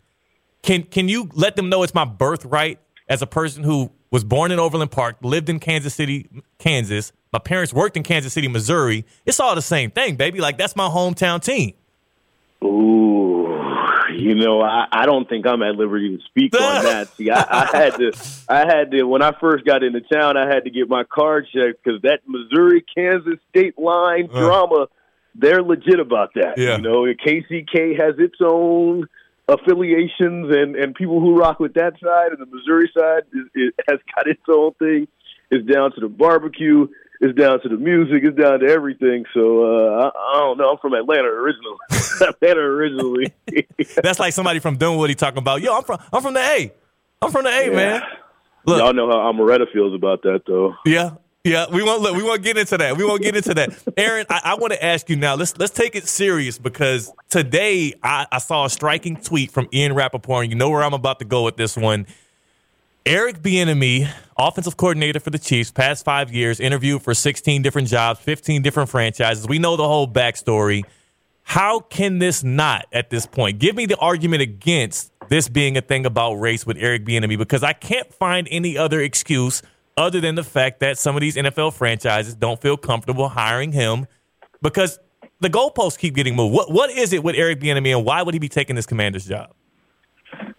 Can 0.63 0.83
can 0.83 1.09
you 1.09 1.29
let 1.35 1.57
them 1.57 1.69
know 1.69 1.83
it's 1.85 1.95
my 1.95 2.05
birthright 2.05 2.81
as 3.09 3.23
a 3.23 3.27
person 3.27 3.63
who 3.63 3.91
was 4.11 4.25
born 4.25 4.53
in 4.53 4.59
Overland 4.59 4.91
Park, 4.91 5.17
lived 5.23 5.49
in 5.49 5.59
Kansas 5.59 5.95
City, 5.95 6.29
Kansas. 6.59 7.13
My 7.33 7.39
parents 7.39 7.73
worked 7.73 7.97
in 7.97 8.03
Kansas 8.03 8.33
City, 8.33 8.49
Missouri. 8.49 9.05
It's 9.27 9.41
all 9.41 9.55
the 9.55 9.63
same 9.63 9.91
thing, 9.91 10.17
baby. 10.17 10.41
Like 10.41 10.59
that's 10.59 10.77
my 10.77 10.89
hometown 10.89 11.43
team. 11.43 11.75
Ooh, 12.65 13.47
you 14.13 14.35
know, 14.35 14.61
I, 14.63 14.87
I 14.91 15.07
don't 15.07 15.29
think 15.29 15.47
I'm 15.47 15.63
at 15.63 15.77
liberty 15.77 16.17
to 16.17 16.23
speak 16.25 16.55
on 16.55 16.61
that. 16.85 17.09
See, 17.17 17.31
I, 17.31 17.45
I 17.49 17.77
had 17.77 17.97
to, 17.97 18.13
I 18.49 18.59
had 18.59 18.91
to 18.91 19.05
when 19.05 19.23
I 19.23 19.33
first 19.39 19.65
got 19.65 19.83
into 19.83 20.01
town, 20.01 20.37
I 20.37 20.47
had 20.47 20.65
to 20.65 20.71
get 20.71 20.89
my 20.89 21.05
card 21.05 21.47
checked 21.53 21.85
because 21.85 22.03
that 22.03 22.21
Missouri 22.27 22.85
Kansas 22.95 23.39
state 23.51 23.79
line 23.79 24.29
uh. 24.33 24.41
drama, 24.41 24.89
they're 25.35 25.63
legit 25.63 26.01
about 26.01 26.35
that. 26.35 26.55
Yeah. 26.57 26.77
You 26.77 26.83
know, 26.83 27.03
KCK 27.05 28.01
has 28.01 28.15
its 28.19 28.37
own 28.43 29.09
affiliations 29.49 30.55
and 30.55 30.77
and 30.77 30.95
people 30.95 31.21
who 31.21 31.37
rock 31.37 31.59
with 31.59 31.75
that 31.75 31.95
side, 32.03 32.33
and 32.33 32.39
the 32.39 32.47
Missouri 32.47 32.91
side 32.97 33.23
is, 33.33 33.47
it 33.55 33.75
has 33.89 33.99
got 34.15 34.29
its 34.29 34.43
own 34.49 34.75
thing. 34.75 35.09
It's 35.51 35.67
down 35.67 35.93
to 35.93 36.01
the 36.01 36.09
barbecue. 36.09 36.89
It's 37.21 37.37
down 37.37 37.61
to 37.63 37.69
the 37.69 37.77
music. 37.77 38.23
It's 38.23 38.39
down 38.39 38.61
to 38.61 38.67
everything. 38.67 39.25
So 39.35 39.65
uh, 39.65 40.11
I, 40.15 40.37
I 40.37 40.41
don't 40.41 40.59
know. 40.59 40.71
I'm 40.71 40.79
from 40.79 40.95
Atlanta 40.95 41.27
originally. 41.27 41.79
Atlanta 42.21 42.61
originally. 42.61 43.33
That's 44.03 44.19
like 44.19 44.33
somebody 44.33 44.61
from 44.61 44.77
Dunwoody 44.77 45.15
talking 45.15 45.39
about, 45.39 45.63
yo, 45.63 45.77
I'm 45.77 45.85
from 45.85 45.99
I'm 46.13 46.23
from 46.23 46.35
the 46.35 46.41
A. 46.41 46.73
I'm 47.21 47.33
from 47.33 47.45
the 47.45 47.51
A, 47.51 47.71
man. 47.71 48.03
Look. 48.65 48.79
Y'all 48.79 48.93
know 48.93 49.11
how 49.11 49.33
Marietta 49.33 49.67
feels 49.73 49.95
about 49.95 50.23
that, 50.23 50.43
though. 50.47 50.75
Yeah. 50.85 51.13
Yeah, 51.45 51.67
we 51.71 51.83
won't 51.83 52.03
look. 52.03 52.17
We 52.17 52.23
won't 52.23 52.43
get 52.43 52.59
into 52.59 52.77
that. 52.79 52.97
We 52.97 53.05
won't 53.05 53.23
get 53.23 53.37
into 53.37 53.55
that. 53.55 53.71
Aaron, 53.97 54.27
I, 54.29 54.41
I 54.45 54.55
want 54.57 54.73
to 54.73 54.85
ask 54.85 55.09
you 55.09 55.17
now. 55.17 55.35
Let's 55.35 55.57
let's 55.57 55.73
take 55.73 55.95
it 55.95 56.07
serious 56.07 56.59
because 56.59 57.13
today 57.29 57.95
I, 58.03 58.27
I 58.31 58.39
saw 58.39 58.65
a 58.65 58.71
striking 58.71 59.17
tweet 59.17 59.51
from 59.51 59.69
Ian 59.73 59.95
Rapoport. 59.95 60.45
And 60.45 60.53
you 60.53 60.59
know 60.59 60.69
where 60.69 60.83
I'm 60.83 60.95
about 60.95 61.21
to 61.21 61.25
go 61.25 61.45
with 61.45 61.57
this 61.57 61.77
one. 61.77 62.07
Eric 63.07 63.41
Bieniemy, 63.41 64.11
offensive 64.37 64.77
coordinator 64.77 65.21
for 65.21 65.31
the 65.31 65.39
Chiefs, 65.39 65.71
past 65.71 66.05
five 66.05 66.31
years, 66.31 66.61
interviewed 66.61 67.01
for 67.01 67.15
16 67.15 67.63
different 67.63 67.89
jobs, 67.89 68.21
15 68.21 68.61
different 68.61 68.91
franchises. 68.91 69.49
We 69.49 69.59
know 69.59 69.77
the 69.77 69.87
whole 69.87 70.07
backstory. 70.07 70.85
How 71.45 71.81
can 71.81 72.19
this 72.19 72.45
not 72.45 72.87
at 72.93 73.09
this 73.09 73.25
point? 73.25 73.59
Give 73.59 73.75
me 73.75 73.87
the 73.87 73.97
argument 73.97 74.43
against 74.43 75.11
this 75.31 75.49
being 75.49 75.79
a 75.79 75.81
thing 75.81 76.05
about 76.05 76.35
race 76.35 76.67
with 76.67 76.77
Eric 76.79 77.07
Bieniemy 77.07 77.39
because 77.39 77.63
I 77.63 77.73
can't 77.73 78.13
find 78.13 78.47
any 78.51 78.77
other 78.77 79.01
excuse 79.01 79.63
other 79.99 80.21
than 80.21 80.37
the 80.37 80.45
fact 80.45 80.81
that 80.81 80.97
some 80.97 81.17
of 81.17 81.21
these 81.21 81.37
NFL 81.37 81.75
franchises 81.75 82.35
don't 82.35 82.61
feel 82.61 82.77
comfortable 82.77 83.29
hiring 83.29 83.73
him 83.73 84.07
because 84.63 84.99
the 85.41 85.51
goalposts 85.51 85.99
keep 85.99 86.15
getting 86.15 86.37
moved. 86.37 86.55
What 86.55 86.71
what 86.71 86.91
is 86.91 87.13
it 87.13 87.23
with 87.23 87.37
Eric 87.37 87.61
Bieniemy 87.61 87.97
and 87.97 88.05
why 88.05 88.23
would 88.23 88.35
he 88.35 88.41
be 88.41 88.49
taking 88.49 88.77
this 88.77 88.87
commander's 88.87 89.27
job? 89.27 89.53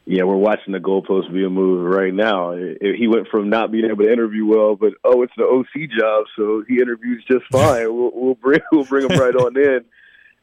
Yeah, 0.05 0.23
we're 0.23 0.37
watching 0.37 0.73
the 0.73 0.79
goalpost 0.79 1.31
being 1.31 1.51
moved 1.51 1.93
right 1.93 2.13
now. 2.13 2.53
He 2.53 3.07
went 3.07 3.27
from 3.27 3.49
not 3.49 3.71
being 3.71 3.85
able 3.85 4.03
to 4.05 4.11
interview 4.11 4.43
well, 4.45 4.75
but 4.75 4.93
oh, 5.03 5.21
it's 5.21 5.33
the 5.37 5.43
OC 5.43 5.91
job, 5.97 6.25
so 6.35 6.63
he 6.67 6.81
interviews 6.81 7.23
just 7.29 7.45
fine. 7.51 7.93
we'll, 7.93 8.11
we'll 8.13 8.35
bring 8.35 8.59
we'll 8.71 8.85
bring 8.85 9.07
him 9.07 9.19
right 9.19 9.35
on 9.35 9.55
in, 9.55 9.85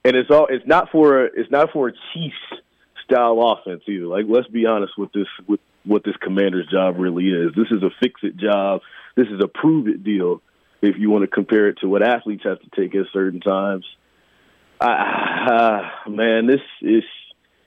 and 0.05 0.16
it's 0.16 0.31
all 0.31 0.47
it's 0.47 0.66
not 0.66 0.90
for 0.90 1.24
it's 1.24 1.51
not 1.51 1.70
for 1.73 1.89
a 1.89 1.93
Chiefs 2.14 2.62
style 3.05 3.40
offense 3.43 3.82
either. 3.89 4.06
Like 4.06 4.27
let's 4.28 4.48
be 4.48 4.66
honest 4.66 4.93
with 4.97 5.12
this 5.12 5.27
with 5.47 5.60
what 5.86 6.04
this 6.04 6.16
commander's 6.20 6.66
job 6.66 6.96
really 6.98 7.28
is. 7.28 7.52
This 7.54 7.68
is 7.70 7.82
a 7.82 7.90
fix 8.00 8.20
it 8.22 8.36
job. 8.36 8.80
This 9.16 9.28
is 9.28 9.40
a 9.42 9.48
prove 9.48 9.88
it 9.88 10.04
deal. 10.04 10.42
If 10.82 10.96
you 10.98 11.10
want 11.10 11.22
to 11.22 11.28
compare 11.28 11.68
it 11.68 11.78
to 11.80 11.88
what 11.88 12.02
athletes 12.02 12.44
have 12.44 12.60
to 12.60 12.70
take 12.76 12.94
at 12.94 13.06
certain 13.12 13.40
times, 13.40 13.84
I, 14.80 15.90
uh, 16.06 16.10
man, 16.10 16.46
this 16.46 16.60
is 16.82 17.04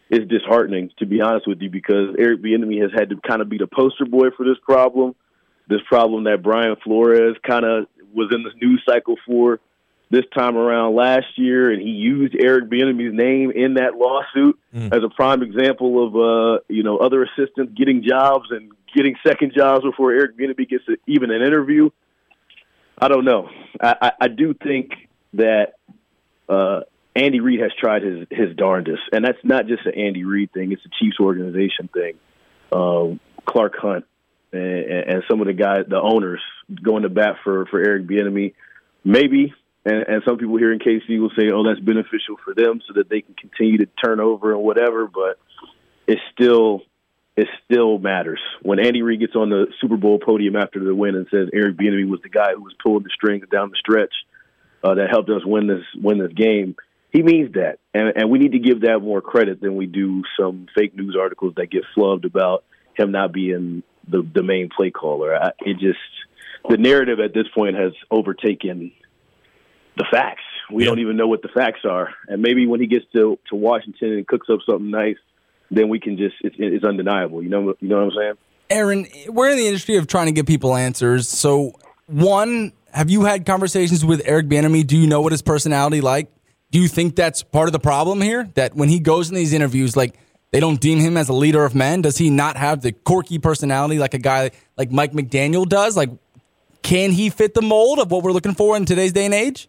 is 0.09 0.27
disheartening 0.27 0.89
to 0.97 1.05
be 1.05 1.21
honest 1.21 1.47
with 1.47 1.61
you 1.61 1.69
because 1.69 2.15
Eric 2.17 2.41
Bieniemy 2.41 2.81
has 2.81 2.89
had 2.97 3.09
to 3.09 3.17
kind 3.17 3.43
of 3.43 3.49
be 3.49 3.59
the 3.59 3.67
poster 3.67 4.05
boy 4.05 4.29
for 4.35 4.43
this 4.43 4.57
problem, 4.63 5.13
this 5.67 5.81
problem 5.87 6.23
that 6.23 6.41
Brian 6.41 6.75
Flores 6.83 7.37
kind 7.47 7.63
of 7.63 7.85
was 8.11 8.33
in 8.33 8.41
the 8.41 8.49
news 8.59 8.81
cycle 8.89 9.15
for 9.27 9.59
this 10.11 10.25
time 10.35 10.57
around 10.57 10.95
last 10.95 11.27
year, 11.35 11.71
and 11.71 11.81
he 11.81 11.89
used 11.89 12.35
Eric 12.39 12.69
Bieniemy's 12.69 13.13
name 13.13 13.51
in 13.51 13.75
that 13.75 13.95
lawsuit 13.95 14.59
as 14.91 15.03
a 15.03 15.09
prime 15.09 15.43
example 15.43 16.05
of 16.05 16.15
uh, 16.15 16.63
you 16.67 16.83
know 16.83 16.97
other 16.97 17.23
assistants 17.23 17.73
getting 17.77 18.03
jobs 18.03 18.47
and 18.49 18.71
getting 18.95 19.15
second 19.25 19.53
jobs 19.55 19.83
before 19.83 20.11
Eric 20.11 20.37
Bieniemy 20.37 20.67
gets 20.67 20.83
a, 20.87 20.93
even 21.07 21.31
an 21.31 21.41
interview. 21.41 21.89
I 22.97 23.07
don't 23.07 23.23
know. 23.23 23.49
I, 23.79 23.95
I, 24.01 24.11
I 24.21 24.27
do 24.27 24.53
think 24.53 24.91
that 25.33 25.75
uh, 26.49 26.81
Andy 27.15 27.39
Reid 27.39 27.61
has 27.61 27.71
tried 27.79 28.03
his 28.03 28.27
his 28.31 28.55
darndest, 28.55 29.03
and 29.11 29.23
that's 29.23 29.37
not 29.43 29.67
just 29.67 29.85
an 29.85 29.93
Andy 29.95 30.23
Reid 30.23 30.51
thing; 30.51 30.71
it's 30.71 30.85
a 30.85 30.89
Chiefs 30.99 31.19
organization 31.19 31.89
thing. 31.93 32.15
Um, 32.71 33.19
Clark 33.45 33.75
Hunt 33.77 34.05
and, 34.51 34.61
and 34.61 35.23
some 35.29 35.41
of 35.41 35.47
the 35.47 35.53
guys, 35.53 35.85
the 35.87 36.01
owners, 36.01 36.41
going 36.81 37.03
to 37.03 37.09
bat 37.09 37.37
for 37.43 37.65
for 37.67 37.79
Eric 37.79 38.07
Bieniemy, 38.07 38.53
maybe. 39.03 39.53
And, 39.85 40.05
and 40.07 40.23
some 40.25 40.37
people 40.37 40.57
here 40.57 40.73
in 40.73 40.79
KC 40.79 41.19
will 41.19 41.31
say, 41.37 41.49
"Oh, 41.53 41.63
that's 41.63 41.79
beneficial 41.79 42.35
for 42.43 42.53
them, 42.53 42.81
so 42.87 42.93
that 42.95 43.09
they 43.09 43.21
can 43.21 43.35
continue 43.35 43.77
to 43.79 43.87
turn 44.03 44.19
over 44.19 44.51
and 44.53 44.61
whatever." 44.61 45.07
But 45.07 45.39
it 46.07 46.19
still 46.33 46.81
it 47.39 47.47
still 47.63 47.97
matters 47.99 48.41
when 48.61 48.79
Andy 48.79 49.01
Reid 49.01 49.21
gets 49.21 49.35
on 49.35 49.49
the 49.49 49.67
Super 49.79 49.95
Bowl 49.95 50.19
podium 50.19 50.57
after 50.57 50.83
the 50.83 50.93
win 50.93 51.15
and 51.15 51.25
says 51.31 51.47
Eric 51.53 51.77
Bieniemy 51.77 52.09
was 52.09 52.19
the 52.21 52.29
guy 52.29 52.53
who 52.53 52.61
was 52.61 52.73
pulling 52.83 53.03
the 53.03 53.09
strings 53.13 53.45
down 53.49 53.69
the 53.69 53.77
stretch 53.77 54.13
uh, 54.83 54.95
that 54.95 55.09
helped 55.09 55.29
us 55.29 55.45
win 55.45 55.67
this 55.67 55.83
win 55.95 56.17
this 56.17 56.33
game. 56.33 56.75
He 57.11 57.23
means 57.23 57.53
that, 57.53 57.79
and, 57.93 58.13
and 58.15 58.29
we 58.29 58.37
need 58.37 58.51
to 58.51 58.59
give 58.59 58.81
that 58.81 58.99
more 58.99 59.21
credit 59.21 59.61
than 59.61 59.75
we 59.75 59.87
do 59.87 60.23
some 60.39 60.67
fake 60.77 60.95
news 60.95 61.15
articles 61.19 61.53
that 61.55 61.71
get 61.71 61.83
flubbed 61.97 62.25
about 62.25 62.65
him 62.95 63.11
not 63.11 63.31
being 63.31 63.83
the 64.07 64.27
the 64.33 64.43
main 64.43 64.69
play 64.75 64.91
caller. 64.91 65.35
I, 65.35 65.51
it 65.59 65.79
just 65.79 65.99
the 66.67 66.77
narrative 66.77 67.19
at 67.19 67.33
this 67.33 67.47
point 67.55 67.77
has 67.77 67.93
overtaken 68.11 68.91
the 69.99 70.05
facts. 70.09 70.41
We 70.71 70.85
don't 70.85 70.99
even 70.99 71.17
know 71.17 71.27
what 71.27 71.41
the 71.41 71.49
facts 71.49 71.81
are, 71.83 72.09
and 72.27 72.41
maybe 72.41 72.65
when 72.65 72.79
he 72.79 72.87
gets 72.87 73.05
to 73.15 73.37
to 73.49 73.55
Washington 73.55 74.13
and 74.13 74.27
cooks 74.27 74.47
up 74.51 74.59
something 74.67 74.89
nice, 74.89 75.17
then 75.69 75.89
we 75.89 75.99
can 75.99 76.17
just 76.17 76.35
it's, 76.41 76.55
it's 76.57 76.85
undeniable. 76.85 77.43
You 77.43 77.49
know, 77.49 77.73
you 77.79 77.89
know 77.89 78.05
what 78.05 78.13
I'm 78.13 78.17
saying? 78.17 78.33
Aaron, 78.69 79.07
we're 79.27 79.49
in 79.49 79.57
the 79.57 79.67
industry 79.67 79.97
of 79.97 80.07
trying 80.07 80.27
to 80.27 80.31
get 80.31 80.45
people 80.45 80.75
answers. 80.75 81.27
So, 81.27 81.73
one, 82.05 82.71
have 82.93 83.09
you 83.09 83.23
had 83.23 83.45
conversations 83.45 84.05
with 84.05 84.21
Eric 84.25 84.47
Bieniemy? 84.47 84.85
Do 84.85 84.97
you 84.97 85.07
know 85.07 85.21
what 85.21 85.31
his 85.31 85.41
personality 85.41 86.01
like? 86.01 86.31
Do 86.71 86.79
you 86.79 86.87
think 86.87 87.15
that's 87.15 87.41
part 87.41 87.67
of 87.67 87.73
the 87.73 87.79
problem 87.79 88.21
here? 88.21 88.47
That 88.53 88.75
when 88.75 88.89
he 88.89 88.99
goes 88.99 89.29
in 89.29 89.35
these 89.35 89.53
interviews, 89.53 89.97
like 89.97 90.19
they 90.51 90.59
don't 90.59 90.79
deem 90.79 90.99
him 90.99 91.17
as 91.17 91.29
a 91.29 91.33
leader 91.33 91.65
of 91.65 91.73
men? 91.73 92.03
Does 92.03 92.17
he 92.17 92.29
not 92.29 92.57
have 92.57 92.81
the 92.81 92.91
quirky 92.91 93.39
personality 93.39 93.97
like 93.97 94.13
a 94.13 94.19
guy 94.19 94.51
like 94.77 94.91
Mike 94.91 95.13
McDaniel 95.13 95.67
does? 95.67 95.97
Like, 95.97 96.11
can 96.83 97.11
he 97.11 97.29
fit 97.31 97.55
the 97.55 97.61
mold 97.61 97.99
of 97.99 98.11
what 98.11 98.23
we're 98.23 98.31
looking 98.31 98.53
for 98.53 98.77
in 98.77 98.85
today's 98.85 99.13
day 99.13 99.25
and 99.25 99.33
age? 99.33 99.68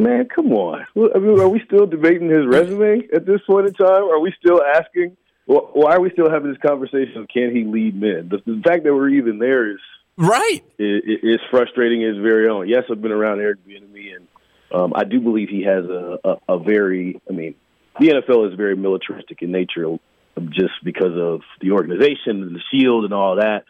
Man, 0.00 0.28
come 0.34 0.52
on. 0.52 0.86
I 0.96 1.18
mean, 1.18 1.38
are 1.38 1.48
we 1.48 1.60
still 1.66 1.86
debating 1.86 2.30
his 2.30 2.46
resume 2.46 3.02
at 3.12 3.26
this 3.26 3.40
point 3.46 3.66
in 3.66 3.74
time? 3.74 4.04
Are 4.04 4.18
we 4.18 4.32
still 4.38 4.62
asking? 4.62 5.16
Why 5.46 5.94
are 5.94 6.00
we 6.00 6.10
still 6.10 6.30
having 6.30 6.48
this 6.48 6.60
conversation? 6.62 7.22
Of 7.22 7.28
can 7.28 7.54
he 7.54 7.64
lead 7.64 8.00
men? 8.00 8.30
The, 8.30 8.38
the 8.46 8.62
fact 8.62 8.84
that 8.84 8.94
we're 8.94 9.10
even 9.10 9.38
there 9.38 9.72
is 9.72 9.78
right. 10.16 10.62
Is, 10.78 11.02
is 11.22 11.40
frustrating. 11.50 12.00
His 12.00 12.16
very 12.16 12.48
own. 12.48 12.68
Yes, 12.68 12.84
I've 12.90 13.02
been 13.02 13.12
around 13.12 13.40
Eric 13.40 13.58
Bieniemy, 13.66 14.16
and 14.16 14.28
um, 14.72 14.92
I 14.94 15.04
do 15.04 15.20
believe 15.20 15.48
he 15.48 15.64
has 15.64 15.84
a, 15.84 16.18
a, 16.24 16.54
a 16.54 16.58
very. 16.58 17.20
I 17.28 17.32
mean, 17.32 17.54
the 17.98 18.08
NFL 18.08 18.50
is 18.50 18.56
very 18.56 18.76
militaristic 18.76 19.42
in 19.42 19.50
nature, 19.50 19.98
just 20.50 20.74
because 20.82 21.16
of 21.18 21.40
the 21.60 21.72
organization 21.72 22.42
and 22.42 22.54
the 22.54 22.62
shield 22.72 23.04
and 23.04 23.12
all 23.12 23.36
that. 23.36 23.64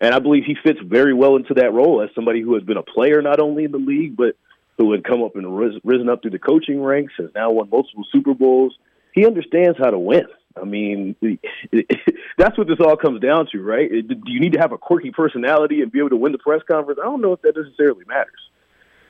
And 0.00 0.14
I 0.14 0.18
believe 0.18 0.44
he 0.44 0.56
fits 0.62 0.80
very 0.84 1.14
well 1.14 1.36
into 1.36 1.54
that 1.54 1.72
role 1.72 2.02
as 2.02 2.10
somebody 2.14 2.40
who 2.40 2.54
has 2.54 2.62
been 2.62 2.76
a 2.76 2.82
player 2.82 3.22
not 3.22 3.40
only 3.40 3.64
in 3.64 3.72
the 3.72 3.78
league 3.78 4.16
but 4.16 4.36
who 4.82 4.92
had 4.92 5.04
come 5.04 5.22
up 5.22 5.36
and 5.36 5.56
risen 5.84 6.08
up 6.08 6.22
through 6.22 6.32
the 6.32 6.38
coaching 6.38 6.82
ranks, 6.82 7.12
has 7.18 7.30
now 7.34 7.50
won 7.50 7.70
multiple 7.70 8.04
Super 8.10 8.34
Bowls. 8.34 8.76
He 9.12 9.26
understands 9.26 9.78
how 9.78 9.90
to 9.90 9.98
win. 9.98 10.26
I 10.60 10.64
mean, 10.64 11.16
that's 12.38 12.58
what 12.58 12.66
this 12.66 12.78
all 12.80 12.96
comes 12.96 13.20
down 13.20 13.46
to, 13.52 13.62
right? 13.62 13.88
Do 13.90 14.16
you 14.26 14.40
need 14.40 14.54
to 14.54 14.58
have 14.58 14.72
a 14.72 14.78
quirky 14.78 15.10
personality 15.10 15.80
and 15.80 15.90
be 15.90 16.00
able 16.00 16.10
to 16.10 16.16
win 16.16 16.32
the 16.32 16.38
press 16.38 16.60
conference? 16.70 16.98
I 17.00 17.06
don't 17.06 17.22
know 17.22 17.32
if 17.32 17.42
that 17.42 17.56
necessarily 17.56 18.04
matters, 18.06 18.40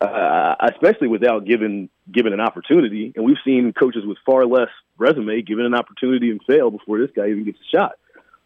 uh, 0.00 0.54
especially 0.72 1.08
without 1.08 1.44
given 1.44 1.88
given 2.10 2.32
an 2.32 2.40
opportunity. 2.40 3.12
And 3.16 3.24
we've 3.24 3.38
seen 3.44 3.72
coaches 3.72 4.04
with 4.04 4.18
far 4.26 4.44
less 4.46 4.68
resume 4.98 5.42
given 5.42 5.64
an 5.64 5.74
opportunity 5.74 6.30
and 6.30 6.40
fail 6.46 6.70
before 6.70 7.00
this 7.00 7.10
guy 7.16 7.28
even 7.28 7.44
gets 7.44 7.58
a 7.58 7.76
shot. 7.76 7.92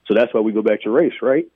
So 0.07 0.15
that's 0.15 0.33
why 0.33 0.41
we 0.41 0.53
go 0.53 0.63
back 0.63 0.83
to 0.83 0.91
race, 0.91 1.15
right? 1.21 1.49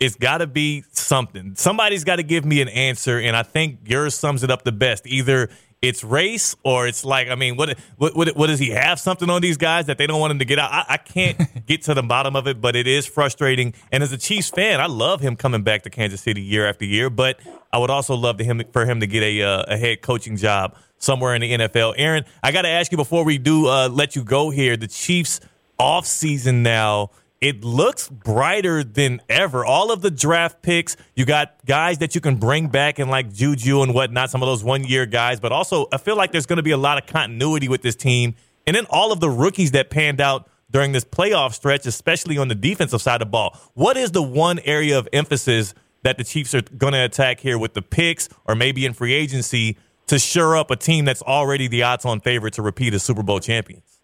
it's 0.00 0.16
got 0.16 0.38
to 0.38 0.46
be 0.46 0.84
something. 1.06 1.54
Somebody's 1.54 2.04
got 2.04 2.16
to 2.16 2.22
give 2.22 2.44
me 2.44 2.60
an 2.60 2.68
answer, 2.68 3.18
and 3.18 3.36
I 3.36 3.42
think 3.42 3.80
yours 3.86 4.14
sums 4.14 4.42
it 4.42 4.50
up 4.50 4.64
the 4.64 4.72
best. 4.72 5.06
Either 5.06 5.48
it's 5.82 6.02
race, 6.02 6.56
or 6.64 6.86
it's 6.86 7.04
like, 7.04 7.28
I 7.28 7.34
mean, 7.34 7.56
what 7.56 7.78
what 7.96 8.16
what, 8.16 8.36
what 8.36 8.46
does 8.48 8.58
he 8.58 8.70
have 8.70 8.98
something 8.98 9.30
on 9.30 9.42
these 9.42 9.56
guys 9.56 9.86
that 9.86 9.98
they 9.98 10.06
don't 10.06 10.20
want 10.20 10.32
him 10.32 10.38
to 10.40 10.44
get 10.44 10.58
out? 10.58 10.72
I, 10.72 10.84
I 10.90 10.96
can't 10.96 11.38
get 11.66 11.82
to 11.82 11.94
the 11.94 12.02
bottom 12.02 12.34
of 12.34 12.46
it, 12.46 12.60
but 12.60 12.74
it 12.76 12.86
is 12.86 13.06
frustrating. 13.06 13.74
And 13.92 14.02
as 14.02 14.12
a 14.12 14.18
Chiefs 14.18 14.50
fan, 14.50 14.80
I 14.80 14.86
love 14.86 15.20
him 15.20 15.36
coming 15.36 15.62
back 15.62 15.82
to 15.82 15.90
Kansas 15.90 16.20
City 16.20 16.42
year 16.42 16.66
after 16.66 16.84
year, 16.84 17.10
but 17.10 17.38
I 17.72 17.78
would 17.78 17.90
also 17.90 18.14
love 18.14 18.38
to 18.38 18.44
him 18.44 18.62
for 18.72 18.84
him 18.84 19.00
to 19.00 19.06
get 19.06 19.22
a 19.22 19.42
uh, 19.42 19.64
a 19.68 19.76
head 19.76 20.02
coaching 20.02 20.36
job 20.36 20.74
somewhere 20.98 21.34
in 21.34 21.42
the 21.42 21.52
NFL. 21.52 21.94
Aaron, 21.96 22.24
I 22.42 22.52
got 22.52 22.62
to 22.62 22.68
ask 22.68 22.90
you 22.90 22.98
before 22.98 23.24
we 23.24 23.38
do 23.38 23.68
uh, 23.68 23.88
let 23.88 24.16
you 24.16 24.24
go 24.24 24.50
here. 24.50 24.76
The 24.76 24.88
Chiefs 24.88 25.40
off 25.78 26.06
season 26.06 26.62
now 26.62 27.10
it 27.46 27.62
looks 27.62 28.08
brighter 28.08 28.82
than 28.82 29.22
ever. 29.28 29.64
All 29.64 29.92
of 29.92 30.02
the 30.02 30.10
draft 30.10 30.62
picks, 30.62 30.96
you 31.14 31.24
got 31.24 31.54
guys 31.64 31.98
that 31.98 32.16
you 32.16 32.20
can 32.20 32.34
bring 32.36 32.66
back 32.66 32.98
and 32.98 33.08
like 33.08 33.32
Juju 33.32 33.82
and 33.82 33.94
whatnot, 33.94 34.30
some 34.30 34.42
of 34.42 34.48
those 34.48 34.64
one 34.64 34.82
year 34.82 35.06
guys, 35.06 35.38
but 35.38 35.52
also 35.52 35.86
I 35.92 35.98
feel 35.98 36.16
like 36.16 36.32
there's 36.32 36.46
going 36.46 36.56
to 36.56 36.64
be 36.64 36.72
a 36.72 36.76
lot 36.76 36.98
of 36.98 37.06
continuity 37.06 37.68
with 37.68 37.82
this 37.82 37.94
team. 37.94 38.34
And 38.66 38.74
then 38.74 38.84
all 38.90 39.12
of 39.12 39.20
the 39.20 39.30
rookies 39.30 39.70
that 39.70 39.90
panned 39.90 40.20
out 40.20 40.50
during 40.72 40.90
this 40.90 41.04
playoff 41.04 41.54
stretch, 41.54 41.86
especially 41.86 42.36
on 42.36 42.48
the 42.48 42.56
defensive 42.56 43.00
side 43.00 43.22
of 43.22 43.28
the 43.28 43.30
ball. 43.30 43.56
What 43.74 43.96
is 43.96 44.10
the 44.10 44.24
one 44.24 44.58
area 44.64 44.98
of 44.98 45.08
emphasis 45.12 45.72
that 46.02 46.18
the 46.18 46.24
Chiefs 46.24 46.52
are 46.52 46.62
going 46.62 46.94
to 46.94 47.04
attack 47.04 47.38
here 47.38 47.58
with 47.58 47.74
the 47.74 47.82
picks 47.82 48.28
or 48.46 48.56
maybe 48.56 48.84
in 48.84 48.92
free 48.92 49.12
agency 49.12 49.78
to 50.08 50.18
shore 50.18 50.56
up 50.56 50.72
a 50.72 50.76
team 50.76 51.04
that's 51.04 51.22
already 51.22 51.68
the 51.68 51.84
odds 51.84 52.04
on 52.04 52.18
favorite 52.18 52.54
to 52.54 52.62
repeat 52.62 52.92
as 52.92 53.04
Super 53.04 53.22
Bowl 53.22 53.38
champions? 53.38 53.95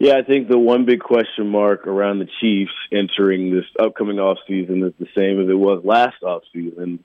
Yeah, 0.00 0.14
I 0.16 0.22
think 0.22 0.48
the 0.48 0.58
one 0.58 0.86
big 0.86 1.00
question 1.00 1.48
mark 1.48 1.86
around 1.86 2.20
the 2.20 2.28
Chiefs 2.40 2.72
entering 2.90 3.54
this 3.54 3.66
upcoming 3.78 4.16
offseason 4.16 4.82
is 4.88 4.94
the 4.98 5.06
same 5.14 5.38
as 5.42 5.50
it 5.50 5.58
was 5.58 5.84
last 5.84 6.16
offseason, 6.22 7.00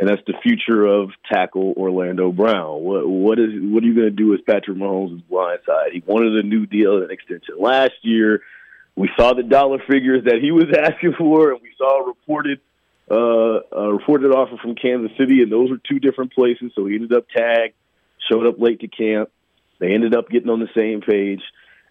and 0.00 0.08
that's 0.08 0.22
the 0.26 0.34
future 0.42 0.84
of 0.84 1.10
tackle 1.30 1.74
Orlando 1.76 2.32
Brown. 2.32 2.82
What 2.82 3.08
what 3.08 3.38
is 3.38 3.50
what 3.52 3.84
are 3.84 3.86
you 3.86 3.94
going 3.94 4.08
to 4.08 4.10
do 4.10 4.26
with 4.26 4.44
Patrick 4.44 4.76
Mahomes' 4.76 5.22
blind 5.28 5.60
side? 5.64 5.92
He 5.92 6.02
wanted 6.04 6.34
a 6.38 6.42
new 6.42 6.66
deal, 6.66 7.00
an 7.04 7.12
extension 7.12 7.54
last 7.56 7.94
year. 8.02 8.42
We 8.96 9.08
saw 9.16 9.32
the 9.32 9.44
dollar 9.44 9.78
figures 9.88 10.24
that 10.24 10.40
he 10.42 10.50
was 10.50 10.64
asking 10.76 11.14
for, 11.16 11.52
and 11.52 11.62
we 11.62 11.70
saw 11.78 12.02
a 12.02 12.08
reported 12.08 12.58
uh, 13.08 13.60
a 13.70 13.92
reported 13.92 14.32
offer 14.32 14.56
from 14.60 14.74
Kansas 14.74 15.16
City, 15.16 15.42
and 15.42 15.52
those 15.52 15.70
were 15.70 15.78
two 15.88 16.00
different 16.00 16.32
places. 16.32 16.72
So 16.74 16.86
he 16.86 16.96
ended 16.96 17.12
up 17.12 17.28
tagged, 17.28 17.74
showed 18.28 18.48
up 18.48 18.58
late 18.58 18.80
to 18.80 18.88
camp. 18.88 19.30
They 19.78 19.94
ended 19.94 20.16
up 20.16 20.28
getting 20.28 20.50
on 20.50 20.58
the 20.58 20.68
same 20.74 21.00
page. 21.00 21.42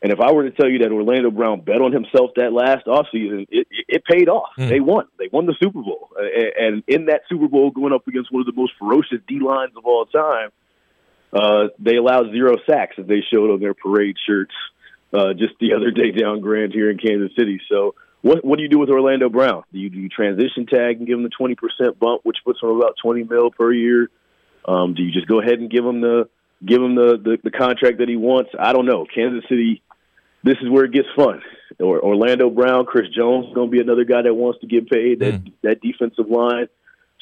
And 0.02 0.14
if 0.14 0.20
I 0.22 0.32
were 0.32 0.44
to 0.44 0.52
tell 0.52 0.70
you 0.70 0.80
that 0.80 0.92
Orlando 0.92 1.30
Brown 1.30 1.60
bet 1.60 1.82
on 1.82 1.92
himself 1.92 2.32
that 2.38 2.54
last 2.54 2.86
offseason, 2.86 3.48
it, 3.50 3.68
it 3.88 4.04
paid 4.06 4.30
off. 4.30 4.50
Mm. 4.58 4.70
They 4.70 4.80
won. 4.80 5.06
They 5.18 5.28
won 5.32 5.46
the 5.46 5.56
Super 5.62 5.82
Bowl. 5.82 6.10
And 6.18 6.84
in 6.88 7.08
that 7.08 7.22
Super 7.28 7.50
Bowl, 7.50 7.72
going 7.72 7.94
up 7.94 8.08
against 8.08 8.32
one 8.32 8.42
of 8.42 8.46
the 8.46 8.54
most 8.60 8.74
ferocious 8.80 9.20
D 9.28 9.40
lines 9.40 9.74
of 9.76 9.86
all 9.86 10.06
time, 10.06 10.52
uh, 11.34 11.68
they 11.80 11.98
allowed 11.98 12.32
zero 12.32 12.56
sacks 12.70 12.96
as 12.98 13.08
they 13.08 13.22
showed 13.32 13.52
on 13.52 13.60
their 13.60 13.74
parade 13.74 14.16
shirts 14.26 14.54
uh, 15.14 15.34
just 15.34 15.54
the 15.60 15.74
other 15.76 15.92
day 15.92 16.12
down 16.12 16.40
Grand 16.40 16.74
here 16.74 16.90
in 16.90 16.98
Kansas 16.98 17.36
City. 17.38 17.60
So, 17.70 17.96
what 18.22 18.44
what 18.44 18.58
do 18.58 18.64
you 18.64 18.70
do 18.70 18.80
with 18.80 18.90
Orlando 18.90 19.30
Brown? 19.30 19.64
Do 19.72 19.80
you, 19.80 19.90
do 19.90 19.98
you 19.98 20.10
transition 20.10 20.66
tag 20.66 20.98
and 20.98 21.08
give 21.08 21.18
him 21.18 21.24
the 21.24 21.30
twenty 21.30 21.56
percent 21.56 22.00
bump, 22.00 22.22
which 22.24 22.38
puts 22.46 22.62
him 22.62 22.70
about 22.70 22.96
twenty 23.02 23.24
mil 23.24 23.52
per 23.52 23.72
year? 23.72 24.10
Um, 24.66 24.94
do 24.94 25.04
you 25.04 25.12
just 25.12 25.28
go 25.28 25.42
ahead 25.42 25.60
and 25.60 25.70
give 25.70 25.86
him 25.86 26.02
the 26.02 26.30
give 26.66 26.82
him 26.82 26.96
the, 26.96 27.18
the 27.22 27.38
the 27.44 27.52
contract 27.52 28.00
that 28.00 28.10
he 28.10 28.16
wants? 28.16 28.52
I 28.58 28.74
don't 28.74 28.86
know. 28.86 29.06
Kansas 29.14 29.44
City 29.50 29.82
this 30.44 30.57
is 30.61 30.70
where 30.70 30.86
it 30.86 30.91
gets 30.91 31.07
fun. 31.16 31.41
Or 31.80 32.03
Orlando 32.03 32.49
Brown, 32.49 32.86
Chris 32.86 33.07
Jones 33.16 33.53
going 33.53 33.70
to 33.70 33.72
be 33.72 33.82
another 33.82 34.03
guy 34.03 34.22
that 34.24 34.34
wants 34.34 34.60
to 34.61 34.68
get 34.68 34.90
paid. 34.90 35.20
That 35.20 35.44
mm. 35.44 35.53
that 35.61 35.82
defensive 35.82 36.30
line 36.30 36.68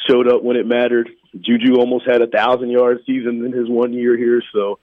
showed 0.07 0.27
up 0.27 0.43
when 0.43 0.57
it 0.57 0.65
mattered. 0.65 1.09
Juju 1.39 1.75
almost 1.75 2.05
had 2.07 2.21
a 2.21 2.27
thousand 2.27 2.69
yard 2.69 2.99
season 3.05 3.45
in 3.45 3.51
his 3.51 3.69
one 3.69 3.93
year 3.93 4.17
here, 4.17 4.41
so 4.53 4.79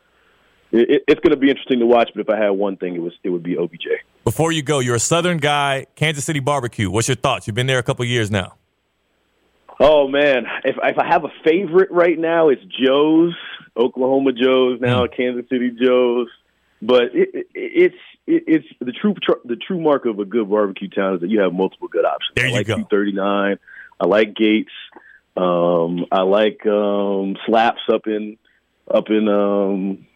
it, 0.70 1.04
it's 1.08 1.20
going 1.20 1.32
to 1.32 1.36
be 1.36 1.48
interesting 1.48 1.80
to 1.80 1.86
watch. 1.86 2.10
But 2.14 2.20
if 2.20 2.30
I 2.30 2.36
had 2.36 2.50
one 2.50 2.76
thing, 2.76 2.94
it 2.94 3.02
was 3.02 3.12
it 3.22 3.30
would 3.30 3.42
be 3.42 3.56
OBJ. 3.56 3.86
Before 4.24 4.52
you 4.52 4.62
go, 4.62 4.78
you're 4.78 4.94
a 4.94 5.00
Southern 5.00 5.38
guy, 5.38 5.86
Kansas 5.96 6.24
City 6.24 6.40
barbecue. 6.40 6.90
What's 6.90 7.08
your 7.08 7.16
thoughts? 7.16 7.46
You've 7.46 7.56
been 7.56 7.66
there 7.66 7.78
a 7.78 7.82
couple 7.82 8.04
years 8.04 8.30
now. 8.30 8.54
Oh 9.80 10.06
man, 10.06 10.46
if 10.64 10.76
if 10.82 10.98
I 10.98 11.06
have 11.06 11.24
a 11.24 11.32
favorite 11.44 11.90
right 11.90 12.18
now, 12.18 12.48
it's 12.48 12.62
Joe's, 12.62 13.34
Oklahoma 13.76 14.32
Joe's 14.32 14.80
now, 14.80 15.06
mm. 15.06 15.16
Kansas 15.16 15.48
City 15.48 15.70
Joe's. 15.70 16.28
But 16.80 17.14
it, 17.14 17.30
it, 17.34 17.46
it's 17.54 17.96
it's 18.26 18.66
the 18.80 18.92
true 18.92 19.14
the 19.44 19.56
true 19.56 19.80
mark 19.80 20.06
of 20.06 20.18
a 20.18 20.24
good 20.24 20.48
barbecue 20.48 20.88
town 20.88 21.14
is 21.14 21.20
that 21.20 21.30
you 21.30 21.40
have 21.40 21.52
multiple 21.52 21.88
good 21.88 22.04
options. 22.04 22.34
There 22.36 22.46
you 22.46 22.54
I 22.54 22.58
like 22.58 22.66
go. 22.66 22.84
Thirty 22.90 23.12
nine. 23.12 23.58
I 24.00 24.06
like 24.06 24.34
Gates. 24.34 24.72
Um, 25.36 26.06
I 26.10 26.22
like 26.22 26.64
um, 26.66 27.36
Slaps 27.46 27.82
up 27.92 28.06
in 28.06 28.38
up 28.92 29.10
in 29.10 29.28
um, 29.28 30.06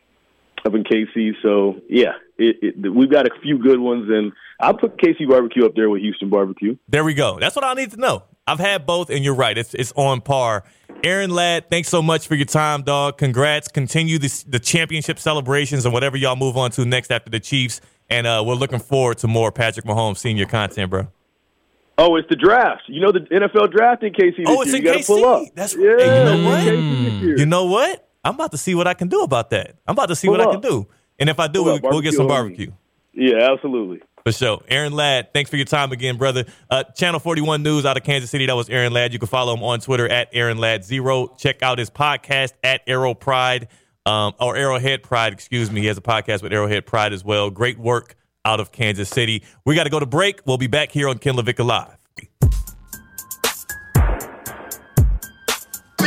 up 0.64 0.74
in 0.74 0.84
KC. 0.84 1.32
So 1.42 1.80
yeah, 1.88 2.12
it, 2.38 2.56
it, 2.62 2.94
we've 2.94 3.10
got 3.10 3.26
a 3.26 3.30
few 3.42 3.58
good 3.58 3.80
ones, 3.80 4.08
and 4.08 4.32
I'll 4.60 4.76
put 4.76 4.96
KC 4.96 5.28
barbecue 5.28 5.64
up 5.64 5.74
there 5.74 5.90
with 5.90 6.02
Houston 6.02 6.30
barbecue. 6.30 6.76
There 6.88 7.04
we 7.04 7.14
go. 7.14 7.38
That's 7.38 7.56
what 7.56 7.64
I 7.64 7.74
need 7.74 7.90
to 7.92 7.96
know. 7.98 8.24
I've 8.46 8.60
had 8.60 8.86
both, 8.86 9.10
and 9.10 9.24
you're 9.24 9.34
right. 9.34 9.56
It's 9.56 9.74
it's 9.74 9.92
on 9.96 10.20
par. 10.20 10.64
Aaron 11.04 11.30
Ladd, 11.30 11.70
thanks 11.70 11.88
so 11.88 12.02
much 12.02 12.26
for 12.26 12.34
your 12.34 12.46
time, 12.46 12.82
dog. 12.82 13.18
Congrats. 13.18 13.68
Continue 13.68 14.18
the, 14.18 14.44
the 14.48 14.58
championship 14.58 15.20
celebrations 15.20 15.84
and 15.84 15.94
whatever 15.94 16.16
y'all 16.16 16.34
move 16.34 16.56
on 16.56 16.72
to 16.72 16.84
next 16.84 17.12
after 17.12 17.30
the 17.30 17.38
Chiefs. 17.38 17.80
And 18.10 18.26
uh, 18.26 18.42
we're 18.46 18.54
looking 18.54 18.78
forward 18.78 19.18
to 19.18 19.28
more 19.28 19.52
Patrick 19.52 19.84
Mahomes 19.84 20.18
senior 20.18 20.46
content, 20.46 20.90
bro. 20.90 21.08
Oh, 21.98 22.16
it's 22.16 22.28
the 22.28 22.36
draft. 22.36 22.82
You 22.86 23.00
know 23.00 23.12
the 23.12 23.20
NFL 23.20 23.72
draft 23.72 24.02
in 24.04 24.12
KC. 24.12 24.44
Oh, 24.46 24.62
it's 24.62 24.72
year. 24.72 24.78
in 24.78 24.84
you 24.84 24.92
KC. 25.00 25.06
Pull 25.06 25.24
up. 25.24 25.48
That's 25.54 25.74
yeah. 25.74 25.82
You 25.82 25.96
know 25.96 26.48
what? 26.48 26.64
Year. 26.64 27.38
You 27.38 27.46
know 27.46 27.64
what? 27.66 28.08
I'm 28.24 28.34
about 28.34 28.52
to 28.52 28.58
see 28.58 28.74
what 28.74 28.86
I 28.86 28.94
can 28.94 29.08
do 29.08 29.22
about 29.22 29.50
that. 29.50 29.76
I'm 29.86 29.92
about 29.94 30.06
to 30.06 30.16
see 30.16 30.28
what 30.28 30.40
Pull 30.40 30.48
I 30.48 30.52
can 30.52 30.60
do. 30.60 30.86
And 31.18 31.28
if 31.28 31.40
I 31.40 31.48
do, 31.48 31.64
Pull 31.64 31.72
we, 31.72 31.78
up. 31.78 31.82
we'll 31.82 32.00
get 32.00 32.14
some 32.14 32.28
Barbecue 32.28 32.68
barbecue. 32.68 33.36
Yeah, 33.36 33.52
absolutely. 33.52 34.00
For 34.24 34.32
sure. 34.32 34.62
Aaron 34.68 34.92
Ladd, 34.92 35.32
thanks 35.32 35.50
for 35.50 35.56
your 35.56 35.64
time 35.64 35.90
again, 35.90 36.16
brother. 36.16 36.44
Uh, 36.70 36.84
Channel 36.84 37.18
41 37.18 37.62
News 37.62 37.84
out 37.84 37.96
of 37.96 38.04
Kansas 38.04 38.30
City. 38.30 38.46
That 38.46 38.54
was 38.54 38.68
Aaron 38.68 38.92
Ladd. 38.92 39.12
You 39.12 39.18
can 39.18 39.28
follow 39.28 39.54
him 39.54 39.62
on 39.62 39.80
Twitter 39.80 40.08
at 40.08 40.28
Aaron 40.32 40.58
Ladd 40.58 40.84
Zero. 40.84 41.34
Check 41.38 41.62
out 41.62 41.78
his 41.78 41.90
podcast 41.90 42.52
at 42.62 42.82
Arrow 42.86 43.14
Pride, 43.14 43.68
um, 44.06 44.34
or 44.40 44.56
Arrowhead 44.56 45.02
Pride, 45.02 45.32
excuse 45.32 45.70
me. 45.70 45.80
He 45.80 45.86
has 45.86 45.98
a 45.98 46.02
podcast 46.02 46.42
with 46.42 46.52
Arrowhead 46.52 46.86
Pride 46.86 47.12
as 47.12 47.24
well. 47.24 47.50
Great 47.50 47.78
work 47.78 48.16
out 48.44 48.60
of 48.60 48.72
Kansas 48.72 49.08
City. 49.08 49.42
We 49.64 49.74
got 49.74 49.84
to 49.84 49.90
go 49.90 50.00
to 50.00 50.06
break. 50.06 50.40
We'll 50.46 50.58
be 50.58 50.66
back 50.66 50.90
here 50.90 51.08
on 51.08 51.18
Ken 51.18 51.34
LaVicka 51.34 51.64
Live. 51.64 51.98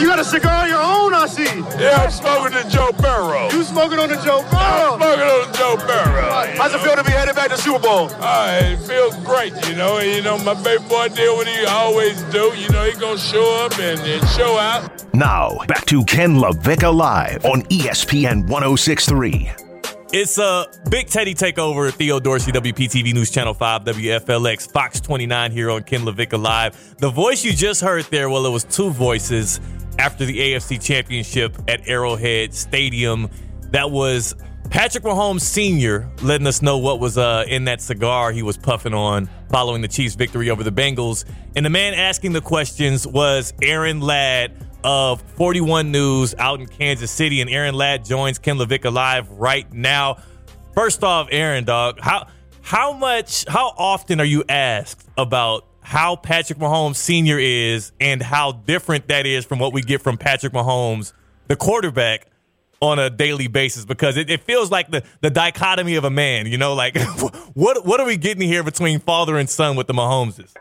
You 0.02 0.08
got 0.08 0.18
a 0.18 0.26
cigar 0.26 0.64
on 0.64 0.68
your 0.68 0.82
own, 0.82 1.14
I 1.14 1.28
see. 1.28 1.44
Yeah, 1.80 2.02
I'm 2.02 2.10
smoking 2.10 2.58
the 2.58 2.68
Joe 2.68 2.92
Burrow. 2.92 3.52
You 3.52 3.64
smoking 3.64 4.00
on 4.00 4.10
the 4.10 4.16
Joe 4.16 4.42
Burrow? 4.50 4.98
I'm 4.98 4.98
smoking 4.98 5.24
on 5.30 5.52
the 5.52 5.56
Joe 5.56 5.78
Burrow. 5.78 6.58
How's 6.58 6.74
it 6.74 6.80
feel 6.80 6.96
to 6.96 7.04
be 7.04 7.12
headed 7.12 7.36
back 7.36 7.52
to 7.52 7.58
Super 7.58 7.78
Bowl? 7.78 8.10
Uh, 8.14 8.62
it 8.64 8.78
feels 8.78 9.16
great, 9.18 9.54
you 9.68 9.76
know. 9.76 10.00
You 10.00 10.24
know, 10.24 10.40
my 10.40 10.56
baby 10.64 10.84
boy 10.90 11.10
did 11.10 11.30
what 11.38 11.48
he 11.48 11.66
always 11.66 12.20
do. 12.34 12.52
You 12.58 12.68
know, 12.70 12.84
he 12.84 13.00
gonna 13.00 13.20
show 13.20 13.64
up 13.64 13.78
and, 13.78 14.00
and 14.00 14.28
show 14.30 14.58
out. 14.58 15.06
Now, 15.14 15.60
back 15.68 15.86
to 15.86 16.04
Ken 16.06 16.38
LaVicka 16.38 16.92
Live 16.92 17.46
on 17.46 17.62
ESPN 17.66 18.48
1063. 18.48 19.52
It's 20.14 20.40
a 20.40 20.66
big 20.90 21.08
Teddy 21.08 21.36
takeover. 21.36 21.94
Theo 21.94 22.20
Dorsey, 22.20 22.52
WPTV 22.52 23.14
News 23.14 23.30
Channel 23.30 23.54
5, 23.54 23.84
WFLX, 23.84 24.70
Fox 24.72 25.00
29 25.00 25.52
here 25.52 25.70
on 25.70 25.84
Ken 25.84 26.02
LaVicka 26.02 26.42
Live. 26.42 26.98
The 26.98 27.10
voice 27.12 27.46
you 27.46 27.54
just 27.54 27.82
heard 27.82 28.06
there, 28.06 28.32
well, 28.32 28.48
it 28.48 28.50
was 28.50 28.64
two 28.64 28.90
voices 28.90 29.60
after 30.00 30.26
the 30.26 30.38
AFC 30.38 30.82
Championship 30.82 31.58
at 31.68 31.88
Arrowhead 31.88 32.54
Stadium. 32.54 33.30
That 33.72 33.92
was 33.92 34.36
Patrick 34.70 35.04
Mahomes 35.04 35.42
Sr. 35.42 36.10
letting 36.22 36.48
us 36.48 36.62
know 36.62 36.78
what 36.78 37.00
was 37.00 37.18
uh, 37.18 37.44
in 37.48 37.66
that 37.66 37.82
cigar 37.82 38.32
he 38.32 38.42
was 38.42 38.58
puffing 38.58 38.94
on 38.94 39.30
following 39.50 39.82
the 39.82 39.88
Chiefs' 39.88 40.16
victory 40.16 40.50
over 40.50 40.64
the 40.64 40.72
Bengals. 40.72 41.26
And 41.56 41.66
the 41.66 41.70
man 41.70 41.94
asking 41.94 42.34
the 42.34 42.42
questions 42.42 43.06
was 43.06 43.54
Aaron 43.62 44.00
Ladd 44.00 44.54
of 44.84 45.22
41 45.36 45.92
News 45.92 46.34
out 46.38 46.60
in 46.60 46.68
Kansas 46.68 47.12
City. 47.12 47.42
And 47.42 47.50
Aaron 47.50 47.76
Ladd 47.76 48.06
joins 48.06 48.40
Ken 48.40 48.58
LaVicka 48.58 48.92
Live 48.92 49.30
right 49.32 49.72
now. 49.74 50.18
First 50.74 51.04
off, 51.04 51.28
Aaron, 51.32 51.66
dog, 51.66 52.00
how 52.00 52.28
how 52.62 52.94
much, 52.94 53.46
how 53.48 53.74
often 53.78 54.22
are 54.22 54.26
you 54.26 54.44
asked 54.48 55.06
about 55.18 55.66
how 55.82 56.16
Patrick 56.16 56.60
Mahomes 56.60 56.96
Sr. 56.96 57.40
is 57.40 57.92
and 58.00 58.22
how 58.22 58.52
different 58.52 59.08
that 59.08 59.26
is 59.26 59.46
from 59.46 59.60
what 59.60 59.74
we 59.74 59.82
get 59.82 60.02
from 60.02 60.18
Patrick 60.18 60.54
Mahomes, 60.54 61.14
the 61.48 61.56
quarterback, 61.56 62.28
on 62.82 62.98
a 62.98 63.10
daily 63.10 63.48
basis? 63.48 63.86
Because 63.86 64.18
it, 64.18 64.30
it 64.30 64.42
feels 64.42 64.72
like 64.72 64.90
the, 64.92 65.04
the 65.22 65.30
dichotomy 65.30 65.96
of 65.96 66.04
a 66.04 66.10
man, 66.10 66.48
you 66.48 66.58
know, 66.58 66.74
like 66.74 66.98
what 67.54 67.86
what 67.86 68.00
are 68.00 68.06
we 68.06 68.18
getting 68.18 68.48
here 68.48 68.64
between 68.64 69.00
father 69.00 69.38
and 69.38 69.50
son 69.50 69.76
with 69.76 69.88
the 69.88 69.94
Mahomeses? 69.94 70.54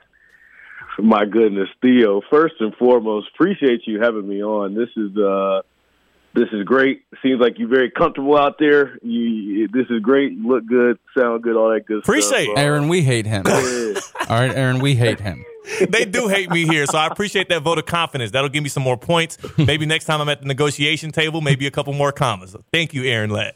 My 0.99 1.25
goodness, 1.25 1.69
Theo. 1.81 2.21
First 2.31 2.55
and 2.61 2.75
foremost, 2.75 3.29
appreciate 3.35 3.87
you 3.87 4.01
having 4.01 4.29
me 4.29 4.43
on. 4.43 4.75
This 4.75 4.91
is 4.97 5.17
uh, 5.17 5.63
this 6.35 6.49
is 6.53 6.65
great. 6.65 7.03
Seems 7.23 7.41
like 7.41 7.59
you're 7.59 7.69
very 7.69 7.91
comfortable 7.91 8.37
out 8.37 8.57
there. 8.59 8.99
You, 9.03 9.69
this 9.69 9.87
is 9.91 10.01
great. 10.01 10.33
You 10.33 10.47
look 10.47 10.67
good, 10.67 10.99
sound 11.17 11.43
good, 11.43 11.57
all 11.57 11.71
that 11.73 11.87
good 11.87 11.99
Appreciate 11.99 12.29
stuff. 12.29 12.41
Appreciate 12.53 12.59
Aaron, 12.59 12.89
we 12.89 13.03
hate 13.03 13.27
him. 13.27 13.45
All 14.29 14.39
right, 14.39 14.55
Aaron, 14.55 14.79
we 14.79 14.95
hate 14.95 15.19
him. 15.19 15.45
they 15.89 16.05
do 16.05 16.29
hate 16.29 16.51
me 16.51 16.67
here, 16.67 16.87
so 16.87 16.99
I 16.99 17.07
appreciate 17.07 17.49
that 17.49 17.63
vote 17.63 17.79
of 17.79 17.87
confidence. 17.87 18.31
That'll 18.31 18.49
give 18.49 18.63
me 18.63 18.69
some 18.69 18.83
more 18.83 18.97
points. 18.97 19.39
Maybe 19.59 19.87
next 19.87 20.05
time 20.05 20.21
I'm 20.21 20.29
at 20.29 20.41
the 20.41 20.47
negotiation 20.47 21.11
table, 21.11 21.41
maybe 21.41 21.67
a 21.67 21.71
couple 21.71 21.93
more 21.93 22.13
commas. 22.13 22.55
Thank 22.73 22.95
you, 22.95 23.05
Aaron 23.05 23.31
Ladd. 23.31 23.55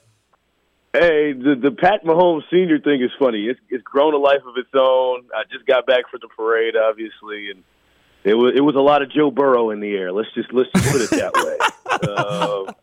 Hey, 0.93 1.33
the 1.33 1.57
the 1.61 1.73
Pat 1.73 2.05
Mahomes 2.05 2.43
Senior 2.53 2.79
thing 2.79 3.03
is 3.03 3.11
funny. 3.19 3.47
It's 3.47 3.59
it's 3.69 3.83
grown 3.83 4.15
a 4.15 4.17
life 4.17 4.43
of 4.47 4.57
its 4.57 4.69
own. 4.75 5.25
I 5.35 5.43
just 5.51 5.67
got 5.67 5.87
back 5.87 6.09
from 6.09 6.21
the 6.23 6.29
parade, 6.29 6.75
obviously, 6.77 7.51
and 7.51 7.65
it 8.25 8.35
was 8.35 8.55
it 8.57 8.61
was 8.61 8.75
a 8.75 8.81
lot 8.81 9.03
of 9.03 9.11
Joe 9.11 9.31
Burrow 9.31 9.71
in 9.71 9.81
the 9.81 9.95
air. 9.95 10.11
Let's 10.11 10.33
just 10.35 10.53
let's 10.53 10.71
just 10.75 10.91
put 10.91 11.03
it 11.03 11.11
that 11.11 11.35
way. 11.35 12.09
um, 12.09 12.75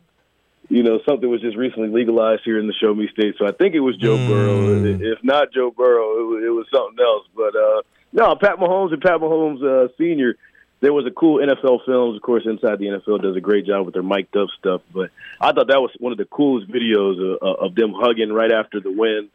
you 0.69 0.84
know, 0.84 1.01
something 1.05 1.30
was 1.30 1.41
just 1.41 1.57
recently 1.57 1.89
legalized 1.89 2.43
here 2.45 2.57
in 2.57 2.68
the 2.68 2.73
Show 2.73 2.93
Me 2.93 3.09
State, 3.11 3.35
so 3.38 3.45
I 3.45 3.51
think 3.51 3.76
it 3.76 3.81
was 3.81 3.97
Joe 3.97 4.15
Burrow. 4.15 4.85
If 4.85 5.22
not 5.22 5.51
Joe 5.51 5.69
Burrow, 5.69 6.19
it 6.19 6.23
was, 6.23 6.43
it 6.45 6.49
was 6.49 6.65
something 6.73 7.03
else. 7.03 7.27
But 7.35 7.55
uh, 7.55 7.81
no, 8.13 8.35
Pat 8.35 8.57
Mahomes 8.57 8.93
and 8.93 9.01
Pat 9.01 9.19
Mahomes 9.19 9.61
uh, 9.63 9.89
Senior. 9.97 10.35
There 10.80 10.93
was 10.93 11.05
a 11.05 11.11
cool 11.11 11.45
NFL 11.45 11.85
Films, 11.85 12.15
of 12.15 12.22
course. 12.22 12.43
Inside 12.45 12.80
the 12.80 12.85
NFL 12.85 13.22
does 13.22 13.35
a 13.35 13.41
great 13.41 13.65
job 13.65 13.85
with 13.85 13.93
their 13.93 14.03
mic'd 14.03 14.35
up 14.38 14.47
stuff, 14.57 14.81
but 14.93 15.11
I 15.39 15.51
thought 15.51 15.68
that 15.68 15.81
was 15.81 15.91
one 15.99 16.11
of 16.11 16.18
the 16.18 16.26
coolest 16.26 16.72
videos 16.72 17.19
of, 17.19 17.59
of 17.59 17.76
them 17.76 17.93
hugging 17.95 18.31
right 18.31 18.51
after 18.51 18.80
the 18.80 18.91
win 18.91 19.30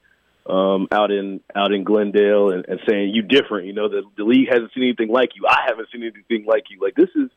um, 0.49 0.89
out 0.93 1.11
in 1.11 1.41
out 1.55 1.73
in 1.73 1.85
Glendale 1.85 2.51
and, 2.51 2.65
and 2.69 2.81
saying 2.89 3.11
you 3.15 3.23
different. 3.23 3.67
You 3.67 3.73
know, 3.73 3.89
the, 3.89 4.03
the 4.17 4.25
league 4.25 4.49
hasn't 4.49 4.73
seen 4.75 4.85
anything 4.85 5.09
like 5.09 5.31
you. 5.35 5.47
I 5.49 5.67
haven't 5.69 5.89
seen 5.93 6.03
anything 6.03 6.47
like 6.47 6.65
you. 6.71 6.81
Like 6.81 6.95
this 6.95 7.11
is 7.15 7.31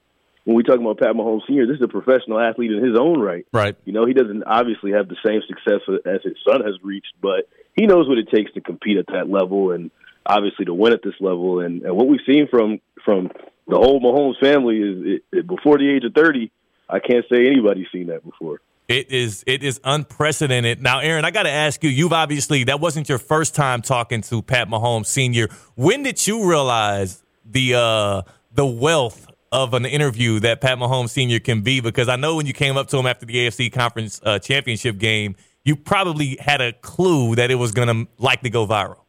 when 0.46 0.56
we 0.56 0.64
talk 0.64 0.80
about 0.80 1.00
Pat 1.00 1.16
Mahomes 1.16 1.42
Senior. 1.48 1.68
This 1.68 1.78
is 1.78 1.84
a 1.84 1.88
professional 1.88 2.40
athlete 2.40 2.72
in 2.72 2.84
his 2.84 2.98
own 2.98 3.20
right. 3.20 3.46
Right. 3.52 3.76
You 3.86 3.94
know, 3.94 4.06
he 4.06 4.14
doesn't 4.14 4.44
obviously 4.44 4.92
have 4.92 5.08
the 5.08 5.18
same 5.26 5.42
success 5.48 5.82
as 6.06 6.22
his 6.24 6.38
son 6.48 6.62
has 6.66 6.76
reached, 6.84 7.14
but 7.22 7.50
he 7.76 7.86
knows 7.86 8.08
what 8.08 8.18
it 8.18 8.30
takes 8.34 8.54
to 8.54 8.62
compete 8.62 8.98
at 8.98 9.08
that 9.08 9.30
level 9.30 9.72
and 9.72 9.92
obviously 10.26 10.66
to 10.66 10.74
win 10.74 10.94
at 10.94 11.02
this 11.04 11.16
level. 11.20 11.60
And, 11.60 11.82
and 11.84 11.96
what 11.96 12.08
we've 12.08 12.20
seen 12.26 12.48
from 12.50 12.80
from 13.06 13.30
the 13.68 13.78
whole 13.78 14.00
Mahomes 14.02 14.40
family 14.40 14.78
is 14.78 14.98
it, 15.06 15.38
it, 15.38 15.48
before 15.48 15.78
the 15.78 15.90
age 15.90 16.04
of 16.04 16.14
thirty. 16.14 16.52
I 16.92 16.98
can't 16.98 17.24
say 17.32 17.46
anybody's 17.46 17.86
seen 17.92 18.08
that 18.08 18.26
before. 18.26 18.62
It 18.90 19.12
is 19.12 19.44
it 19.46 19.64
is 19.64 19.80
unprecedented. 19.84 20.82
Now, 20.82 20.98
Aaron, 21.00 21.24
I 21.24 21.30
got 21.30 21.44
to 21.44 21.52
ask 21.52 21.84
you. 21.84 21.92
You've 21.92 22.12
obviously 22.12 22.64
that 22.64 22.80
wasn't 22.80 23.08
your 23.08 23.20
first 23.20 23.54
time 23.54 23.84
talking 23.84 24.22
to 24.24 24.42
Pat 24.42 24.68
Mahomes 24.68 25.06
Senior. 25.06 25.48
When 25.76 26.02
did 26.02 26.26
you 26.26 26.50
realize 26.50 27.24
the 27.46 27.76
uh, 27.76 28.22
the 28.52 28.66
wealth 28.66 29.28
of 29.52 29.76
an 29.76 29.86
interview 29.86 30.40
that 30.40 30.60
Pat 30.62 30.80
Mahomes 30.80 31.12
Senior 31.12 31.40
can 31.40 31.62
be? 31.62 31.82
Because 31.82 32.10
I 32.10 32.16
know 32.16 32.36
when 32.36 32.48
you 32.48 32.54
came 32.54 32.78
up 32.78 32.88
to 32.88 32.98
him 32.98 33.06
after 33.06 33.28
the 33.28 33.36
AFC 33.36 33.72
Conference 33.72 34.20
uh, 34.24 34.40
Championship 34.40 34.98
game, 34.98 35.36
you 35.64 35.76
probably 35.76 36.38
had 36.40 36.60
a 36.60 36.74
clue 36.74 37.36
that 37.36 37.52
it 37.52 37.56
was 37.56 37.72
going 37.72 38.08
to 38.08 38.12
likely 38.18 38.50
go 38.50 38.66
viral. 38.66 39.02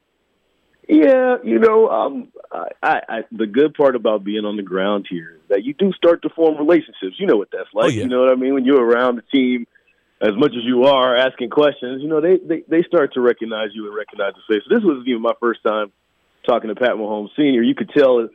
Yeah, 0.90 1.36
you 1.44 1.60
know, 1.60 1.88
um, 1.88 2.28
I, 2.50 2.66
I, 2.82 3.00
I, 3.08 3.20
the 3.30 3.46
good 3.46 3.74
part 3.74 3.94
about 3.94 4.24
being 4.24 4.44
on 4.44 4.56
the 4.56 4.64
ground 4.64 5.06
here 5.08 5.36
is 5.36 5.48
that 5.48 5.62
you 5.62 5.72
do 5.72 5.92
start 5.92 6.22
to 6.22 6.30
form 6.30 6.58
relationships. 6.58 7.14
You 7.16 7.28
know 7.28 7.36
what 7.36 7.50
that's 7.52 7.68
like. 7.72 7.92
yeah. 7.92 8.02
You 8.02 8.08
know 8.08 8.22
what 8.22 8.32
I 8.32 8.34
mean? 8.34 8.54
When 8.54 8.64
you're 8.64 8.84
around 8.84 9.14
the 9.14 9.22
team 9.22 9.68
as 10.20 10.32
much 10.36 10.50
as 10.50 10.64
you 10.64 10.82
are 10.84 11.16
asking 11.16 11.50
questions, 11.50 12.02
you 12.02 12.08
know, 12.08 12.20
they, 12.20 12.38
they, 12.38 12.64
they 12.68 12.82
start 12.82 13.14
to 13.14 13.20
recognize 13.20 13.68
you 13.72 13.86
and 13.86 13.94
recognize 13.94 14.32
the 14.34 14.52
face. 14.52 14.64
So 14.68 14.74
This 14.74 14.82
was 14.82 15.04
even 15.06 15.22
my 15.22 15.34
first 15.38 15.62
time 15.62 15.92
talking 16.44 16.68
to 16.68 16.74
Pat 16.74 16.90
Mahomes 16.90 17.30
Sr. 17.36 17.62
You 17.62 17.76
could 17.76 17.90
tell 17.96 18.28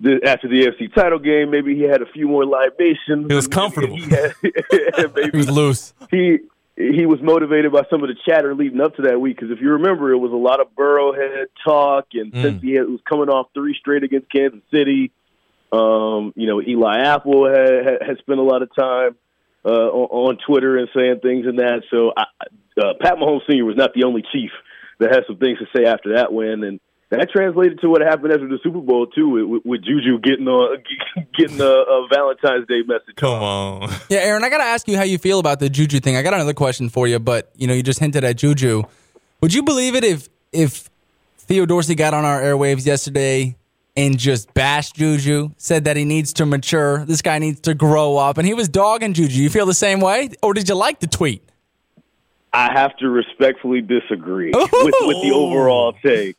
the, 0.00 0.20
after 0.24 0.48
the 0.48 0.68
AFC 0.68 0.94
title 0.94 1.18
game, 1.18 1.50
maybe 1.50 1.76
he 1.76 1.82
had 1.82 2.00
a 2.00 2.06
few 2.06 2.28
more 2.28 2.46
libations. 2.46 3.26
It 3.28 3.34
was 3.34 3.46
comfortable. 3.46 3.96
He, 3.96 4.08
had, 4.08 4.32
He 5.32 5.36
was 5.36 5.50
loose. 5.50 5.92
he 6.10 6.38
he 6.80 7.04
was 7.06 7.20
motivated 7.22 7.72
by 7.72 7.82
some 7.90 8.02
of 8.02 8.08
the 8.08 8.16
chatter 8.26 8.54
leading 8.54 8.80
up 8.80 8.96
to 8.96 9.02
that 9.02 9.20
week 9.20 9.36
because 9.36 9.50
if 9.50 9.60
you 9.60 9.72
remember, 9.72 10.12
it 10.12 10.18
was 10.18 10.32
a 10.32 10.36
lot 10.36 10.60
of 10.60 10.68
Burrowhead 10.74 11.46
talk, 11.64 12.06
and 12.14 12.32
Mm. 12.32 12.42
since 12.42 12.62
he 12.62 12.72
had, 12.72 12.88
was 12.88 13.00
coming 13.08 13.28
off 13.28 13.48
three 13.52 13.74
straight 13.78 14.02
against 14.02 14.30
Kansas 14.30 14.62
City, 14.72 15.12
um, 15.72 16.32
you 16.36 16.46
know 16.46 16.60
Eli 16.62 16.98
Apple 17.00 17.46
had, 17.48 18.02
had, 18.06 18.18
spent 18.18 18.40
a 18.40 18.42
lot 18.42 18.62
of 18.62 18.74
time 18.74 19.16
uh, 19.64 19.68
on, 19.68 20.28
on 20.28 20.38
Twitter 20.46 20.78
and 20.78 20.88
saying 20.94 21.20
things 21.20 21.46
and 21.46 21.58
that. 21.58 21.82
So 21.90 22.12
I, 22.16 22.24
uh, 22.80 22.94
Pat 23.00 23.16
Mahomes 23.16 23.46
Sr. 23.48 23.64
was 23.64 23.76
not 23.76 23.92
the 23.94 24.04
only 24.04 24.22
Chief 24.32 24.50
that 24.98 25.14
had 25.14 25.24
some 25.26 25.36
things 25.36 25.58
to 25.58 25.66
say 25.76 25.84
after 25.84 26.14
that 26.14 26.32
win, 26.32 26.64
and 26.64 26.80
that 27.10 27.28
translated 27.30 27.80
to 27.80 27.88
what 27.88 28.02
happened 28.02 28.32
after 28.32 28.46
the 28.46 28.58
Super 28.62 28.80
Bowl 28.80 29.06
too, 29.06 29.28
with, 29.28 29.62
with 29.64 29.84
Juju 29.84 30.20
getting 30.20 30.46
a 30.46 30.76
getting 31.36 31.60
a, 31.60 31.64
a 31.64 32.08
Valentine's 32.12 32.66
Day 32.68 32.82
message. 32.86 33.16
Come 33.16 33.42
on. 33.42 33.90
Yeah, 34.08 34.20
Aaron, 34.20 34.42
I 34.42 34.48
got 34.48 34.58
to 34.58 34.64
ask 34.64 34.88
you 34.88 34.96
how 34.96 35.04
you 35.04 35.18
feel 35.18 35.38
about 35.38 35.60
the 35.60 35.68
Juju 35.68 36.00
thing. 36.00 36.16
I 36.16 36.22
got 36.22 36.34
another 36.34 36.54
question 36.54 36.88
for 36.88 37.06
you, 37.06 37.18
but 37.18 37.52
you 37.56 37.66
know, 37.66 37.74
you 37.74 37.82
just 37.82 38.00
hinted 38.00 38.24
at 38.24 38.36
Juju. 38.36 38.82
Would 39.40 39.54
you 39.54 39.62
believe 39.62 39.94
it 39.94 40.04
if 40.04 40.28
if 40.52 40.88
Theo 41.38 41.66
Dorsey 41.66 41.94
got 41.94 42.14
on 42.14 42.24
our 42.24 42.40
airwaves 42.40 42.86
yesterday 42.86 43.56
and 43.96 44.18
just 44.18 44.52
bashed 44.54 44.96
Juju, 44.96 45.50
said 45.58 45.84
that 45.84 45.96
he 45.96 46.04
needs 46.04 46.32
to 46.34 46.46
mature, 46.46 47.04
this 47.04 47.22
guy 47.22 47.38
needs 47.38 47.60
to 47.62 47.74
grow 47.74 48.16
up, 48.16 48.38
and 48.38 48.46
he 48.46 48.54
was 48.54 48.68
dogging 48.68 49.14
Juju? 49.14 49.42
You 49.42 49.50
feel 49.50 49.66
the 49.66 49.74
same 49.74 50.00
way, 50.00 50.30
or 50.42 50.54
did 50.54 50.68
you 50.68 50.74
like 50.74 51.00
the 51.00 51.06
tweet? 51.06 51.44
I 52.52 52.72
have 52.72 52.96
to 52.98 53.08
respectfully 53.08 53.80
disagree 53.80 54.50
with, 54.54 54.70
with 54.72 55.22
the 55.22 55.32
overall 55.32 55.94
oh. 55.96 56.08
take. 56.08 56.36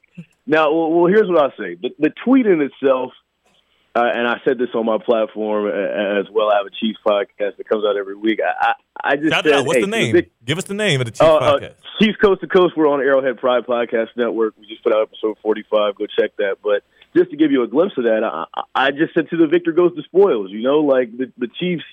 Now, 0.51 0.73
well, 0.73 0.91
well, 0.91 1.07
here's 1.07 1.29
what 1.29 1.41
I'll 1.41 1.57
say: 1.57 1.75
the, 1.81 1.89
the 1.97 2.11
tweet 2.23 2.45
in 2.45 2.61
itself 2.61 3.13
uh, 3.93 4.03
and 4.05 4.25
I 4.25 4.39
said 4.45 4.57
this 4.57 4.69
on 4.73 4.85
my 4.85 4.97
platform 5.03 5.65
uh, 5.65 6.19
as 6.19 6.25
well. 6.31 6.49
I 6.49 6.57
have 6.57 6.65
a 6.65 6.69
Chiefs 6.69 6.99
podcast 7.05 7.57
that 7.57 7.67
comes 7.67 7.83
out 7.85 7.97
every 7.97 8.15
week. 8.15 8.39
I, 8.41 8.67
I, 8.69 8.73
I 9.03 9.15
just 9.17 9.33
Shout 9.33 9.43
said, 9.43 9.53
out. 9.53 9.65
What's 9.65 9.79
hey, 9.79 9.81
the 9.81 9.87
name? 9.87 10.25
Give 10.45 10.57
us 10.57 10.63
the 10.63 10.73
name 10.73 11.01
of 11.01 11.05
the 11.05 11.11
Chiefs 11.11 11.21
uh, 11.21 11.35
uh, 11.35 11.59
podcast. 11.59 11.75
Chiefs 11.99 12.17
Coast 12.23 12.39
to 12.39 12.47
Coast. 12.47 12.77
We're 12.77 12.87
on 12.87 13.01
Arrowhead 13.01 13.37
Pride 13.37 13.65
Podcast 13.65 14.07
Network. 14.15 14.53
We 14.57 14.65
just 14.67 14.81
put 14.81 14.93
out 14.93 15.01
episode 15.01 15.37
45. 15.41 15.95
Go 15.95 16.05
check 16.17 16.37
that. 16.37 16.57
But 16.63 16.83
just 17.17 17.31
to 17.31 17.37
give 17.37 17.51
you 17.51 17.63
a 17.63 17.67
glimpse 17.67 17.95
of 17.97 18.05
that, 18.05 18.23
I, 18.23 18.61
I 18.73 18.91
just 18.91 19.13
said 19.13 19.29
to 19.31 19.37
the 19.37 19.47
victor 19.47 19.73
goes 19.73 19.91
the 19.93 20.03
spoils. 20.03 20.51
You 20.51 20.61
know, 20.61 20.79
like 20.79 21.11
the, 21.17 21.29
the 21.37 21.49
Chiefs 21.59 21.83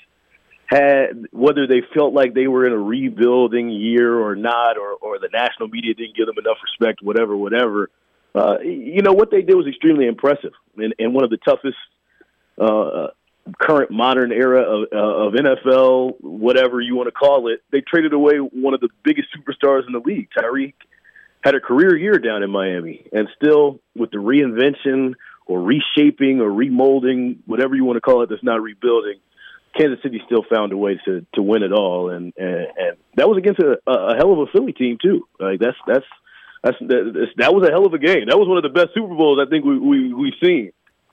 had 0.67 1.27
whether 1.33 1.67
they 1.67 1.83
felt 1.97 2.15
like 2.15 2.33
they 2.33 2.47
were 2.47 2.65
in 2.65 2.73
a 2.73 2.79
rebuilding 2.79 3.71
year 3.71 4.17
or 4.17 4.37
not, 4.37 4.79
or 4.79 4.93
or 4.93 5.19
the 5.19 5.31
national 5.33 5.67
media 5.67 5.95
didn't 5.95 6.15
give 6.15 6.27
them 6.27 6.39
enough 6.39 6.59
respect, 6.63 7.03
whatever, 7.03 7.37
whatever. 7.37 7.91
Uh, 8.35 8.59
you 8.61 9.03
know 9.03 9.13
what 9.13 9.31
they 9.31 9.43
did 9.43 9.55
was 9.55 9.67
extremely 9.67 10.07
impressive, 10.07 10.53
and, 10.77 10.95
and 10.99 11.15
one 11.15 11.25
of 11.25 11.31
the 11.31 11.39
toughest 11.39 11.77
uh, 12.61 13.09
current 13.59 13.91
modern 13.91 14.33
era 14.33 14.63
of, 14.63 14.89
uh, 14.93 15.27
of 15.27 15.33
NFL, 15.35 16.21
whatever 16.21 16.81
you 16.81 16.95
want 16.97 17.07
to 17.07 17.13
call 17.13 17.49
it. 17.49 17.63
They 17.71 17.81
traded 17.81 18.13
away 18.13 18.37
one 18.37 18.75
of 18.75 18.81
the 18.81 18.89
biggest 19.03 19.29
superstars 19.35 19.87
in 19.87 19.93
the 19.93 20.01
league. 20.01 20.29
Tyreek 20.37 20.75
had 21.43 21.55
a 21.55 21.61
career 21.61 21.97
year 21.97 22.19
down 22.19 22.43
in 22.43 22.51
Miami, 22.51 23.07
and 23.13 23.29
still 23.37 23.81
with 23.97 24.11
the 24.11 24.19
reinvention 24.19 25.15
or 25.47 25.63
reshaping 25.63 26.41
or 26.41 26.51
remolding, 26.51 27.39
whatever 27.47 27.75
you 27.75 27.85
want 27.85 27.97
to 27.97 28.01
call 28.01 28.23
it, 28.23 28.29
that's 28.29 28.43
not 28.43 28.61
rebuilding. 28.61 29.19
Kansas 29.77 30.03
City 30.03 30.21
still 30.27 30.45
found 30.51 30.73
a 30.73 30.77
way 30.77 30.99
to 31.05 31.25
to 31.35 31.43
win 31.43 31.63
it 31.63 31.73
all, 31.73 32.11
and 32.11 32.33
and, 32.37 32.67
and 32.77 32.97
that 33.17 33.29
was 33.29 33.39
against 33.39 33.61
a, 33.61 33.79
a 33.87 34.17
hell 34.17 34.33
of 34.33 34.41
a 34.41 34.47
Philly 34.47 34.73
team 34.73 34.99
too. 35.01 35.29
Like 35.39 35.61
that's 35.61 35.77
that's 35.87 36.07
that's 36.63 36.77
that, 36.81 37.27
that 37.37 37.55
was 37.55 37.67
a 37.69 37.71
hell 37.71 37.87
of 37.87 37.95
a 37.95 37.99
game. 37.99 38.27
That 38.29 38.39
was 38.39 38.49
one 38.49 38.57
of 38.57 38.63
the 38.63 38.69
best 38.69 38.89
Super 38.95 39.15
Bowls 39.15 39.39
I 39.45 39.49
think 39.49 39.65
we, 39.65 39.79
we 39.79 40.13
we've 40.15 40.35
seen. 40.43 40.73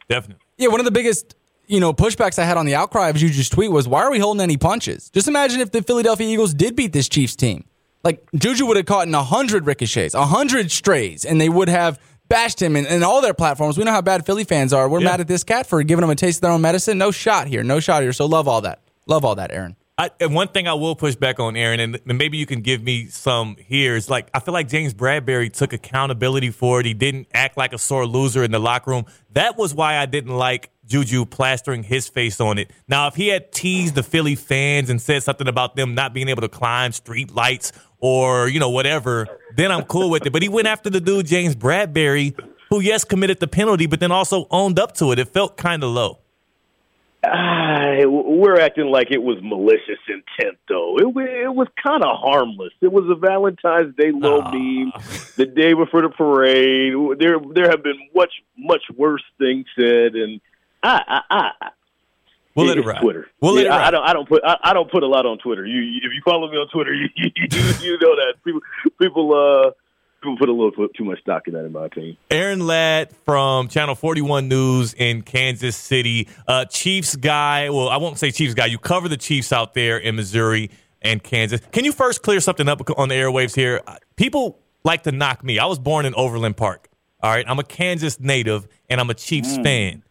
Definitely. 0.09 0.41
Yeah, 0.57 0.69
one 0.69 0.79
of 0.79 0.85
the 0.85 0.91
biggest 0.91 1.35
you 1.67 1.79
know 1.79 1.93
pushbacks 1.93 2.37
I 2.39 2.45
had 2.45 2.57
on 2.57 2.65
the 2.65 2.75
outcry 2.75 3.09
of 3.09 3.15
Juju's 3.15 3.49
tweet 3.49 3.71
was, 3.71 3.87
"Why 3.87 4.01
are 4.01 4.11
we 4.11 4.19
holding 4.19 4.41
any 4.41 4.57
punches?" 4.57 5.09
Just 5.09 5.27
imagine 5.27 5.61
if 5.61 5.71
the 5.71 5.81
Philadelphia 5.81 6.27
Eagles 6.27 6.53
did 6.53 6.75
beat 6.75 6.93
this 6.93 7.09
Chiefs 7.09 7.35
team. 7.35 7.65
Like 8.03 8.23
Juju 8.35 8.65
would 8.67 8.77
have 8.77 8.85
caught 8.85 9.07
in 9.07 9.13
hundred 9.13 9.65
ricochets, 9.65 10.13
hundred 10.15 10.71
strays, 10.71 11.25
and 11.25 11.41
they 11.41 11.49
would 11.49 11.69
have 11.69 11.99
bashed 12.27 12.61
him 12.61 12.75
in, 12.75 12.85
in 12.87 13.03
all 13.03 13.21
their 13.21 13.33
platforms. 13.33 13.77
We 13.77 13.83
know 13.83 13.91
how 13.91 14.01
bad 14.01 14.25
Philly 14.25 14.43
fans 14.43 14.73
are. 14.73 14.87
We're 14.89 14.99
Yeah. 14.99 15.09
mad 15.11 15.21
at 15.21 15.27
this 15.27 15.43
cat 15.43 15.67
for 15.67 15.81
giving 15.83 16.01
them 16.01 16.09
a 16.09 16.15
taste 16.15 16.37
of 16.37 16.41
their 16.41 16.51
own 16.51 16.61
medicine. 16.61 16.97
No 16.97 17.11
shot 17.11 17.47
here. 17.47 17.63
No 17.63 17.79
shot 17.79 18.01
here. 18.03 18.13
So 18.13 18.25
love 18.25 18.47
all 18.47 18.61
that. 18.61 18.81
Love 19.07 19.23
all 19.25 19.35
that, 19.35 19.51
Aaron. 19.51 19.75
I, 19.97 20.09
and 20.19 20.35
one 20.35 20.49
thing 20.49 20.67
I 20.67 20.73
will 20.73 20.95
push 20.95 21.15
back 21.15 21.39
on, 21.39 21.55
Aaron, 21.55 21.79
and 21.79 22.01
and 22.05 22.17
maybe 22.17 22.37
you 22.37 22.45
can 22.45 22.59
give 22.59 22.83
me 22.83 23.07
some 23.07 23.55
here 23.57 23.95
is 23.95 24.09
like 24.09 24.29
I 24.33 24.41
feel 24.41 24.53
like 24.53 24.67
James 24.67 24.93
Bradberry 24.93 25.51
took 25.51 25.71
accountability 25.71 26.49
for 26.51 26.81
it. 26.81 26.85
He 26.85 26.93
didn't 26.93 27.27
act 27.33 27.55
like 27.55 27.71
a 27.71 27.77
sore 27.77 28.05
loser 28.05 28.43
in 28.43 28.51
the 28.51 28.59
locker 28.59 28.91
room. 28.91 29.05
That 29.31 29.57
was 29.57 29.73
why 29.73 29.97
I 29.97 30.05
didn't 30.05 30.35
like 30.35 30.69
Juju 30.85 31.25
plastering 31.25 31.83
his 31.83 32.09
face 32.09 32.41
on 32.41 32.57
it. 32.57 32.71
Now, 32.89 33.07
if 33.07 33.15
he 33.15 33.29
had 33.29 33.53
teased 33.53 33.95
the 33.95 34.03
Philly 34.03 34.35
fans 34.35 34.89
and 34.89 35.01
said 35.01 35.23
something 35.23 35.47
about 35.47 35.77
them 35.77 35.95
not 35.95 36.13
being 36.13 36.27
able 36.27 36.41
to 36.41 36.49
climb 36.49 36.91
street 36.91 37.33
lights 37.33 37.71
or 37.99 38.49
you 38.49 38.59
know 38.59 38.71
whatever, 38.71 39.27
then 39.55 39.71
I'm 39.71 39.83
cool 39.83 40.09
with 40.09 40.25
it. 40.25 40.33
But 40.33 40.41
he 40.41 40.49
went 40.49 40.67
after 40.67 40.89
the 40.89 40.99
dude 40.99 41.25
James 41.25 41.55
Bradberry, 41.55 42.37
who 42.69 42.81
yes 42.81 43.05
committed 43.05 43.39
the 43.39 43.47
penalty, 43.47 43.85
but 43.85 44.01
then 44.01 44.11
also 44.11 44.45
owned 44.51 44.77
up 44.77 44.91
to 44.97 45.13
it. 45.13 45.19
It 45.19 45.29
felt 45.29 45.55
kind 45.55 45.85
of 45.85 45.91
low. 45.91 46.19
Ah, 47.27 47.95
we're 48.05 48.59
acting 48.59 48.85
like 48.87 49.11
it 49.11 49.21
was 49.21 49.37
malicious 49.41 49.99
intent, 50.07 50.57
though. 50.67 50.97
It, 50.97 51.05
it 51.43 51.53
was 51.53 51.67
kind 51.85 52.03
of 52.03 52.17
harmless. 52.19 52.73
It 52.81 52.91
was 52.91 53.05
a 53.09 53.15
Valentine's 53.15 53.95
Day 53.95 54.11
low 54.11 54.41
meme, 54.41 54.91
the 55.37 55.45
day 55.45 55.73
before 55.73 56.01
the 56.01 56.09
parade. 56.09 56.93
There, 57.19 57.37
there 57.53 57.69
have 57.69 57.83
been 57.83 57.99
much, 58.15 58.33
much 58.57 58.83
worse 58.95 59.23
things 59.37 59.65
said, 59.79 60.15
and 60.15 60.41
I, 60.83 61.21
I, 61.29 61.51
I 61.61 61.69
We'll 62.55 62.67
let 62.67 62.77
it 62.77 62.81
it's 62.81 62.87
ride. 62.87 63.01
Twitter. 63.01 63.27
We'll 63.41 63.59
Yeah, 63.59 63.65
it 63.65 63.69
I. 63.71 63.87
I 63.87 63.91
don't. 63.91 64.03
I 64.09 64.13
don't 64.13 64.29
put. 64.29 64.41
I, 64.45 64.57
I 64.63 64.73
don't 64.73 64.89
put 64.89 65.03
a 65.03 65.07
lot 65.07 65.25
on 65.25 65.37
Twitter. 65.39 65.65
You, 65.65 65.81
you- 65.81 66.01
if 66.05 66.13
you 66.13 66.21
follow 66.23 66.49
me 66.49 66.55
on 66.57 66.69
Twitter, 66.69 66.93
you, 66.93 67.09
you, 67.17 67.31
you 67.81 67.97
know 67.99 68.15
that 68.15 68.35
people, 68.45 68.61
people, 69.01 69.33
uh, 69.33 69.71
people 70.25 70.37
put 70.37 70.49
a 70.49 70.53
little 70.53 70.87
too 70.89 71.03
much 71.03 71.19
stock 71.21 71.47
in 71.47 71.53
that, 71.53 71.65
in 71.65 71.71
my 71.71 71.85
opinion. 71.85 72.17
Aaron 72.31 72.65
Ladd 72.65 73.15
from 73.25 73.67
Channel 73.67 73.95
41 73.95 74.47
News 74.47 74.93
in 74.95 75.21
Kansas 75.21 75.75
City. 75.75 76.27
Uh, 76.47 76.65
Chiefs 76.65 77.15
guy. 77.15 77.69
Well, 77.69 77.89
I 77.89 77.97
won't 77.97 78.17
say 78.17 78.31
Chiefs 78.31 78.55
guy. 78.55 78.65
You 78.65 78.77
cover 78.79 79.07
the 79.07 79.17
Chiefs 79.17 79.53
out 79.53 79.75
there 79.75 79.97
in 79.97 80.15
Missouri 80.15 80.71
and 81.01 81.21
Kansas. 81.21 81.61
Can 81.71 81.85
you 81.85 81.91
first 81.91 82.23
clear 82.23 82.39
something 82.39 82.67
up 82.67 82.81
on 82.97 83.09
the 83.09 83.15
airwaves 83.15 83.55
here? 83.55 83.81
Uh, 83.85 83.97
People 84.15 84.59
like 84.83 85.03
to 85.03 85.11
knock 85.11 85.43
me. 85.43 85.59
I 85.59 85.65
was 85.65 85.77
born 85.77 86.05
in 86.05 86.15
Overland 86.15 86.57
Park. 86.57 86.87
All 87.21 87.31
right. 87.31 87.45
I'm 87.47 87.59
a 87.59 87.63
Kansas 87.63 88.19
native 88.19 88.67
and 88.89 88.99
I'm 88.99 89.09
a 89.09 89.13
Chiefs 89.13 89.57
fan. 89.57 90.03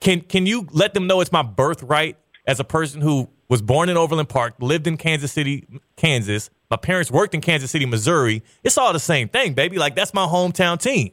Can 0.00 0.20
can 0.20 0.46
you 0.46 0.66
let 0.72 0.94
them 0.94 1.06
know 1.06 1.20
it's 1.20 1.32
my 1.32 1.42
birthright 1.42 2.18
as 2.46 2.60
a 2.60 2.64
person 2.64 3.00
who 3.00 3.28
was 3.48 3.62
born 3.62 3.88
in 3.88 3.96
Overland 3.96 4.28
Park, 4.28 4.54
lived 4.60 4.86
in 4.86 4.96
Kansas 4.96 5.32
City, 5.32 5.66
Kansas. 5.96 6.50
My 6.70 6.76
parents 6.76 7.10
worked 7.10 7.34
in 7.34 7.40
Kansas 7.40 7.70
City, 7.70 7.86
Missouri. 7.86 8.42
It's 8.64 8.76
all 8.76 8.92
the 8.92 9.00
same 9.00 9.28
thing, 9.28 9.54
baby. 9.54 9.78
Like 9.78 9.94
that's 9.94 10.12
my 10.12 10.26
hometown 10.26 10.80
team. 10.80 11.12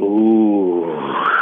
Ooh, 0.00 0.92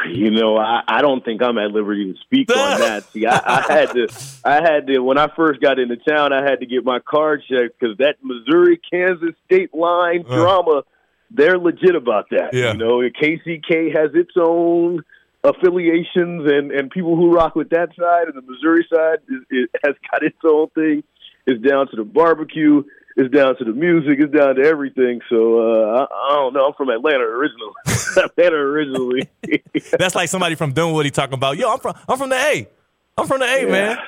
you 0.08 0.30
know, 0.30 0.56
I, 0.56 0.82
I 0.86 1.02
don't 1.02 1.24
think 1.24 1.42
I'm 1.42 1.58
at 1.58 1.70
liberty 1.70 2.12
to 2.12 2.18
speak 2.20 2.50
on 2.50 2.56
that. 2.80 3.04
See, 3.10 3.26
I, 3.26 3.40
I 3.44 3.72
had 3.72 3.92
to, 3.92 4.08
I 4.44 4.54
had 4.54 4.86
to 4.86 5.00
when 5.00 5.18
I 5.18 5.28
first 5.34 5.60
got 5.60 5.78
into 5.78 5.96
town, 5.96 6.32
I 6.32 6.42
had 6.42 6.60
to 6.60 6.66
get 6.66 6.84
my 6.84 7.00
card 7.00 7.42
checked 7.48 7.78
because 7.78 7.96
that 7.98 8.16
Missouri 8.22 8.80
Kansas 8.90 9.34
state 9.46 9.74
line 9.74 10.24
uh. 10.28 10.34
drama, 10.34 10.82
they're 11.30 11.58
legit 11.58 11.96
about 11.96 12.30
that. 12.30 12.50
Yeah. 12.52 12.72
You 12.72 12.78
know, 12.78 12.98
KCK 12.98 13.96
has 13.96 14.10
its 14.14 14.32
own 14.38 15.02
affiliations 15.44 16.50
and 16.50 16.72
and 16.72 16.90
people 16.90 17.16
who 17.16 17.32
rock 17.32 17.54
with 17.54 17.70
that 17.70 17.90
side, 17.98 18.28
and 18.28 18.34
the 18.34 18.42
Missouri 18.42 18.86
side 18.92 19.18
is, 19.28 19.42
it 19.50 19.70
has 19.84 19.94
got 20.10 20.22
its 20.22 20.38
own 20.44 20.68
thing. 20.70 21.04
It's 21.46 21.62
down 21.62 21.88
to 21.88 21.96
the 21.96 22.04
barbecue. 22.04 22.82
It's 23.16 23.32
down 23.32 23.56
to 23.58 23.64
the 23.64 23.72
music. 23.72 24.18
It's 24.18 24.34
down 24.34 24.56
to 24.56 24.62
everything. 24.62 25.20
So 25.30 25.60
uh, 25.60 26.06
I, 26.10 26.32
I 26.32 26.36
don't 26.36 26.52
know. 26.52 26.66
I'm 26.66 26.74
from 26.74 26.88
Atlanta 26.88 27.22
originally. 27.22 27.72
Atlanta 28.16 28.56
originally. 28.56 29.28
That's 29.98 30.16
like 30.16 30.28
somebody 30.28 30.56
from 30.56 30.72
Dunwoody 30.72 31.10
talking 31.10 31.34
about, 31.34 31.56
yo, 31.56 31.70
I'm 31.70 31.78
from 31.78 31.94
I'm 32.08 32.18
from 32.18 32.30
the 32.30 32.36
A. 32.36 32.68
I'm 33.16 33.26
from 33.28 33.40
the 33.40 33.46
A, 33.46 33.66
man. 33.70 33.98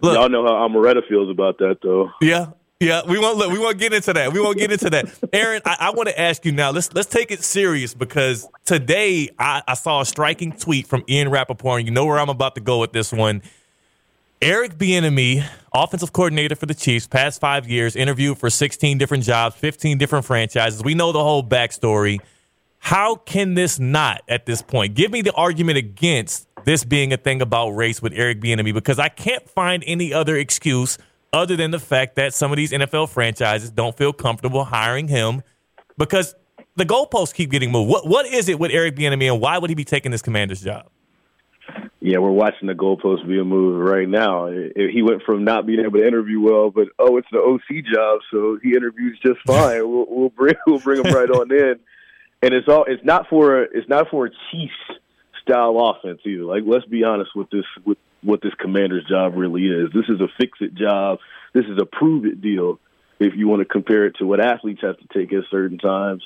Look. 0.00 0.14
Y'all 0.14 0.28
know 0.28 0.46
how 0.46 0.68
Marietta 0.68 1.02
feels 1.08 1.30
about 1.30 1.58
that, 1.58 1.78
though. 1.82 2.10
Yeah. 2.20 2.48
Yeah, 2.84 3.00
we 3.06 3.18
won't 3.18 3.38
look. 3.38 3.50
We 3.50 3.58
won't 3.58 3.78
get 3.78 3.94
into 3.94 4.12
that. 4.12 4.32
We 4.34 4.40
won't 4.40 4.58
get 4.58 4.70
into 4.70 4.90
that. 4.90 5.06
Aaron, 5.32 5.62
I, 5.64 5.76
I 5.80 5.90
want 5.90 6.10
to 6.10 6.20
ask 6.20 6.44
you 6.44 6.52
now. 6.52 6.70
Let's 6.70 6.92
let's 6.92 7.08
take 7.08 7.30
it 7.30 7.42
serious 7.42 7.94
because 7.94 8.46
today 8.66 9.30
I, 9.38 9.62
I 9.66 9.72
saw 9.72 10.02
a 10.02 10.06
striking 10.06 10.52
tweet 10.52 10.86
from 10.86 11.02
Ian 11.08 11.30
Rapoport. 11.30 11.80
And 11.80 11.88
you 11.88 11.94
know 11.94 12.04
where 12.04 12.18
I'm 12.18 12.28
about 12.28 12.54
to 12.56 12.60
go 12.60 12.80
with 12.80 12.92
this 12.92 13.10
one. 13.10 13.42
Eric 14.42 14.76
Bieniemy, 14.76 15.46
offensive 15.72 16.12
coordinator 16.12 16.54
for 16.54 16.66
the 16.66 16.74
Chiefs, 16.74 17.06
past 17.06 17.40
five 17.40 17.66
years, 17.66 17.96
interviewed 17.96 18.36
for 18.36 18.50
16 18.50 18.98
different 18.98 19.24
jobs, 19.24 19.56
15 19.56 19.96
different 19.96 20.26
franchises. 20.26 20.84
We 20.84 20.94
know 20.94 21.12
the 21.12 21.22
whole 21.22 21.42
backstory. 21.42 22.20
How 22.80 23.14
can 23.14 23.54
this 23.54 23.78
not 23.78 24.20
at 24.28 24.44
this 24.44 24.60
point? 24.60 24.92
Give 24.92 25.10
me 25.10 25.22
the 25.22 25.32
argument 25.32 25.78
against 25.78 26.46
this 26.66 26.84
being 26.84 27.14
a 27.14 27.16
thing 27.16 27.40
about 27.40 27.70
race 27.70 28.02
with 28.02 28.12
Eric 28.14 28.42
Bieniemy 28.42 28.74
because 28.74 28.98
I 28.98 29.08
can't 29.08 29.48
find 29.48 29.82
any 29.86 30.12
other 30.12 30.36
excuse 30.36 30.98
other 31.34 31.56
than 31.56 31.70
the 31.70 31.78
fact 31.78 32.16
that 32.16 32.32
some 32.32 32.52
of 32.52 32.56
these 32.56 32.72
NFL 32.72 33.08
franchises 33.08 33.70
don't 33.70 33.96
feel 33.96 34.12
comfortable 34.12 34.64
hiring 34.64 35.08
him 35.08 35.42
because 35.98 36.34
the 36.76 36.84
goalposts 36.84 37.34
keep 37.34 37.50
getting 37.50 37.70
moved. 37.70 37.90
What 37.90 38.06
what 38.06 38.26
is 38.26 38.48
it 38.48 38.58
with 38.58 38.70
Eric 38.70 38.96
Bieniemy 38.96 39.32
and 39.32 39.40
why 39.40 39.58
would 39.58 39.70
he 39.70 39.74
be 39.74 39.84
taking 39.84 40.12
this 40.12 40.22
commander's 40.22 40.62
job? 40.62 40.88
Yeah, 42.00 42.18
we're 42.18 42.30
watching 42.30 42.68
the 42.68 42.74
goalpost 42.74 43.26
being 43.26 43.46
moved 43.46 43.82
right 43.82 44.06
now. 44.06 44.48
He 44.48 45.02
went 45.02 45.22
from 45.22 45.44
not 45.44 45.66
being 45.66 45.80
able 45.80 45.98
to 45.98 46.06
interview 46.06 46.38
well, 46.38 46.70
but 46.70 46.88
oh, 46.98 47.16
it's 47.16 47.28
the 47.32 47.38
OC 47.38 47.84
job, 47.92 48.20
so 48.30 48.58
he 48.62 48.76
interviews 48.76 49.18
just 49.24 49.40
fine. 49.46 49.88
we'll, 49.88 50.06
we'll 50.08 50.28
bring 50.28 50.54
we'll 50.66 50.80
bring 50.80 51.02
him 51.02 51.14
right 51.14 51.30
on 51.30 51.50
in, 51.50 51.80
and 52.42 52.54
it's 52.54 52.68
all 52.68 52.84
it's 52.84 53.04
not 53.04 53.28
for 53.28 53.62
it's 53.62 53.88
not 53.88 54.08
for 54.10 54.26
a 54.26 54.30
Chiefs 54.50 55.00
style 55.42 55.78
offense 55.78 56.20
either. 56.24 56.44
Like 56.44 56.62
let's 56.66 56.84
be 56.86 57.04
honest 57.04 57.30
with 57.34 57.50
this 57.50 57.64
with 57.84 57.98
what 58.24 58.40
this 58.42 58.54
commander's 58.58 59.04
job 59.04 59.34
really 59.36 59.66
is. 59.66 59.90
This 59.92 60.08
is 60.08 60.20
a 60.20 60.28
fix 60.38 60.58
it 60.60 60.74
job. 60.74 61.18
This 61.52 61.64
is 61.66 61.78
a 61.80 61.84
prove 61.84 62.24
it 62.24 62.40
deal. 62.40 62.80
If 63.20 63.34
you 63.36 63.46
want 63.46 63.60
to 63.60 63.66
compare 63.66 64.06
it 64.06 64.16
to 64.18 64.26
what 64.26 64.40
athletes 64.40 64.80
have 64.82 64.98
to 64.98 65.06
take 65.16 65.32
at 65.32 65.44
certain 65.50 65.78
times, 65.78 66.22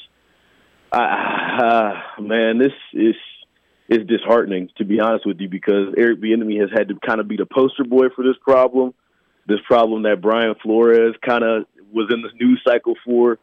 I, 0.92 2.00
uh, 2.18 2.20
man, 2.22 2.58
this 2.58 2.72
is 2.92 3.14
is 3.88 4.06
disheartening 4.06 4.68
to 4.76 4.84
be 4.84 5.00
honest 5.00 5.26
with 5.26 5.40
you 5.40 5.48
because 5.48 5.94
Eric 5.96 6.20
Bieniemy 6.20 6.60
has 6.60 6.68
had 6.70 6.88
to 6.88 6.98
kind 7.06 7.20
of 7.20 7.28
be 7.28 7.36
the 7.36 7.46
poster 7.46 7.84
boy 7.84 8.08
for 8.14 8.22
this 8.22 8.36
problem, 8.42 8.92
this 9.46 9.60
problem 9.66 10.02
that 10.02 10.20
Brian 10.20 10.54
Flores 10.62 11.14
kind 11.26 11.42
of 11.42 11.64
was 11.90 12.12
in 12.12 12.20
the 12.20 12.28
news 12.38 12.60
cycle 12.66 12.94
for 13.04 13.38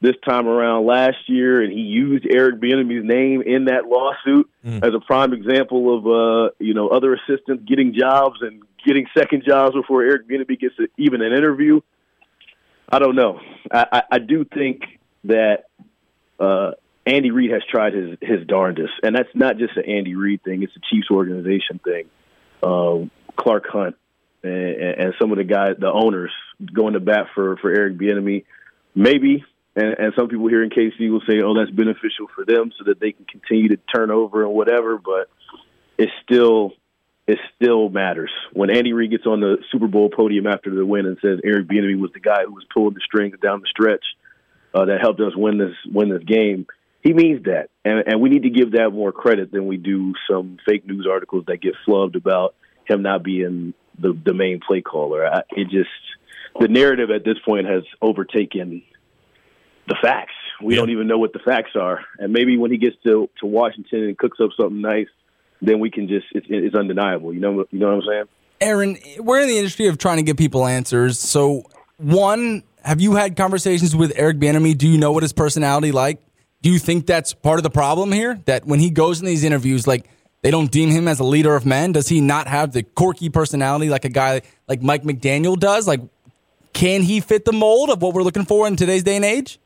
this 0.00 0.16
time 0.26 0.48
around 0.48 0.86
last 0.86 1.18
year, 1.26 1.62
and 1.62 1.72
he 1.72 1.80
used 1.80 2.26
Eric 2.30 2.60
Bieniemy's 2.60 3.04
name 3.04 3.42
in 3.42 3.66
that 3.66 3.84
lawsuit 3.86 4.50
as 4.82 4.94
a 4.94 5.00
prime 5.00 5.32
example 5.32 5.96
of 5.96 6.06
uh, 6.06 6.50
you 6.58 6.74
know 6.74 6.88
other 6.88 7.14
assistants 7.14 7.64
getting 7.66 7.94
jobs 7.98 8.36
and 8.40 8.62
getting 8.86 9.06
second 9.16 9.44
jobs 9.46 9.74
before 9.74 10.02
Eric 10.02 10.28
Bieniemy 10.28 10.58
gets 10.58 10.74
a, 10.78 10.84
even 10.96 11.20
an 11.22 11.32
interview. 11.32 11.80
I 12.90 12.98
don't 12.98 13.14
know. 13.14 13.40
I, 13.70 13.86
I, 13.92 14.02
I 14.12 14.18
do 14.18 14.44
think 14.44 14.82
that 15.24 15.64
uh, 16.40 16.72
Andy 17.06 17.30
Reid 17.30 17.50
has 17.50 17.62
tried 17.70 17.92
his 17.92 18.16
his 18.20 18.46
darndest, 18.46 18.94
and 19.02 19.14
that's 19.14 19.28
not 19.34 19.58
just 19.58 19.76
an 19.76 19.84
Andy 19.84 20.14
Reid 20.14 20.42
thing; 20.42 20.62
it's 20.62 20.74
a 20.76 20.80
Chiefs 20.90 21.10
organization 21.10 21.78
thing. 21.84 22.06
Um, 22.62 23.10
Clark 23.36 23.66
Hunt 23.68 23.96
and, 24.42 24.52
and 24.52 25.14
some 25.20 25.30
of 25.32 25.38
the 25.38 25.44
guys, 25.44 25.76
the 25.78 25.90
owners, 25.92 26.32
going 26.72 26.94
to 26.94 27.00
bat 27.00 27.26
for 27.34 27.56
for 27.58 27.70
Eric 27.70 27.98
Bieniemy, 27.98 28.44
maybe. 28.94 29.44
And, 29.80 29.98
and 29.98 30.12
some 30.16 30.28
people 30.28 30.48
here 30.48 30.62
in 30.62 30.70
KC 30.70 31.10
will 31.10 31.22
say, 31.28 31.40
"Oh, 31.42 31.54
that's 31.54 31.70
beneficial 31.70 32.26
for 32.34 32.44
them, 32.44 32.72
so 32.78 32.84
that 32.84 33.00
they 33.00 33.12
can 33.12 33.24
continue 33.24 33.68
to 33.68 33.78
turn 33.94 34.10
over 34.10 34.42
and 34.44 34.52
whatever." 34.52 34.98
But 34.98 35.30
it 35.98 36.10
still 36.22 36.72
it 37.26 37.38
still 37.54 37.88
matters 37.88 38.30
when 38.52 38.70
Andy 38.70 38.92
Reid 38.92 39.12
gets 39.12 39.26
on 39.26 39.40
the 39.40 39.58
Super 39.70 39.86
Bowl 39.86 40.10
podium 40.10 40.46
after 40.46 40.74
the 40.74 40.84
win 40.84 41.06
and 41.06 41.16
says 41.22 41.40
Eric 41.44 41.68
Bieniemy 41.68 41.98
was 41.98 42.10
the 42.12 42.20
guy 42.20 42.44
who 42.44 42.52
was 42.52 42.64
pulling 42.72 42.94
the 42.94 43.00
strings 43.04 43.38
down 43.40 43.60
the 43.60 43.68
stretch 43.68 44.04
uh, 44.74 44.84
that 44.86 45.00
helped 45.00 45.20
us 45.20 45.36
win 45.36 45.58
this 45.58 45.74
win 45.86 46.08
this 46.08 46.24
game 46.24 46.66
he 47.02 47.14
means 47.14 47.44
that, 47.44 47.70
and, 47.84 48.04
and 48.06 48.20
we 48.20 48.28
need 48.28 48.42
to 48.42 48.50
give 48.50 48.72
that 48.72 48.90
more 48.90 49.12
credit 49.12 49.50
than 49.50 49.66
we 49.66 49.78
do 49.78 50.12
some 50.30 50.58
fake 50.66 50.86
news 50.86 51.06
articles 51.10 51.44
that 51.46 51.62
get 51.62 51.74
flubbed 51.86 52.14
about 52.14 52.54
him 52.84 53.02
not 53.02 53.22
being 53.22 53.72
the 53.98 54.18
the 54.24 54.34
main 54.34 54.60
play 54.66 54.82
caller. 54.82 55.26
I, 55.26 55.42
it 55.50 55.68
just 55.70 55.88
the 56.58 56.68
narrative 56.68 57.10
at 57.10 57.24
this 57.24 57.38
point 57.44 57.66
has 57.66 57.84
overtaken 58.02 58.82
the 59.90 59.96
facts. 60.00 60.32
We 60.62 60.74
yeah. 60.74 60.80
don't 60.80 60.90
even 60.90 61.06
know 61.06 61.18
what 61.18 61.32
the 61.32 61.40
facts 61.40 61.72
are, 61.74 62.00
and 62.18 62.32
maybe 62.32 62.56
when 62.56 62.70
he 62.70 62.78
gets 62.78 62.96
to 63.04 63.28
to 63.40 63.46
Washington 63.46 64.04
and 64.04 64.16
cooks 64.16 64.38
up 64.42 64.50
something 64.58 64.80
nice, 64.80 65.08
then 65.60 65.80
we 65.80 65.90
can 65.90 66.08
just 66.08 66.26
it's, 66.32 66.46
it's 66.48 66.74
undeniable. 66.74 67.34
You 67.34 67.40
know, 67.40 67.64
you 67.70 67.78
know 67.78 67.96
what 67.96 68.04
I'm 68.04 68.08
saying? 68.08 68.24
Aaron, 68.60 68.98
we're 69.18 69.40
in 69.40 69.48
the 69.48 69.58
industry 69.58 69.88
of 69.88 69.98
trying 69.98 70.18
to 70.18 70.22
get 70.22 70.36
people 70.36 70.66
answers. 70.66 71.18
So, 71.18 71.64
one, 71.96 72.62
have 72.84 73.00
you 73.00 73.14
had 73.14 73.36
conversations 73.36 73.96
with 73.96 74.12
Eric 74.16 74.38
Bieniemy? 74.38 74.76
Do 74.76 74.86
you 74.86 74.98
know 74.98 75.12
what 75.12 75.22
his 75.22 75.32
personality 75.32 75.92
like? 75.92 76.22
Do 76.62 76.70
you 76.70 76.78
think 76.78 77.06
that's 77.06 77.32
part 77.32 77.58
of 77.58 77.62
the 77.62 77.70
problem 77.70 78.12
here? 78.12 78.38
That 78.44 78.66
when 78.66 78.80
he 78.80 78.90
goes 78.90 79.20
in 79.20 79.26
these 79.26 79.44
interviews, 79.44 79.86
like 79.86 80.08
they 80.42 80.50
don't 80.50 80.70
deem 80.70 80.90
him 80.90 81.08
as 81.08 81.20
a 81.20 81.24
leader 81.24 81.56
of 81.56 81.64
men? 81.64 81.92
Does 81.92 82.08
he 82.08 82.20
not 82.20 82.48
have 82.48 82.72
the 82.72 82.82
quirky 82.82 83.30
personality 83.30 83.88
like 83.88 84.04
a 84.04 84.10
guy 84.10 84.42
like 84.68 84.82
Mike 84.82 85.02
McDaniel 85.04 85.58
does? 85.58 85.88
Like, 85.88 86.00
can 86.74 87.02
he 87.02 87.20
fit 87.20 87.46
the 87.46 87.52
mold 87.52 87.90
of 87.90 88.02
what 88.02 88.14
we're 88.14 88.22
looking 88.22 88.44
for 88.44 88.66
in 88.66 88.76
today's 88.76 89.02
day 89.02 89.16
and 89.16 89.24
age? 89.24 89.58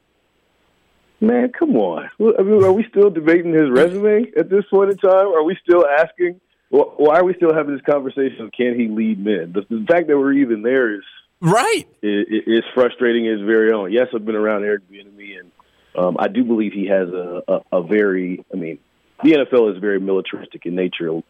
Man, 1.20 1.52
come 1.52 1.76
on. 1.76 2.10
I 2.20 2.42
mean, 2.42 2.62
are 2.64 2.72
we 2.72 2.84
still 2.90 3.10
debating 3.10 3.52
his 3.52 3.70
resume 3.70 4.32
at 4.36 4.50
this 4.50 4.64
point 4.70 4.90
in 4.90 4.98
time? 4.98 5.28
Are 5.28 5.42
we 5.42 5.56
still 5.62 5.86
asking? 5.86 6.40
Why 6.70 7.18
are 7.18 7.24
we 7.24 7.34
still 7.34 7.54
having 7.54 7.72
this 7.72 7.84
conversation? 7.84 8.50
Can 8.56 8.78
he 8.78 8.88
lead 8.88 9.24
men? 9.24 9.52
The, 9.52 9.62
the 9.70 9.86
fact 9.86 10.08
that 10.08 10.18
we're 10.18 10.32
even 10.32 10.62
there 10.62 10.96
is 10.96 11.02
right. 11.40 11.84
Is, 12.02 12.26
is 12.46 12.64
frustrating 12.74 13.24
his 13.26 13.40
very 13.40 13.72
own. 13.72 13.92
Yes, 13.92 14.08
I've 14.14 14.24
been 14.24 14.34
around 14.34 14.64
Eric 14.64 14.90
Bieniemy 14.90 15.38
and 15.38 15.52
um, 15.96 16.16
I 16.18 16.28
do 16.28 16.44
believe 16.44 16.72
he 16.72 16.86
has 16.86 17.08
a, 17.08 17.42
a, 17.46 17.78
a 17.78 17.82
very, 17.82 18.44
I 18.52 18.56
mean, 18.56 18.78
the 19.22 19.32
NFL 19.32 19.74
is 19.74 19.80
very 19.80 20.00
militaristic 20.00 20.66
in 20.66 20.74
nature 20.74 21.20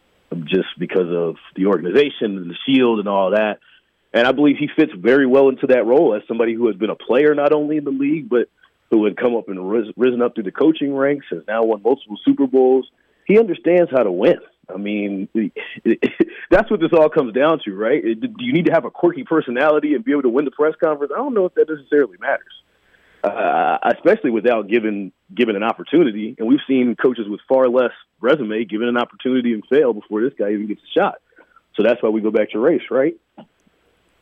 just 0.45 0.67
because 0.79 1.09
of 1.09 1.35
the 1.55 1.67
organization 1.67 2.37
and 2.37 2.49
the 2.49 2.57
shield 2.65 2.99
and 2.99 3.07
all 3.07 3.31
that. 3.31 3.59
And 4.13 4.25
I 4.25 4.31
believe 4.31 4.57
he 4.57 4.69
fits 4.75 4.91
very 4.97 5.27
well 5.27 5.49
into 5.49 5.67
that 5.67 5.85
role 5.85 6.15
as 6.15 6.23
somebody 6.27 6.53
who 6.53 6.67
has 6.67 6.75
been 6.75 6.89
a 6.89 6.95
player 6.95 7.35
not 7.35 7.53
only 7.53 7.77
in 7.77 7.83
the 7.83 7.91
league, 7.91 8.29
but 8.29 8.49
who 8.91 9.05
had 9.05 9.17
come 9.17 9.35
up 9.35 9.49
and 9.49 9.69
risen 9.97 10.21
up 10.21 10.35
through 10.35 10.43
the 10.43 10.51
coaching 10.51 10.95
ranks, 10.95 11.25
has 11.31 11.43
now 11.47 11.63
won 11.63 11.81
multiple 11.81 12.17
Super 12.23 12.47
Bowls. 12.47 12.89
He 13.25 13.39
understands 13.39 13.89
how 13.91 14.03
to 14.03 14.11
win. 14.11 14.39
I 14.73 14.77
mean, 14.77 15.27
that's 16.49 16.69
what 16.71 16.79
this 16.79 16.91
all 16.93 17.09
comes 17.09 17.33
down 17.33 17.59
to, 17.65 17.73
right? 17.73 18.03
Do 18.03 18.29
you 18.39 18.53
need 18.53 18.65
to 18.65 18.71
have 18.71 18.85
a 18.85 18.91
quirky 18.91 19.23
personality 19.23 19.93
and 19.93 20.03
be 20.03 20.11
able 20.11 20.23
to 20.23 20.29
win 20.29 20.45
the 20.45 20.51
press 20.51 20.73
conference? 20.83 21.11
I 21.13 21.17
don't 21.17 21.33
know 21.33 21.45
if 21.45 21.53
that 21.55 21.69
necessarily 21.69 22.17
matters 22.19 22.53
uh, 23.25 23.77
especially 23.83 24.31
without 24.31 24.67
given 24.67 25.11
given 25.33 25.55
an 25.55 25.63
opportunity. 25.63 26.35
And 26.37 26.47
we've 26.47 26.59
seen 26.67 26.95
coaches 26.95 27.25
with 27.27 27.39
far 27.47 27.67
less 27.67 27.91
resume 28.21 28.63
given 28.65 28.87
an 28.87 28.97
opportunity 28.97 29.53
and 29.53 29.63
fail 29.69 29.93
before 29.93 30.21
this 30.21 30.33
guy 30.37 30.51
even 30.51 30.67
gets 30.67 30.81
a 30.81 30.99
shot. 30.99 31.15
So 31.75 31.83
that's 31.83 32.01
why 32.01 32.09
we 32.09 32.21
go 32.21 32.31
back 32.31 32.51
to 32.51 32.59
race, 32.59 32.83
right? 32.89 33.15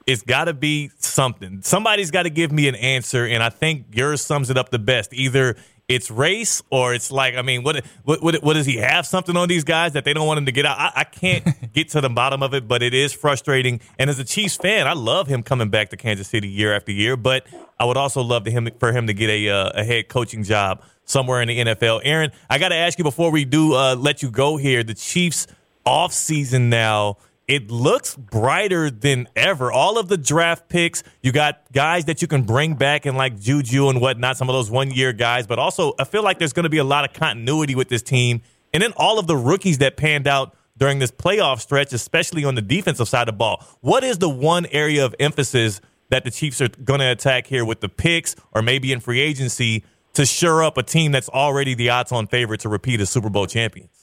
It's 0.06 0.22
got 0.22 0.46
to 0.46 0.54
be 0.54 0.92
something. 0.98 1.62
Somebody's 1.62 2.12
got 2.12 2.24
to 2.24 2.30
give 2.30 2.52
me 2.52 2.68
an 2.68 2.76
answer, 2.76 3.26
and 3.26 3.42
I 3.42 3.50
think 3.50 3.88
yours 3.94 4.22
sums 4.22 4.50
it 4.50 4.58
up 4.58 4.70
the 4.70 4.80
best. 4.80 5.14
Either 5.14 5.56
it's 5.88 6.10
race 6.10 6.62
or 6.70 6.94
it's 6.94 7.12
like 7.12 7.36
I 7.36 7.42
mean, 7.42 7.64
what 7.64 7.86
what 8.04 8.22
what, 8.24 8.44
what 8.44 8.54
does 8.54 8.66
he 8.66 8.78
have 8.78 9.06
something 9.06 9.36
on 9.36 9.48
these 9.48 9.64
guys 9.64 9.94
that 9.94 10.06
they 10.06 10.14
don't 10.14 10.28
want 10.28 10.38
him 10.40 10.46
to 10.46 10.52
get 10.52 10.66
out? 10.66 10.78
I, 10.80 10.92
I 10.98 11.04
can't 11.04 11.46
get 11.74 11.90
to 11.90 12.02
the 12.02 12.10
bottom 12.10 12.42
of 12.42 12.54
it, 12.54 12.68
but 12.68 12.82
it 12.82 12.94
is 12.94 13.14
frustrating. 13.14 13.82
And 14.00 14.10
as 14.10 14.20
a 14.20 14.24
Chiefs 14.24 14.58
fan, 14.58 14.88
I 14.88 14.94
love 14.94 15.28
him 15.28 15.44
coming 15.44 15.70
back 15.70 15.90
to 15.90 15.98
Kansas 15.98 16.28
City 16.28 16.48
year 16.48 16.74
after 16.74 16.92
year, 16.92 17.18
but 17.18 17.46
I 17.80 17.86
would 17.86 17.98
also 17.98 18.22
love 18.22 18.46
to 18.46 18.52
him 18.52 18.70
for 18.80 18.92
him 18.92 19.08
to 19.08 19.14
get 19.14 19.30
a 19.30 19.50
uh, 19.50 19.72
a 19.76 19.84
head 19.84 20.08
coaching 20.10 20.44
job 20.44 20.82
somewhere 21.06 21.42
in 21.42 21.48
the 21.50 21.60
NFL. 21.60 22.02
Aaron, 22.04 22.32
I 22.50 22.58
got 22.58 22.70
to 22.70 22.76
ask 22.76 22.98
you 22.98 23.04
before 23.04 23.32
we 23.32 23.46
do 23.46 23.74
uh, 23.74 23.96
let 23.96 24.24
you 24.24 24.32
go 24.32 24.58
here. 24.58 24.84
The 24.84 24.94
Chiefs 24.94 25.48
off 25.86 26.14
season 26.14 26.70
now 26.70 27.18
it 27.48 27.70
looks 27.70 28.16
brighter 28.16 28.90
than 28.90 29.28
ever. 29.36 29.72
All 29.72 29.98
of 29.98 30.08
the 30.08 30.18
draft 30.18 30.70
picks, 30.70 31.04
you 31.22 31.32
got 31.32 31.62
guys 31.72 32.06
that 32.06 32.22
you 32.22 32.28
can 32.28 32.44
bring 32.44 32.76
back 32.76 33.06
and 33.06 33.18
like 33.18 33.40
Juju 33.40 33.90
and 33.90 34.00
whatnot, 34.00 34.38
some 34.38 34.50
of 34.50 34.54
those 34.54 34.72
one 34.72 34.92
year 34.92 35.14
guys, 35.14 35.48
but 35.48 35.60
also 35.60 35.94
I 36.00 36.06
feel 36.06 36.24
like 36.24 36.40
there's 36.40 36.54
going 36.54 36.64
to 36.64 36.70
be 36.70 36.78
a 36.78 36.84
lot 36.84 37.04
of 37.06 37.14
continuity 37.14 37.76
with 37.76 37.90
this 37.90 38.02
team. 38.02 38.42
And 38.74 38.82
then 38.82 38.94
all 38.98 39.20
of 39.20 39.28
the 39.28 39.38
rookies 39.38 39.80
that 39.80 39.98
panned 39.98 40.28
out 40.28 40.56
during 40.78 41.00
this 41.00 41.12
playoff 41.12 41.60
stretch, 41.60 41.94
especially 41.94 42.46
on 42.46 42.56
the 42.56 42.62
defensive 42.62 43.08
side 43.08 43.28
of 43.28 43.34
the 43.34 43.38
ball. 43.38 43.64
What 43.82 44.04
is 44.04 44.18
the 44.18 44.30
one 44.30 44.66
area 44.68 45.06
of 45.06 45.14
emphasis 45.20 45.82
that 46.10 46.24
the 46.24 46.32
Chiefs 46.32 46.62
are 46.62 46.70
going 46.70 47.00
to 47.00 47.12
attack 47.12 47.48
here 47.48 47.66
with 47.66 47.82
the 47.82 47.90
picks 47.90 48.36
or 48.54 48.62
maybe 48.62 48.92
in 48.92 49.00
free 49.00 49.20
agency 49.20 49.84
to 50.14 50.26
shore 50.26 50.64
up 50.64 50.78
a 50.78 50.84
team 50.84 51.12
that's 51.12 51.30
already 51.30 51.74
the 51.74 51.90
odds 51.90 52.12
on 52.12 52.28
favorite 52.28 52.62
to 52.62 52.70
repeat 52.70 53.02
as 53.02 53.10
Super 53.10 53.30
Bowl 53.30 53.48
champions? 53.48 54.03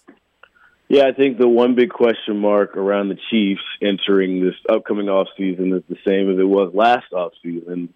Yeah, 0.91 1.05
I 1.07 1.13
think 1.13 1.39
the 1.39 1.47
one 1.47 1.77
big 1.77 1.91
question 1.91 2.39
mark 2.39 2.77
around 2.77 3.11
the 3.11 3.19
Chiefs 3.31 3.63
entering 3.81 4.45
this 4.45 4.57
upcoming 4.69 5.07
offseason 5.07 5.73
is 5.73 5.85
the 5.89 5.97
same 6.05 6.29
as 6.29 6.37
it 6.37 6.49
was 6.49 6.75
last 6.75 7.07
offseason, 7.13 7.91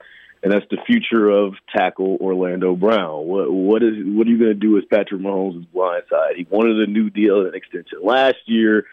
and 0.45 0.53
that's 0.53 0.65
the 0.71 0.79
future 0.87 1.29
of 1.29 1.55
tackle 1.75 2.17
Orlando 2.21 2.77
Brown. 2.77 3.27
What 3.27 3.53
what 3.53 3.83
is 3.83 3.95
what 3.97 4.29
are 4.29 4.31
you 4.31 4.39
going 4.39 4.53
to 4.53 4.55
do 4.55 4.71
with 4.71 4.89
Patrick 4.89 5.21
Mahomes' 5.21 5.67
blind 5.73 6.05
side? 6.09 6.37
He 6.37 6.47
wanted 6.49 6.89
a 6.89 6.91
new 6.93 7.11
deal 7.11 7.41
and 7.41 7.49
an 7.49 7.57
extension 7.57 7.99
last 8.01 8.37
year. 8.47 8.85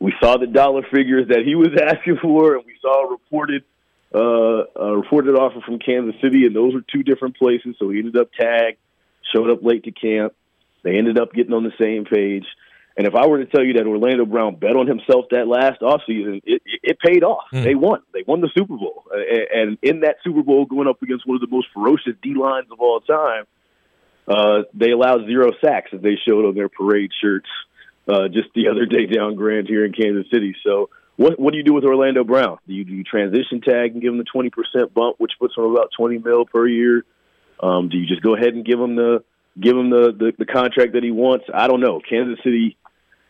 We 0.00 0.12
saw 0.20 0.36
the 0.36 0.48
dollar 0.48 0.82
figures 0.92 1.28
that 1.28 1.44
he 1.46 1.54
was 1.54 1.68
asking 1.80 2.18
for, 2.20 2.56
and 2.56 2.66
we 2.66 2.74
saw 2.82 3.06
a 3.06 3.10
reported 3.12 3.62
uh, 4.12 4.64
a 4.74 4.96
reported 4.96 5.36
offer 5.36 5.60
from 5.64 5.78
Kansas 5.78 6.20
City, 6.20 6.44
and 6.44 6.56
those 6.56 6.74
were 6.74 6.82
two 6.92 7.04
different 7.04 7.36
places. 7.36 7.76
So 7.78 7.88
he 7.90 8.00
ended 8.00 8.16
up 8.16 8.32
tagged, 8.32 8.78
showed 9.32 9.48
up 9.48 9.62
late 9.62 9.84
to 9.84 9.92
camp. 9.92 10.34
They 10.82 10.98
ended 10.98 11.20
up 11.20 11.32
getting 11.32 11.52
on 11.52 11.62
the 11.62 11.72
same 11.80 12.04
page. 12.04 12.46
And 12.96 13.08
if 13.08 13.14
I 13.14 13.26
were 13.26 13.38
to 13.38 13.46
tell 13.46 13.64
you 13.64 13.74
that 13.74 13.86
Orlando 13.86 14.24
Brown 14.24 14.54
bet 14.54 14.76
on 14.76 14.86
himself 14.86 15.26
that 15.32 15.48
last 15.48 15.80
offseason, 15.80 16.42
it, 16.44 16.62
it 16.82 16.98
paid 17.00 17.24
off. 17.24 17.44
Mm. 17.52 17.64
They 17.64 17.74
won. 17.74 18.02
They 18.12 18.22
won 18.24 18.40
the 18.40 18.50
Super 18.56 18.76
Bowl. 18.76 19.04
And 19.12 19.78
in 19.82 20.00
that 20.00 20.16
Super 20.22 20.42
Bowl, 20.42 20.64
going 20.64 20.86
up 20.86 21.02
against 21.02 21.26
one 21.26 21.34
of 21.34 21.40
the 21.40 21.48
most 21.48 21.66
ferocious 21.74 22.14
D 22.22 22.34
lines 22.34 22.66
of 22.70 22.78
all 22.80 23.00
time, 23.00 23.46
uh, 24.28 24.62
they 24.74 24.90
allowed 24.90 25.26
zero 25.26 25.50
sacks 25.62 25.90
as 25.92 26.02
they 26.02 26.16
showed 26.26 26.44
on 26.46 26.54
their 26.54 26.68
parade 26.68 27.10
shirts 27.20 27.48
uh, 28.08 28.28
just 28.28 28.48
the 28.54 28.68
other 28.70 28.86
day 28.86 29.06
down 29.06 29.34
Grand 29.34 29.66
here 29.66 29.84
in 29.84 29.92
Kansas 29.92 30.30
City. 30.32 30.54
So, 30.64 30.90
what 31.16 31.38
what 31.38 31.52
do 31.52 31.58
you 31.58 31.64
do 31.64 31.72
with 31.72 31.84
Orlando 31.84 32.24
Brown? 32.24 32.58
Do 32.66 32.74
you, 32.74 32.84
do 32.84 32.92
you 32.92 33.04
transition 33.04 33.60
tag 33.60 33.92
and 33.92 34.02
give 34.02 34.12
him 34.12 34.18
the 34.18 34.24
twenty 34.24 34.50
percent 34.50 34.94
bump, 34.94 35.16
which 35.18 35.32
puts 35.38 35.56
him 35.56 35.64
about 35.64 35.90
twenty 35.96 36.18
mil 36.18 36.44
per 36.46 36.66
year? 36.66 37.04
Um, 37.60 37.88
do 37.88 37.96
you 37.96 38.06
just 38.06 38.22
go 38.22 38.34
ahead 38.34 38.54
and 38.54 38.64
give 38.64 38.80
him 38.80 38.96
the 38.96 39.24
give 39.60 39.76
him 39.76 39.90
the, 39.90 40.12
the 40.16 40.32
the 40.38 40.46
contract 40.46 40.94
that 40.94 41.04
he 41.04 41.10
wants? 41.10 41.44
I 41.52 41.68
don't 41.68 41.80
know. 41.80 42.00
Kansas 42.00 42.38
City 42.42 42.76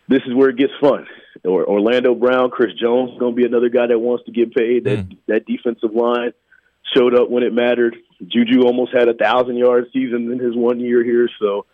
this 0.09 0.23
is 0.27 0.35
where 0.35 0.51
it 0.51 0.57
gets 0.57 0.73
fun. 0.81 1.07
Or 1.45 1.67
Orlando 1.69 2.15
Brown, 2.15 2.51
Chris 2.51 2.73
Jones 2.81 3.19
going 3.19 3.35
to 3.35 3.41
be 3.41 3.47
another 3.47 3.69
guy 3.69 3.87
that 3.87 3.99
wants 3.99 4.25
to 4.27 4.33
get 4.33 4.55
paid. 4.55 4.85
That 4.85 5.09
mm. 5.09 5.17
that 5.27 5.47
defensive 5.47 5.95
line 5.95 6.33
showed 6.95 7.15
up 7.15 7.29
when 7.31 7.43
it 7.43 7.53
mattered. 7.53 7.97
Juju 8.27 8.63
almost 8.63 8.93
had 8.95 9.09
a 9.09 9.15
thousand 9.15 9.57
yard 9.57 9.87
season 9.93 10.33
in 10.33 10.39
his 10.39 10.55
one 10.55 10.81
year 10.81 11.05
here, 11.05 11.29
so 11.39 11.67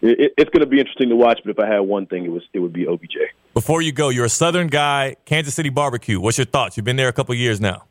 it, 0.00 0.32
it's 0.38 0.50
going 0.50 0.60
to 0.60 0.66
be 0.66 0.78
interesting 0.78 1.08
to 1.10 1.16
watch. 1.16 1.40
But 1.44 1.50
if 1.50 1.58
I 1.58 1.66
had 1.66 1.80
one 1.80 2.06
thing, 2.06 2.24
it 2.24 2.30
was 2.30 2.42
it 2.52 2.60
would 2.60 2.72
be 2.72 2.86
OBJ. 2.86 3.16
Before 3.52 3.82
you 3.82 3.92
go, 3.92 4.08
you're 4.08 4.24
a 4.24 4.30
Southern 4.30 4.68
guy, 4.68 5.16
Kansas 5.24 5.54
City 5.54 5.68
barbecue. 5.70 6.20
What's 6.20 6.38
your 6.38 6.46
thoughts? 6.46 6.76
You've 6.76 6.84
been 6.84 6.96
there 6.96 7.08
a 7.08 7.12
couple 7.12 7.34
years 7.34 7.60
now. 7.60 7.84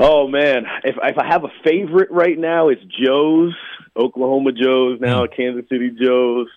Oh 0.00 0.26
man, 0.26 0.66
if 0.82 0.96
if 1.02 1.18
I 1.18 1.26
have 1.26 1.44
a 1.44 1.52
favorite 1.62 2.10
right 2.10 2.38
now, 2.38 2.68
it's 2.68 2.82
Joe's, 2.82 3.54
Oklahoma 3.96 4.52
Joe's 4.52 5.00
now, 5.00 5.26
mm. 5.26 5.36
Kansas 5.36 5.68
City 5.68 5.90
Joe's. 5.90 6.48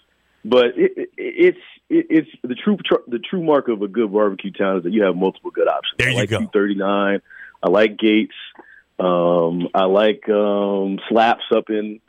But 0.43 0.77
it, 0.77 0.93
it, 0.97 1.09
it's 1.17 1.57
it's 1.89 2.29
the 2.43 2.55
true 2.55 2.77
the 3.07 3.19
true 3.19 3.43
mark 3.43 3.67
of 3.69 3.81
a 3.81 3.87
good 3.87 4.11
barbecue 4.11 4.51
town 4.51 4.77
is 4.77 4.83
that 4.83 4.91
you 4.91 5.03
have 5.03 5.15
multiple 5.15 5.51
good 5.51 5.67
options. 5.67 5.97
There 5.97 6.09
I 6.09 6.11
you 6.11 6.17
like 6.17 6.29
go. 6.29 6.47
Thirty 6.53 6.75
nine. 6.75 7.21
I 7.63 7.69
like 7.69 7.97
Gates. 7.97 8.35
Um, 8.99 9.69
I 9.73 9.85
like 9.85 10.27
um, 10.29 10.99
Slaps 11.09 11.43
up 11.55 11.69
in 11.69 11.99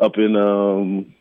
up 0.00 0.16
in 0.16 0.36
um, 0.36 1.14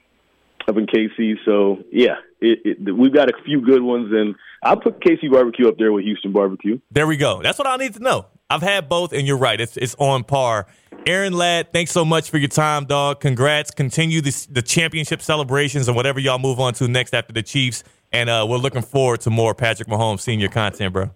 up 0.68 0.78
in 0.78 0.88
KC. 0.88 1.36
So 1.46 1.84
yeah, 1.92 2.16
it, 2.40 2.60
it, 2.66 2.96
we've 2.96 3.14
got 3.14 3.30
a 3.30 3.34
few 3.44 3.62
good 3.62 3.82
ones, 3.82 4.12
and 4.12 4.36
I'll 4.64 4.80
put 4.80 5.00
KC 5.00 5.32
barbecue 5.32 5.68
up 5.68 5.78
there 5.78 5.92
with 5.92 6.04
Houston 6.04 6.32
barbecue. 6.32 6.80
There 6.92 7.08
we 7.08 7.18
go. 7.18 7.42
That's 7.42 7.58
what 7.58 7.68
I 7.68 7.78
need 7.78 7.94
to 7.94 8.00
know. 8.00 8.28
I've 8.50 8.62
had 8.62 8.90
both, 8.90 9.14
and 9.14 9.26
you're 9.26 9.38
right. 9.38 9.60
It's 9.60 9.78
it's 9.78 9.96
on 9.96 10.24
par. 10.24 10.68
Aaron 11.08 11.34
Ladd, 11.34 11.74
thanks 11.74 11.92
so 11.92 12.06
much 12.06 12.30
for 12.30 12.38
your 12.38 12.50
time, 12.50 12.86
dog. 12.86 13.22
Congrats. 13.22 13.72
Continue 13.72 14.22
the, 14.22 14.48
the 14.52 14.62
championship 14.62 15.22
celebrations 15.22 15.88
and 15.88 15.96
whatever 15.98 16.20
y'all 16.20 16.38
move 16.38 16.60
on 16.60 16.74
to 16.76 16.88
next 16.88 17.16
after 17.16 17.34
the 17.34 17.42
Chiefs. 17.42 17.84
And 18.12 18.30
uh, 18.30 18.46
we're 18.50 18.58
looking 18.58 18.82
forward 18.82 19.22
to 19.22 19.30
more 19.30 19.54
Patrick 19.56 19.88
Mahomes 19.88 20.22
senior 20.22 20.50
content, 20.50 20.94
bro. 20.94 21.12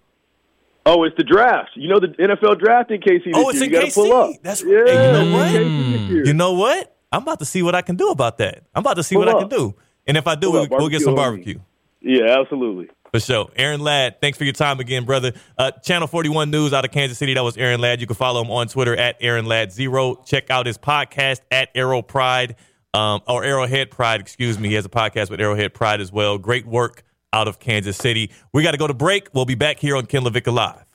Oh, 0.86 1.02
it's 1.04 1.16
the 1.16 1.24
draft. 1.24 1.70
You 1.74 1.88
know 1.88 1.98
the 2.00 2.08
NFL 2.08 2.58
draft 2.60 2.90
in 2.90 3.00
KC. 3.00 3.24
This 3.24 3.32
Oh, 3.34 3.48
it's 3.50 3.58
year. 3.60 3.64
in 3.66 3.72
you 3.72 3.78
KC. 3.88 3.94
Pull 3.94 4.12
up. 4.12 4.30
That's 4.42 4.62
yeah. 4.62 4.68
You 4.70 4.84
know 5.12 5.36
what? 5.36 5.50
Year. 5.52 6.26
You 6.26 6.32
know 6.34 6.52
what? 6.52 6.96
I'm 7.12 7.22
about 7.22 7.40
to 7.40 7.44
see 7.44 7.62
what 7.62 7.74
I 7.74 7.82
can 7.82 7.96
do 7.96 8.10
about 8.10 8.38
that. 8.38 8.62
I'm 8.74 8.80
about 8.80 8.94
to 8.94 9.02
see 9.02 9.16
Pull 9.16 9.24
what 9.26 9.34
I 9.34 9.38
can 9.40 9.48
do. 9.48 9.74
And 10.06 10.16
if 10.16 10.26
I 10.26 10.36
do, 10.36 10.52
we'll, 10.52 10.62
up. 10.62 10.70
we'll 10.70 10.88
get 10.88 11.02
some 11.02 11.14
Barbecue 11.16 11.54
barbecue. 11.54 12.24
Yeah, 12.26 12.38
absolutely. 12.40 12.88
For 13.10 13.18
sure. 13.20 13.50
Aaron 13.56 13.80
Ladd, 13.80 14.20
thanks 14.20 14.38
for 14.38 14.44
your 14.44 14.52
time 14.52 14.78
again, 14.78 15.04
brother. 15.04 15.32
Uh, 15.58 15.70
Channel 15.72 16.06
41 16.06 16.50
News 16.50 16.72
out 16.72 16.84
of 16.84 16.90
Kansas 16.92 17.18
City. 17.18 17.34
That 17.34 17.42
was 17.42 17.56
Aaron 17.56 17.80
Ladd. 17.80 18.00
You 18.00 18.06
can 18.06 18.14
follow 18.16 18.42
him 18.42 18.50
on 18.50 18.68
Twitter 18.68 18.94
at 18.96 19.16
Aaron 19.20 19.46
Ladd 19.46 19.72
Zero. 19.72 20.16
Check 20.24 20.50
out 20.50 20.66
his 20.66 20.78
podcast 20.78 21.40
at 21.50 21.70
Arrow 21.74 22.02
Pride, 22.02 22.54
um, 22.96 23.20
or 23.28 23.44
Arrowhead 23.44 23.90
Pride, 23.90 24.20
excuse 24.20 24.58
me. 24.58 24.68
He 24.70 24.74
has 24.74 24.86
a 24.86 24.88
podcast 24.88 25.28
with 25.28 25.40
Arrowhead 25.40 25.74
Pride 25.74 26.00
as 26.00 26.10
well. 26.10 26.38
Great 26.38 26.66
work 26.66 27.02
out 27.32 27.46
of 27.46 27.58
Kansas 27.58 27.96
City. 27.96 28.30
We 28.54 28.62
got 28.62 28.70
to 28.70 28.78
go 28.78 28.86
to 28.86 28.94
break. 28.94 29.28
We'll 29.34 29.44
be 29.44 29.54
back 29.54 29.78
here 29.78 29.96
on 29.96 30.06
Ken 30.06 30.22
LaVicka 30.22 30.52
Live. 30.52 30.85